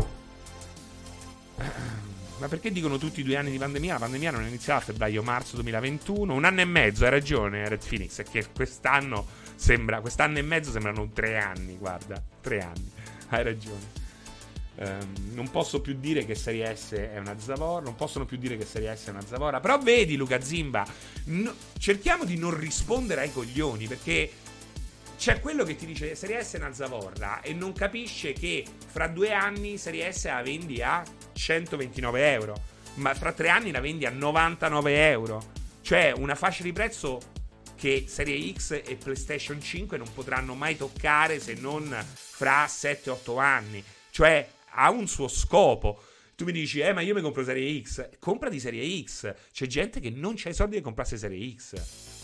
Ma 2.39 2.49
perché 2.49 2.73
dicono 2.73 2.99
tutti 2.99 3.21
i 3.21 3.23
due 3.23 3.37
anni 3.37 3.51
di 3.51 3.59
pandemia? 3.59 3.95
La 3.95 3.99
pandemia 4.01 4.31
non 4.31 4.43
è 4.43 4.49
iniziata 4.49 4.81
a 4.81 4.85
febbraio-marzo 4.85 5.55
2021, 5.55 6.35
un 6.35 6.45
anno 6.45 6.61
e 6.61 6.65
mezzo, 6.65 7.05
hai 7.05 7.11
ragione 7.11 7.69
Red 7.69 7.87
Phoenix, 7.87 8.21
è 8.21 8.25
che 8.25 8.47
quest'anno 8.53 9.43
Sembra, 9.57 10.01
quest'anno 10.01 10.39
e 10.39 10.43
mezzo 10.43 10.71
sembrano 10.71 11.09
tre 11.13 11.39
anni, 11.39 11.77
guarda, 11.77 12.23
tre 12.41 12.61
anni. 12.61 12.91
Hai 13.29 13.43
ragione. 13.43 14.03
Um, 14.77 15.33
non 15.33 15.51
posso 15.51 15.81
più 15.81 15.95
dire 15.99 16.27
che 16.27 16.35
Serie 16.35 16.75
S 16.75 16.93
è 16.95 17.19
una 17.19 17.39
Zavora. 17.39 17.83
Non 17.83 17.95
possono 17.95 18.25
più 18.25 18.37
dire 18.37 18.57
che 18.57 18.65
Serie 18.65 18.95
S 18.95 19.07
è 19.07 19.11
una 19.11 19.25
Zavora. 19.25 19.61
Però 19.61 19.79
vedi, 19.79 20.17
Luca 20.17 20.41
Zimba, 20.41 20.85
no, 21.27 21.55
cerchiamo 21.79 22.25
di 22.25 22.37
non 22.37 22.59
rispondere 22.59 23.23
ai 23.23 23.33
coglioni 23.33 23.87
perché 23.87 24.31
c'è 25.17 25.41
quello 25.41 25.65
che 25.65 25.77
ti 25.77 25.87
dice 25.87 26.17
Serie 26.17 26.43
S 26.43 26.55
è 26.55 26.59
una 26.59 26.75
Zavorra 26.75 27.41
e 27.41 27.55
non 27.55 27.73
capisce 27.73 28.33
che 28.33 28.65
fra 28.87 29.07
due 29.07 29.33
anni 29.33 29.79
Serie 29.79 30.13
S 30.13 30.27
la 30.27 30.43
vendi 30.43 30.83
a 30.83 31.03
129 31.35 32.33
euro, 32.33 32.55
ma 32.95 33.13
fra 33.15 33.33
tre 33.33 33.49
anni 33.49 33.71
la 33.71 33.81
vendi 33.81 34.07
a 34.07 34.11
99 34.11 35.11
euro. 35.11 35.53
Cioè 35.83 36.13
una 36.17 36.35
fascia 36.35 36.63
di 36.63 36.73
prezzo 36.73 37.21
che 37.77 38.05
Serie 38.07 38.53
X 38.55 38.81
e 38.85 38.97
PlayStation 38.97 39.61
5 39.61 39.99
non 39.99 40.11
potranno 40.15 40.55
mai 40.55 40.77
toccare 40.77 41.39
se 41.39 41.55
non 41.55 41.95
fra 42.15 42.65
7-8 42.65 43.39
anni. 43.39 43.85
Cioè, 44.11 44.49
ha 44.71 44.91
un 44.91 45.07
suo 45.07 45.29
scopo. 45.29 46.03
Tu 46.37 46.45
mi 46.45 46.53
dici, 46.53 46.81
eh, 46.81 46.93
ma 46.93 47.01
io 47.01 47.15
mi 47.15 47.21
compro 47.21 47.45
Serie 47.45 47.83
X. 47.83 48.09
Compra 48.19 48.49
di 48.49 48.59
Serie 48.59 49.03
X. 49.03 49.35
C'è 49.53 49.67
gente 49.67 50.01
che 50.01 50.11
non 50.11 50.35
c'ha 50.37 50.49
i 50.49 50.55
soldi 50.55 50.77
di 50.77 50.83
comprarsi 50.83 51.19
Serie 51.19 51.55
X. 51.55 51.75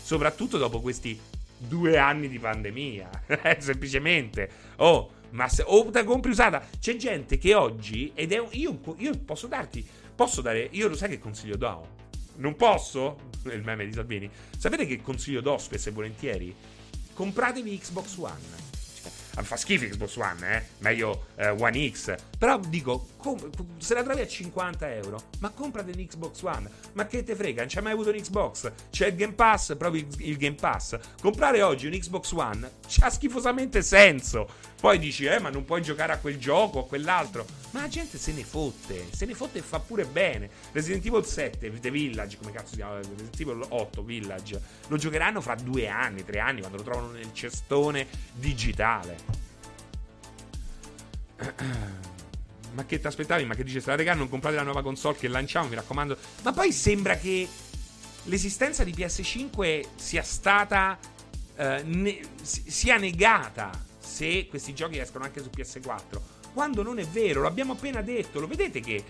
Soprattutto 0.03 0.57
dopo 0.57 0.81
questi 0.81 1.19
due 1.67 1.97
anni 1.97 2.27
di 2.27 2.39
pandemia. 2.39 3.09
Semplicemente. 3.59 4.49
Oh, 4.77 5.11
ma 5.31 5.47
se 5.47 5.63
o 5.65 5.89
te 5.89 6.03
compri 6.03 6.31
usata. 6.31 6.65
C'è 6.79 6.95
gente 6.95 7.37
che 7.37 7.53
oggi, 7.53 8.11
ed 8.13 8.31
è 8.31 8.43
io, 8.51 8.79
io 8.97 9.17
posso 9.19 9.47
darti, 9.47 9.85
posso 10.15 10.41
dare, 10.41 10.67
io 10.71 10.87
lo 10.87 10.95
sai 10.95 11.09
che 11.09 11.19
consiglio 11.19 11.57
do? 11.57 11.99
Non 12.37 12.55
posso? 12.55 13.29
Il 13.45 13.63
meme 13.63 13.85
di 13.85 13.93
Salvini. 13.93 14.29
Sapete 14.57 14.85
che 14.85 15.01
consiglio 15.01 15.41
do 15.41 15.57
spesso 15.57 15.89
e 15.89 15.91
volentieri? 15.91 16.55
Compratevi 17.13 17.77
Xbox 17.77 18.17
One. 18.17 18.70
Fa 19.33 19.55
schifo 19.55 19.85
Xbox 19.85 20.15
One, 20.17 20.55
eh? 20.57 20.63
Meglio 20.79 21.27
eh, 21.35 21.49
One 21.49 21.89
X. 21.89 22.15
Però 22.37 22.59
dico, 22.59 23.07
com- 23.17 23.49
se 23.77 23.93
la 23.93 24.03
trovi 24.03 24.21
a 24.21 24.27
50 24.27 24.93
euro, 24.95 25.21
ma 25.39 25.49
comprate 25.49 25.91
un 25.91 26.05
Xbox 26.05 26.41
One. 26.41 26.69
Ma 26.93 27.05
che 27.07 27.23
te 27.23 27.35
frega? 27.35 27.61
Non 27.61 27.69
c'hai 27.69 27.83
mai 27.83 27.93
avuto 27.93 28.09
un 28.09 28.17
Xbox? 28.17 28.71
C'è 28.91 29.07
il 29.07 29.15
Game 29.15 29.33
Pass, 29.33 29.75
proprio 29.77 30.05
il 30.17 30.37
Game 30.37 30.55
Pass. 30.55 30.97
Comprare 31.21 31.61
oggi 31.61 31.87
un 31.87 31.93
Xbox 31.93 32.31
One 32.31 32.69
c'ha 32.87 33.09
schifosamente 33.09 33.81
senso. 33.81 34.47
Poi 34.81 34.97
dici, 34.97 35.25
eh, 35.25 35.39
ma 35.39 35.51
non 35.51 35.63
puoi 35.63 35.83
giocare 35.83 36.11
a 36.13 36.17
quel 36.17 36.39
gioco 36.39 36.79
a 36.79 36.87
quell'altro. 36.87 37.45
Ma 37.69 37.81
la 37.81 37.87
gente 37.87 38.17
se 38.17 38.31
ne 38.31 38.43
fotte, 38.43 39.09
se 39.11 39.27
ne 39.27 39.35
fotte 39.35 39.59
e 39.59 39.61
fa 39.61 39.79
pure 39.79 40.05
bene. 40.05 40.49
Resident 40.71 41.05
Evil 41.05 41.23
7, 41.23 41.79
The 41.79 41.91
Village, 41.91 42.37
come 42.37 42.51
cazzo 42.51 42.69
si 42.69 42.75
chiama? 42.77 42.95
Resident 42.95 43.39
Evil 43.39 43.63
8, 43.69 44.03
Village, 44.03 44.59
lo 44.87 44.97
giocheranno 44.97 45.39
fra 45.39 45.53
due 45.53 45.87
anni, 45.87 46.25
tre 46.25 46.39
anni, 46.39 46.61
quando 46.61 46.77
lo 46.77 46.83
trovano 46.83 47.11
nel 47.11 47.31
cestone 47.31 48.07
digitale. 48.33 49.17
Ma 52.73 52.83
che 52.83 52.99
ti 52.99 53.05
aspettavi? 53.05 53.45
Ma 53.45 53.53
che 53.53 53.63
dice, 53.63 53.81
sta 53.81 53.93
regà, 53.93 54.15
non 54.15 54.29
comprate 54.29 54.55
la 54.55 54.63
nuova 54.63 54.81
console 54.81 55.15
che 55.15 55.27
lanciamo, 55.27 55.67
mi 55.67 55.75
raccomando. 55.75 56.17
Ma 56.41 56.53
poi 56.53 56.71
sembra 56.71 57.17
che 57.17 57.47
l'esistenza 58.23 58.83
di 58.83 58.93
PS5 58.93 59.85
sia 59.93 60.23
stata... 60.23 60.97
Eh, 61.55 61.83
ne- 61.83 62.19
sia 62.41 62.97
negata 62.97 63.89
se 64.21 64.45
questi 64.47 64.75
giochi 64.75 64.99
escono 64.99 65.23
anche 65.23 65.41
su 65.41 65.49
PS4. 65.49 66.19
Quando 66.53 66.83
non 66.83 66.99
è 66.99 67.05
vero, 67.05 67.41
l'abbiamo 67.41 67.73
appena 67.73 68.01
detto, 68.01 68.39
lo 68.39 68.45
vedete 68.45 68.79
che 68.79 69.03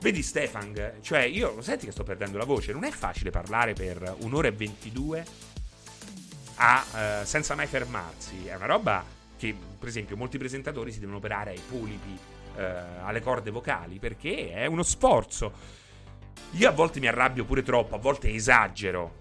Vedi 0.00 0.22
Stefan, 0.22 0.94
cioè 1.02 1.20
io 1.20 1.54
lo 1.54 1.62
senti 1.62 1.84
che 1.86 1.92
sto 1.92 2.02
perdendo 2.02 2.38
la 2.38 2.44
voce, 2.44 2.72
non 2.72 2.84
è 2.84 2.90
facile 2.90 3.30
parlare 3.30 3.74
per 3.74 4.16
un'ora 4.20 4.48
e 4.48 4.52
22 4.52 5.26
a, 6.56 6.84
uh, 7.22 7.24
senza 7.24 7.54
mai 7.54 7.66
fermarsi, 7.66 8.46
è 8.46 8.54
una 8.54 8.66
roba 8.66 9.04
che 9.36 9.54
per 9.78 9.88
esempio 9.88 10.16
molti 10.16 10.36
presentatori 10.36 10.92
si 10.92 10.98
devono 10.98 11.18
operare 11.18 11.50
ai 11.50 11.60
polipi, 11.66 12.18
uh, 12.56 12.60
alle 13.02 13.20
corde 13.20 13.50
vocali, 13.50 13.98
perché 13.98 14.50
è 14.50 14.66
uno 14.66 14.82
sforzo. 14.82 15.52
Io 16.52 16.68
a 16.68 16.72
volte 16.72 17.00
mi 17.00 17.06
arrabbio 17.06 17.44
pure 17.44 17.62
troppo, 17.62 17.94
a 17.94 17.98
volte 17.98 18.30
esagero, 18.30 19.12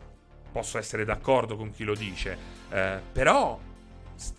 posso 0.52 0.78
essere 0.78 1.06
d'accordo 1.06 1.56
con 1.56 1.72
chi 1.72 1.84
lo 1.84 1.96
dice, 1.96 2.38
uh, 2.70 3.00
però 3.12 3.60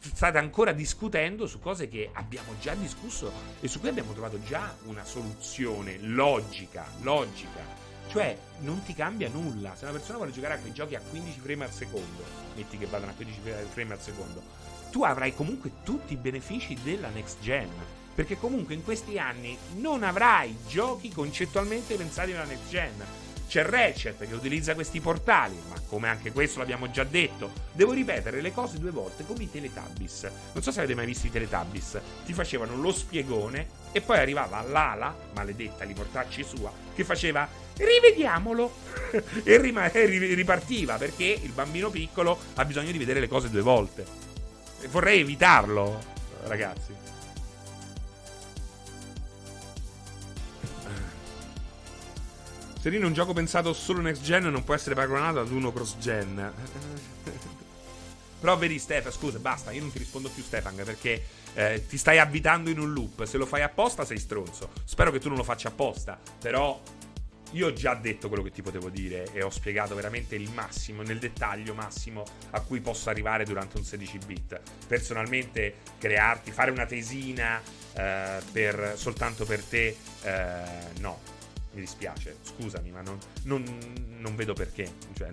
state 0.01 0.39
ancora 0.39 0.73
discutendo 0.73 1.47
su 1.47 1.61
cose 1.61 1.89
che 1.89 2.11
abbiamo 2.13 2.55
già 2.61 2.75
discusso 2.75 3.31
e 3.61 3.69
su 3.69 3.81
cui 3.81 3.89
abbiamo 3.89 4.13
trovato 4.13 4.43
già 4.43 4.75
una 4.85 5.05
soluzione 5.05 5.99
logica, 6.01 6.87
logica. 7.03 7.83
Cioè, 8.09 8.39
non 8.61 8.83
ti 8.83 8.95
cambia 8.95 9.29
nulla. 9.29 9.75
Se 9.75 9.85
una 9.85 9.93
persona 9.93 10.19
vuole 10.19 10.33
giocare 10.33 10.55
a 10.55 10.59
quei 10.59 10.73
giochi 10.73 10.95
a 10.95 11.01
15 11.01 11.41
frame 11.41 11.65
al 11.65 11.73
secondo, 11.73 12.23
metti 12.55 12.79
che 12.79 12.87
vadano 12.87 13.13
a 13.13 13.15
15 13.15 13.41
frame 13.71 13.93
al 13.93 14.01
secondo, 14.01 14.43
tu 14.91 15.03
avrai 15.03 15.35
comunque 15.35 15.83
tutti 15.83 16.13
i 16.13 16.17
benefici 16.17 16.79
della 16.83 17.09
next 17.09 17.41
gen. 17.41 17.71
Perché 18.15 18.39
comunque 18.39 18.75
in 18.75 18.85
questi 18.85 19.19
anni 19.19 19.59
non 19.77 20.05
avrai 20.05 20.57
giochi 20.69 21.11
concettualmente 21.11 21.97
pensati 21.97 22.33
alla 22.33 22.45
next 22.45 22.69
gen 22.69 23.24
C'è 23.47 23.63
Ratchet 23.63 24.27
che 24.27 24.35
utilizza 24.35 24.75
questi 24.75 25.01
portali, 25.01 25.57
ma 25.69 25.77
come 25.87 26.09
anche 26.09 26.33
questo 26.33 26.59
l'abbiamo 26.59 26.91
già 26.91 27.05
detto, 27.05 27.53
devo 27.73 27.93
ripetere 27.93 28.41
le 28.41 28.53
cose 28.53 28.79
due 28.79 28.91
volte 28.91 29.25
come 29.25 29.45
i 29.45 29.51
Teletubbies. 29.51 30.31
Non 30.53 30.63
so 30.63 30.73
se 30.73 30.81
avete 30.81 30.95
mai 30.95 31.07
visto 31.07 31.27
i 31.27 31.31
Teletubbies, 31.31 32.01
ti 32.25 32.33
facevano 32.33 32.77
lo 32.77 32.93
spiegone 32.93 33.83
e 33.93 34.01
poi 34.01 34.19
arrivava 34.19 34.61
l'ala, 34.63 35.15
maledetta 35.35 35.85
li 35.85 35.95
portacci 35.95 36.43
sua, 36.43 36.73
che 36.95 37.05
faceva 37.05 37.49
rivediamolo 37.77 38.73
e, 39.45 39.61
rima- 39.61 39.91
e 39.91 40.07
ripartiva 40.07 40.97
perché 40.97 41.39
il 41.41 41.53
bambino 41.53 41.91
piccolo 41.91 42.39
ha 42.55 42.65
bisogno 42.65 42.91
di 42.91 42.99
vedere 42.99 43.21
le 43.21 43.29
cose 43.29 43.51
due 43.51 43.63
volte. 43.63 44.05
Vorrei 44.89 45.21
evitarlo, 45.21 46.03
ragazzi. 46.47 47.04
Serino, 52.85 53.07
un 53.07 53.15
gioco 53.15 53.33
pensato 53.33 53.73
solo 53.73 54.03
next 54.03 54.21
gen 54.21 54.45
non 54.45 54.63
può 54.63 54.75
essere 54.75 54.95
paragonato 54.95 55.41
ad 55.41 55.51
uno 55.51 55.73
cross 55.73 55.97
gen. 55.97 56.53
Però 58.39 58.59
vedi 58.59 58.79
Stefan, 58.79 59.11
scusa, 59.11 59.39
basta, 59.39 59.71
io 59.71 59.81
non 59.81 59.91
ti 59.91 59.97
rispondo 59.97 60.29
più 60.29 60.43
Stefan 60.43 60.75
perché 60.75 61.25
eh, 61.55 61.87
ti 61.89 61.97
stai 61.97 62.19
avvitando 62.19 62.69
in 62.69 62.79
un 62.79 62.93
loop. 62.93 63.25
Se 63.25 63.39
lo 63.39 63.47
fai 63.47 63.63
apposta 63.63 64.05
sei 64.05 64.19
stronzo. 64.19 64.69
Spero 64.85 65.11
che 65.11 65.19
tu 65.19 65.29
non 65.29 65.39
lo 65.39 65.45
faccia 65.45 65.69
apposta, 65.69 66.21
però 66.39 66.79
io 67.53 67.69
ho 67.69 67.73
già 67.73 67.95
detto 67.95 68.29
quello 68.29 68.43
che 68.43 68.51
ti 68.51 68.61
potevo 68.61 68.91
dire 68.91 69.33
e 69.33 69.43
ho 69.43 69.49
spiegato 69.49 69.95
veramente 69.95 70.35
il 70.35 70.51
massimo, 70.51 71.01
nel 71.01 71.19
dettaglio 71.19 71.73
massimo 71.73 72.23
a 72.51 72.61
cui 72.61 72.83
posso 72.83 73.09
arrivare 73.09 73.47
durante 73.47 73.79
un 73.79 73.85
16 73.85 74.19
bit. 74.27 74.61
Personalmente 74.87 75.77
crearti, 75.97 76.51
fare 76.51 76.71
una 76.71 76.85
tesina 76.85 77.63
eh, 77.95 78.43
per, 78.53 78.93
soltanto 78.97 79.47
per 79.47 79.63
te, 79.63 79.97
eh, 80.21 81.01
no 81.01 81.33
mi 81.75 81.81
dispiace, 81.81 82.39
scusami, 82.43 82.91
ma 82.91 83.03
non, 83.03 83.19
non, 83.45 83.63
non 84.19 84.35
vedo 84.37 84.55
perché. 84.55 84.95
Cioè, 85.15 85.33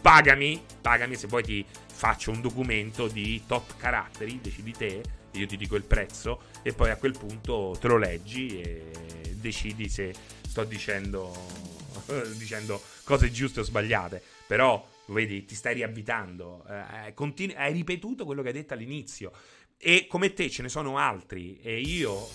pagami, 0.00 0.62
pagami 0.80 1.16
se 1.16 1.26
poi 1.26 1.42
ti 1.42 1.64
faccio 1.92 2.30
un 2.30 2.40
documento 2.40 3.08
di 3.08 3.42
tot 3.46 3.76
caratteri, 3.76 4.40
decidi 4.40 4.72
te, 4.72 5.02
io 5.32 5.46
ti 5.46 5.56
dico 5.56 5.76
il 5.76 5.84
prezzo 5.84 6.42
e 6.62 6.72
poi 6.72 6.90
a 6.90 6.96
quel 6.96 7.16
punto 7.16 7.76
te 7.80 7.88
lo 7.88 7.96
leggi 7.96 8.60
e 8.60 8.90
decidi 9.34 9.88
se 9.88 10.12
sto 10.46 10.64
dicendo, 10.64 11.34
dicendo 12.36 12.82
cose 13.04 13.30
giuste 13.30 13.60
o 13.60 13.62
sbagliate. 13.62 14.22
Però, 14.46 14.86
vedi, 15.06 15.44
ti 15.44 15.54
stai 15.54 15.74
riavvitando, 15.74 16.64
eh, 16.68 17.14
continu- 17.14 17.56
hai 17.56 17.72
ripetuto 17.72 18.24
quello 18.24 18.42
che 18.42 18.48
hai 18.48 18.54
detto 18.54 18.74
all'inizio. 18.74 19.32
E 19.78 20.06
come 20.08 20.32
te 20.32 20.48
ce 20.48 20.62
ne 20.62 20.68
sono 20.68 20.98
altri 20.98 21.58
e 21.60 21.80
io 21.80 22.28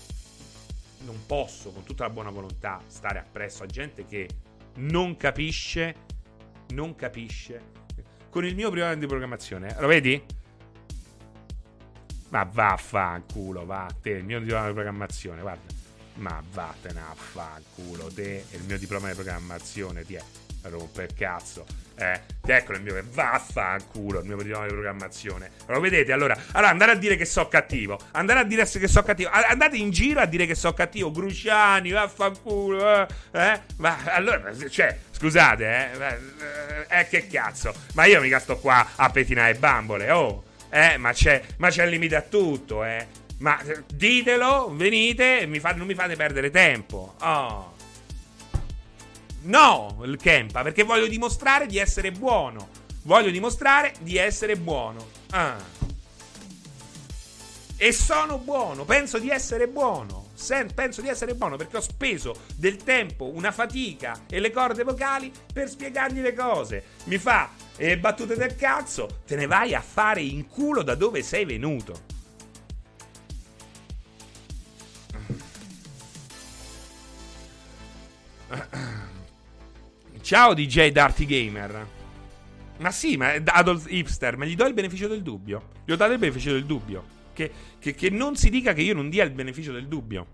non 1.08 1.26
posso 1.26 1.72
con 1.72 1.84
tutta 1.84 2.04
la 2.04 2.10
buona 2.10 2.30
volontà 2.30 2.82
stare 2.86 3.20
appresso 3.20 3.64
a 3.64 3.66
gente 3.66 4.06
che 4.06 4.28
non 4.76 5.16
capisce, 5.16 5.96
non 6.70 6.96
capisce. 6.96 7.76
Con 8.30 8.46
il 8.46 8.54
mio 8.54 8.70
primo 8.70 8.86
anno 8.86 9.00
di 9.00 9.08
programmazione, 9.08 9.76
lo 9.80 9.88
vedi? 9.88 10.22
Ma 12.30 12.44
vaffanculo, 12.44 13.66
va, 13.66 13.90
te, 14.02 14.10
il 14.10 14.26
mio 14.26 14.40
diploma 14.42 14.68
di 14.68 14.74
programmazione, 14.74 15.42
guarda. 15.42 15.74
Ma 16.16 16.44
vattene 16.52 17.00
a 17.00 17.14
fanculo, 17.16 18.12
te 18.14 18.44
il 18.52 18.64
mio 18.64 18.78
diploma 18.78 19.08
di 19.08 19.14
programmazione, 19.14 20.04
ti 20.04 20.16
è 20.16 20.24
rompe 20.64 21.04
il 21.04 21.14
cazzo. 21.14 21.87
Eh, 22.00 22.22
eccolo 22.46 22.78
il 22.78 22.84
mio 22.84 23.04
vaffanculo, 23.12 24.20
il 24.20 24.26
mio 24.26 24.38
diploma 24.38 24.66
di 24.66 24.72
programmazione. 24.72 25.52
Lo 25.66 25.80
vedete? 25.80 26.12
Allora, 26.12 26.38
allora 26.52 26.70
andare 26.70 26.92
a 26.92 26.96
dire 26.96 27.16
che 27.16 27.26
so 27.26 27.48
cattivo. 27.48 28.00
Andare 28.12 28.40
a 28.42 28.44
dire 28.44 28.66
che 28.66 28.88
so 28.88 29.02
cattivo. 29.02 29.30
Andate 29.32 29.78
in 29.78 29.90
giro 29.90 30.20
a 30.20 30.26
dire 30.26 30.46
che 30.46 30.54
so 30.54 30.74
cattivo. 30.74 31.12
Gruciani, 31.12 31.90
vaffanculo. 31.90 33.02
Eh, 33.02 33.08
eh? 33.32 33.62
Ma 33.78 33.98
allora, 34.06 34.52
cioè, 34.70 34.96
scusate, 35.12 35.92
eh, 35.92 37.00
eh, 37.00 37.08
che 37.08 37.28
cazzo. 37.28 37.74
Ma 37.94 38.06
io 38.06 38.22
mica 38.22 38.40
sto 38.40 38.58
qua 38.58 38.90
a 38.96 39.10
pettinare 39.10 39.56
bambole. 39.56 40.12
Oh, 40.12 40.44
eh, 40.70 40.98
ma 40.98 41.12
c'è, 41.14 41.42
ma 41.58 41.70
c'è 41.70 41.88
limite 41.88 42.16
a 42.16 42.22
tutto, 42.22 42.84
eh. 42.84 43.26
Ma 43.40 43.60
ditelo, 43.92 44.72
venite, 44.74 45.46
mi 45.46 45.60
fa, 45.60 45.74
non 45.74 45.88
mi 45.88 45.94
fate 45.94 46.16
perdere 46.16 46.50
tempo. 46.52 47.16
Oh. 47.20 47.76
No, 49.48 50.02
il 50.04 50.18
Kempa, 50.18 50.62
perché 50.62 50.84
voglio 50.84 51.08
dimostrare 51.08 51.68
di 51.68 51.78
essere 51.78 52.12
buono. 52.12 52.68
Voglio 53.04 53.30
dimostrare 53.30 53.94
di 54.02 54.18
essere 54.18 54.58
buono. 54.58 55.08
Ah. 55.30 55.56
E 57.78 57.92
sono 57.94 58.40
buono, 58.40 58.84
penso 58.84 59.20
di 59.20 59.30
essere 59.30 59.70
buono. 59.70 60.26
Sen- 60.34 60.74
penso 60.74 61.02
di 61.02 61.08
essere 61.08 61.34
buono 61.34 61.56
perché 61.56 61.78
ho 61.78 61.82
speso 61.82 62.42
del 62.56 62.76
tempo, 62.78 63.32
una 63.34 63.52
fatica 63.52 64.24
e 64.30 64.40
le 64.42 64.52
corde 64.52 64.84
vocali 64.84 65.32
per 65.54 65.70
spiegargli 65.70 66.20
le 66.20 66.34
cose. 66.34 66.84
Mi 67.06 67.18
fa 67.18 67.52
e 67.78 67.98
battute 67.98 68.36
del 68.36 68.56
cazzo, 68.56 69.22
te 69.26 69.38
ne 69.38 69.46
vai 69.46 69.74
a 69.74 69.82
fare 69.82 70.22
in 70.22 70.48
culo 70.48 70.82
da 70.82 70.96
dove 70.96 71.24
sei 71.24 71.46
venuto. 71.46 72.16
Ciao 80.28 80.54
DJ 80.54 80.90
Darty 80.90 81.26
Gamer. 81.26 81.88
Ma 82.80 82.92
sì, 82.92 83.16
ma 83.16 83.32
Adolf 83.46 83.86
Hipster, 83.90 84.36
ma 84.36 84.44
gli 84.44 84.56
do 84.56 84.66
il 84.66 84.74
beneficio 84.74 85.08
del 85.08 85.22
dubbio. 85.22 85.70
Gli 85.86 85.94
ho 85.94 85.96
dato 85.96 86.12
il 86.12 86.20
beneficio 86.20 86.52
del 86.52 86.66
dubbio. 86.66 87.02
Che, 87.32 87.50
che, 87.80 87.96
che 87.96 88.10
non 88.10 88.36
si 88.36 88.50
dica 88.50 88.74
che 88.74 88.82
io 88.82 88.94
non 88.94 89.10
dia 89.10 89.24
il 89.24 89.32
beneficio 89.32 89.72
del 89.72 89.88
dubbio. 89.88 90.28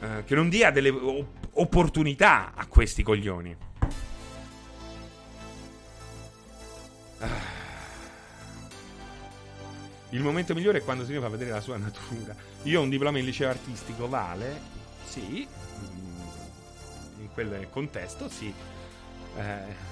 Uh, 0.00 0.22
che 0.22 0.34
non 0.34 0.50
dia 0.50 0.70
delle 0.70 0.90
op- 0.90 1.48
opportunità 1.52 2.52
a 2.54 2.66
questi 2.66 3.02
coglioni. 3.02 3.56
Uh. 7.20 7.26
Il 10.10 10.20
momento 10.20 10.52
migliore 10.52 10.80
è 10.80 10.84
quando 10.84 11.06
si 11.06 11.14
fa 11.14 11.28
vedere 11.30 11.52
la 11.52 11.62
sua 11.62 11.78
natura. 11.78 12.36
Io 12.64 12.80
ho 12.80 12.82
un 12.82 12.90
diploma 12.90 13.16
in 13.16 13.24
liceo 13.24 13.48
artistico, 13.48 14.10
vale? 14.10 14.60
Sì 15.06 15.56
quel 17.44 17.68
contesto, 17.70 18.28
sì. 18.28 18.52
Eh, 19.36 19.86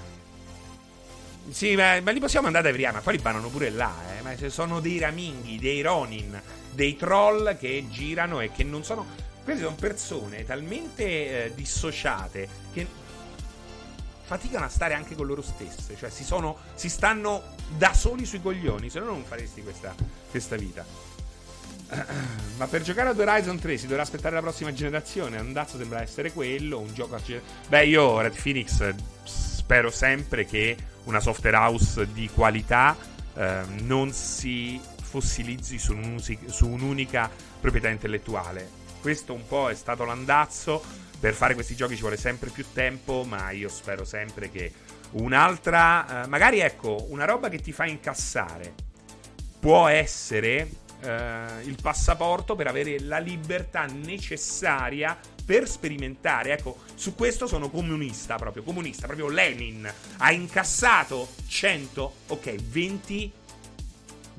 sì, 1.50 1.76
ma, 1.76 2.00
ma, 2.00 2.10
li 2.10 2.18
possiamo 2.18 2.46
mandare 2.46 2.68
a 2.68 2.70
Evriana, 2.70 3.00
poi 3.00 3.16
li 3.16 3.22
bannano 3.22 3.48
pure 3.48 3.70
là, 3.70 3.92
eh. 4.16 4.22
Ma 4.22 4.48
sono 4.48 4.80
dei 4.80 4.98
raminghi, 4.98 5.58
dei 5.58 5.80
Ronin, 5.80 6.40
dei 6.72 6.96
troll 6.96 7.56
che 7.56 7.86
girano 7.88 8.40
e 8.40 8.50
che 8.50 8.64
non 8.64 8.82
sono. 8.82 9.06
Queste 9.44 9.62
sono 9.62 9.76
persone 9.76 10.44
talmente 10.44 11.44
eh, 11.44 11.52
dissociate 11.54 12.48
che 12.72 12.84
faticano 14.24 14.64
a 14.64 14.68
stare 14.68 14.94
anche 14.94 15.14
con 15.14 15.26
loro 15.26 15.42
stesse. 15.42 15.96
Cioè, 15.96 16.10
si, 16.10 16.24
sono, 16.24 16.56
si 16.74 16.88
stanno 16.88 17.54
da 17.76 17.94
soli 17.94 18.24
sui 18.24 18.42
coglioni, 18.42 18.90
se 18.90 18.98
no 18.98 19.04
non 19.04 19.22
faresti 19.22 19.62
questa, 19.62 19.94
questa 20.30 20.56
vita. 20.56 20.84
Ma 22.56 22.66
per 22.66 22.82
giocare 22.82 23.10
ad 23.10 23.18
Horizon 23.18 23.58
3 23.58 23.76
si 23.76 23.86
dovrà 23.86 24.02
aspettare 24.02 24.34
la 24.34 24.40
prossima 24.40 24.72
generazione. 24.72 25.38
Andazzo 25.38 25.76
sembra 25.76 26.02
essere 26.02 26.32
quello. 26.32 26.78
Un 26.78 26.92
gioco. 26.92 27.18
Beh, 27.68 27.86
io 27.86 28.20
Red 28.20 28.40
Phoenix 28.40 28.94
spero 29.24 29.90
sempre 29.90 30.44
che 30.46 30.76
una 31.04 31.20
software 31.20 31.56
house 31.56 32.12
di 32.12 32.28
qualità 32.32 32.96
eh, 33.34 33.60
non 33.82 34.12
si 34.12 34.80
fossilizzi 35.02 35.78
su, 35.78 35.94
su 36.18 36.68
un'unica 36.68 37.30
proprietà 37.60 37.88
intellettuale. 37.88 38.68
Questo 39.00 39.32
un 39.32 39.46
po' 39.46 39.70
è 39.70 39.74
stato 39.74 40.04
l'andazzo. 40.04 40.82
Per 41.18 41.32
fare 41.34 41.54
questi 41.54 41.74
giochi 41.74 41.94
ci 41.94 42.02
vuole 42.02 42.16
sempre 42.16 42.50
più 42.50 42.64
tempo, 42.72 43.24
ma 43.24 43.50
io 43.50 43.68
spero 43.68 44.04
sempre 44.04 44.50
che 44.50 44.72
un'altra. 45.12 46.24
Eh, 46.24 46.26
magari 46.26 46.58
ecco, 46.58 47.06
una 47.10 47.24
roba 47.24 47.48
che 47.48 47.60
ti 47.60 47.72
fa 47.72 47.86
incassare 47.86 48.74
può 49.58 49.88
essere 49.88 50.68
eh, 51.06 51.62
il 51.62 51.76
passaporto 51.80 52.56
per 52.56 52.66
avere 52.66 53.00
la 53.00 53.18
libertà 53.18 53.86
necessaria 53.86 55.16
per 55.44 55.68
sperimentare. 55.68 56.52
Ecco, 56.52 56.78
su 56.94 57.14
questo 57.14 57.46
sono 57.46 57.70
comunista 57.70 58.36
proprio, 58.36 58.62
comunista, 58.62 59.06
proprio 59.06 59.28
Lenin. 59.28 59.90
Ha 60.18 60.32
incassato 60.32 61.28
100, 61.46 62.14
ok, 62.28 62.54
20 62.54 63.32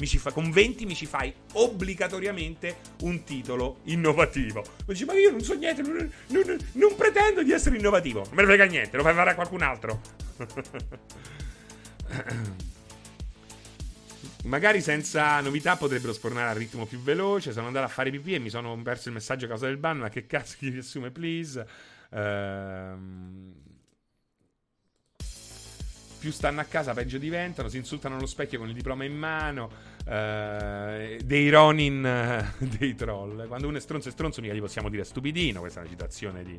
Fa, 0.06 0.32
con 0.32 0.52
20 0.52 0.86
mi 0.86 0.94
ci 0.94 1.08
fai 1.08 1.34
obbligatoriamente 1.54 2.76
un 3.02 3.24
titolo 3.24 3.80
innovativo. 3.86 4.64
Dici, 4.86 5.06
ma 5.06 5.14
io 5.14 5.32
non 5.32 5.42
so 5.42 5.56
niente, 5.56 5.82
non, 5.82 6.12
non, 6.28 6.58
non, 6.74 6.96
pretendo 6.96 7.42
di 7.42 7.52
essere 7.52 7.78
innovativo. 7.78 8.20
Non 8.20 8.34
me 8.34 8.44
ne 8.44 8.48
frega 8.48 8.66
niente, 8.66 8.96
lo 8.96 9.02
fai 9.02 9.16
fare 9.16 9.32
a 9.32 9.36
qualcun 9.36 9.64
altro. 9.64 10.00
Magari 14.48 14.82
senza 14.82 15.42
novità 15.42 15.76
potrebbero 15.76 16.14
spornare 16.14 16.50
al 16.50 16.56
ritmo 16.56 16.86
più 16.86 17.00
veloce. 17.02 17.52
Sono 17.52 17.68
andato 17.68 17.86
a 17.86 17.90
fare 17.90 18.10
pipì 18.10 18.36
e 18.36 18.40
mi 18.40 18.50
sono 18.50 18.82
perso 18.82 19.10
il 19.10 19.14
messaggio 19.14 19.46
a 19.46 19.50
causa 19.50 19.66
del 19.66 19.78
ban. 19.78 19.98
Ma 19.98 20.10
che 20.10 20.26
cazzo 20.26 20.56
chi 20.58 20.70
riassume, 20.70 21.12
please? 21.12 21.68
Ehm... 22.12 23.54
Più 26.20 26.32
stanno 26.32 26.62
a 26.62 26.64
casa, 26.64 26.94
peggio 26.94 27.18
diventano. 27.18 27.68
Si 27.68 27.78
insultano 27.78 28.16
allo 28.16 28.26
specchio 28.26 28.58
con 28.58 28.70
il 28.70 28.74
diploma 28.74 29.04
in 29.04 29.16
mano. 29.16 29.70
Eh, 30.06 31.20
dei 31.24 31.50
Ronin, 31.50 32.02
dei 32.58 32.96
troll. 32.96 33.48
Quando 33.48 33.68
uno 33.68 33.78
è 33.78 33.82
stronzo 33.82 34.08
e 34.08 34.12
stronzo, 34.12 34.42
mica 34.42 34.54
gli 34.54 34.60
possiamo 34.60 34.90
dire 34.90 35.04
stupidino. 35.04 35.60
Questa 35.60 35.80
è 35.80 35.84
una 35.84 35.92
citazione 35.92 36.44
di. 36.44 36.58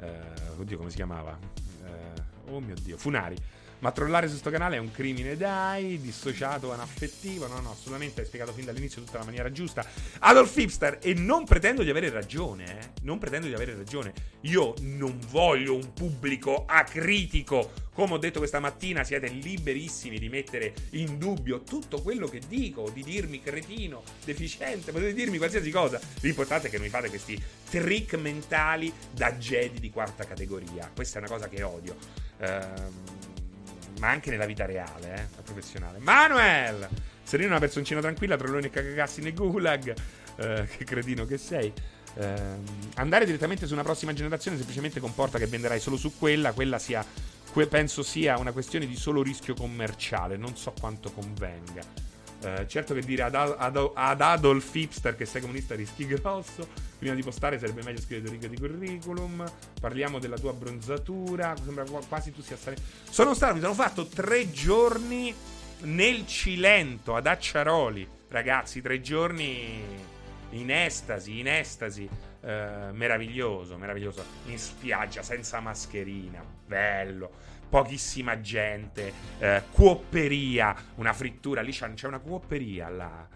Uh, 0.00 0.60
oddio, 0.60 0.78
come 0.78 0.90
si 0.90 0.96
chiamava? 0.96 1.38
Uh, 1.82 2.54
oh 2.54 2.60
mio 2.60 2.74
dio, 2.82 2.96
Funari. 2.96 3.36
Ma 3.84 3.92
trollare 3.92 4.30
su 4.30 4.36
sto 4.36 4.48
canale 4.48 4.76
è 4.76 4.78
un 4.78 4.90
crimine, 4.90 5.36
dai, 5.36 6.00
dissociato, 6.00 6.72
anaffettivo. 6.72 7.46
No, 7.46 7.60
no, 7.60 7.72
assolutamente, 7.72 8.22
hai 8.22 8.26
spiegato 8.26 8.54
fin 8.54 8.64
dall'inizio 8.64 9.02
tutta 9.02 9.18
la 9.18 9.24
maniera 9.24 9.52
giusta. 9.52 9.86
Adolf 10.20 10.56
Hipster, 10.56 11.00
e 11.02 11.12
non 11.12 11.44
pretendo 11.44 11.82
di 11.82 11.90
avere 11.90 12.08
ragione, 12.08 12.80
eh. 12.80 12.88
Non 13.02 13.18
pretendo 13.18 13.46
di 13.46 13.52
avere 13.52 13.76
ragione. 13.76 14.14
Io 14.44 14.72
non 14.80 15.18
voglio 15.28 15.74
un 15.74 15.92
pubblico 15.92 16.64
acritico. 16.66 17.72
Come 17.92 18.14
ho 18.14 18.16
detto 18.16 18.38
questa 18.38 18.58
mattina, 18.58 19.04
siete 19.04 19.28
liberissimi 19.28 20.18
di 20.18 20.30
mettere 20.30 20.72
in 20.92 21.18
dubbio 21.18 21.60
tutto 21.60 22.00
quello 22.00 22.26
che 22.26 22.40
dico, 22.48 22.88
di 22.88 23.02
dirmi 23.02 23.42
cretino, 23.42 24.02
deficiente, 24.24 24.92
potete 24.92 25.12
dirmi 25.12 25.36
qualsiasi 25.36 25.70
cosa. 25.70 26.00
L'importante 26.20 26.68
è 26.68 26.70
che 26.70 26.76
non 26.78 26.86
mi 26.86 26.90
fate 26.90 27.10
questi 27.10 27.38
trick 27.68 28.14
mentali 28.14 28.90
da 29.10 29.32
Jedi 29.32 29.78
di 29.78 29.90
quarta 29.90 30.24
categoria. 30.24 30.90
Questa 30.94 31.18
è 31.18 31.20
una 31.20 31.30
cosa 31.30 31.50
che 31.50 31.62
odio. 31.62 31.94
Ehm 32.38 33.23
ma 33.98 34.08
anche 34.10 34.30
nella 34.30 34.46
vita 34.46 34.66
reale, 34.66 35.14
eh, 35.14 35.42
professionale. 35.42 35.98
Manuel! 35.98 36.88
Serino 37.22 37.48
una 37.50 37.58
personcina 37.58 38.00
tranquilla, 38.00 38.36
trolloni 38.36 38.66
e 38.66 38.70
cagassi 38.70 39.20
nei 39.22 39.32
gulag. 39.32 39.94
Eh, 40.36 40.66
che 40.76 40.84
cretino 40.84 41.24
che 41.24 41.38
sei. 41.38 41.72
Eh, 42.16 42.34
andare 42.96 43.24
direttamente 43.24 43.66
su 43.66 43.72
una 43.72 43.82
prossima 43.82 44.12
generazione 44.12 44.56
semplicemente 44.56 45.00
comporta 45.00 45.38
che 45.38 45.46
venderai 45.46 45.80
solo 45.80 45.96
su 45.96 46.16
quella. 46.18 46.52
Quella 46.52 46.78
sia, 46.78 47.04
que- 47.52 47.66
penso 47.66 48.02
sia 48.02 48.38
una 48.38 48.52
questione 48.52 48.86
di 48.86 48.96
solo 48.96 49.22
rischio 49.22 49.54
commerciale. 49.54 50.36
Non 50.36 50.56
so 50.56 50.72
quanto 50.78 51.10
convenga. 51.10 51.82
Eh, 52.42 52.66
certo 52.68 52.92
che 52.92 53.00
dire 53.00 53.22
ad, 53.22 53.34
ad, 53.34 53.90
ad, 53.94 54.20
Adolf 54.20 54.74
Hipster 54.74 55.16
che 55.16 55.24
sei 55.24 55.40
comunista 55.40 55.74
rischi 55.74 56.06
grosso. 56.06 56.68
Prima 57.04 57.18
di 57.18 57.22
postare 57.22 57.58
sarebbe 57.58 57.82
meglio 57.82 58.00
scrivere 58.00 58.22
due 58.22 58.32
righe 58.38 58.48
di 58.48 58.56
curriculum. 58.56 59.44
Parliamo 59.78 60.18
della 60.18 60.38
tua 60.38 60.54
bronzatura. 60.54 61.54
Sembra 61.62 61.84
quasi 62.08 62.32
tu 62.32 62.40
sia 62.40 62.56
stato. 62.56 62.80
Sono 63.10 63.34
stato, 63.34 63.52
mi 63.52 63.60
sono 63.60 63.74
fatto 63.74 64.06
tre 64.06 64.50
giorni 64.50 65.34
nel 65.82 66.26
Cilento 66.26 67.14
ad 67.14 67.26
Acciaroli. 67.26 68.08
Ragazzi, 68.28 68.80
tre 68.80 69.02
giorni 69.02 69.82
in 70.52 70.70
estasi, 70.70 71.40
in 71.40 71.48
estasi. 71.48 72.08
Uh, 72.40 72.94
meraviglioso, 72.94 73.76
meraviglioso. 73.76 74.24
In 74.46 74.58
spiaggia, 74.58 75.22
senza 75.22 75.60
mascherina. 75.60 76.42
Bello 76.66 77.52
pochissima 77.68 78.40
gente, 78.40 79.12
eh, 79.40 79.62
cuopperia, 79.72 80.76
una 80.96 81.12
frittura, 81.12 81.60
lì 81.60 81.72
c'è 81.72 82.06
una 82.06 82.20
cuopperia 82.20 82.88
là. 82.88 83.26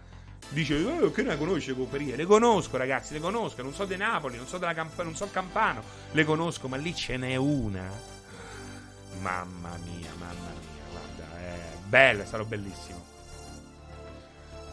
Dice, 0.49 0.83
oh, 0.83 1.11
che 1.11 1.21
ne 1.21 1.37
conosce 1.37 1.73
cuopperie? 1.73 2.15
Le 2.15 2.25
conosco 2.25 2.77
ragazzi, 2.77 3.13
le 3.13 3.19
conosco, 3.19 3.61
non 3.61 3.73
so 3.73 3.85
di 3.85 3.95
Napoli, 3.97 4.37
non 4.37 4.47
so, 4.47 4.57
della 4.57 4.73
Camp- 4.73 5.01
non 5.03 5.15
so 5.15 5.29
Campano, 5.29 5.83
le 6.11 6.23
conosco, 6.23 6.67
ma 6.67 6.77
lì 6.77 6.95
ce 6.95 7.17
n'è 7.17 7.35
una. 7.35 8.17
Mamma 9.19 9.77
mia, 9.83 10.09
mamma 10.17 10.33
mia, 10.33 10.83
guarda, 10.91 11.37
è 11.39 11.59
bello, 11.85 12.23
è 12.23 12.25
stato 12.25 12.45
bellissimo. 12.45 13.05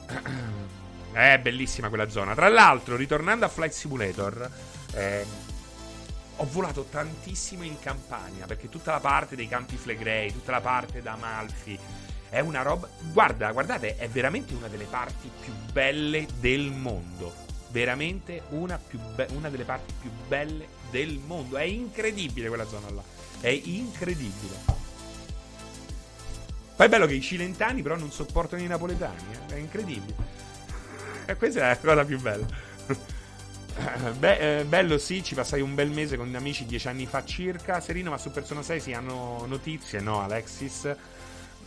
È 1.16 1.38
bellissima 1.38 1.88
quella 1.88 2.10
zona. 2.10 2.34
Tra 2.34 2.48
l'altro, 2.50 2.94
ritornando 2.94 3.46
a 3.46 3.48
Flight 3.48 3.72
Simulator, 3.72 4.50
eh, 4.92 5.24
ho 6.36 6.46
volato 6.50 6.84
tantissimo 6.90 7.62
in 7.62 7.78
Campania 7.78 8.44
perché 8.44 8.68
tutta 8.68 8.92
la 8.92 9.00
parte 9.00 9.34
dei 9.34 9.48
campi 9.48 9.76
Flegrei, 9.76 10.30
tutta 10.30 10.52
la 10.52 10.60
parte 10.60 11.00
da 11.00 11.12
Amalfi 11.12 11.78
è 12.28 12.40
una 12.40 12.62
roba. 12.62 12.88
Guarda, 13.12 13.52
guardate, 13.52 13.96
è 13.96 14.08
veramente 14.08 14.54
una 14.54 14.68
delle 14.68 14.84
parti 14.84 15.30
più 15.40 15.52
belle 15.72 16.26
del 16.40 16.70
mondo. 16.70 17.44
Veramente 17.70 18.42
una, 18.50 18.80
be- 19.14 19.28
una 19.34 19.50
delle 19.50 19.64
parti 19.64 19.92
più 20.00 20.10
belle 20.28 20.68
del 20.90 21.20
mondo. 21.24 21.56
È 21.56 21.62
incredibile 21.62 22.48
quella 22.48 22.66
zona 22.66 22.90
là. 22.90 23.02
È 23.40 23.48
incredibile. 23.48 24.74
Poi 26.76 26.86
è 26.86 26.88
bello 26.88 27.06
che 27.06 27.14
i 27.14 27.22
cilentani 27.22 27.82
però 27.82 27.96
non 27.96 28.10
sopportano 28.10 28.62
i 28.62 28.66
napoletani. 28.66 29.22
Eh? 29.32 29.54
È 29.54 29.58
incredibile. 29.58 30.44
E 31.28 31.34
questa 31.34 31.58
è 31.58 31.68
la 31.70 31.76
cosa 31.76 32.04
più 32.04 32.20
bella. 32.20 32.46
Be- 34.16 34.60
eh, 34.60 34.64
bello 34.64 34.96
sì, 34.96 35.24
ci 35.24 35.34
passai 35.34 35.60
un 35.60 35.74
bel 35.74 35.90
mese 35.90 36.16
con 36.16 36.32
amici 36.34 36.64
dieci 36.66 36.86
anni 36.86 37.06
fa 37.06 37.24
circa. 37.24 37.80
Serino, 37.80 38.10
ma 38.10 38.18
su 38.18 38.30
Persona 38.30 38.62
6 38.62 38.80
si 38.80 38.92
hanno 38.92 39.44
notizie? 39.46 40.00
No, 40.00 40.20
Alexis. 40.22 40.94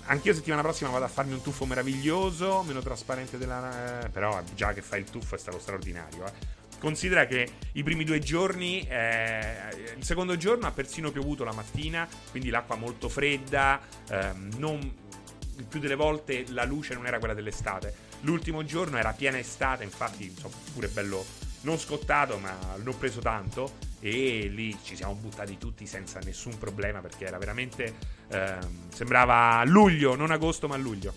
Anch'io 0.09 0.33
settimana 0.33 0.63
prossima 0.63 0.89
vado 0.89 1.05
a 1.05 1.07
farmi 1.07 1.33
un 1.33 1.41
tuffo 1.43 1.65
meraviglioso, 1.65 2.63
meno 2.63 2.81
trasparente 2.81 3.37
della... 3.37 4.05
Eh, 4.05 4.09
però 4.09 4.41
già 4.55 4.73
che 4.73 4.81
fai 4.81 5.01
il 5.01 5.09
tuffo 5.09 5.35
è 5.35 5.37
stato 5.37 5.59
straordinario. 5.59 6.25
Eh. 6.25 6.31
Considera 6.79 7.27
che 7.27 7.47
i 7.73 7.83
primi 7.83 8.03
due 8.03 8.17
giorni, 8.17 8.87
eh, 8.87 9.93
il 9.95 10.03
secondo 10.03 10.35
giorno 10.35 10.65
ha 10.65 10.71
persino 10.71 11.11
piovuto 11.11 11.43
la 11.43 11.51
mattina, 11.51 12.07
quindi 12.31 12.49
l'acqua 12.49 12.75
molto 12.75 13.07
fredda, 13.07 13.79
ehm, 14.09 14.53
non, 14.57 14.95
più 15.67 15.79
delle 15.79 15.93
volte 15.93 16.43
la 16.49 16.63
luce 16.63 16.95
non 16.95 17.05
era 17.05 17.19
quella 17.19 17.35
dell'estate. 17.35 17.93
L'ultimo 18.21 18.65
giorno 18.65 18.97
era 18.97 19.13
piena 19.13 19.37
estate, 19.37 19.83
infatti 19.83 20.33
so, 20.35 20.49
pure 20.73 20.87
bello 20.87 21.23
non 21.61 21.77
scottato, 21.77 22.39
ma 22.39 22.57
l'ho 22.81 22.93
preso 22.93 23.19
tanto. 23.19 23.87
E 23.99 24.49
lì 24.51 24.75
ci 24.81 24.95
siamo 24.95 25.13
buttati 25.13 25.57
tutti 25.59 25.85
senza 25.85 26.19
nessun 26.19 26.57
problema 26.57 26.99
perché 26.99 27.25
era 27.25 27.37
veramente. 27.37 28.17
Ehm, 28.31 28.89
sembrava 28.91 29.63
luglio, 29.65 30.15
non 30.15 30.31
agosto, 30.31 30.67
ma 30.67 30.77
luglio. 30.77 31.13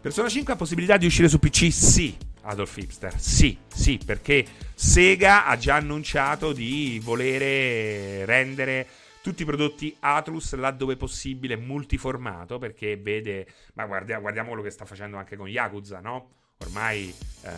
Persona 0.00 0.28
5 0.28 0.52
ha 0.52 0.56
possibilità 0.56 0.96
di 0.96 1.06
uscire 1.06 1.28
su 1.28 1.38
PC? 1.38 1.72
Sì, 1.72 2.16
Adolf 2.42 2.76
Hipster. 2.76 3.18
Sì, 3.18 3.58
sì, 3.66 3.98
perché 4.04 4.44
Sega 4.74 5.46
ha 5.46 5.56
già 5.56 5.74
annunciato 5.74 6.52
di 6.52 7.00
volere 7.02 8.24
rendere 8.24 8.86
tutti 9.20 9.42
i 9.42 9.44
prodotti 9.44 9.94
Atlus 10.00 10.54
laddove 10.54 10.96
possibile 10.96 11.56
multiformato 11.56 12.58
perché 12.58 12.96
vede, 12.96 13.46
ma 13.74 13.84
guardiamo, 13.84 14.22
guardiamo 14.22 14.48
quello 14.48 14.62
che 14.62 14.70
sta 14.70 14.84
facendo 14.84 15.18
anche 15.18 15.36
con 15.36 15.48
Yakuza, 15.48 16.00
no? 16.00 16.30
Ormai 16.58 17.14
eh, 17.42 17.50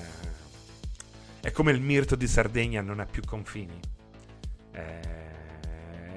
è 1.40 1.52
come 1.52 1.72
il 1.72 1.80
mirto 1.80 2.16
di 2.16 2.26
Sardegna 2.26 2.80
non 2.80 3.00
ha 3.00 3.06
più 3.06 3.22
confini. 3.22 3.78
Eh, 4.72 5.29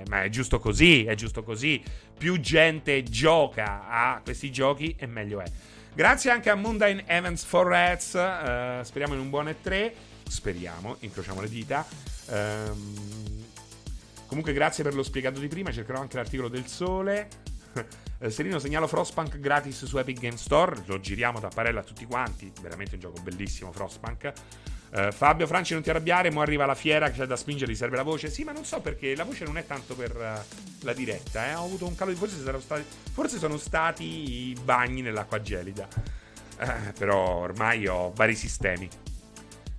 ma 0.08 0.24
è 0.24 0.30
giusto 0.30 0.60
così, 0.60 1.06
è 1.06 1.16
giusto 1.16 1.44
così. 1.44 1.82
Più 2.18 2.40
gente 2.40 3.04
gioca 3.04 3.88
a 3.88 4.22
questi 4.24 4.52
giochi 4.52 4.96
e 4.98 5.06
meglio 5.06 5.42
è. 5.42 5.46
Grazie 5.94 6.32
anche 6.32 6.50
a 6.50 6.56
Mundane 6.56 7.04
Evans 7.06 7.44
for 7.44 7.68
Rats. 7.68 8.16
Eh, 8.16 8.82
speriamo 8.84 9.14
in 9.14 9.20
un 9.20 9.30
buon 9.30 9.46
E3. 9.46 9.92
Speriamo, 10.28 10.98
incrociamo 11.00 11.42
le 11.42 11.50
dita. 11.50 11.86
Um, 12.30 13.46
comunque, 14.26 14.54
grazie 14.54 14.84
per 14.84 14.96
lo 14.96 15.04
spiegato 15.04 15.40
di 15.40 15.48
prima. 15.48 15.72
Cercherò 15.72 16.00
anche 16.00 16.18
l'articolo 16.18 16.50
del 16.50 16.68
sole. 16.68 17.28
Eh, 18.24 18.30
Serino 18.30 18.58
segnalo 18.58 18.88
Frostpunk 18.88 19.38
gratis 19.38 19.84
su 19.84 19.98
Epic 19.98 20.18
Game 20.18 20.38
Store. 20.38 20.82
Lo 20.86 21.02
giriamo 21.02 21.42
da 21.42 21.50
parella 21.50 21.82
a 21.82 21.84
tutti 21.84 22.06
quanti. 22.06 22.50
Veramente 22.62 22.96
un 22.96 23.02
gioco 23.02 23.22
bellissimo, 23.22 23.74
Frostpunk. 23.74 24.32
Uh, 24.95 25.11
Fabio 25.11 25.48
Franci, 25.48 25.74
non 25.74 25.82
ti 25.82 25.90
arrabbiare, 25.90 26.30
mo 26.30 26.41
arriva 26.41 26.68
la 26.68 26.76
fiera 26.76 27.10
che 27.10 27.18
c'è 27.18 27.26
da 27.26 27.36
spingere, 27.36 27.72
ti 27.72 27.78
serve 27.78 27.95
la 27.95 28.03
voce. 28.03 28.30
Sì, 28.30 28.44
ma 28.44 28.52
non 28.52 28.64
so 28.64 28.80
perché 28.80 29.15
la 29.15 29.24
voce 29.24 29.44
non 29.44 29.57
è 29.57 29.65
tanto 29.65 29.95
per 29.95 30.15
uh, 30.15 30.86
la 30.86 30.94
diretta, 30.94 31.49
eh. 31.49 31.56
Ho 31.56 31.65
avuto 31.65 31.88
un 31.88 31.95
calo 31.95 32.11
di 32.11 32.18
forse, 32.18 32.38
stati, 32.60 32.84
forse 33.11 33.40
sono 33.40 33.57
stati 33.57 34.49
i 34.49 34.57
bagni 34.64 35.02
nell'acqua 35.02 35.41
gelida. 35.41 35.88
Uh, 36.60 36.94
però 36.95 37.38
ormai 37.38 37.88
ho 37.88 38.11
vari 38.14 38.36
sistemi. 38.36 38.88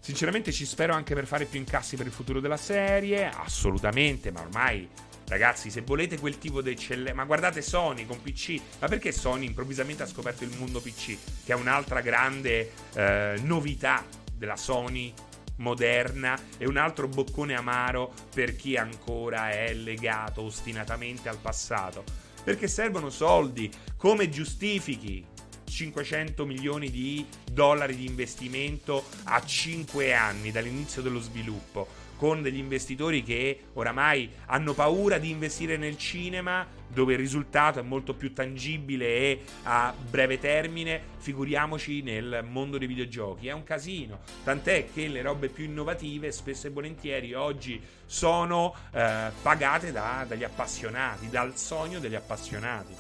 Sinceramente 0.01 0.51
ci 0.51 0.67
spero 0.67 0.95
anche 0.95 1.15
per 1.15 1.27
fare 1.27 1.45
più 1.45 1.61
incassi 1.61 1.97
per 1.97 2.07
il 2.07 2.13
futuro 2.13 2.41
della 2.41 2.57
serie, 2.57 3.31
assolutamente, 3.31 4.33
ma 4.33 4.41
ormai 4.41 4.89
ragazzi, 5.29 5.71
se 5.71 5.83
volete 5.83 6.19
quel 6.19 6.39
tipo 6.39 6.61
di 6.61 6.71
eccellenza, 6.71 7.15
ma 7.15 7.25
guardate 7.25 7.63
Sony 7.63 8.05
con 8.05 8.21
PC, 8.21 8.61
ma 8.81 8.89
perché 8.89 9.13
Sony 9.13 9.47
improvvisamente 9.47 10.03
ha 10.03 10.07
scoperto 10.07 10.43
il 10.43 10.55
mondo 10.59 10.81
PC, 10.81 11.17
che 11.45 11.53
è 11.53 11.55
un'altra 11.55 12.01
grande 12.01 12.73
eh, 12.95 13.39
novità 13.43 14.05
della 14.37 14.57
Sony 14.57 15.13
moderna 15.57 16.39
e 16.59 16.67
un 16.67 16.77
altro 16.77 17.09
boccone 17.09 17.55
amaro 17.55 18.13
per 18.35 18.57
chi 18.57 18.77
ancora 18.77 19.51
è 19.51 19.73
legato 19.75 20.43
ostinatamente 20.43 21.29
al 21.29 21.39
passato. 21.39 22.05
Perché 22.43 22.69
servono 22.69 23.11
soldi. 23.11 23.71
Come 23.97 24.29
giustifichi 24.29 25.25
500 25.65 26.45
milioni 26.45 26.91
di 26.91 27.27
dollari 27.51 27.97
di 27.97 28.07
investimento 28.07 29.05
a 29.25 29.43
5 29.45 30.13
anni 30.15 30.51
dall'inizio 30.51 31.03
dello 31.03 31.21
sviluppo? 31.21 32.03
con 32.17 32.43
degli 32.43 32.59
investitori 32.59 33.23
che 33.23 33.65
oramai 33.75 34.31
hanno 34.47 34.73
paura 34.73 35.19
di 35.19 35.31
investire 35.31 35.77
nel 35.77 35.99
cinema 35.99 36.67
dove 36.95 37.13
il 37.13 37.19
risultato 37.19 37.81
è 37.81 37.83
molto 37.83 38.15
più 38.15 38.33
tangibile 38.33 39.07
e 39.07 39.43
a 39.65 39.93
breve 40.09 40.39
termine, 40.39 41.03
figuriamoci 41.19 42.01
nel 42.03 42.45
mondo 42.49 42.79
dei 42.79 42.87
videogiochi. 42.87 43.49
È 43.49 43.53
un 43.53 43.65
casino, 43.65 44.21
tant'è 44.45 44.87
che 44.93 45.09
le 45.09 45.21
robe 45.21 45.49
più 45.49 45.65
innovative 45.65 46.33
spesso 46.33 46.69
e 46.69 46.71
volentieri 46.71 47.35
oggi 47.35 47.83
sono 48.07 48.75
eh, 48.93 49.31
pagate 49.43 49.93
da, 49.93 50.25
dagli 50.27 50.45
appassionati, 50.45 51.29
dal 51.29 51.57
sogno 51.59 51.99
degli 51.99 52.15
appassionati. 52.15 52.95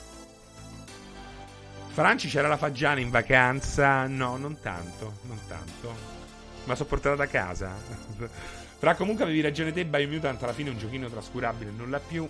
Franci 1.94 2.28
c'era 2.28 2.48
la 2.48 2.56
Faggiana 2.56 2.98
in 2.98 3.10
vacanza? 3.10 4.08
No, 4.08 4.36
non 4.36 4.58
tanto, 4.60 5.18
non 5.22 5.38
tanto. 5.46 5.94
Ma 6.64 6.74
sono 6.74 6.88
portata 6.88 7.14
da 7.14 7.28
casa. 7.28 7.72
Fra 8.76 8.96
comunque 8.96 9.22
avevi 9.22 9.40
ragione 9.40 9.72
te, 9.72 9.84
Biomutant 9.86 10.42
alla 10.42 10.52
fine 10.52 10.70
è 10.70 10.72
un 10.72 10.78
giochino 10.78 11.08
trascurabile, 11.08 11.70
non 11.70 11.90
l'ha 11.90 12.00
più. 12.00 12.28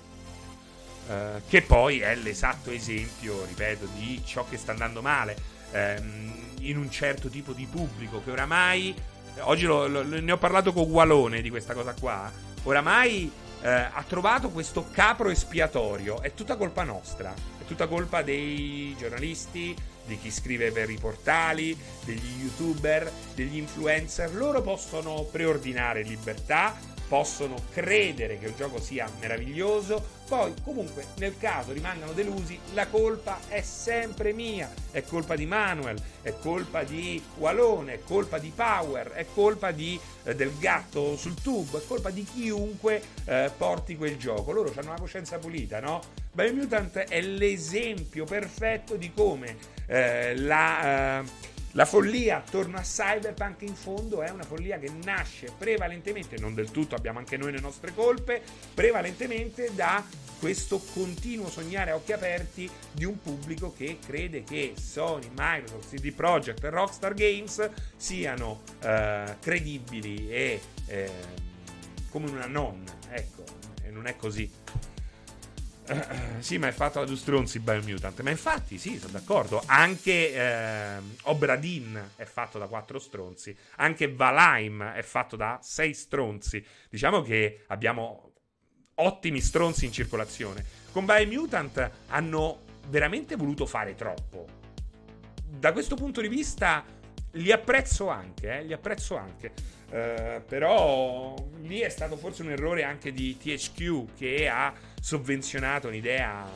Uh, 1.06 1.42
che 1.48 1.60
poi 1.60 2.00
è 2.00 2.14
l'esatto 2.14 2.70
esempio, 2.70 3.44
ripeto, 3.44 3.86
di 3.98 4.22
ciò 4.24 4.46
che 4.48 4.56
sta 4.56 4.72
andando 4.72 5.02
male 5.02 5.36
ehm, 5.74 6.32
in 6.60 6.78
un 6.78 6.90
certo 6.90 7.28
tipo 7.28 7.52
di 7.52 7.66
pubblico 7.66 8.22
che 8.22 8.30
oramai, 8.30 8.94
oggi 9.40 9.66
lo, 9.66 9.86
lo, 9.86 10.02
ne 10.02 10.32
ho 10.32 10.38
parlato 10.38 10.72
con 10.72 10.88
Gualone 10.88 11.42
di 11.42 11.50
questa 11.50 11.74
cosa 11.74 11.94
qua, 11.98 12.30
oramai 12.62 13.30
eh, 13.60 13.68
ha 13.68 14.04
trovato 14.06 14.50
questo 14.50 14.88
capro 14.90 15.28
espiatorio, 15.28 16.22
è 16.22 16.32
tutta 16.32 16.56
colpa 16.56 16.84
nostra, 16.84 17.34
è 17.34 17.64
tutta 17.66 17.86
colpa 17.86 18.22
dei 18.22 18.94
giornalisti, 18.98 19.76
di 20.06 20.18
chi 20.18 20.30
scrive 20.30 20.70
per 20.70 20.90
i 20.90 20.98
portali, 20.98 21.76
degli 22.04 22.42
youtuber, 22.42 23.10
degli 23.34 23.56
influencer. 23.56 24.34
Loro 24.34 24.60
possono 24.60 25.26
preordinare 25.30 26.02
libertà, 26.02 26.76
possono 27.08 27.56
credere 27.72 28.38
che 28.38 28.46
un 28.46 28.56
gioco 28.56 28.80
sia 28.80 29.08
meraviglioso, 29.20 30.22
poi 30.26 30.54
comunque 30.62 31.06
nel 31.18 31.36
caso 31.38 31.72
rimangano 31.72 32.12
delusi, 32.12 32.58
la 32.72 32.86
colpa 32.86 33.40
è 33.48 33.60
sempre 33.60 34.32
mia, 34.32 34.72
è 34.90 35.04
colpa 35.04 35.36
di 35.36 35.46
Manuel, 35.46 36.00
è 36.22 36.34
colpa 36.40 36.82
di 36.82 37.22
Walone, 37.38 37.94
è 37.94 38.00
colpa 38.02 38.38
di 38.38 38.50
Power, 38.54 39.10
è 39.10 39.26
colpa 39.32 39.70
di, 39.70 39.98
eh, 40.24 40.34
del 40.34 40.56
gatto 40.58 41.16
sul 41.16 41.40
tubo, 41.40 41.78
è 41.78 41.86
colpa 41.86 42.10
di 42.10 42.24
chiunque 42.24 43.02
eh, 43.26 43.50
porti 43.56 43.96
quel 43.96 44.16
gioco. 44.16 44.52
Loro 44.52 44.72
hanno 44.74 44.90
una 44.90 44.98
coscienza 44.98 45.38
pulita, 45.38 45.80
no? 45.80 46.00
Biomutant 46.32 46.96
è 46.96 47.20
l'esempio 47.20 48.24
perfetto 48.24 48.96
di 48.96 49.12
come 49.12 49.56
eh, 49.86 50.36
la... 50.36 51.52
La 51.76 51.86
follia 51.86 52.36
attorno 52.36 52.76
a 52.76 52.82
Cyberpunk 52.82 53.62
in 53.62 53.74
fondo 53.74 54.22
è 54.22 54.30
una 54.30 54.44
follia 54.44 54.78
che 54.78 54.92
nasce 55.02 55.50
prevalentemente, 55.58 56.38
non 56.38 56.54
del 56.54 56.70
tutto, 56.70 56.94
abbiamo 56.94 57.18
anche 57.18 57.36
noi 57.36 57.50
le 57.50 57.58
nostre 57.58 57.92
colpe, 57.92 58.40
prevalentemente 58.72 59.72
da 59.74 60.04
questo 60.38 60.80
continuo 60.92 61.50
sognare 61.50 61.90
a 61.90 61.96
occhi 61.96 62.12
aperti 62.12 62.70
di 62.92 63.04
un 63.04 63.20
pubblico 63.20 63.72
che 63.76 63.98
crede 63.98 64.44
che 64.44 64.74
Sony, 64.80 65.28
Microsoft, 65.34 65.96
CD 65.96 66.12
Projekt 66.12 66.62
e 66.62 66.70
Rockstar 66.70 67.12
Games 67.12 67.68
siano 67.96 68.62
eh, 68.80 69.34
credibili 69.40 70.30
e 70.30 70.60
eh, 70.86 71.10
come 72.08 72.30
una 72.30 72.46
nonna, 72.46 72.98
ecco, 73.08 73.42
e 73.82 73.90
non 73.90 74.06
è 74.06 74.14
così. 74.14 74.93
Uh, 75.86 76.40
sì, 76.40 76.56
ma 76.56 76.68
è 76.68 76.72
fatto 76.72 77.00
da 77.00 77.04
due 77.04 77.16
stronzi 77.16 77.58
Biomutant. 77.58 78.20
Ma 78.22 78.30
infatti, 78.30 78.78
sì, 78.78 78.98
sono 78.98 79.12
d'accordo. 79.12 79.62
Anche 79.66 80.34
eh, 80.34 80.98
Obradin 81.22 82.10
è 82.16 82.24
fatto 82.24 82.58
da 82.58 82.66
quattro 82.66 82.98
stronzi. 82.98 83.56
Anche 83.76 84.10
Valheim 84.10 84.82
è 84.82 85.02
fatto 85.02 85.36
da 85.36 85.58
sei 85.62 85.92
stronzi. 85.92 86.64
Diciamo 86.88 87.20
che 87.22 87.64
abbiamo 87.68 88.32
ottimi 88.96 89.40
stronzi 89.40 89.84
in 89.84 89.92
circolazione. 89.92 90.64
Con 90.90 91.04
Biomutant 91.04 91.90
hanno 92.08 92.62
veramente 92.88 93.36
voluto 93.36 93.66
fare 93.66 93.94
troppo. 93.94 94.46
Da 95.44 95.72
questo 95.72 95.96
punto 95.96 96.20
di 96.20 96.28
vista 96.28 96.84
li 97.34 97.52
apprezzo 97.52 98.08
anche, 98.08 98.58
eh, 98.58 98.64
li 98.64 98.72
apprezzo 98.72 99.16
anche. 99.16 99.52
Uh, 99.94 100.42
però 100.44 101.36
lì 101.62 101.78
è 101.78 101.88
stato 101.88 102.16
forse 102.16 102.42
un 102.42 102.50
errore 102.50 102.82
anche 102.82 103.12
di 103.12 103.36
THQ 103.36 104.14
che 104.16 104.48
ha 104.48 104.72
sovvenzionato 105.00 105.86
un'idea 105.86 106.48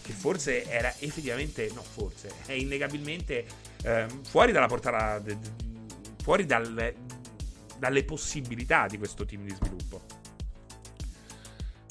che 0.00 0.12
forse 0.12 0.64
era 0.64 0.94
effettivamente, 1.00 1.68
no 1.74 1.82
forse, 1.82 2.30
è 2.46 2.52
innegabilmente 2.52 3.44
uh, 3.84 4.22
fuori 4.22 4.52
dalla 4.52 4.68
portata, 4.68 5.20
fuori 6.22 6.46
dal, 6.46 6.94
dalle 7.76 8.04
possibilità 8.04 8.86
di 8.86 8.98
questo 8.98 9.26
team 9.26 9.42
di 9.42 9.54
sviluppo. 9.54 10.25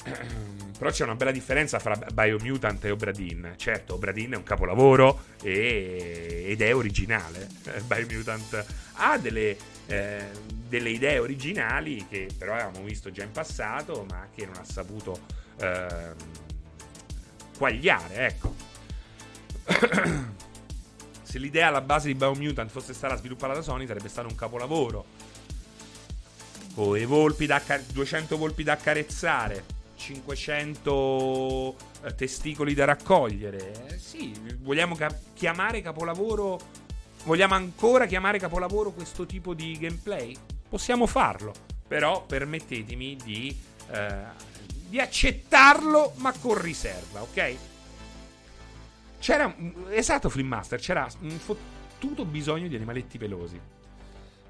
Però 0.76 0.90
c'è 0.90 1.04
una 1.04 1.14
bella 1.14 1.30
differenza 1.30 1.78
fra 1.78 1.96
Biomutant 2.12 2.84
e 2.84 2.90
Obradin. 2.90 3.54
Certo, 3.56 3.94
Obradin 3.94 4.32
è 4.32 4.36
un 4.36 4.42
capolavoro 4.42 5.22
e, 5.42 6.44
ed 6.48 6.60
è 6.60 6.74
originale. 6.74 7.48
Biomutant 7.86 8.64
ha 8.94 9.16
delle, 9.16 9.56
eh, 9.86 10.24
delle, 10.68 10.90
idee 10.90 11.18
originali 11.18 12.06
che 12.08 12.28
però 12.36 12.54
avevamo 12.54 12.84
visto 12.84 13.10
già 13.10 13.22
in 13.22 13.30
passato, 13.30 14.04
ma 14.08 14.28
che 14.34 14.44
non 14.44 14.56
ha 14.56 14.64
saputo 14.64 15.18
eh, 15.58 16.12
quagliare. 17.56 18.14
Ecco. 18.26 18.54
Se 21.22 21.38
l'idea 21.38 21.68
alla 21.68 21.80
base 21.80 22.08
di 22.08 22.14
Biomutant 22.14 22.70
fosse 22.70 22.92
stata 22.92 23.16
sviluppata 23.16 23.54
da 23.54 23.62
Sony, 23.62 23.86
sarebbe 23.86 24.08
stato 24.08 24.28
un 24.28 24.34
capolavoro. 24.34 25.06
Con 26.74 26.98
i 26.98 27.06
volpi 27.06 27.46
da, 27.46 27.62
200 27.92 28.36
volpi 28.36 28.62
da 28.62 28.74
accarezzare 28.74 29.75
500 29.96 31.76
eh, 32.02 32.14
testicoli 32.14 32.74
da 32.74 32.84
raccogliere. 32.84 33.88
Eh, 33.88 33.98
sì, 33.98 34.32
vogliamo 34.60 34.94
ca- 34.94 35.14
chiamare 35.34 35.80
capolavoro. 35.80 36.58
Vogliamo 37.24 37.54
ancora 37.54 38.06
chiamare 38.06 38.38
capolavoro 38.38 38.92
questo 38.92 39.26
tipo 39.26 39.52
di 39.52 39.76
gameplay? 39.78 40.36
Possiamo 40.68 41.06
farlo, 41.06 41.52
però 41.88 42.24
permettetemi 42.24 43.16
di, 43.24 43.56
eh, 43.90 44.24
di 44.88 45.00
accettarlo, 45.00 46.12
ma 46.16 46.32
con 46.32 46.60
riserva, 46.60 47.22
ok? 47.22 47.56
C'era, 49.18 49.52
esatto, 49.90 50.28
Flimmaster, 50.28 50.78
c'era 50.78 51.08
un 51.20 51.30
fottuto 51.30 52.24
bisogno 52.24 52.68
di 52.68 52.76
animaletti 52.76 53.18
pelosi. 53.18 53.58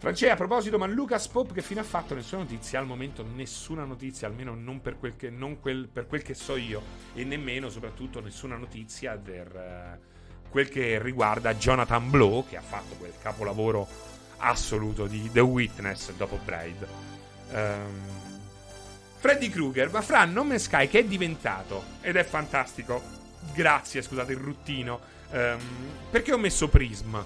Francesca, 0.07 0.35
a 0.35 0.37
proposito, 0.37 0.79
ma 0.79 0.87
Lucas 0.87 1.27
Pope 1.27 1.53
che 1.53 1.63
fine 1.63 1.81
ha 1.81 1.83
fatto? 1.83 2.15
Nessuna 2.15 2.43
notizia, 2.43 2.79
al 2.79 2.87
momento 2.87 3.25
nessuna 3.35 3.85
notizia, 3.85 4.29
almeno 4.29 4.55
non 4.55 4.81
per 4.81 5.01
quel 5.01 5.17
che, 5.17 5.33
quel, 5.61 5.89
per 5.93 6.07
quel 6.07 6.23
che 6.23 6.33
so 6.33 6.55
io, 6.55 6.81
e 7.13 7.25
nemmeno 7.25 7.69
soprattutto 7.71 8.21
nessuna 8.21 8.55
notizia 8.55 9.17
per 9.17 9.99
uh, 9.99 10.49
quel 10.49 10.69
che 10.69 11.03
riguarda 11.03 11.57
Jonathan 11.57 12.09
Blow, 12.09 12.47
che 12.49 12.57
ha 12.57 12.61
fatto 12.61 12.95
quel 12.95 13.15
capolavoro 13.21 13.89
assoluto 14.37 15.09
di 15.09 15.29
The 15.33 15.41
Witness 15.41 16.13
dopo 16.13 16.39
Braid. 16.45 16.87
Um, 17.51 18.31
Freddy 19.17 19.49
Krueger, 19.49 19.91
ma 19.91 20.03
Fra 20.03 20.25
No 20.25 20.45
Man's 20.45 20.63
Sky 20.63 20.87
che 20.87 21.01
è 21.01 21.05
diventato, 21.05 21.83
ed 22.01 22.15
è 22.15 22.23
fantastico, 22.23 23.03
grazie, 23.53 24.03
scusate 24.03 24.31
il 24.31 24.39
ruttino, 24.39 25.01
um, 25.33 25.59
perché 26.13 26.33
ho 26.33 26.39
messo 26.39 26.69
Prism? 26.69 27.19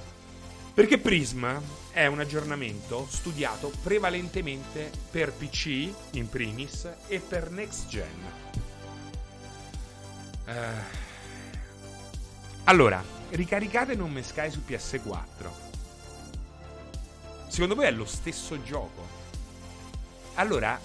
Perché 0.72 0.96
Prism 0.96 1.44
è 1.92 2.06
un 2.06 2.20
aggiornamento 2.20 3.06
studiato 3.08 3.72
prevalentemente 3.82 4.90
per 5.10 5.32
PC 5.32 5.92
in 6.12 6.28
primis 6.28 6.88
e 7.06 7.18
per 7.20 7.50
next 7.50 7.88
gen. 7.88 8.38
Uh, 10.46 10.52
allora, 12.64 13.02
ricaricate 13.30 13.94
Non 13.94 14.10
Me 14.10 14.22
Sky 14.22 14.50
su 14.50 14.62
PS4. 14.66 15.50
Secondo 17.48 17.74
voi 17.74 17.86
è 17.86 17.90
lo 17.90 18.04
stesso 18.04 18.62
gioco? 18.62 19.18
Allora, 20.34 20.78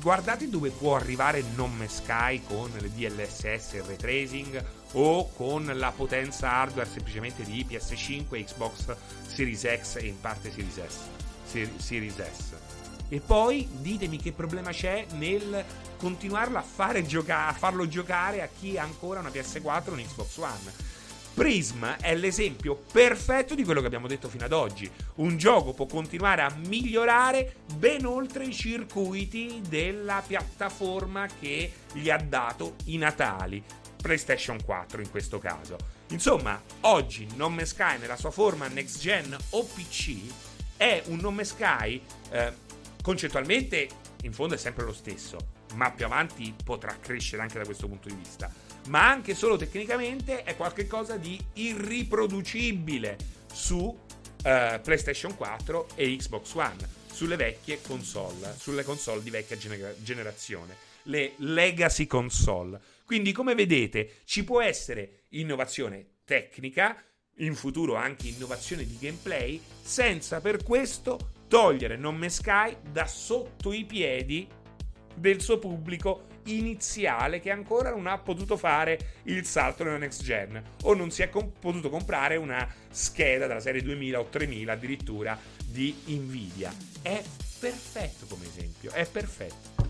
guardate 0.00 0.48
dove 0.48 0.70
può 0.70 0.96
arrivare 0.96 1.44
Non 1.54 1.76
Me 1.76 1.88
Sky 1.88 2.42
con 2.42 2.70
le 2.78 2.90
DLSS 2.92 3.74
e 3.74 3.76
il 3.76 3.82
ray 3.84 3.96
tracing 3.96 4.64
o 4.98 5.30
con 5.32 5.70
la 5.74 5.92
potenza 5.94 6.50
hardware 6.50 6.88
semplicemente 6.88 7.42
di 7.42 7.66
PS5, 7.68 8.44
Xbox 8.44 8.96
Series 9.26 9.62
X 9.62 9.96
e 9.96 10.06
in 10.06 10.20
parte 10.20 10.50
Series 10.50 10.80
S. 10.86 11.78
Series 11.78 12.16
S. 12.16 12.54
E 13.08 13.20
poi 13.20 13.68
ditemi 13.70 14.18
che 14.18 14.32
problema 14.32 14.70
c'è 14.70 15.06
nel 15.12 15.64
continuarlo 15.98 16.58
a, 16.58 17.02
gioca- 17.02 17.46
a 17.48 17.52
farlo 17.52 17.86
giocare 17.86 18.42
a 18.42 18.48
chi 18.48 18.76
ha 18.78 18.82
ancora 18.82 19.20
una 19.20 19.28
PS4 19.28 19.88
o 19.88 19.92
un 19.92 20.02
Xbox 20.02 20.36
One. 20.38 20.94
Prism 21.34 21.84
è 22.00 22.14
l'esempio 22.14 22.82
perfetto 22.90 23.54
di 23.54 23.62
quello 23.62 23.80
che 23.80 23.86
abbiamo 23.86 24.06
detto 24.06 24.28
fino 24.28 24.46
ad 24.46 24.52
oggi. 24.52 24.90
Un 25.16 25.36
gioco 25.36 25.74
può 25.74 25.84
continuare 25.84 26.40
a 26.40 26.54
migliorare 26.66 27.56
ben 27.74 28.06
oltre 28.06 28.44
i 28.44 28.52
circuiti 28.54 29.60
della 29.68 30.22
piattaforma 30.26 31.26
che 31.38 31.70
gli 31.92 32.08
ha 32.08 32.16
dato 32.16 32.76
i 32.86 32.96
natali. 32.96 33.62
PlayStation 34.06 34.62
4 34.62 35.02
in 35.02 35.10
questo 35.10 35.40
caso. 35.40 35.76
Insomma, 36.10 36.62
oggi 36.82 37.26
No 37.34 37.48
Man's 37.48 37.70
Sky 37.70 37.98
nella 37.98 38.16
sua 38.16 38.30
forma 38.30 38.68
next 38.68 39.00
gen 39.00 39.36
o 39.50 39.64
PC 39.64 40.18
è 40.76 41.02
un 41.06 41.18
No 41.18 41.32
Man's 41.32 41.48
Sky 41.48 42.00
eh, 42.30 42.52
concettualmente 43.02 43.88
in 44.22 44.32
fondo 44.32 44.54
è 44.54 44.58
sempre 44.58 44.84
lo 44.84 44.92
stesso, 44.92 45.38
ma 45.74 45.90
più 45.90 46.04
avanti 46.04 46.54
potrà 46.62 46.96
crescere 47.00 47.42
anche 47.42 47.58
da 47.58 47.64
questo 47.64 47.88
punto 47.88 48.08
di 48.08 48.14
vista. 48.14 48.48
Ma 48.88 49.08
anche 49.08 49.34
solo 49.34 49.56
tecnicamente 49.56 50.44
è 50.44 50.54
qualcosa 50.54 51.16
di 51.16 51.36
irriproducibile 51.54 53.16
su 53.52 53.96
eh, 54.44 54.80
PlayStation 54.84 55.34
4 55.36 55.88
e 55.96 56.16
Xbox 56.16 56.54
One, 56.54 56.76
sulle 57.12 57.34
vecchie 57.34 57.80
console, 57.82 58.54
sulle 58.56 58.84
console 58.84 59.20
di 59.20 59.30
vecchia 59.30 59.56
gener- 59.56 60.00
generazione, 60.00 60.76
le 61.04 61.32
legacy 61.38 62.06
console. 62.06 62.80
Quindi, 63.06 63.30
come 63.30 63.54
vedete, 63.54 64.22
ci 64.24 64.42
può 64.42 64.60
essere 64.60 65.26
innovazione 65.30 66.16
tecnica, 66.24 67.00
in 67.36 67.54
futuro 67.54 67.94
anche 67.94 68.26
innovazione 68.26 68.84
di 68.84 68.98
gameplay, 68.98 69.62
senza 69.80 70.40
per 70.40 70.64
questo 70.64 71.34
togliere 71.46 71.96
Non 71.96 72.16
Me 72.16 72.28
Sky 72.28 72.76
da 72.90 73.06
sotto 73.06 73.72
i 73.72 73.84
piedi 73.84 74.48
del 75.14 75.40
suo 75.40 75.60
pubblico 75.60 76.26
iniziale 76.46 77.40
che 77.40 77.50
ancora 77.50 77.90
non 77.90 78.06
ha 78.08 78.18
potuto 78.18 78.56
fare 78.56 79.20
il 79.24 79.44
salto 79.44 79.84
nella 79.84 79.98
next 79.98 80.22
gen 80.22 80.60
o 80.82 80.94
non 80.94 81.10
si 81.10 81.22
è 81.22 81.30
com- 81.30 81.52
potuto 81.58 81.88
comprare 81.88 82.36
una 82.36 82.68
scheda 82.90 83.46
della 83.46 83.60
serie 83.60 83.82
2000 83.82 84.20
o 84.20 84.24
3000 84.28 84.72
addirittura 84.72 85.38
di 85.64 85.94
Nvidia. 86.06 86.74
È 87.02 87.22
perfetto 87.60 88.26
come 88.26 88.46
esempio, 88.46 88.90
è 88.90 89.06
perfetto. 89.06 89.85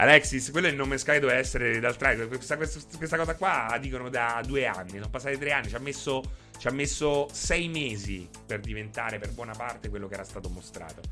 Alexis, 0.00 0.50
quello 0.50 0.66
è 0.66 0.70
il 0.70 0.76
nome 0.76 0.96
Sky 0.96 1.18
doveva 1.18 1.38
essere 1.38 1.78
dal 1.78 1.94
trailer. 1.94 2.26
Questa, 2.26 2.56
questa, 2.56 2.80
questa, 2.96 3.18
cosa 3.18 3.34
qua 3.34 3.76
dicono 3.78 4.08
da 4.08 4.42
due 4.46 4.64
anni. 4.64 4.92
Sono 4.92 5.10
passati 5.10 5.36
tre 5.36 5.52
anni. 5.52 5.68
Ci 5.68 5.74
ha, 5.74 5.78
messo, 5.78 6.22
ci 6.56 6.68
ha 6.68 6.70
messo 6.70 7.28
sei 7.32 7.68
mesi 7.68 8.26
per 8.46 8.60
diventare 8.60 9.18
per 9.18 9.30
buona 9.32 9.52
parte 9.52 9.90
quello 9.90 10.08
che 10.08 10.14
era 10.14 10.24
stato 10.24 10.48
mostrato. 10.48 11.02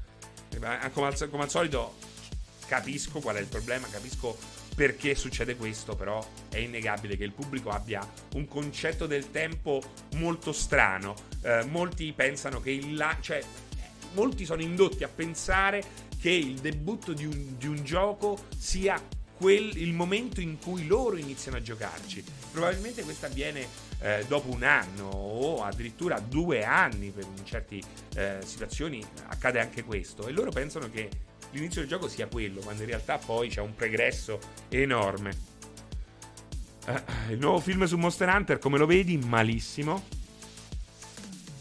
Eh, 0.55 0.91
come 0.93 1.07
al, 1.07 1.29
come 1.29 1.43
al 1.43 1.51
solito, 1.51 1.97
capisco 2.67 3.21
qual 3.21 3.37
è 3.37 3.41
il 3.41 3.47
problema, 3.47 3.87
capisco 3.91 4.39
perché 4.75 5.15
succede 5.15 5.55
questo, 5.57 5.95
però 5.95 6.27
è 6.49 6.57
innegabile 6.57 7.19
che 7.19 7.25
il 7.25 7.33
pubblico 7.33 7.69
abbia 7.69 8.01
un 8.37 8.49
concetto 8.49 9.07
del 9.07 9.31
tempo 9.31 9.83
molto 10.15 10.55
strano. 10.55 11.15
Eh, 11.43 11.65
molti 11.65 12.15
pensano 12.15 12.63
che 12.63 12.71
il 12.71 12.95
la- 12.95 13.19
cioè 13.21 13.43
molti 14.15 14.47
sono 14.47 14.63
indotti 14.63 15.05
a 15.05 15.09
pensare 15.09 15.83
che 16.21 16.31
il 16.31 16.59
debutto 16.59 17.13
di 17.13 17.25
un, 17.25 17.57
di 17.57 17.67
un 17.67 17.83
gioco 17.85 18.39
sia 18.57 19.01
quel, 19.37 19.77
il 19.77 19.95
momento 19.95 20.41
in 20.41 20.59
cui 20.59 20.87
loro 20.87 21.17
iniziano 21.17 21.57
a 21.57 21.63
giocarci. 21.63 22.25
Probabilmente 22.51 23.05
questo 23.05 23.27
avviene 23.27 23.67
eh, 24.01 24.25
dopo 24.27 24.53
un 24.53 24.65
anno 24.65 25.09
o 25.09 25.63
addirittura 25.63 26.19
due 26.19 26.65
anni, 26.65 27.11
per 27.11 27.25
in 27.25 27.45
certe 27.45 27.81
eh, 28.17 28.39
situazioni 28.45 29.05
accade 29.29 29.61
anche 29.61 29.85
questo. 29.85 30.27
E 30.27 30.33
loro 30.33 30.51
pensano 30.51 30.91
che 30.91 31.09
l'inizio 31.53 31.81
del 31.81 31.89
gioco 31.89 32.09
sia 32.09 32.27
quello, 32.27 32.61
quando 32.61 32.83
in 32.83 32.89
realtà 32.89 33.19
poi 33.19 33.49
c'è 33.49 33.61
un 33.61 33.75
pregresso 33.75 34.41
enorme. 34.69 35.57
Eh, 36.87 37.33
il 37.33 37.39
nuovo 37.39 37.61
film 37.61 37.85
su 37.85 37.97
Monster 37.97 38.29
Hunter, 38.29 38.59
come 38.59 38.77
lo 38.77 38.87
vedi? 38.87 39.17
Malissimo. 39.19 40.17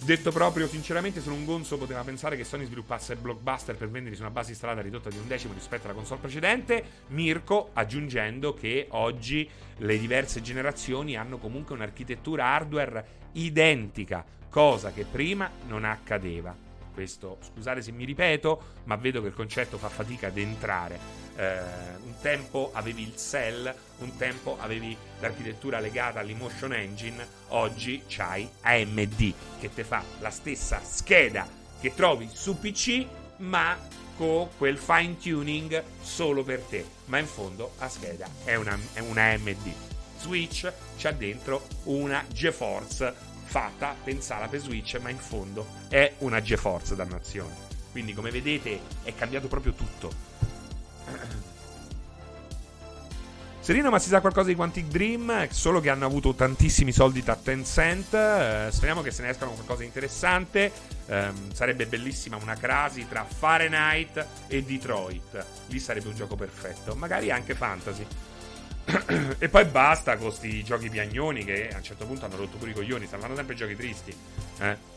Detto 0.08 0.32
proprio 0.32 0.70
sinceramente, 0.70 1.20
solo 1.20 1.36
un 1.36 1.44
gonzo 1.44 1.78
poteva 1.78 2.02
pensare 2.02 2.38
che 2.38 2.46
Sony 2.46 2.64
sviluppasse 2.64 3.18
blockbuster 3.18 3.76
per 3.76 3.90
venderli 3.90 4.16
su 4.16 4.22
una 4.22 4.32
base 4.32 4.52
installata 4.52 4.80
ridotta 4.80 5.10
di 5.10 5.18
un 5.18 5.28
decimo 5.28 5.52
rispetto 5.54 5.84
alla 5.84 5.94
console 5.94 6.22
precedente. 6.22 6.82
Mirko 7.08 7.72
aggiungendo 7.74 8.54
che 8.54 8.88
oggi 8.92 9.50
le 9.80 10.00
diverse 10.00 10.42
generazioni 10.42 11.18
hanno 11.18 11.40
comunque 11.40 11.76
un'architettura 11.76 12.46
hardware 12.46 13.06
identica, 13.34 14.24
cosa 14.50 14.94
che 14.94 15.04
prima 15.04 15.52
non 15.68 15.84
accadeva. 15.84 16.56
Questo, 16.94 17.40
scusate 17.42 17.82
se 17.82 17.92
mi 17.92 18.06
ripeto, 18.06 18.62
ma 18.86 18.96
vedo 18.96 19.20
che 19.20 19.28
il 19.28 19.34
concetto 19.34 19.78
fa 19.78 19.90
fatica 19.90 20.28
ad 20.28 20.38
entrare 20.38 21.27
eh, 21.38 21.60
un 22.04 22.16
tempo 22.20 22.72
avevi 22.74 23.04
il 23.04 23.16
cell, 23.16 23.72
un 24.00 24.18
tempo 24.18 24.58
avevi 24.60 24.98
l'architettura 25.20 25.80
legata 25.80 26.20
all'emotion 26.20 26.74
engine, 26.74 27.26
oggi 27.50 28.04
c'hai 28.08 28.50
AMD 28.62 29.34
che 29.60 29.74
ti 29.74 29.84
fa 29.84 30.04
la 30.20 30.32
stessa 30.32 30.82
scheda 30.84 31.48
che 31.80 31.94
trovi 31.94 32.28
su 32.32 32.60
PC, 32.60 33.06
ma 33.38 33.78
con 34.16 34.50
quel 34.58 34.78
fine 34.78 35.16
tuning 35.18 35.84
solo 36.02 36.44
per 36.44 36.62
te. 36.62 36.84
Ma 37.06 37.20
in 37.20 37.28
fondo 37.28 37.74
la 37.78 37.88
scheda 37.88 38.28
è 38.44 38.56
una, 38.56 38.78
è 38.94 39.00
una 39.00 39.32
AMD. 39.34 39.74
Switch 40.18 40.72
c'ha 40.98 41.12
dentro 41.12 41.68
una 41.84 42.26
GeForce 42.28 43.14
fatta, 43.44 43.96
pensata 44.04 44.48
per 44.48 44.60
Switch, 44.60 44.98
ma 45.00 45.10
in 45.10 45.20
fondo 45.20 45.68
è 45.88 46.14
una 46.20 46.42
GeForce 46.42 46.96
dannazione. 46.96 47.66
Quindi 47.92 48.14
come 48.14 48.32
vedete 48.32 48.80
è 49.04 49.14
cambiato 49.14 49.48
proprio 49.48 49.74
tutto. 49.74 50.27
Serino, 53.60 53.90
ma 53.90 54.00
si 54.00 54.08
sa 54.08 54.22
qualcosa 54.22 54.48
di 54.48 54.56
Quantic 54.56 54.86
Dream? 54.86 55.50
Solo 55.50 55.82
che 55.82 55.90
hanno 55.90 56.06
avuto 56.06 56.34
tantissimi 56.34 56.92
soldi 56.94 57.22
da 57.22 57.36
Tencent. 57.36 58.14
Eh, 58.14 58.68
speriamo 58.72 59.02
che 59.02 59.12
se 59.12 59.24
ne 59.24 59.30
escano 59.30 59.52
qualcosa 59.52 59.80
di 59.80 59.86
interessante. 59.88 60.72
Eh, 61.06 61.32
sarebbe 61.54 61.86
bellissima 61.86 62.38
una 62.38 62.56
crasi 62.56 63.08
tra 63.10 63.26
Fahrenheit 63.26 64.26
e 64.48 64.64
Detroit. 64.64 65.46
Lì 65.68 65.80
sarebbe 65.80 66.08
un 66.08 66.16
gioco 66.16 66.36
perfetto. 66.36 66.96
Magari 66.96 67.30
anche 67.30 67.56
fantasy. 67.56 68.06
e 69.38 69.50
poi 69.50 69.66
basta 69.66 70.16
con 70.16 70.28
questi 70.28 70.64
giochi 70.64 70.90
piagnoni 70.90 71.44
che 71.44 71.68
a 71.68 71.78
un 71.78 71.84
certo 71.84 72.06
punto 72.06 72.24
hanno 72.24 72.38
rotto 72.38 72.56
pure 72.58 72.72
i 72.72 72.74
coglioni. 72.74 73.06
Stanno 73.06 73.36
sempre 73.36 73.56
giochi 73.56 73.76
tristi. 73.76 74.16
Eh. 74.60 74.97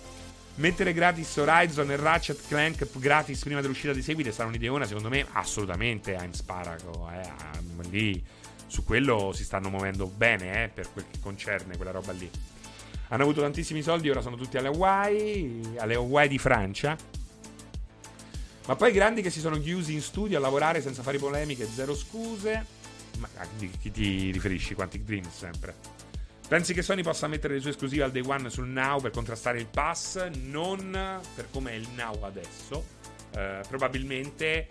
Mettere 0.57 0.93
gratis 0.93 1.37
Horizon 1.37 1.91
e 1.91 1.97
Ratchet 1.97 2.47
Clank 2.47 2.87
gratis 2.99 3.43
prima 3.43 3.61
dell'uscita 3.61 3.93
di 3.93 4.03
seguito 4.03 4.31
sarà 4.31 4.49
un'ideona, 4.49 4.87
secondo 4.87 5.09
me, 5.09 5.27
assolutamente 5.33 6.17
a 6.17 6.25
Insparago. 6.25 7.11
Eh, 7.11 7.89
lì 7.89 8.23
su 8.67 8.85
quello 8.85 9.33
si 9.35 9.43
stanno 9.43 9.71
muovendo 9.71 10.07
bene 10.07 10.65
eh, 10.65 10.69
per 10.69 10.93
quel 10.93 11.07
che 11.11 11.19
concerne 11.21 11.77
quella 11.77 11.93
roba 11.93 12.13
lì. 12.13 12.31
Hanno 13.09 13.23
avuto 13.23 13.41
tantissimi 13.41 13.83
soldi, 13.83 14.11
ora 14.11 14.21
sono 14.21 14.37
tutti 14.37 14.57
alle 14.57 14.69
Hawaii, 14.69 15.77
alle 15.79 15.95
Hawaii 15.95 16.29
di 16.29 16.39
Francia. 16.39 16.97
Ma 18.67 18.77
poi 18.77 18.93
grandi 18.93 19.23
che 19.23 19.31
si 19.31 19.41
sono 19.41 19.59
chiusi 19.59 19.95
in 19.95 20.03
studio 20.03 20.37
a 20.39 20.41
lavorare 20.41 20.81
senza 20.81 21.03
fare 21.03 21.19
polemiche, 21.19 21.67
zero 21.67 21.95
scuse. 21.95 22.65
Ma 23.19 23.29
a 23.39 23.47
chi 23.59 23.91
ti 23.91 24.31
riferisci? 24.31 24.75
Quantic 24.75 25.03
Dreams 25.03 25.37
sempre. 25.37 25.75
Pensi 26.51 26.75
che 26.75 26.83
Sony 26.83 27.05
possa 27.05 27.29
mettere 27.29 27.55
le 27.55 27.61
sue 27.61 27.71
esclusive 27.71 28.03
al 28.03 28.11
day 28.11 28.25
one 28.27 28.51
sul 28.51 28.67
Now 28.67 29.01
per 29.01 29.13
contrastare 29.13 29.61
il 29.61 29.69
pass? 29.69 30.27
Non 30.31 31.21
per 31.37 31.49
come 31.49 31.71
è 31.71 31.75
il 31.75 31.89
Now 31.91 32.25
adesso. 32.25 32.85
Eh, 33.37 33.61
probabilmente 33.69 34.67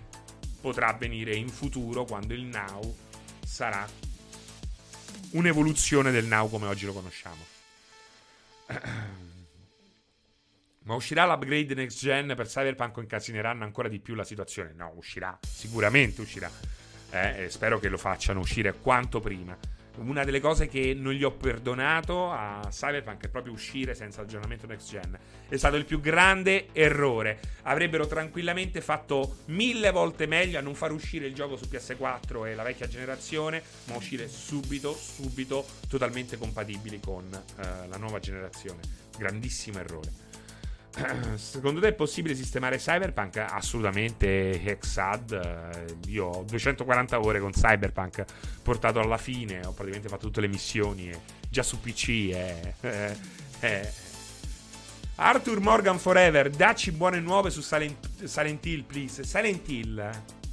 potrà 0.59 0.87
avvenire 0.87 1.33
in 1.33 1.47
futuro 1.47 2.03
quando 2.03 2.33
il 2.33 2.41
Now 2.41 2.93
sarà 3.45 3.87
un'evoluzione 5.31 6.11
del 6.11 6.25
Now 6.25 6.49
come 6.49 6.67
oggi 6.67 6.85
lo 6.85 6.91
conosciamo. 6.91 7.45
Ma 10.83 10.95
uscirà 10.95 11.25
l'upgrade 11.25 11.75
next 11.75 11.97
gen 11.99 12.33
per 12.35 12.47
Cyberpunk 12.47 12.97
o 12.97 13.01
incasineranno 13.01 13.63
ancora 13.63 13.87
di 13.87 13.99
più 13.99 14.15
la 14.15 14.25
situazione? 14.25 14.73
No, 14.75 14.91
uscirà, 14.97 15.39
sicuramente 15.49 16.19
uscirà. 16.19 16.51
Eh, 17.09 17.47
spero 17.49 17.79
che 17.79 17.87
lo 17.87 17.97
facciano 17.97 18.41
uscire 18.41 18.73
quanto 18.73 19.21
prima 19.21 19.57
una 20.01 20.23
delle 20.23 20.39
cose 20.39 20.67
che 20.67 20.93
non 20.93 21.13
gli 21.13 21.23
ho 21.23 21.31
perdonato 21.31 22.31
a 22.31 22.67
Cyberpunk 22.69 23.25
è 23.25 23.29
proprio 23.29 23.53
uscire 23.53 23.93
senza 23.95 24.21
aggiornamento 24.21 24.67
next 24.67 24.89
gen. 24.89 25.17
È 25.47 25.57
stato 25.57 25.75
il 25.75 25.85
più 25.85 25.99
grande 25.99 26.67
errore. 26.73 27.39
Avrebbero 27.63 28.07
tranquillamente 28.07 28.81
fatto 28.81 29.37
mille 29.45 29.91
volte 29.91 30.25
meglio 30.25 30.57
a 30.57 30.61
non 30.61 30.75
far 30.75 30.91
uscire 30.91 31.25
il 31.25 31.33
gioco 31.33 31.57
su 31.57 31.65
PS4 31.69 32.47
e 32.47 32.55
la 32.55 32.63
vecchia 32.63 32.87
generazione, 32.87 33.61
ma 33.85 33.95
uscire 33.95 34.27
subito, 34.27 34.93
subito, 34.93 35.65
totalmente 35.87 36.37
compatibili 36.37 36.99
con 36.99 37.25
uh, 37.25 37.61
la 37.89 37.97
nuova 37.97 38.19
generazione. 38.19 38.79
Grandissimo 39.17 39.79
errore. 39.79 40.28
Secondo 41.35 41.79
te 41.79 41.89
è 41.89 41.93
possibile 41.93 42.35
sistemare 42.35 42.77
Cyberpunk? 42.77 43.37
Assolutamente, 43.37 44.61
Hexad. 44.63 45.31
Eh, 45.31 46.09
io 46.09 46.25
ho 46.25 46.43
240 46.43 47.19
ore 47.19 47.39
con 47.39 47.51
Cyberpunk 47.51 48.25
portato 48.61 48.99
alla 48.99 49.17
fine, 49.17 49.59
ho 49.65 49.71
praticamente 49.71 50.09
fatto 50.09 50.27
tutte 50.27 50.41
le 50.41 50.47
missioni. 50.47 51.11
già 51.49 51.63
su 51.63 51.79
PC 51.79 52.29
è, 52.31 52.73
è, 52.81 53.15
è. 53.59 53.93
Arthur 55.15 55.59
Morgan 55.59 55.99
Forever, 55.99 56.49
dacci 56.49 56.91
buone 56.91 57.19
nuove 57.19 57.49
su 57.49 57.61
Silent, 57.61 58.23
Silent 58.23 58.65
Hill, 58.65 58.83
please. 58.83 59.23
Silent 59.25 59.67
Hill, 59.67 60.09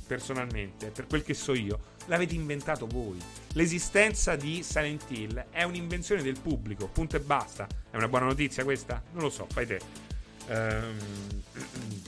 personalmente, 0.06 0.90
per 0.90 1.06
quel 1.06 1.22
che 1.22 1.34
so 1.34 1.54
io, 1.54 1.78
l'avete 2.06 2.34
inventato 2.34 2.86
voi. 2.86 3.18
L'esistenza 3.52 4.34
di 4.34 4.62
Silent 4.62 5.04
Hill 5.08 5.46
è 5.50 5.62
un'invenzione 5.62 6.22
del 6.22 6.38
pubblico, 6.40 6.88
punto 6.88 7.16
e 7.16 7.20
basta. 7.20 7.66
È 7.90 7.96
una 7.96 8.08
buona 8.08 8.26
notizia 8.26 8.64
questa? 8.64 9.00
Non 9.12 9.22
lo 9.22 9.30
so, 9.30 9.46
fai 9.48 9.66
te. 9.66 10.05
Ehm, 10.48 10.98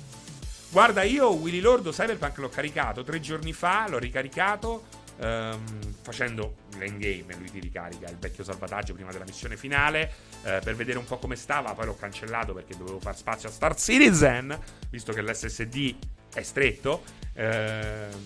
guarda, 0.70 1.02
io 1.02 1.34
Willy 1.34 1.60
Lordo 1.60 1.90
Cyberpunk 1.90 2.38
l'ho 2.38 2.48
caricato 2.48 3.02
tre 3.02 3.20
giorni 3.20 3.52
fa, 3.52 3.86
l'ho 3.88 3.98
ricaricato. 3.98 4.96
Um, 5.20 5.94
facendo 6.02 6.58
l'endgame, 6.76 7.34
lui 7.34 7.50
ti 7.50 7.58
ricarica 7.58 8.08
il 8.08 8.18
vecchio 8.18 8.44
salvataggio 8.44 8.94
prima 8.94 9.10
della 9.10 9.24
missione 9.24 9.56
finale 9.56 10.12
uh, 10.42 10.62
per 10.62 10.76
vedere 10.76 10.96
un 10.98 11.06
po' 11.06 11.18
come 11.18 11.34
stava. 11.34 11.74
Poi 11.74 11.86
l'ho 11.86 11.96
cancellato 11.96 12.54
perché 12.54 12.76
dovevo 12.76 13.00
far 13.00 13.16
spazio 13.16 13.48
a 13.48 13.52
Star 13.52 13.76
Citizen, 13.76 14.56
visto 14.90 15.12
che 15.12 15.22
l'SSD 15.22 15.96
è 16.32 16.42
stretto. 16.42 17.02
Uh, 17.34 18.16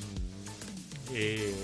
e 1.12 1.55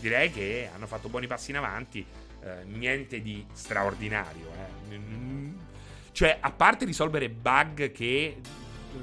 direi 0.00 0.30
che 0.30 0.70
hanno 0.74 0.86
fatto 0.86 1.08
buoni 1.10 1.26
passi 1.26 1.50
in 1.50 1.58
avanti. 1.58 2.04
Uh, 2.40 2.66
niente 2.66 3.20
di 3.20 3.44
straordinario. 3.52 4.50
Eh. 4.88 5.69
Cioè, 6.12 6.38
a 6.40 6.50
parte 6.50 6.84
risolvere 6.84 7.28
bug 7.28 7.92
che 7.92 8.36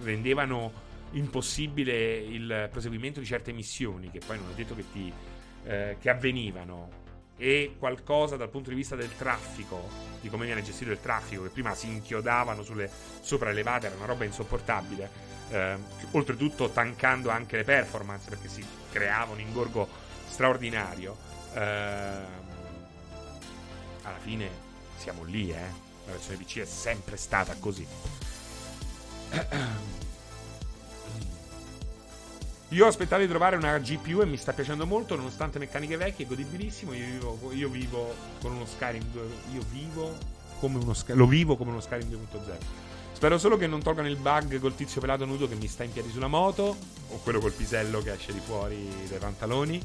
rendevano 0.04 0.86
impossibile 1.12 2.18
il 2.18 2.68
proseguimento 2.72 3.20
di 3.20 3.26
certe 3.26 3.52
missioni, 3.54 4.12
che 4.12 4.20
poi 4.26 4.38
non 4.38 4.50
è 4.52 4.54
detto 4.54 4.76
che, 4.76 4.84
ti, 4.92 5.12
eh, 5.64 5.98
che 6.00 6.10
avvenivano. 6.10 7.06
e 7.40 7.76
qualcosa 7.78 8.36
dal 8.36 8.50
punto 8.50 8.70
di 8.72 8.76
vista 8.76 8.96
del 8.96 9.16
traffico, 9.16 9.88
di 10.22 10.28
come 10.28 10.46
viene 10.46 10.64
gestito 10.64 10.90
il 10.92 11.00
traffico, 11.00 11.44
che 11.44 11.50
prima 11.50 11.76
si 11.76 11.88
inchiodavano 11.88 12.64
sulle 12.64 12.90
sopraelevate, 13.22 13.86
era 13.86 13.96
una 13.96 14.06
roba 14.06 14.26
insopportabile. 14.26 15.36
Eh, 15.50 15.76
oltretutto 16.12 16.70
tankando 16.70 17.30
anche 17.30 17.58
le 17.58 17.64
performance 17.64 18.28
perché 18.28 18.50
si 18.50 18.66
creava 18.92 19.34
un 19.34 19.40
ingorgo 19.40 19.88
straordinario. 20.28 21.16
Eh, 21.54 21.60
alla 24.02 24.20
fine 24.20 24.50
siamo 24.98 25.24
lì, 25.24 25.52
eh. 25.52 25.87
La 26.08 26.14
versione 26.14 26.38
PC 26.38 26.60
è 26.60 26.66
sempre 26.66 27.18
stata 27.18 27.56
così. 27.60 27.86
Io 32.70 32.86
aspettavo 32.86 33.22
di 33.22 33.28
trovare 33.28 33.56
una 33.56 33.78
GPU 33.78 34.22
e 34.22 34.26
mi 34.26 34.36
sta 34.36 34.52
piacendo 34.52 34.86
molto, 34.86 35.16
nonostante 35.16 35.60
meccaniche 35.60 35.96
vecchie, 35.96 36.26
è 36.26 36.28
godibilissimo. 36.28 36.94
Io 36.94 37.06
vivo, 37.06 37.52
io 37.54 37.70
vivo 37.70 38.14
con 38.42 38.54
uno 38.54 38.66
Skyrim 38.66 39.04
2. 39.12 39.22
Io 39.54 39.62
vivo 39.72 40.18
come 40.60 40.78
uno. 40.78 40.94
Lo 41.08 41.28
vivo 41.28 41.56
come 41.56 41.72
uno 41.72 41.82
Skyrim 41.82 42.10
2.0. 42.10 42.58
Spero 43.14 43.38
solo 43.38 43.58
che 43.58 43.68
non 43.68 43.82
tolgano 43.82 44.08
il 44.08 44.18
bug 44.18 44.60
col 44.60 44.76
tizio 44.76 45.02
pelato 45.02 45.26
nudo 45.26 45.48
che 45.48 45.56
mi 45.56 45.68
sta 45.68 45.84
in 45.84 45.92
piedi 45.92 46.10
sulla 46.10 46.28
moto. 46.28 46.76
O 47.10 47.20
quello 47.20 47.40
col 47.40 47.52
pisello 47.54 48.02
che 48.02 48.14
esce 48.14 48.32
di 48.32 48.40
fuori 48.40 48.90
dai 49.10 49.20
pantaloni. 49.20 49.82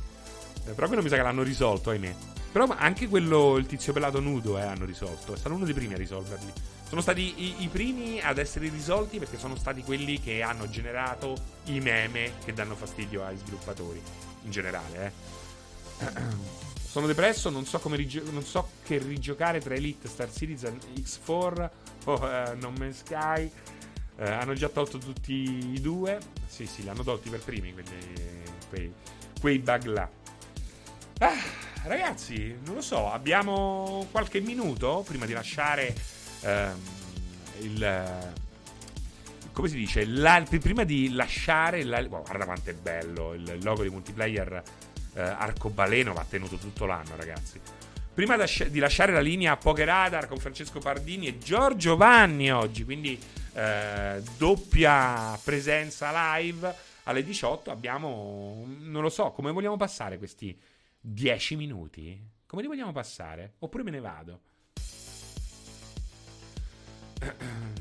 Eh, 0.67 0.73
però 0.73 0.87
quello 0.87 1.03
mi 1.03 1.09
sa 1.09 1.17
che 1.17 1.23
l'hanno 1.23 1.43
risolto, 1.43 1.91
ahimè. 1.91 2.15
Però 2.53 2.67
anche 2.69 3.09
quello, 3.09 3.57
il 3.57 3.67
tizio 3.67 3.93
pelato 3.93 4.21
nudo, 4.21 4.59
eh, 4.59 4.63
hanno 4.63 4.85
risolto. 4.85 5.33
È 5.33 5.37
stato 5.37 5.55
uno 5.55 5.65
dei 5.65 5.75
primi 5.75 5.95
a 5.95 5.97
risolverli. 5.97 6.53
Sono 6.87 7.01
stati 7.01 7.43
i, 7.43 7.63
i, 7.63 7.69
primi 7.69 8.21
ad 8.21 8.37
essere 8.37 8.69
risolti 8.69 9.19
perché 9.19 9.39
sono 9.39 9.57
stati 9.57 9.83
quelli 9.83 10.21
che 10.21 10.43
hanno 10.43 10.69
generato 10.69 11.35
i 11.65 11.81
meme 11.81 12.35
che 12.45 12.53
danno 12.53 12.75
fastidio 12.75 13.25
ai 13.25 13.39
sviluppatori. 13.39 14.01
In 14.43 14.51
generale, 14.51 15.13
eh. 15.99 16.71
Sono 16.93 17.07
depresso, 17.07 17.49
non 17.49 17.65
so, 17.65 17.81
rigio- 17.95 18.31
non 18.31 18.45
so 18.45 18.69
che 18.85 18.99
rigiocare 18.99 19.61
tra 19.61 19.73
Elite, 19.73 20.09
Star 20.09 20.31
Citizen, 20.31 20.79
X4 20.95 21.71
o 22.05 22.13
uh, 22.13 22.59
No 22.59 22.71
Man's 22.77 22.99
Sky. 22.99 23.51
Uh, 24.17 24.25
hanno 24.25 24.53
già 24.53 24.69
tolto 24.69 24.99
tutti 24.99 25.33
i 25.73 25.81
due. 25.81 26.19
Sì, 26.47 26.67
sì, 26.67 26.83
li 26.83 26.91
hanno 26.91 27.03
tolti 27.03 27.31
per 27.31 27.41
primi, 27.41 27.73
quindi, 27.73 27.95
quei, 28.69 28.93
quei 29.41 29.59
bug 29.59 29.85
là. 29.87 30.07
Ah, 31.19 31.41
ragazzi, 31.85 32.57
non 32.65 32.75
lo 32.75 32.81
so, 32.81 33.11
abbiamo 33.11 34.07
qualche 34.11 34.41
minuto 34.41 35.05
prima 35.07 35.27
di 35.27 35.33
lasciare 35.33 35.95
ehm, 36.41 36.81
il 37.61 38.33
come 39.53 39.69
si 39.69 39.77
dice? 39.77 40.07
La, 40.07 40.43
prima 40.61 40.85
di 40.85 41.13
lasciare. 41.13 41.85
La, 41.85 42.01
oh, 42.01 42.23
guarda 42.23 42.45
quanto 42.45 42.71
è 42.71 42.75
bello 42.75 43.35
il 43.35 43.59
logo 43.63 43.83
di 43.83 43.91
multiplayer 43.91 44.63
eh, 45.15 45.21
arcobaleno. 45.21 46.13
Va 46.13 46.25
tenuto 46.29 46.57
tutto 46.57 46.87
l'anno, 46.87 47.15
ragazzi. 47.17 47.61
Prima 48.15 48.37
di 48.37 48.79
lasciare 48.79 49.13
la 49.13 49.21
linea 49.21 49.57
Poker 49.57 49.87
Radar 49.87 50.29
con 50.29 50.39
Francesco 50.39 50.81
Pardini 50.81 51.29
e 51.29 51.39
Giorgio 51.39 51.97
Vanni 51.97 52.53
oggi, 52.53 52.85
quindi 52.85 53.19
eh, 53.55 54.23
doppia 54.37 55.39
presenza 55.43 56.37
live 56.37 56.75
alle 57.05 57.25
18. 57.25 57.71
Abbiamo, 57.71 58.67
non 58.81 59.03
lo 59.03 59.09
so, 59.09 59.31
come 59.31 59.51
vogliamo 59.51 59.77
passare 59.77 60.19
questi 60.19 60.55
10 61.05 61.57
minuti? 61.57 62.17
Come 62.47 62.63
li 62.63 62.69
vogliamo 62.69 62.93
passare? 62.93 63.55
Oppure 63.59 63.83
me 63.83 63.91
ne 63.91 63.99
vado? 63.99 64.41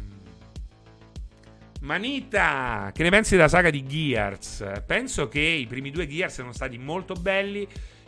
Manita, 1.82 2.90
che 2.94 3.04
ne 3.04 3.12
pensi 3.12 3.36
della 3.36 3.48
saga 3.48 3.70
di 3.70 3.86
Gears? 3.86 4.82
Penso 4.88 5.28
che 5.28 5.40
i 5.40 5.68
primi 5.68 5.92
due 5.92 6.08
Gears 6.08 6.34
siano 6.34 6.52
stati 6.52 6.80
molto 6.80 7.14
belli, 7.14 7.68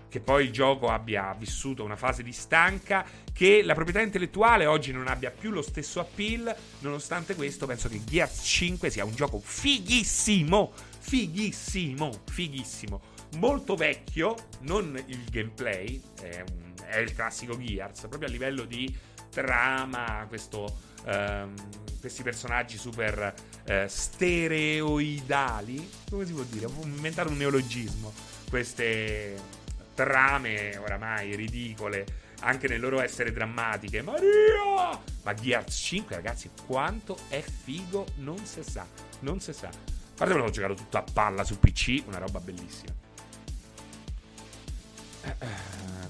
che 0.10 0.20
poi 0.20 0.46
il 0.46 0.52
gioco 0.52 0.88
abbia 0.88 1.36
vissuto 1.38 1.84
una 1.84 1.96
fase 1.96 2.24
di 2.24 2.32
stanca, 2.32 3.06
che 3.32 3.62
la 3.62 3.76
proprietà 3.76 4.02
intellettuale 4.02 4.66
oggi 4.66 4.92
non 4.92 5.08
abbia 5.08 5.30
più 5.30 5.52
lo 5.52 5.62
stesso 5.62 6.00
appeal. 6.00 6.56
Nonostante 6.80 7.36
questo, 7.36 7.68
penso 7.68 7.88
che 7.88 8.04
Gears 8.04 8.42
5 8.44 8.90
sia 8.90 9.06
un 9.06 9.14
gioco 9.14 9.40
fighissimo, 9.40 10.74
fighissimo, 11.00 12.12
fighissimo. 12.32 13.13
Molto 13.36 13.76
vecchio, 13.76 14.36
non 14.62 15.02
il 15.08 15.24
gameplay, 15.30 16.02
è, 16.22 16.44
un, 16.48 16.74
è 16.86 16.98
il 16.98 17.14
classico 17.14 17.58
Gears, 17.58 18.02
proprio 18.02 18.28
a 18.28 18.32
livello 18.32 18.66
di 18.66 18.96
trama, 19.30 20.26
questo 20.28 20.92
ehm, 21.06 21.54
questi 22.00 22.22
personaggi 22.22 22.78
super 22.78 23.34
eh, 23.64 23.86
stereoidali. 23.88 25.90
Come 26.10 26.26
si 26.26 26.34
può 26.34 26.44
dire? 26.44 26.66
Ho 26.66 26.84
inventato 26.84 27.30
un 27.30 27.38
neologismo. 27.38 28.12
Queste 28.50 29.62
trame 29.94 30.76
oramai 30.78 31.36
ridicole, 31.36 32.06
anche 32.42 32.68
nel 32.68 32.82
loro 32.82 33.00
essere 33.00 33.32
drammatiche. 33.32 34.02
Maria! 34.02 35.00
Ma 35.24 35.34
Gears 35.34 35.76
5, 35.76 36.16
ragazzi, 36.16 36.50
quanto 36.66 37.18
è 37.30 37.42
figo, 37.42 38.06
non 38.18 38.38
si 38.46 38.62
sa. 38.64 38.86
Non 39.22 39.40
si 39.40 39.54
sa. 39.54 39.70
A 39.70 40.16
parte 40.16 40.34
che 40.34 40.40
l'ho 40.40 40.50
giocato 40.50 40.74
tutto 40.74 40.98
a 40.98 41.04
palla 41.14 41.46
su 41.46 41.58
PC, 41.58 42.04
una 42.06 42.18
roba 42.18 42.40
bellissima. 42.40 42.92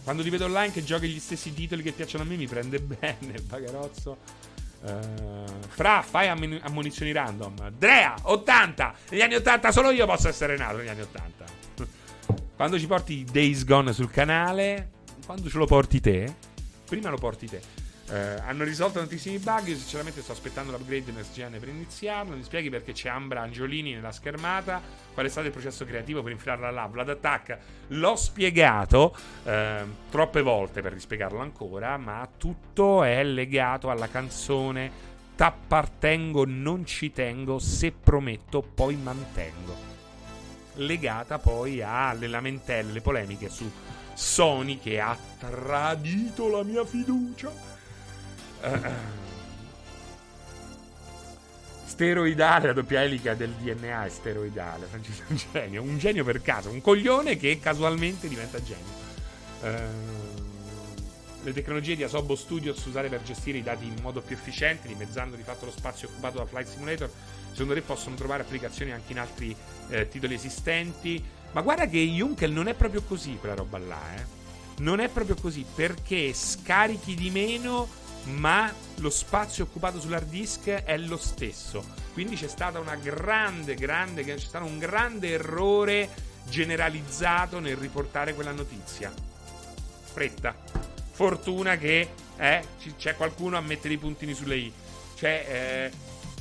Quando 0.03 0.21
ti 0.21 0.29
vedo 0.29 0.45
online 0.45 0.71
che 0.71 0.83
giochi 0.83 1.07
gli 1.07 1.19
stessi 1.19 1.53
titoli 1.53 1.81
che 1.81 1.91
piacciono 1.91 2.23
a 2.23 2.27
me, 2.27 2.35
mi 2.35 2.47
prende 2.47 2.79
bene, 2.81 3.39
Bagarozzo. 3.47 4.17
Uh, 4.81 5.45
fra, 5.69 6.01
fai 6.01 6.27
ammun- 6.27 6.59
ammunizioni 6.61 7.13
random. 7.13 7.69
Drea, 7.71 8.15
80. 8.21 8.95
Negli 9.09 9.21
anni 9.21 9.35
80 9.35 9.71
solo 9.71 9.91
io 9.91 10.05
posso 10.05 10.27
essere 10.27 10.57
nato 10.57 10.77
negli 10.77 10.89
anni 10.89 11.01
80. 11.01 11.45
quando 12.55 12.77
ci 12.77 12.85
porti 12.85 13.23
Days 13.23 13.63
Gone 13.63 13.93
sul 13.93 14.11
canale, 14.11 14.89
quando 15.25 15.49
ce 15.49 15.57
lo 15.57 15.65
porti 15.65 16.01
te, 16.01 16.35
prima 16.85 17.09
lo 17.09 17.17
porti 17.17 17.47
te. 17.47 17.82
Eh, 18.09 18.15
hanno 18.15 18.63
risolto 18.63 18.99
tantissimi 18.99 19.37
bug. 19.37 19.67
Io, 19.67 19.77
sinceramente, 19.77 20.21
sto 20.21 20.33
aspettando 20.33 20.71
l'upgrade 20.71 21.11
next 21.11 21.33
gen 21.33 21.57
per 21.59 21.69
iniziarlo. 21.69 22.35
Mi 22.35 22.43
spieghi 22.43 22.69
perché 22.69 22.91
c'è 22.91 23.09
Ambra 23.09 23.41
Angiolini 23.41 23.93
nella 23.93 24.11
schermata. 24.11 24.81
Qual 25.13 25.25
è 25.25 25.29
stato 25.29 25.47
il 25.47 25.53
processo 25.53 25.85
creativo 25.85 26.21
per 26.21 26.31
infilarla 26.33 26.69
là? 26.69 26.85
Vlad 26.87 27.09
Attack 27.09 27.57
l'ho 27.87 28.15
spiegato 28.15 29.15
eh, 29.43 29.83
troppe 30.09 30.41
volte 30.41 30.81
per 30.81 30.93
rispiegarlo 30.93 31.39
ancora. 31.39 31.97
Ma 31.97 32.27
tutto 32.37 33.03
è 33.03 33.23
legato 33.23 33.89
alla 33.89 34.09
canzone. 34.09 35.11
T'appartengo, 35.35 36.43
non 36.45 36.85
ci 36.85 37.11
tengo. 37.11 37.57
Se 37.59 37.91
prometto, 37.91 38.61
poi 38.61 38.95
mantengo. 38.97 39.91
Legata 40.75 41.37
poi 41.37 41.81
alle 41.81 42.27
lamentele, 42.27 42.91
le 42.91 43.01
polemiche 43.01 43.47
su 43.47 43.71
Sony 44.13 44.79
che 44.79 44.99
ha 44.99 45.17
tradito 45.39 46.49
la 46.49 46.63
mia 46.63 46.83
fiducia 46.83 47.72
steroidale, 51.85 52.67
la 52.67 52.73
doppia 52.73 53.03
elica 53.03 53.35
del 53.35 53.51
DNA 53.51 54.05
è 54.05 54.09
steroidale. 54.09 54.87
Francesco 54.87 55.23
è 55.27 55.31
un 55.31 55.37
genio, 55.51 55.81
un 55.83 55.97
genio 55.99 56.23
per 56.23 56.41
caso, 56.41 56.69
un 56.69 56.81
coglione 56.81 57.37
che 57.37 57.59
casualmente 57.59 58.27
diventa 58.27 58.61
genio. 58.63 59.01
Uh, 59.61 60.41
le 61.43 61.53
tecnologie 61.53 61.95
di 61.95 62.03
Asobo 62.03 62.35
Studios 62.35 62.83
usate 62.85 63.09
per 63.09 63.21
gestire 63.21 63.57
i 63.57 63.63
dati 63.63 63.85
in 63.85 63.95
modo 64.01 64.21
più 64.21 64.35
efficiente, 64.35 64.87
dimezzando 64.87 65.35
di 65.35 65.43
fatto 65.43 65.65
lo 65.65 65.71
spazio 65.71 66.07
occupato 66.07 66.37
da 66.37 66.45
Flight 66.45 66.67
Simulator, 66.67 67.11
secondo 67.51 67.73
te 67.73 67.81
possono 67.81 68.15
trovare 68.15 68.43
applicazioni 68.43 68.91
anche 68.91 69.11
in 69.11 69.19
altri 69.19 69.55
eh, 69.89 70.07
titoli 70.07 70.33
esistenti. 70.33 71.23
Ma 71.51 71.61
guarda 71.61 71.85
che 71.85 71.99
Junkel 71.99 72.51
non 72.51 72.67
è 72.67 72.73
proprio 72.73 73.03
così 73.03 73.37
quella 73.39 73.55
roba 73.55 73.77
là, 73.77 74.15
eh. 74.15 74.41
Non 74.77 74.99
è 74.99 75.09
proprio 75.09 75.35
così 75.35 75.63
perché 75.75 76.33
scarichi 76.33 77.13
di 77.13 77.29
meno 77.29 77.87
ma 78.25 78.73
lo 78.97 79.09
spazio 79.09 79.65
occupato 79.65 79.99
sull'hard 79.99 80.29
disk 80.29 80.69
è 80.69 80.97
lo 80.97 81.17
stesso. 81.17 81.83
Quindi 82.13 82.35
c'è 82.35 82.47
stata 82.47 82.79
una 82.79 82.95
grande, 82.95 83.75
grande, 83.75 84.23
c'è 84.23 84.37
stato 84.37 84.65
un 84.65 84.77
grande 84.79 85.31
errore 85.31 86.09
generalizzato 86.45 87.59
nel 87.59 87.75
riportare 87.75 88.33
quella 88.33 88.51
notizia. 88.51 89.11
Fretta. 90.11 90.55
Fortuna 91.11 91.77
che 91.77 92.09
eh, 92.37 92.63
c'è 92.97 93.15
qualcuno 93.15 93.57
a 93.57 93.61
mettere 93.61 93.93
i 93.95 93.97
puntini 93.97 94.33
sulle 94.33 94.55
i. 94.57 94.73
Cioè, 95.15 95.91
eh, 95.91 95.91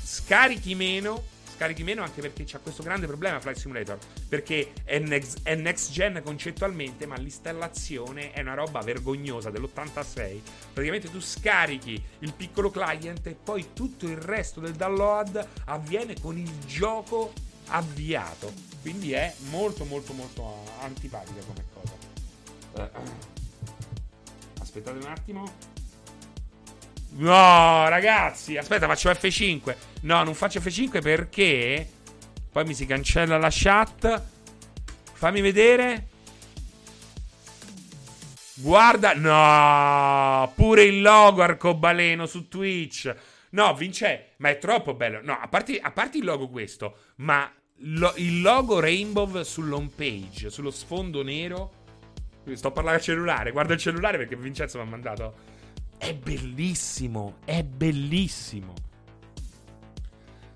scarichi 0.02 0.74
meno 0.74 1.24
carichi 1.62 1.84
meno 1.84 2.02
anche 2.02 2.20
perché 2.20 2.42
c'è 2.42 2.60
questo 2.60 2.82
grande 2.82 3.06
problema 3.06 3.38
Flight 3.38 3.56
Simulator 3.56 3.96
perché 4.28 4.72
è 4.82 4.98
next, 4.98 5.40
è 5.42 5.54
next, 5.54 5.92
gen 5.92 6.20
concettualmente 6.24 7.06
ma 7.06 7.16
l'installazione 7.16 8.32
è 8.32 8.40
una 8.40 8.54
roba 8.54 8.80
vergognosa 8.80 9.48
dell'86 9.50 10.40
praticamente 10.72 11.08
tu 11.08 11.20
scarichi 11.20 12.02
il 12.18 12.32
piccolo 12.32 12.70
client 12.70 13.26
e 13.28 13.36
poi 13.40 13.68
tutto 13.74 14.06
il 14.06 14.16
resto 14.16 14.58
del 14.58 14.72
download 14.72 15.46
avviene 15.66 16.14
con 16.20 16.36
il 16.36 16.50
gioco 16.66 17.32
avviato. 17.66 18.52
Quindi 18.80 19.12
è 19.12 19.32
molto 19.50 19.84
molto 19.84 20.12
molto 20.12 20.64
antipatica 20.80 21.40
come 21.46 21.64
cosa. 21.72 22.90
Aspettate 24.58 24.98
un 24.98 25.06
attimo 25.06 25.71
No, 27.14 27.88
ragazzi, 27.88 28.56
aspetta, 28.56 28.86
faccio 28.86 29.10
F5. 29.10 29.76
No, 30.02 30.22
non 30.22 30.34
faccio 30.34 30.60
F5 30.60 31.02
perché 31.02 31.86
poi 32.50 32.64
mi 32.64 32.74
si 32.74 32.86
cancella 32.86 33.38
la 33.38 33.48
chat. 33.50 34.22
Fammi 35.12 35.40
vedere. 35.40 36.08
Guarda, 38.56 39.14
no, 39.14 40.52
pure 40.54 40.84
il 40.84 41.02
logo 41.02 41.42
arcobaleno 41.42 42.26
su 42.26 42.48
Twitch. 42.48 43.14
No, 43.50 43.74
Vince, 43.74 44.34
ma 44.38 44.50
è 44.50 44.58
troppo 44.58 44.94
bello. 44.94 45.20
No, 45.22 45.38
a 45.40 45.48
parte, 45.48 45.78
a 45.80 45.90
parte 45.90 46.18
il 46.18 46.24
logo 46.24 46.48
questo, 46.48 46.96
ma 47.16 47.50
lo, 47.76 48.12
il 48.16 48.40
logo 48.40 48.80
Rainbow 48.80 49.42
sull'home 49.42 49.90
page, 49.94 50.50
sullo 50.50 50.70
sfondo 50.70 51.22
nero. 51.22 51.80
Sto 52.52 52.70
parlando 52.72 52.98
al 52.98 53.04
cellulare, 53.04 53.52
guarda 53.52 53.74
il 53.74 53.80
cellulare 53.80 54.18
perché 54.18 54.36
Vincenzo 54.36 54.78
mi 54.78 54.84
ha 54.84 54.88
mandato. 54.88 55.34
È 56.02 56.14
bellissimo, 56.14 57.36
è 57.44 57.62
bellissimo. 57.62 58.74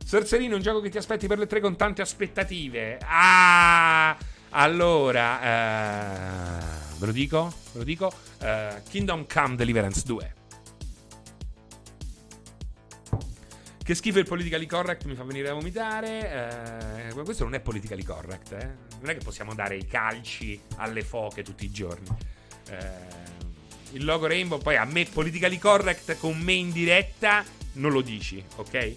Sorcerino, 0.05 0.57
un 0.57 0.61
gioco 0.61 0.81
che 0.81 0.89
ti 0.89 0.99
aspetti 0.99 1.29
per 1.29 1.39
le 1.39 1.47
tre 1.47 1.61
con 1.61 1.77
tante 1.77 2.03
aspettative. 2.03 2.99
Ah, 3.05 4.19
allora, 4.51 6.59
eh, 6.59 6.65
ve 6.99 7.07
lo 7.07 7.13
dico, 7.13 7.55
ve 7.71 7.79
lo 7.79 7.85
dico. 7.85 8.13
Eh, 8.41 8.83
Kingdom 8.89 9.25
Come 9.33 9.55
Deliverance 9.55 10.03
2. 10.05 10.35
Che 13.85 13.95
schifo 13.95 14.19
il 14.19 14.27
politically 14.27 14.67
correct 14.67 15.05
mi 15.05 15.15
fa 15.15 15.23
venire 15.23 15.51
a 15.51 15.53
vomitare. 15.53 17.07
Eh, 17.07 17.23
questo 17.23 17.45
non 17.45 17.55
è 17.55 17.61
politically 17.61 18.03
correct, 18.03 18.51
eh. 18.51 18.75
Non 18.99 19.11
è 19.11 19.17
che 19.17 19.23
possiamo 19.23 19.55
dare 19.55 19.77
i 19.77 19.87
calci 19.87 20.61
alle 20.79 21.05
foche 21.05 21.45
tutti 21.45 21.65
i 21.65 21.71
giorni. 21.71 22.09
Eh, 22.69 23.36
il 23.97 24.05
logo 24.05 24.27
Rainbow, 24.27 24.59
poi 24.59 24.77
a 24.77 24.85
me 24.85 25.05
politically 25.05 25.59
correct 25.59 26.19
con 26.19 26.39
me 26.39 26.53
in 26.53 26.71
diretta 26.71 27.45
non 27.73 27.93
lo 27.93 28.03
dici, 28.03 28.43
ok? 28.57 28.75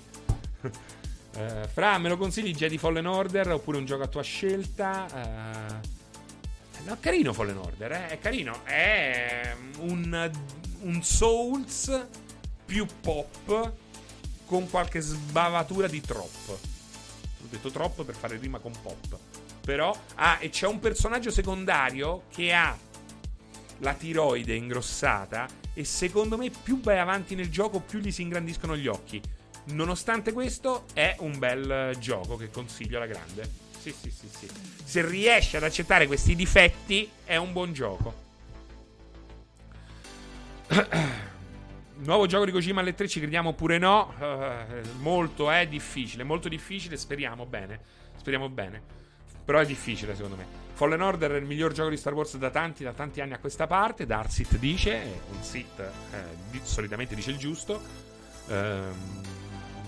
eh, 1.35 1.67
Fra, 1.71 1.97
me 1.97 2.09
lo 2.09 2.17
consigli 2.17 2.53
Jedi 2.53 2.77
Fallen 2.77 3.05
Order 3.05 3.51
oppure 3.51 3.77
un 3.77 3.85
gioco 3.85 4.03
a 4.03 4.07
tua 4.07 4.21
scelta? 4.21 5.07
Eh, 5.07 6.83
no, 6.85 6.97
carino 6.99 7.33
Fallen 7.33 7.57
Order, 7.57 7.91
eh? 7.91 8.07
è 8.07 8.19
carino. 8.19 8.65
È 8.65 9.55
un, 9.79 10.31
un 10.81 11.03
Souls 11.03 12.05
più 12.65 12.85
pop 13.01 13.73
con 14.45 14.69
qualche 14.69 14.99
sbavatura 14.99 15.87
di 15.87 16.01
troppo. 16.01 16.51
Ho 17.41 17.47
detto 17.49 17.69
troppo 17.71 18.03
per 18.03 18.15
fare 18.15 18.37
rima 18.37 18.59
con 18.59 18.73
pop. 18.81 19.17
Però, 19.61 19.95
ah, 20.15 20.37
e 20.39 20.49
c'è 20.49 20.67
un 20.67 20.79
personaggio 20.79 21.31
secondario 21.31 22.23
che 22.33 22.53
ha 22.53 22.75
la 23.79 23.93
tiroide 23.93 24.53
ingrossata 24.53 25.47
e 25.73 25.83
secondo 25.83 26.37
me 26.37 26.49
più 26.49 26.79
vai 26.81 26.99
avanti 26.99 27.35
nel 27.35 27.49
gioco 27.49 27.79
più 27.79 27.99
gli 27.99 28.11
si 28.11 28.21
ingrandiscono 28.21 28.75
gli 28.75 28.87
occhi. 28.87 29.21
Nonostante 29.71 30.33
questo 30.33 30.85
è 30.93 31.15
un 31.19 31.37
bel 31.37 31.95
gioco 31.99 32.37
che 32.37 32.49
consiglio 32.49 32.97
alla 32.97 33.05
grande. 33.05 33.67
Sì, 33.79 33.93
sì, 33.97 34.11
sì, 34.11 34.27
sì. 34.27 34.49
Se 34.83 35.05
riesci 35.07 35.55
ad 35.55 35.63
accettare 35.63 36.07
questi 36.07 36.35
difetti 36.35 37.09
è 37.23 37.37
un 37.37 37.53
buon 37.53 37.73
gioco. 37.73 38.13
Nuovo 41.99 42.25
gioco 42.27 42.45
di 42.45 42.51
Kojima 42.51 42.81
alle 42.81 42.93
3, 42.93 43.07
ci 43.07 43.19
crediamo 43.19 43.49
oppure 43.49 43.77
no? 43.77 44.13
Uh, 44.17 45.01
molto, 45.01 45.51
è 45.51 45.67
difficile, 45.67 46.23
molto 46.23 46.49
difficile, 46.49 46.97
speriamo 46.97 47.45
bene. 47.45 47.79
Speriamo 48.17 48.49
bene. 48.49 48.81
Però 49.45 49.59
è 49.59 49.65
difficile 49.65 50.15
secondo 50.15 50.35
me. 50.35 50.68
Fallen 50.79 51.01
Order 51.01 51.31
è 51.31 51.35
il 51.35 51.43
miglior 51.43 51.73
gioco 51.73 51.89
di 51.89 51.97
Star 51.97 52.13
Wars 52.13 52.37
da 52.37 52.51
tanti, 52.51 52.85
da 52.85 52.93
tanti 52.93 53.19
anni 53.19 53.33
a 53.33 53.39
questa 53.39 53.67
parte. 53.67 54.05
Darsit 54.05 54.55
dice, 54.55 55.23
un 55.29 55.43
sit 55.43 55.77
eh, 55.77 56.17
di, 56.49 56.61
solitamente 56.63 57.15
dice 57.15 57.31
il 57.31 57.37
giusto. 57.37 57.81
Uh, 58.47 58.53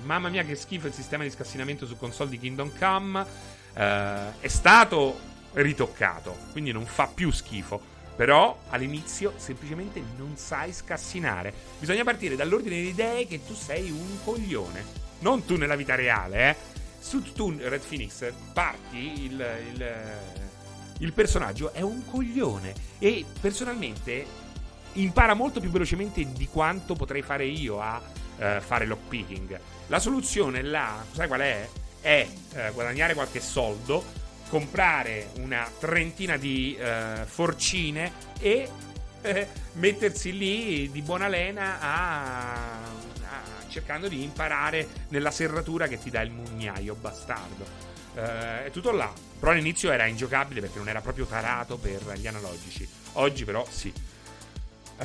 mamma 0.03 0.27
mia 0.27 0.43
che 0.43 0.53
schifo 0.53 0.88
il 0.88 0.93
sistema 0.93 1.23
di 1.23 1.30
scassinamento 1.30 1.85
su 1.85 1.95
console 1.95 2.31
di 2.31 2.38
Kingdom 2.38 2.77
Come. 2.77 3.22
Uh, 3.22 4.41
è 4.41 4.49
stato 4.49 5.18
ritoccato, 5.53 6.35
quindi 6.51 6.73
non 6.73 6.85
fa 6.85 7.07
più 7.07 7.31
schifo. 7.31 7.80
Però 8.18 8.59
all'inizio 8.68 9.31
semplicemente 9.38 10.03
non 10.18 10.35
sai 10.35 10.73
scassinare. 10.73 11.53
Bisogna 11.80 12.03
partire 12.03 12.35
dall'ordine 12.35 12.76
di 12.76 12.89
idee 12.89 13.27
che 13.27 13.45
tu 13.45 13.53
sei 13.53 13.91
un 13.91 14.22
coglione. 14.26 14.84
Non 15.19 15.45
tu 15.45 15.55
nella 15.55 15.77
vita 15.77 15.95
reale, 15.95 16.49
eh. 16.49 16.55
Su 16.99 17.31
tu, 17.31 17.55
Red 17.57 17.81
Phoenix, 17.88 18.30
parti, 18.51 19.23
il, 19.23 19.45
il, 19.73 20.50
il 21.01 21.13
personaggio 21.13 21.73
è 21.73 21.81
un 21.81 22.05
coglione. 22.09 22.73
E 22.99 23.25
personalmente 23.39 24.25
impara 24.93 25.33
molto 25.33 25.59
più 25.59 25.69
velocemente 25.69 26.25
di 26.31 26.47
quanto 26.47 26.95
potrei 26.95 27.21
fare 27.21 27.45
io 27.45 27.79
a 27.79 28.01
uh, 28.01 28.61
fare 28.61 28.85
lockpicking. 28.85 29.59
La 29.87 29.99
soluzione 29.99 30.61
là, 30.61 31.03
sai 31.11 31.27
qual 31.27 31.41
è? 31.41 31.67
È 31.99 32.27
uh, 32.27 32.73
guadagnare 32.73 33.13
qualche 33.13 33.39
soldo 33.39 34.19
comprare 34.49 35.29
una 35.37 35.69
trentina 35.79 36.35
di 36.35 36.77
uh, 36.77 37.25
forcine 37.25 38.11
e 38.37 38.69
eh, 39.21 39.47
mettersi 39.73 40.35
lì 40.35 40.91
di 40.91 41.01
buona 41.01 41.29
lena 41.29 41.79
a, 41.79 42.81
a, 42.81 42.89
cercando 43.69 44.09
di 44.09 44.23
imparare 44.23 44.87
nella 45.09 45.31
serratura 45.31 45.87
che 45.87 45.99
ti 45.99 46.09
dà 46.09 46.21
il 46.21 46.31
mugnaio 46.31 46.95
bastardo. 46.95 47.63
Uh, 48.13 48.65
è 48.65 48.69
tutto 48.71 48.91
là. 48.91 49.30
Però 49.41 49.53
all'inizio 49.53 49.91
era 49.91 50.05
ingiocabile 50.05 50.61
perché 50.61 50.77
non 50.77 50.88
era 50.88 51.01
proprio 51.01 51.26
tarato 51.26 51.77
per 51.77 51.99
gli 52.15 52.27
analogici. 52.27 52.88
Oggi 53.13 53.43
però 53.43 53.65
sì. 53.68 53.91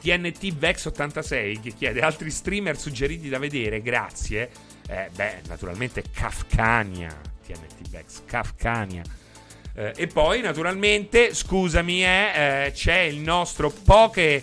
TNT 0.00 0.52
Vex 0.54 0.86
86 0.86 1.60
che 1.60 1.74
chiede 1.74 2.00
altri 2.00 2.28
streamer 2.28 2.76
suggeriti 2.76 3.28
da 3.28 3.38
vedere, 3.38 3.80
grazie. 3.82 4.50
Eh, 4.88 5.10
beh, 5.14 5.42
naturalmente 5.46 6.02
Kafkania. 6.12 7.16
TNT 7.46 7.88
Vex, 7.88 8.22
Kafkania. 8.26 9.04
Eh, 9.74 9.92
e 9.94 10.06
poi, 10.08 10.40
naturalmente, 10.40 11.32
scusami, 11.32 12.04
eh, 12.04 12.32
eh, 12.66 12.72
c'è 12.72 12.98
il 12.98 13.20
nostro 13.20 13.70
Poke, 13.70 14.42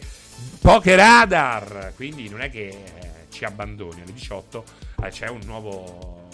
Poke 0.62 0.96
Radar. 0.96 1.92
Quindi 1.94 2.30
non 2.30 2.40
è 2.42 2.50
che 2.50 2.68
eh, 2.68 2.86
ci 3.32 3.44
abbandoni 3.44 4.02
alle 4.02 4.14
18. 4.14 4.64
Eh, 5.04 5.10
c'è 5.10 5.28
un 5.28 5.42
nuovo, 5.44 6.27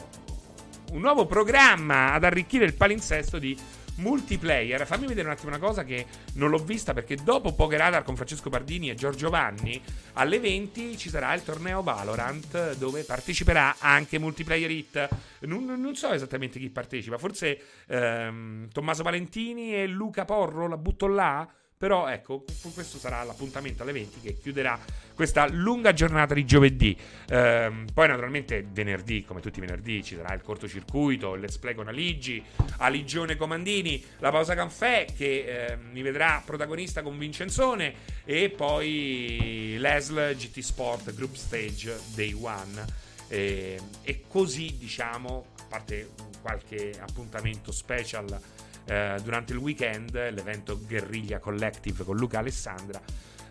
un 0.92 1.02
nuovo 1.02 1.26
programma 1.26 2.14
ad 2.14 2.24
arricchire 2.24 2.66
il 2.66 2.74
palinsesto 2.76 3.40
di 3.40 3.58
multiplayer. 3.96 4.86
Fammi 4.86 5.06
vedere 5.06 5.28
un 5.28 5.34
attimo 5.34 5.50
una 5.50 5.60
cosa 5.60 5.84
che 5.84 6.06
non 6.34 6.50
l'ho 6.50 6.58
vista 6.58 6.94
perché 6.94 7.16
dopo 7.16 7.54
Poker 7.54 7.80
Radar 7.80 8.04
con 8.04 8.16
Francesco 8.16 8.50
Pardini 8.50 8.90
e 8.90 8.96
Giorgio 8.96 9.30
Vanni 9.30 9.82
alle 10.14 10.40
20 10.40 10.98
ci 10.98 11.10
sarà 11.10 11.34
il 11.34 11.44
torneo 11.44 11.84
Valorant 11.84 12.76
dove 12.76 13.04
parteciperà 13.04 13.76
anche 13.80 14.20
Multiplayer 14.20 14.72
Hit. 14.72 15.10
Non, 15.42 15.66
non 15.66 15.96
so 15.96 16.12
esattamente 16.12 16.60
chi 16.60 16.70
partecipa, 16.70 17.18
forse 17.18 17.60
ehm, 17.88 18.70
Tommaso 18.72 19.04
Valentini 19.04 19.76
e 19.76 19.88
Luca 19.88 20.26
Porro, 20.26 20.68
la 20.68 20.78
butto 20.78 21.08
là. 21.08 21.48
Però 21.78 22.08
ecco, 22.08 22.46
questo 22.74 22.98
sarà 22.98 23.24
l'appuntamento 23.24 23.84
alle 23.84 23.92
20 23.92 24.22
che 24.22 24.38
chiuderà 24.38 24.80
questa 25.14 25.48
lunga 25.50 25.92
giornata 25.92 26.34
di 26.34 26.46
giovedì. 26.46 26.98
Ehm, 27.30 27.88
poi 27.94 28.08
naturalmente 28.08 28.66
venerdì, 28.70 29.26
come 29.26 29.42
tutti 29.42 29.58
i 29.58 29.62
venerdì, 29.62 30.04
ci 30.04 30.16
sarà 30.16 30.34
il 30.34 30.42
cortocircuito, 30.42 31.34
il 31.34 31.42
let's 31.42 31.58
play 31.58 31.76
con 31.76 31.88
Aligi, 31.90 32.44
Aligione 32.78 33.36
Comandini, 33.36 34.04
la 34.20 34.32
pausa 34.32 34.56
caffè 34.56 35.06
che 35.16 35.44
eh, 35.72 35.76
mi 35.76 36.02
vedrà 36.02 36.42
protagonista 36.46 37.02
con 37.02 37.18
Vincenzone 37.18 37.94
e 38.24 38.50
poi 38.50 39.76
l'ESL 39.78 40.36
GT 40.36 40.60
Sport 40.60 41.14
Group 41.14 41.36
Stage 41.36 42.00
Day 42.16 42.34
One. 42.34 43.02
E, 43.28 43.80
e 44.04 44.24
così 44.28 44.78
diciamo, 44.78 45.48
a 45.60 45.64
parte 45.68 46.10
qualche 46.42 46.92
appuntamento 47.00 47.72
special 47.72 48.40
eh, 48.86 49.18
durante 49.24 49.54
il 49.54 49.60
weekend, 49.60 50.14
l'evento 50.32 50.80
Guerriglia 50.80 51.40
Collective 51.40 52.04
con 52.04 52.18
Luca 52.18 52.40
Alessandra. 52.40 53.02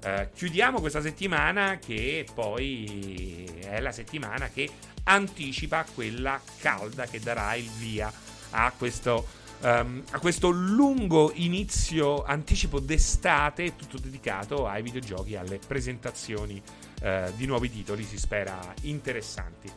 Eh, 0.05 0.31
chiudiamo 0.35 0.81
questa 0.81 1.01
settimana 1.01 1.79
che 1.79 2.27
poi 2.35 3.61
è 3.61 3.81
la 3.81 3.93
settimana 3.93 4.49
che 4.49 4.69
anticipa 5.05 5.85
quella 5.95 6.41
calda 6.61 7.07
che 7.07 7.21
darà 7.21 7.55
il 7.55 7.69
via 7.79 8.13
a 8.51 8.73
questo, 8.77 9.27
um, 9.61 10.03
a 10.11 10.19
questo 10.19 10.51
lungo 10.51 11.31
inizio 11.35 12.25
anticipo 12.25 12.81
d'estate 12.81 13.77
tutto 13.77 13.99
dedicato 13.99 14.67
ai 14.67 14.83
videogiochi, 14.83 15.37
alle 15.37 15.59
presentazioni 15.65 16.61
uh, 17.03 17.33
di 17.37 17.47
nuovi 17.47 17.71
titoli, 17.71 18.05
si 18.05 18.19
spera 18.19 18.59
interessanti. 18.83 19.71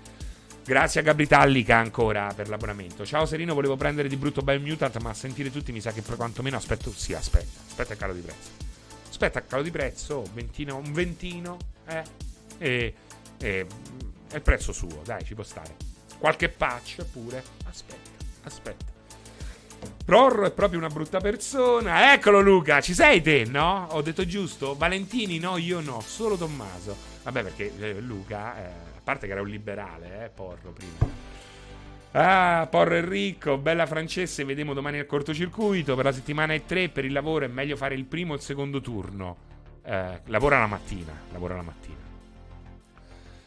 Grazie 0.68 1.02
a 1.02 1.04
Gabri 1.04 1.28
Tallica 1.28 1.78
ancora 1.78 2.34
per 2.36 2.50
l'abbonamento. 2.50 3.06
Ciao 3.06 3.28
Serino, 3.28 3.54
volevo 3.54 3.76
prendere 3.76 4.08
di 4.08 4.16
brutto 4.18 4.42
Biomutant, 4.42 4.98
ma 4.98 5.12
a 5.12 5.14
sentire 5.14 5.52
tutti 5.52 5.72
mi 5.72 5.80
sa 5.80 5.92
che 5.92 6.02
quantomeno 6.02 6.58
aspetto. 6.58 6.92
Sì, 6.92 7.14
aspetta, 7.14 7.60
aspetta 7.68 7.94
il 7.94 8.00
calo 8.00 8.14
di 8.14 8.22
prezzo. 8.22 8.50
Aspetta 9.08 9.38
il 9.38 9.46
calo 9.48 9.62
di 9.62 9.70
prezzo, 9.70 10.24
ventino, 10.34 10.78
un 10.78 10.92
ventino, 10.92 11.58
eh. 11.86 12.04
E, 12.58 12.94
e 13.38 13.68
è 14.32 14.36
il 14.36 14.42
prezzo 14.42 14.74
suo, 14.74 15.02
dai, 15.06 15.24
ci 15.24 15.36
può 15.36 15.44
stare. 15.44 15.76
Qualche 16.18 16.50
patch 16.50 17.06
pure. 17.12 17.44
Aspetta, 17.70 18.10
aspetta. 18.46 18.86
Prorro 20.04 20.48
è 20.48 20.52
proprio 20.52 20.80
una 20.80 20.90
brutta 20.90 21.20
persona. 21.20 22.12
Eccolo 22.12 22.42
Luca, 22.42 22.82
ci 22.82 22.96
sei 22.96 23.22
te, 23.22 23.46
no? 23.46 23.90
Ho 23.92 24.02
detto 24.02 24.26
giusto? 24.26 24.76
Valentini 24.76 25.38
no, 25.38 25.58
io 25.58 25.80
no, 25.80 26.02
solo 26.02 26.36
Tommaso. 26.36 26.98
Vabbè, 27.22 27.44
perché 27.44 27.72
eh, 27.78 28.00
Luca... 28.00 28.58
Eh, 28.58 28.85
parte 29.06 29.28
che 29.28 29.34
era 29.34 29.42
un 29.42 29.48
liberale, 29.48 30.26
eh, 30.26 30.30
Porro 30.30 30.72
prima. 30.72 31.14
Ah, 32.12 32.68
Porro 32.70 32.96
Enrico, 32.96 33.58
bella 33.58 33.86
Francese, 33.86 34.44
vediamo 34.44 34.74
domani 34.74 34.98
al 34.98 35.06
cortocircuito. 35.06 35.96
Per 35.96 36.06
la 36.06 36.12
settimana 36.12 36.54
è 36.54 36.66
tre, 36.66 36.90
per 36.90 37.06
il 37.06 37.12
lavoro 37.12 37.46
è 37.46 37.48
meglio 37.48 37.76
fare 37.76 37.94
il 37.94 38.06
primo 38.06 38.34
o 38.34 38.36
il 38.36 38.42
secondo 38.42 38.82
turno. 38.82 39.38
Eh, 39.84 40.22
lavora 40.26 40.58
la 40.58 40.66
mattina, 40.66 41.14
lavora 41.32 41.56
la 41.56 41.62
mattina. 41.62 41.96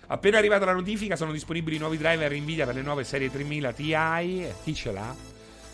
Appena 0.06 0.38
arrivata 0.38 0.64
la 0.64 0.74
notifica, 0.74 1.16
sono 1.16 1.32
disponibili 1.32 1.76
nuovi 1.78 1.96
driver 1.96 2.32
Nvidia 2.32 2.64
per 2.66 2.76
le 2.76 2.82
nuove 2.82 3.04
serie 3.04 3.30
3000 3.30 3.72
Ti. 3.72 3.92
Eh, 3.92 4.54
chi 4.62 4.74
ce 4.74 4.92
l'ha? 4.92 5.14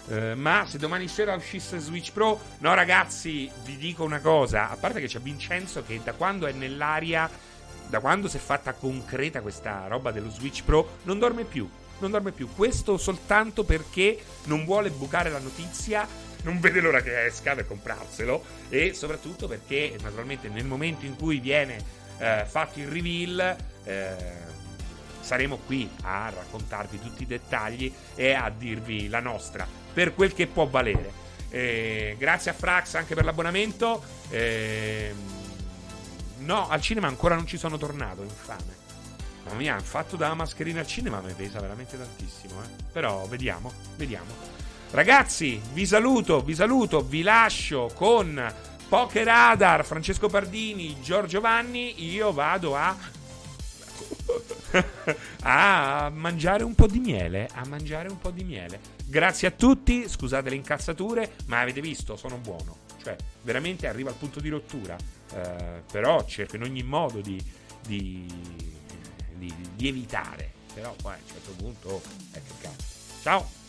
Eh, 0.09 0.35
ma 0.35 0.65
se 0.67 0.79
domani 0.79 1.09
sera 1.09 1.35
uscisse 1.35 1.79
Switch 1.79 2.13
Pro, 2.13 2.39
no, 2.59 2.75
ragazzi, 2.75 3.51
vi 3.65 3.77
dico 3.77 4.05
una 4.05 4.21
cosa. 4.21 4.71
A 4.71 4.77
parte 4.77 5.01
che 5.01 5.07
c'è 5.07 5.19
Vincenzo 5.19 5.83
che 5.83 6.01
da 6.03 6.13
quando 6.13 6.47
è 6.47 6.53
nell'aria, 6.53 7.29
da 7.95 8.01
quando 8.01 8.27
si 8.27 8.39
è 8.39 8.41
fatta 8.41 8.73
concreta 8.73 9.41
questa 9.41 9.87
roba 9.87 10.11
dello 10.11 10.29
Switch 10.29 10.65
Pro, 10.65 10.97
non 11.05 11.21
dorme 11.21 11.45
più. 11.45 11.71
Non 12.01 12.11
dorme 12.11 12.33
più. 12.33 12.49
Questo 12.53 12.97
soltanto 12.97 13.63
perché 13.63 14.19
non 14.47 14.65
vuole 14.65 14.91
bucare 14.91 15.31
la 15.31 15.39
notizia. 15.39 16.05
Non 16.43 16.59
vede 16.59 16.81
l'ora 16.81 17.03
che 17.03 17.27
esca 17.27 17.55
per 17.55 17.69
comprarselo. 17.69 18.43
E 18.69 18.95
soprattutto 18.95 19.47
perché, 19.47 19.97
naturalmente, 20.03 20.49
nel 20.49 20.65
momento 20.65 21.07
in 21.07 21.15
cui 21.15 21.39
viene 21.39 21.77
eh, 22.19 22.45
fatto 22.49 22.81
il 22.81 22.89
reveal 22.89 23.57
eh, 23.85 24.17
saremo 25.21 25.59
qui 25.65 25.89
a 26.03 26.33
raccontarvi 26.35 26.99
tutti 26.99 27.23
i 27.23 27.27
dettagli 27.27 27.95
e 28.17 28.33
a 28.33 28.51
dirvi 28.51 29.09
la 29.09 29.21
nostra 29.21 29.69
per 29.93 30.15
quel 30.15 30.35
che 30.35 30.49
può 30.49 30.67
valere. 30.67 31.13
Eh, 31.49 32.17
grazie 32.19 32.51
a 32.51 32.55
Frax 32.55 32.95
anche 32.95 33.15
per 33.15 33.25
l'abbonamento. 33.25 34.03
Eh, 34.31 35.15
no, 36.45 36.69
al 36.69 36.81
cinema 36.81 37.07
ancora 37.07 37.35
non 37.35 37.47
ci 37.47 37.59
sono 37.59 37.77
tornato, 37.77 38.23
infame. 38.23 38.83
Mamma 39.45 39.59
mia, 39.59 39.77
il 39.77 39.83
fatto 39.83 40.17
della 40.17 40.35
mascherina 40.35 40.81
al 40.81 40.87
cinema 40.87 41.21
mi 41.21 41.33
pesa 41.33 41.61
veramente 41.61 41.99
tantissimo. 41.99 42.63
Eh. 42.63 42.83
Però 42.93 43.27
vediamo, 43.27 43.73
vediamo. 43.97 44.33
Ragazzi, 44.91 45.61
vi 45.73 45.87
saluto, 45.87 46.43
vi 46.43 46.55
saluto, 46.55 47.03
vi 47.03 47.23
lascio 47.23 47.91
con 47.95 48.53
Poker 48.89 49.25
Radar, 49.25 49.85
Francesco 49.85 50.29
Pardini, 50.29 51.01
Giorgio 51.03 51.41
Vanni. 51.41 52.05
Io 52.13 52.33
vado 52.33 52.77
a 52.77 52.97
a 55.43 56.11
mangiare 56.13 56.65
un 56.65 56.75
po' 56.75 56.87
di 56.87 56.99
miele. 56.99 57.49
A 57.55 57.67
mangiare 57.67 58.09
un 58.09 58.19
po' 58.19 58.31
di 58.31 58.45
miele. 58.45 58.81
Grazie 59.07 59.49
a 59.49 59.51
tutti. 59.51 60.09
Scusate 60.09 60.51
le 60.51 60.57
incazzature, 60.57 61.35
ma 61.47 61.61
avete 61.61 61.81
visto, 61.81 62.17
sono 62.17 62.39
buono. 62.39 62.77
Cioè, 63.03 63.17
veramente 63.43 63.87
arriva 63.87 64.11
al 64.11 64.17
punto 64.17 64.41
di 64.41 64.49
rottura. 64.49 64.97
Uh, 65.35 65.83
però 65.91 66.25
cerco 66.25 66.55
in 66.57 66.63
ogni 66.63 66.85
modo 66.85 67.21
di, 67.21 67.43
di, 67.87 68.25
di, 69.35 69.53
di 69.75 69.89
evitare. 69.89 70.53
Però 70.73 70.95
poi 71.01 71.15
a 71.15 71.17
un 71.17 71.29
certo 71.29 71.51
punto. 71.53 72.03
Eh, 72.33 72.43
che 72.43 72.53
cazzo. 72.61 72.85
Ciao. 73.23 73.64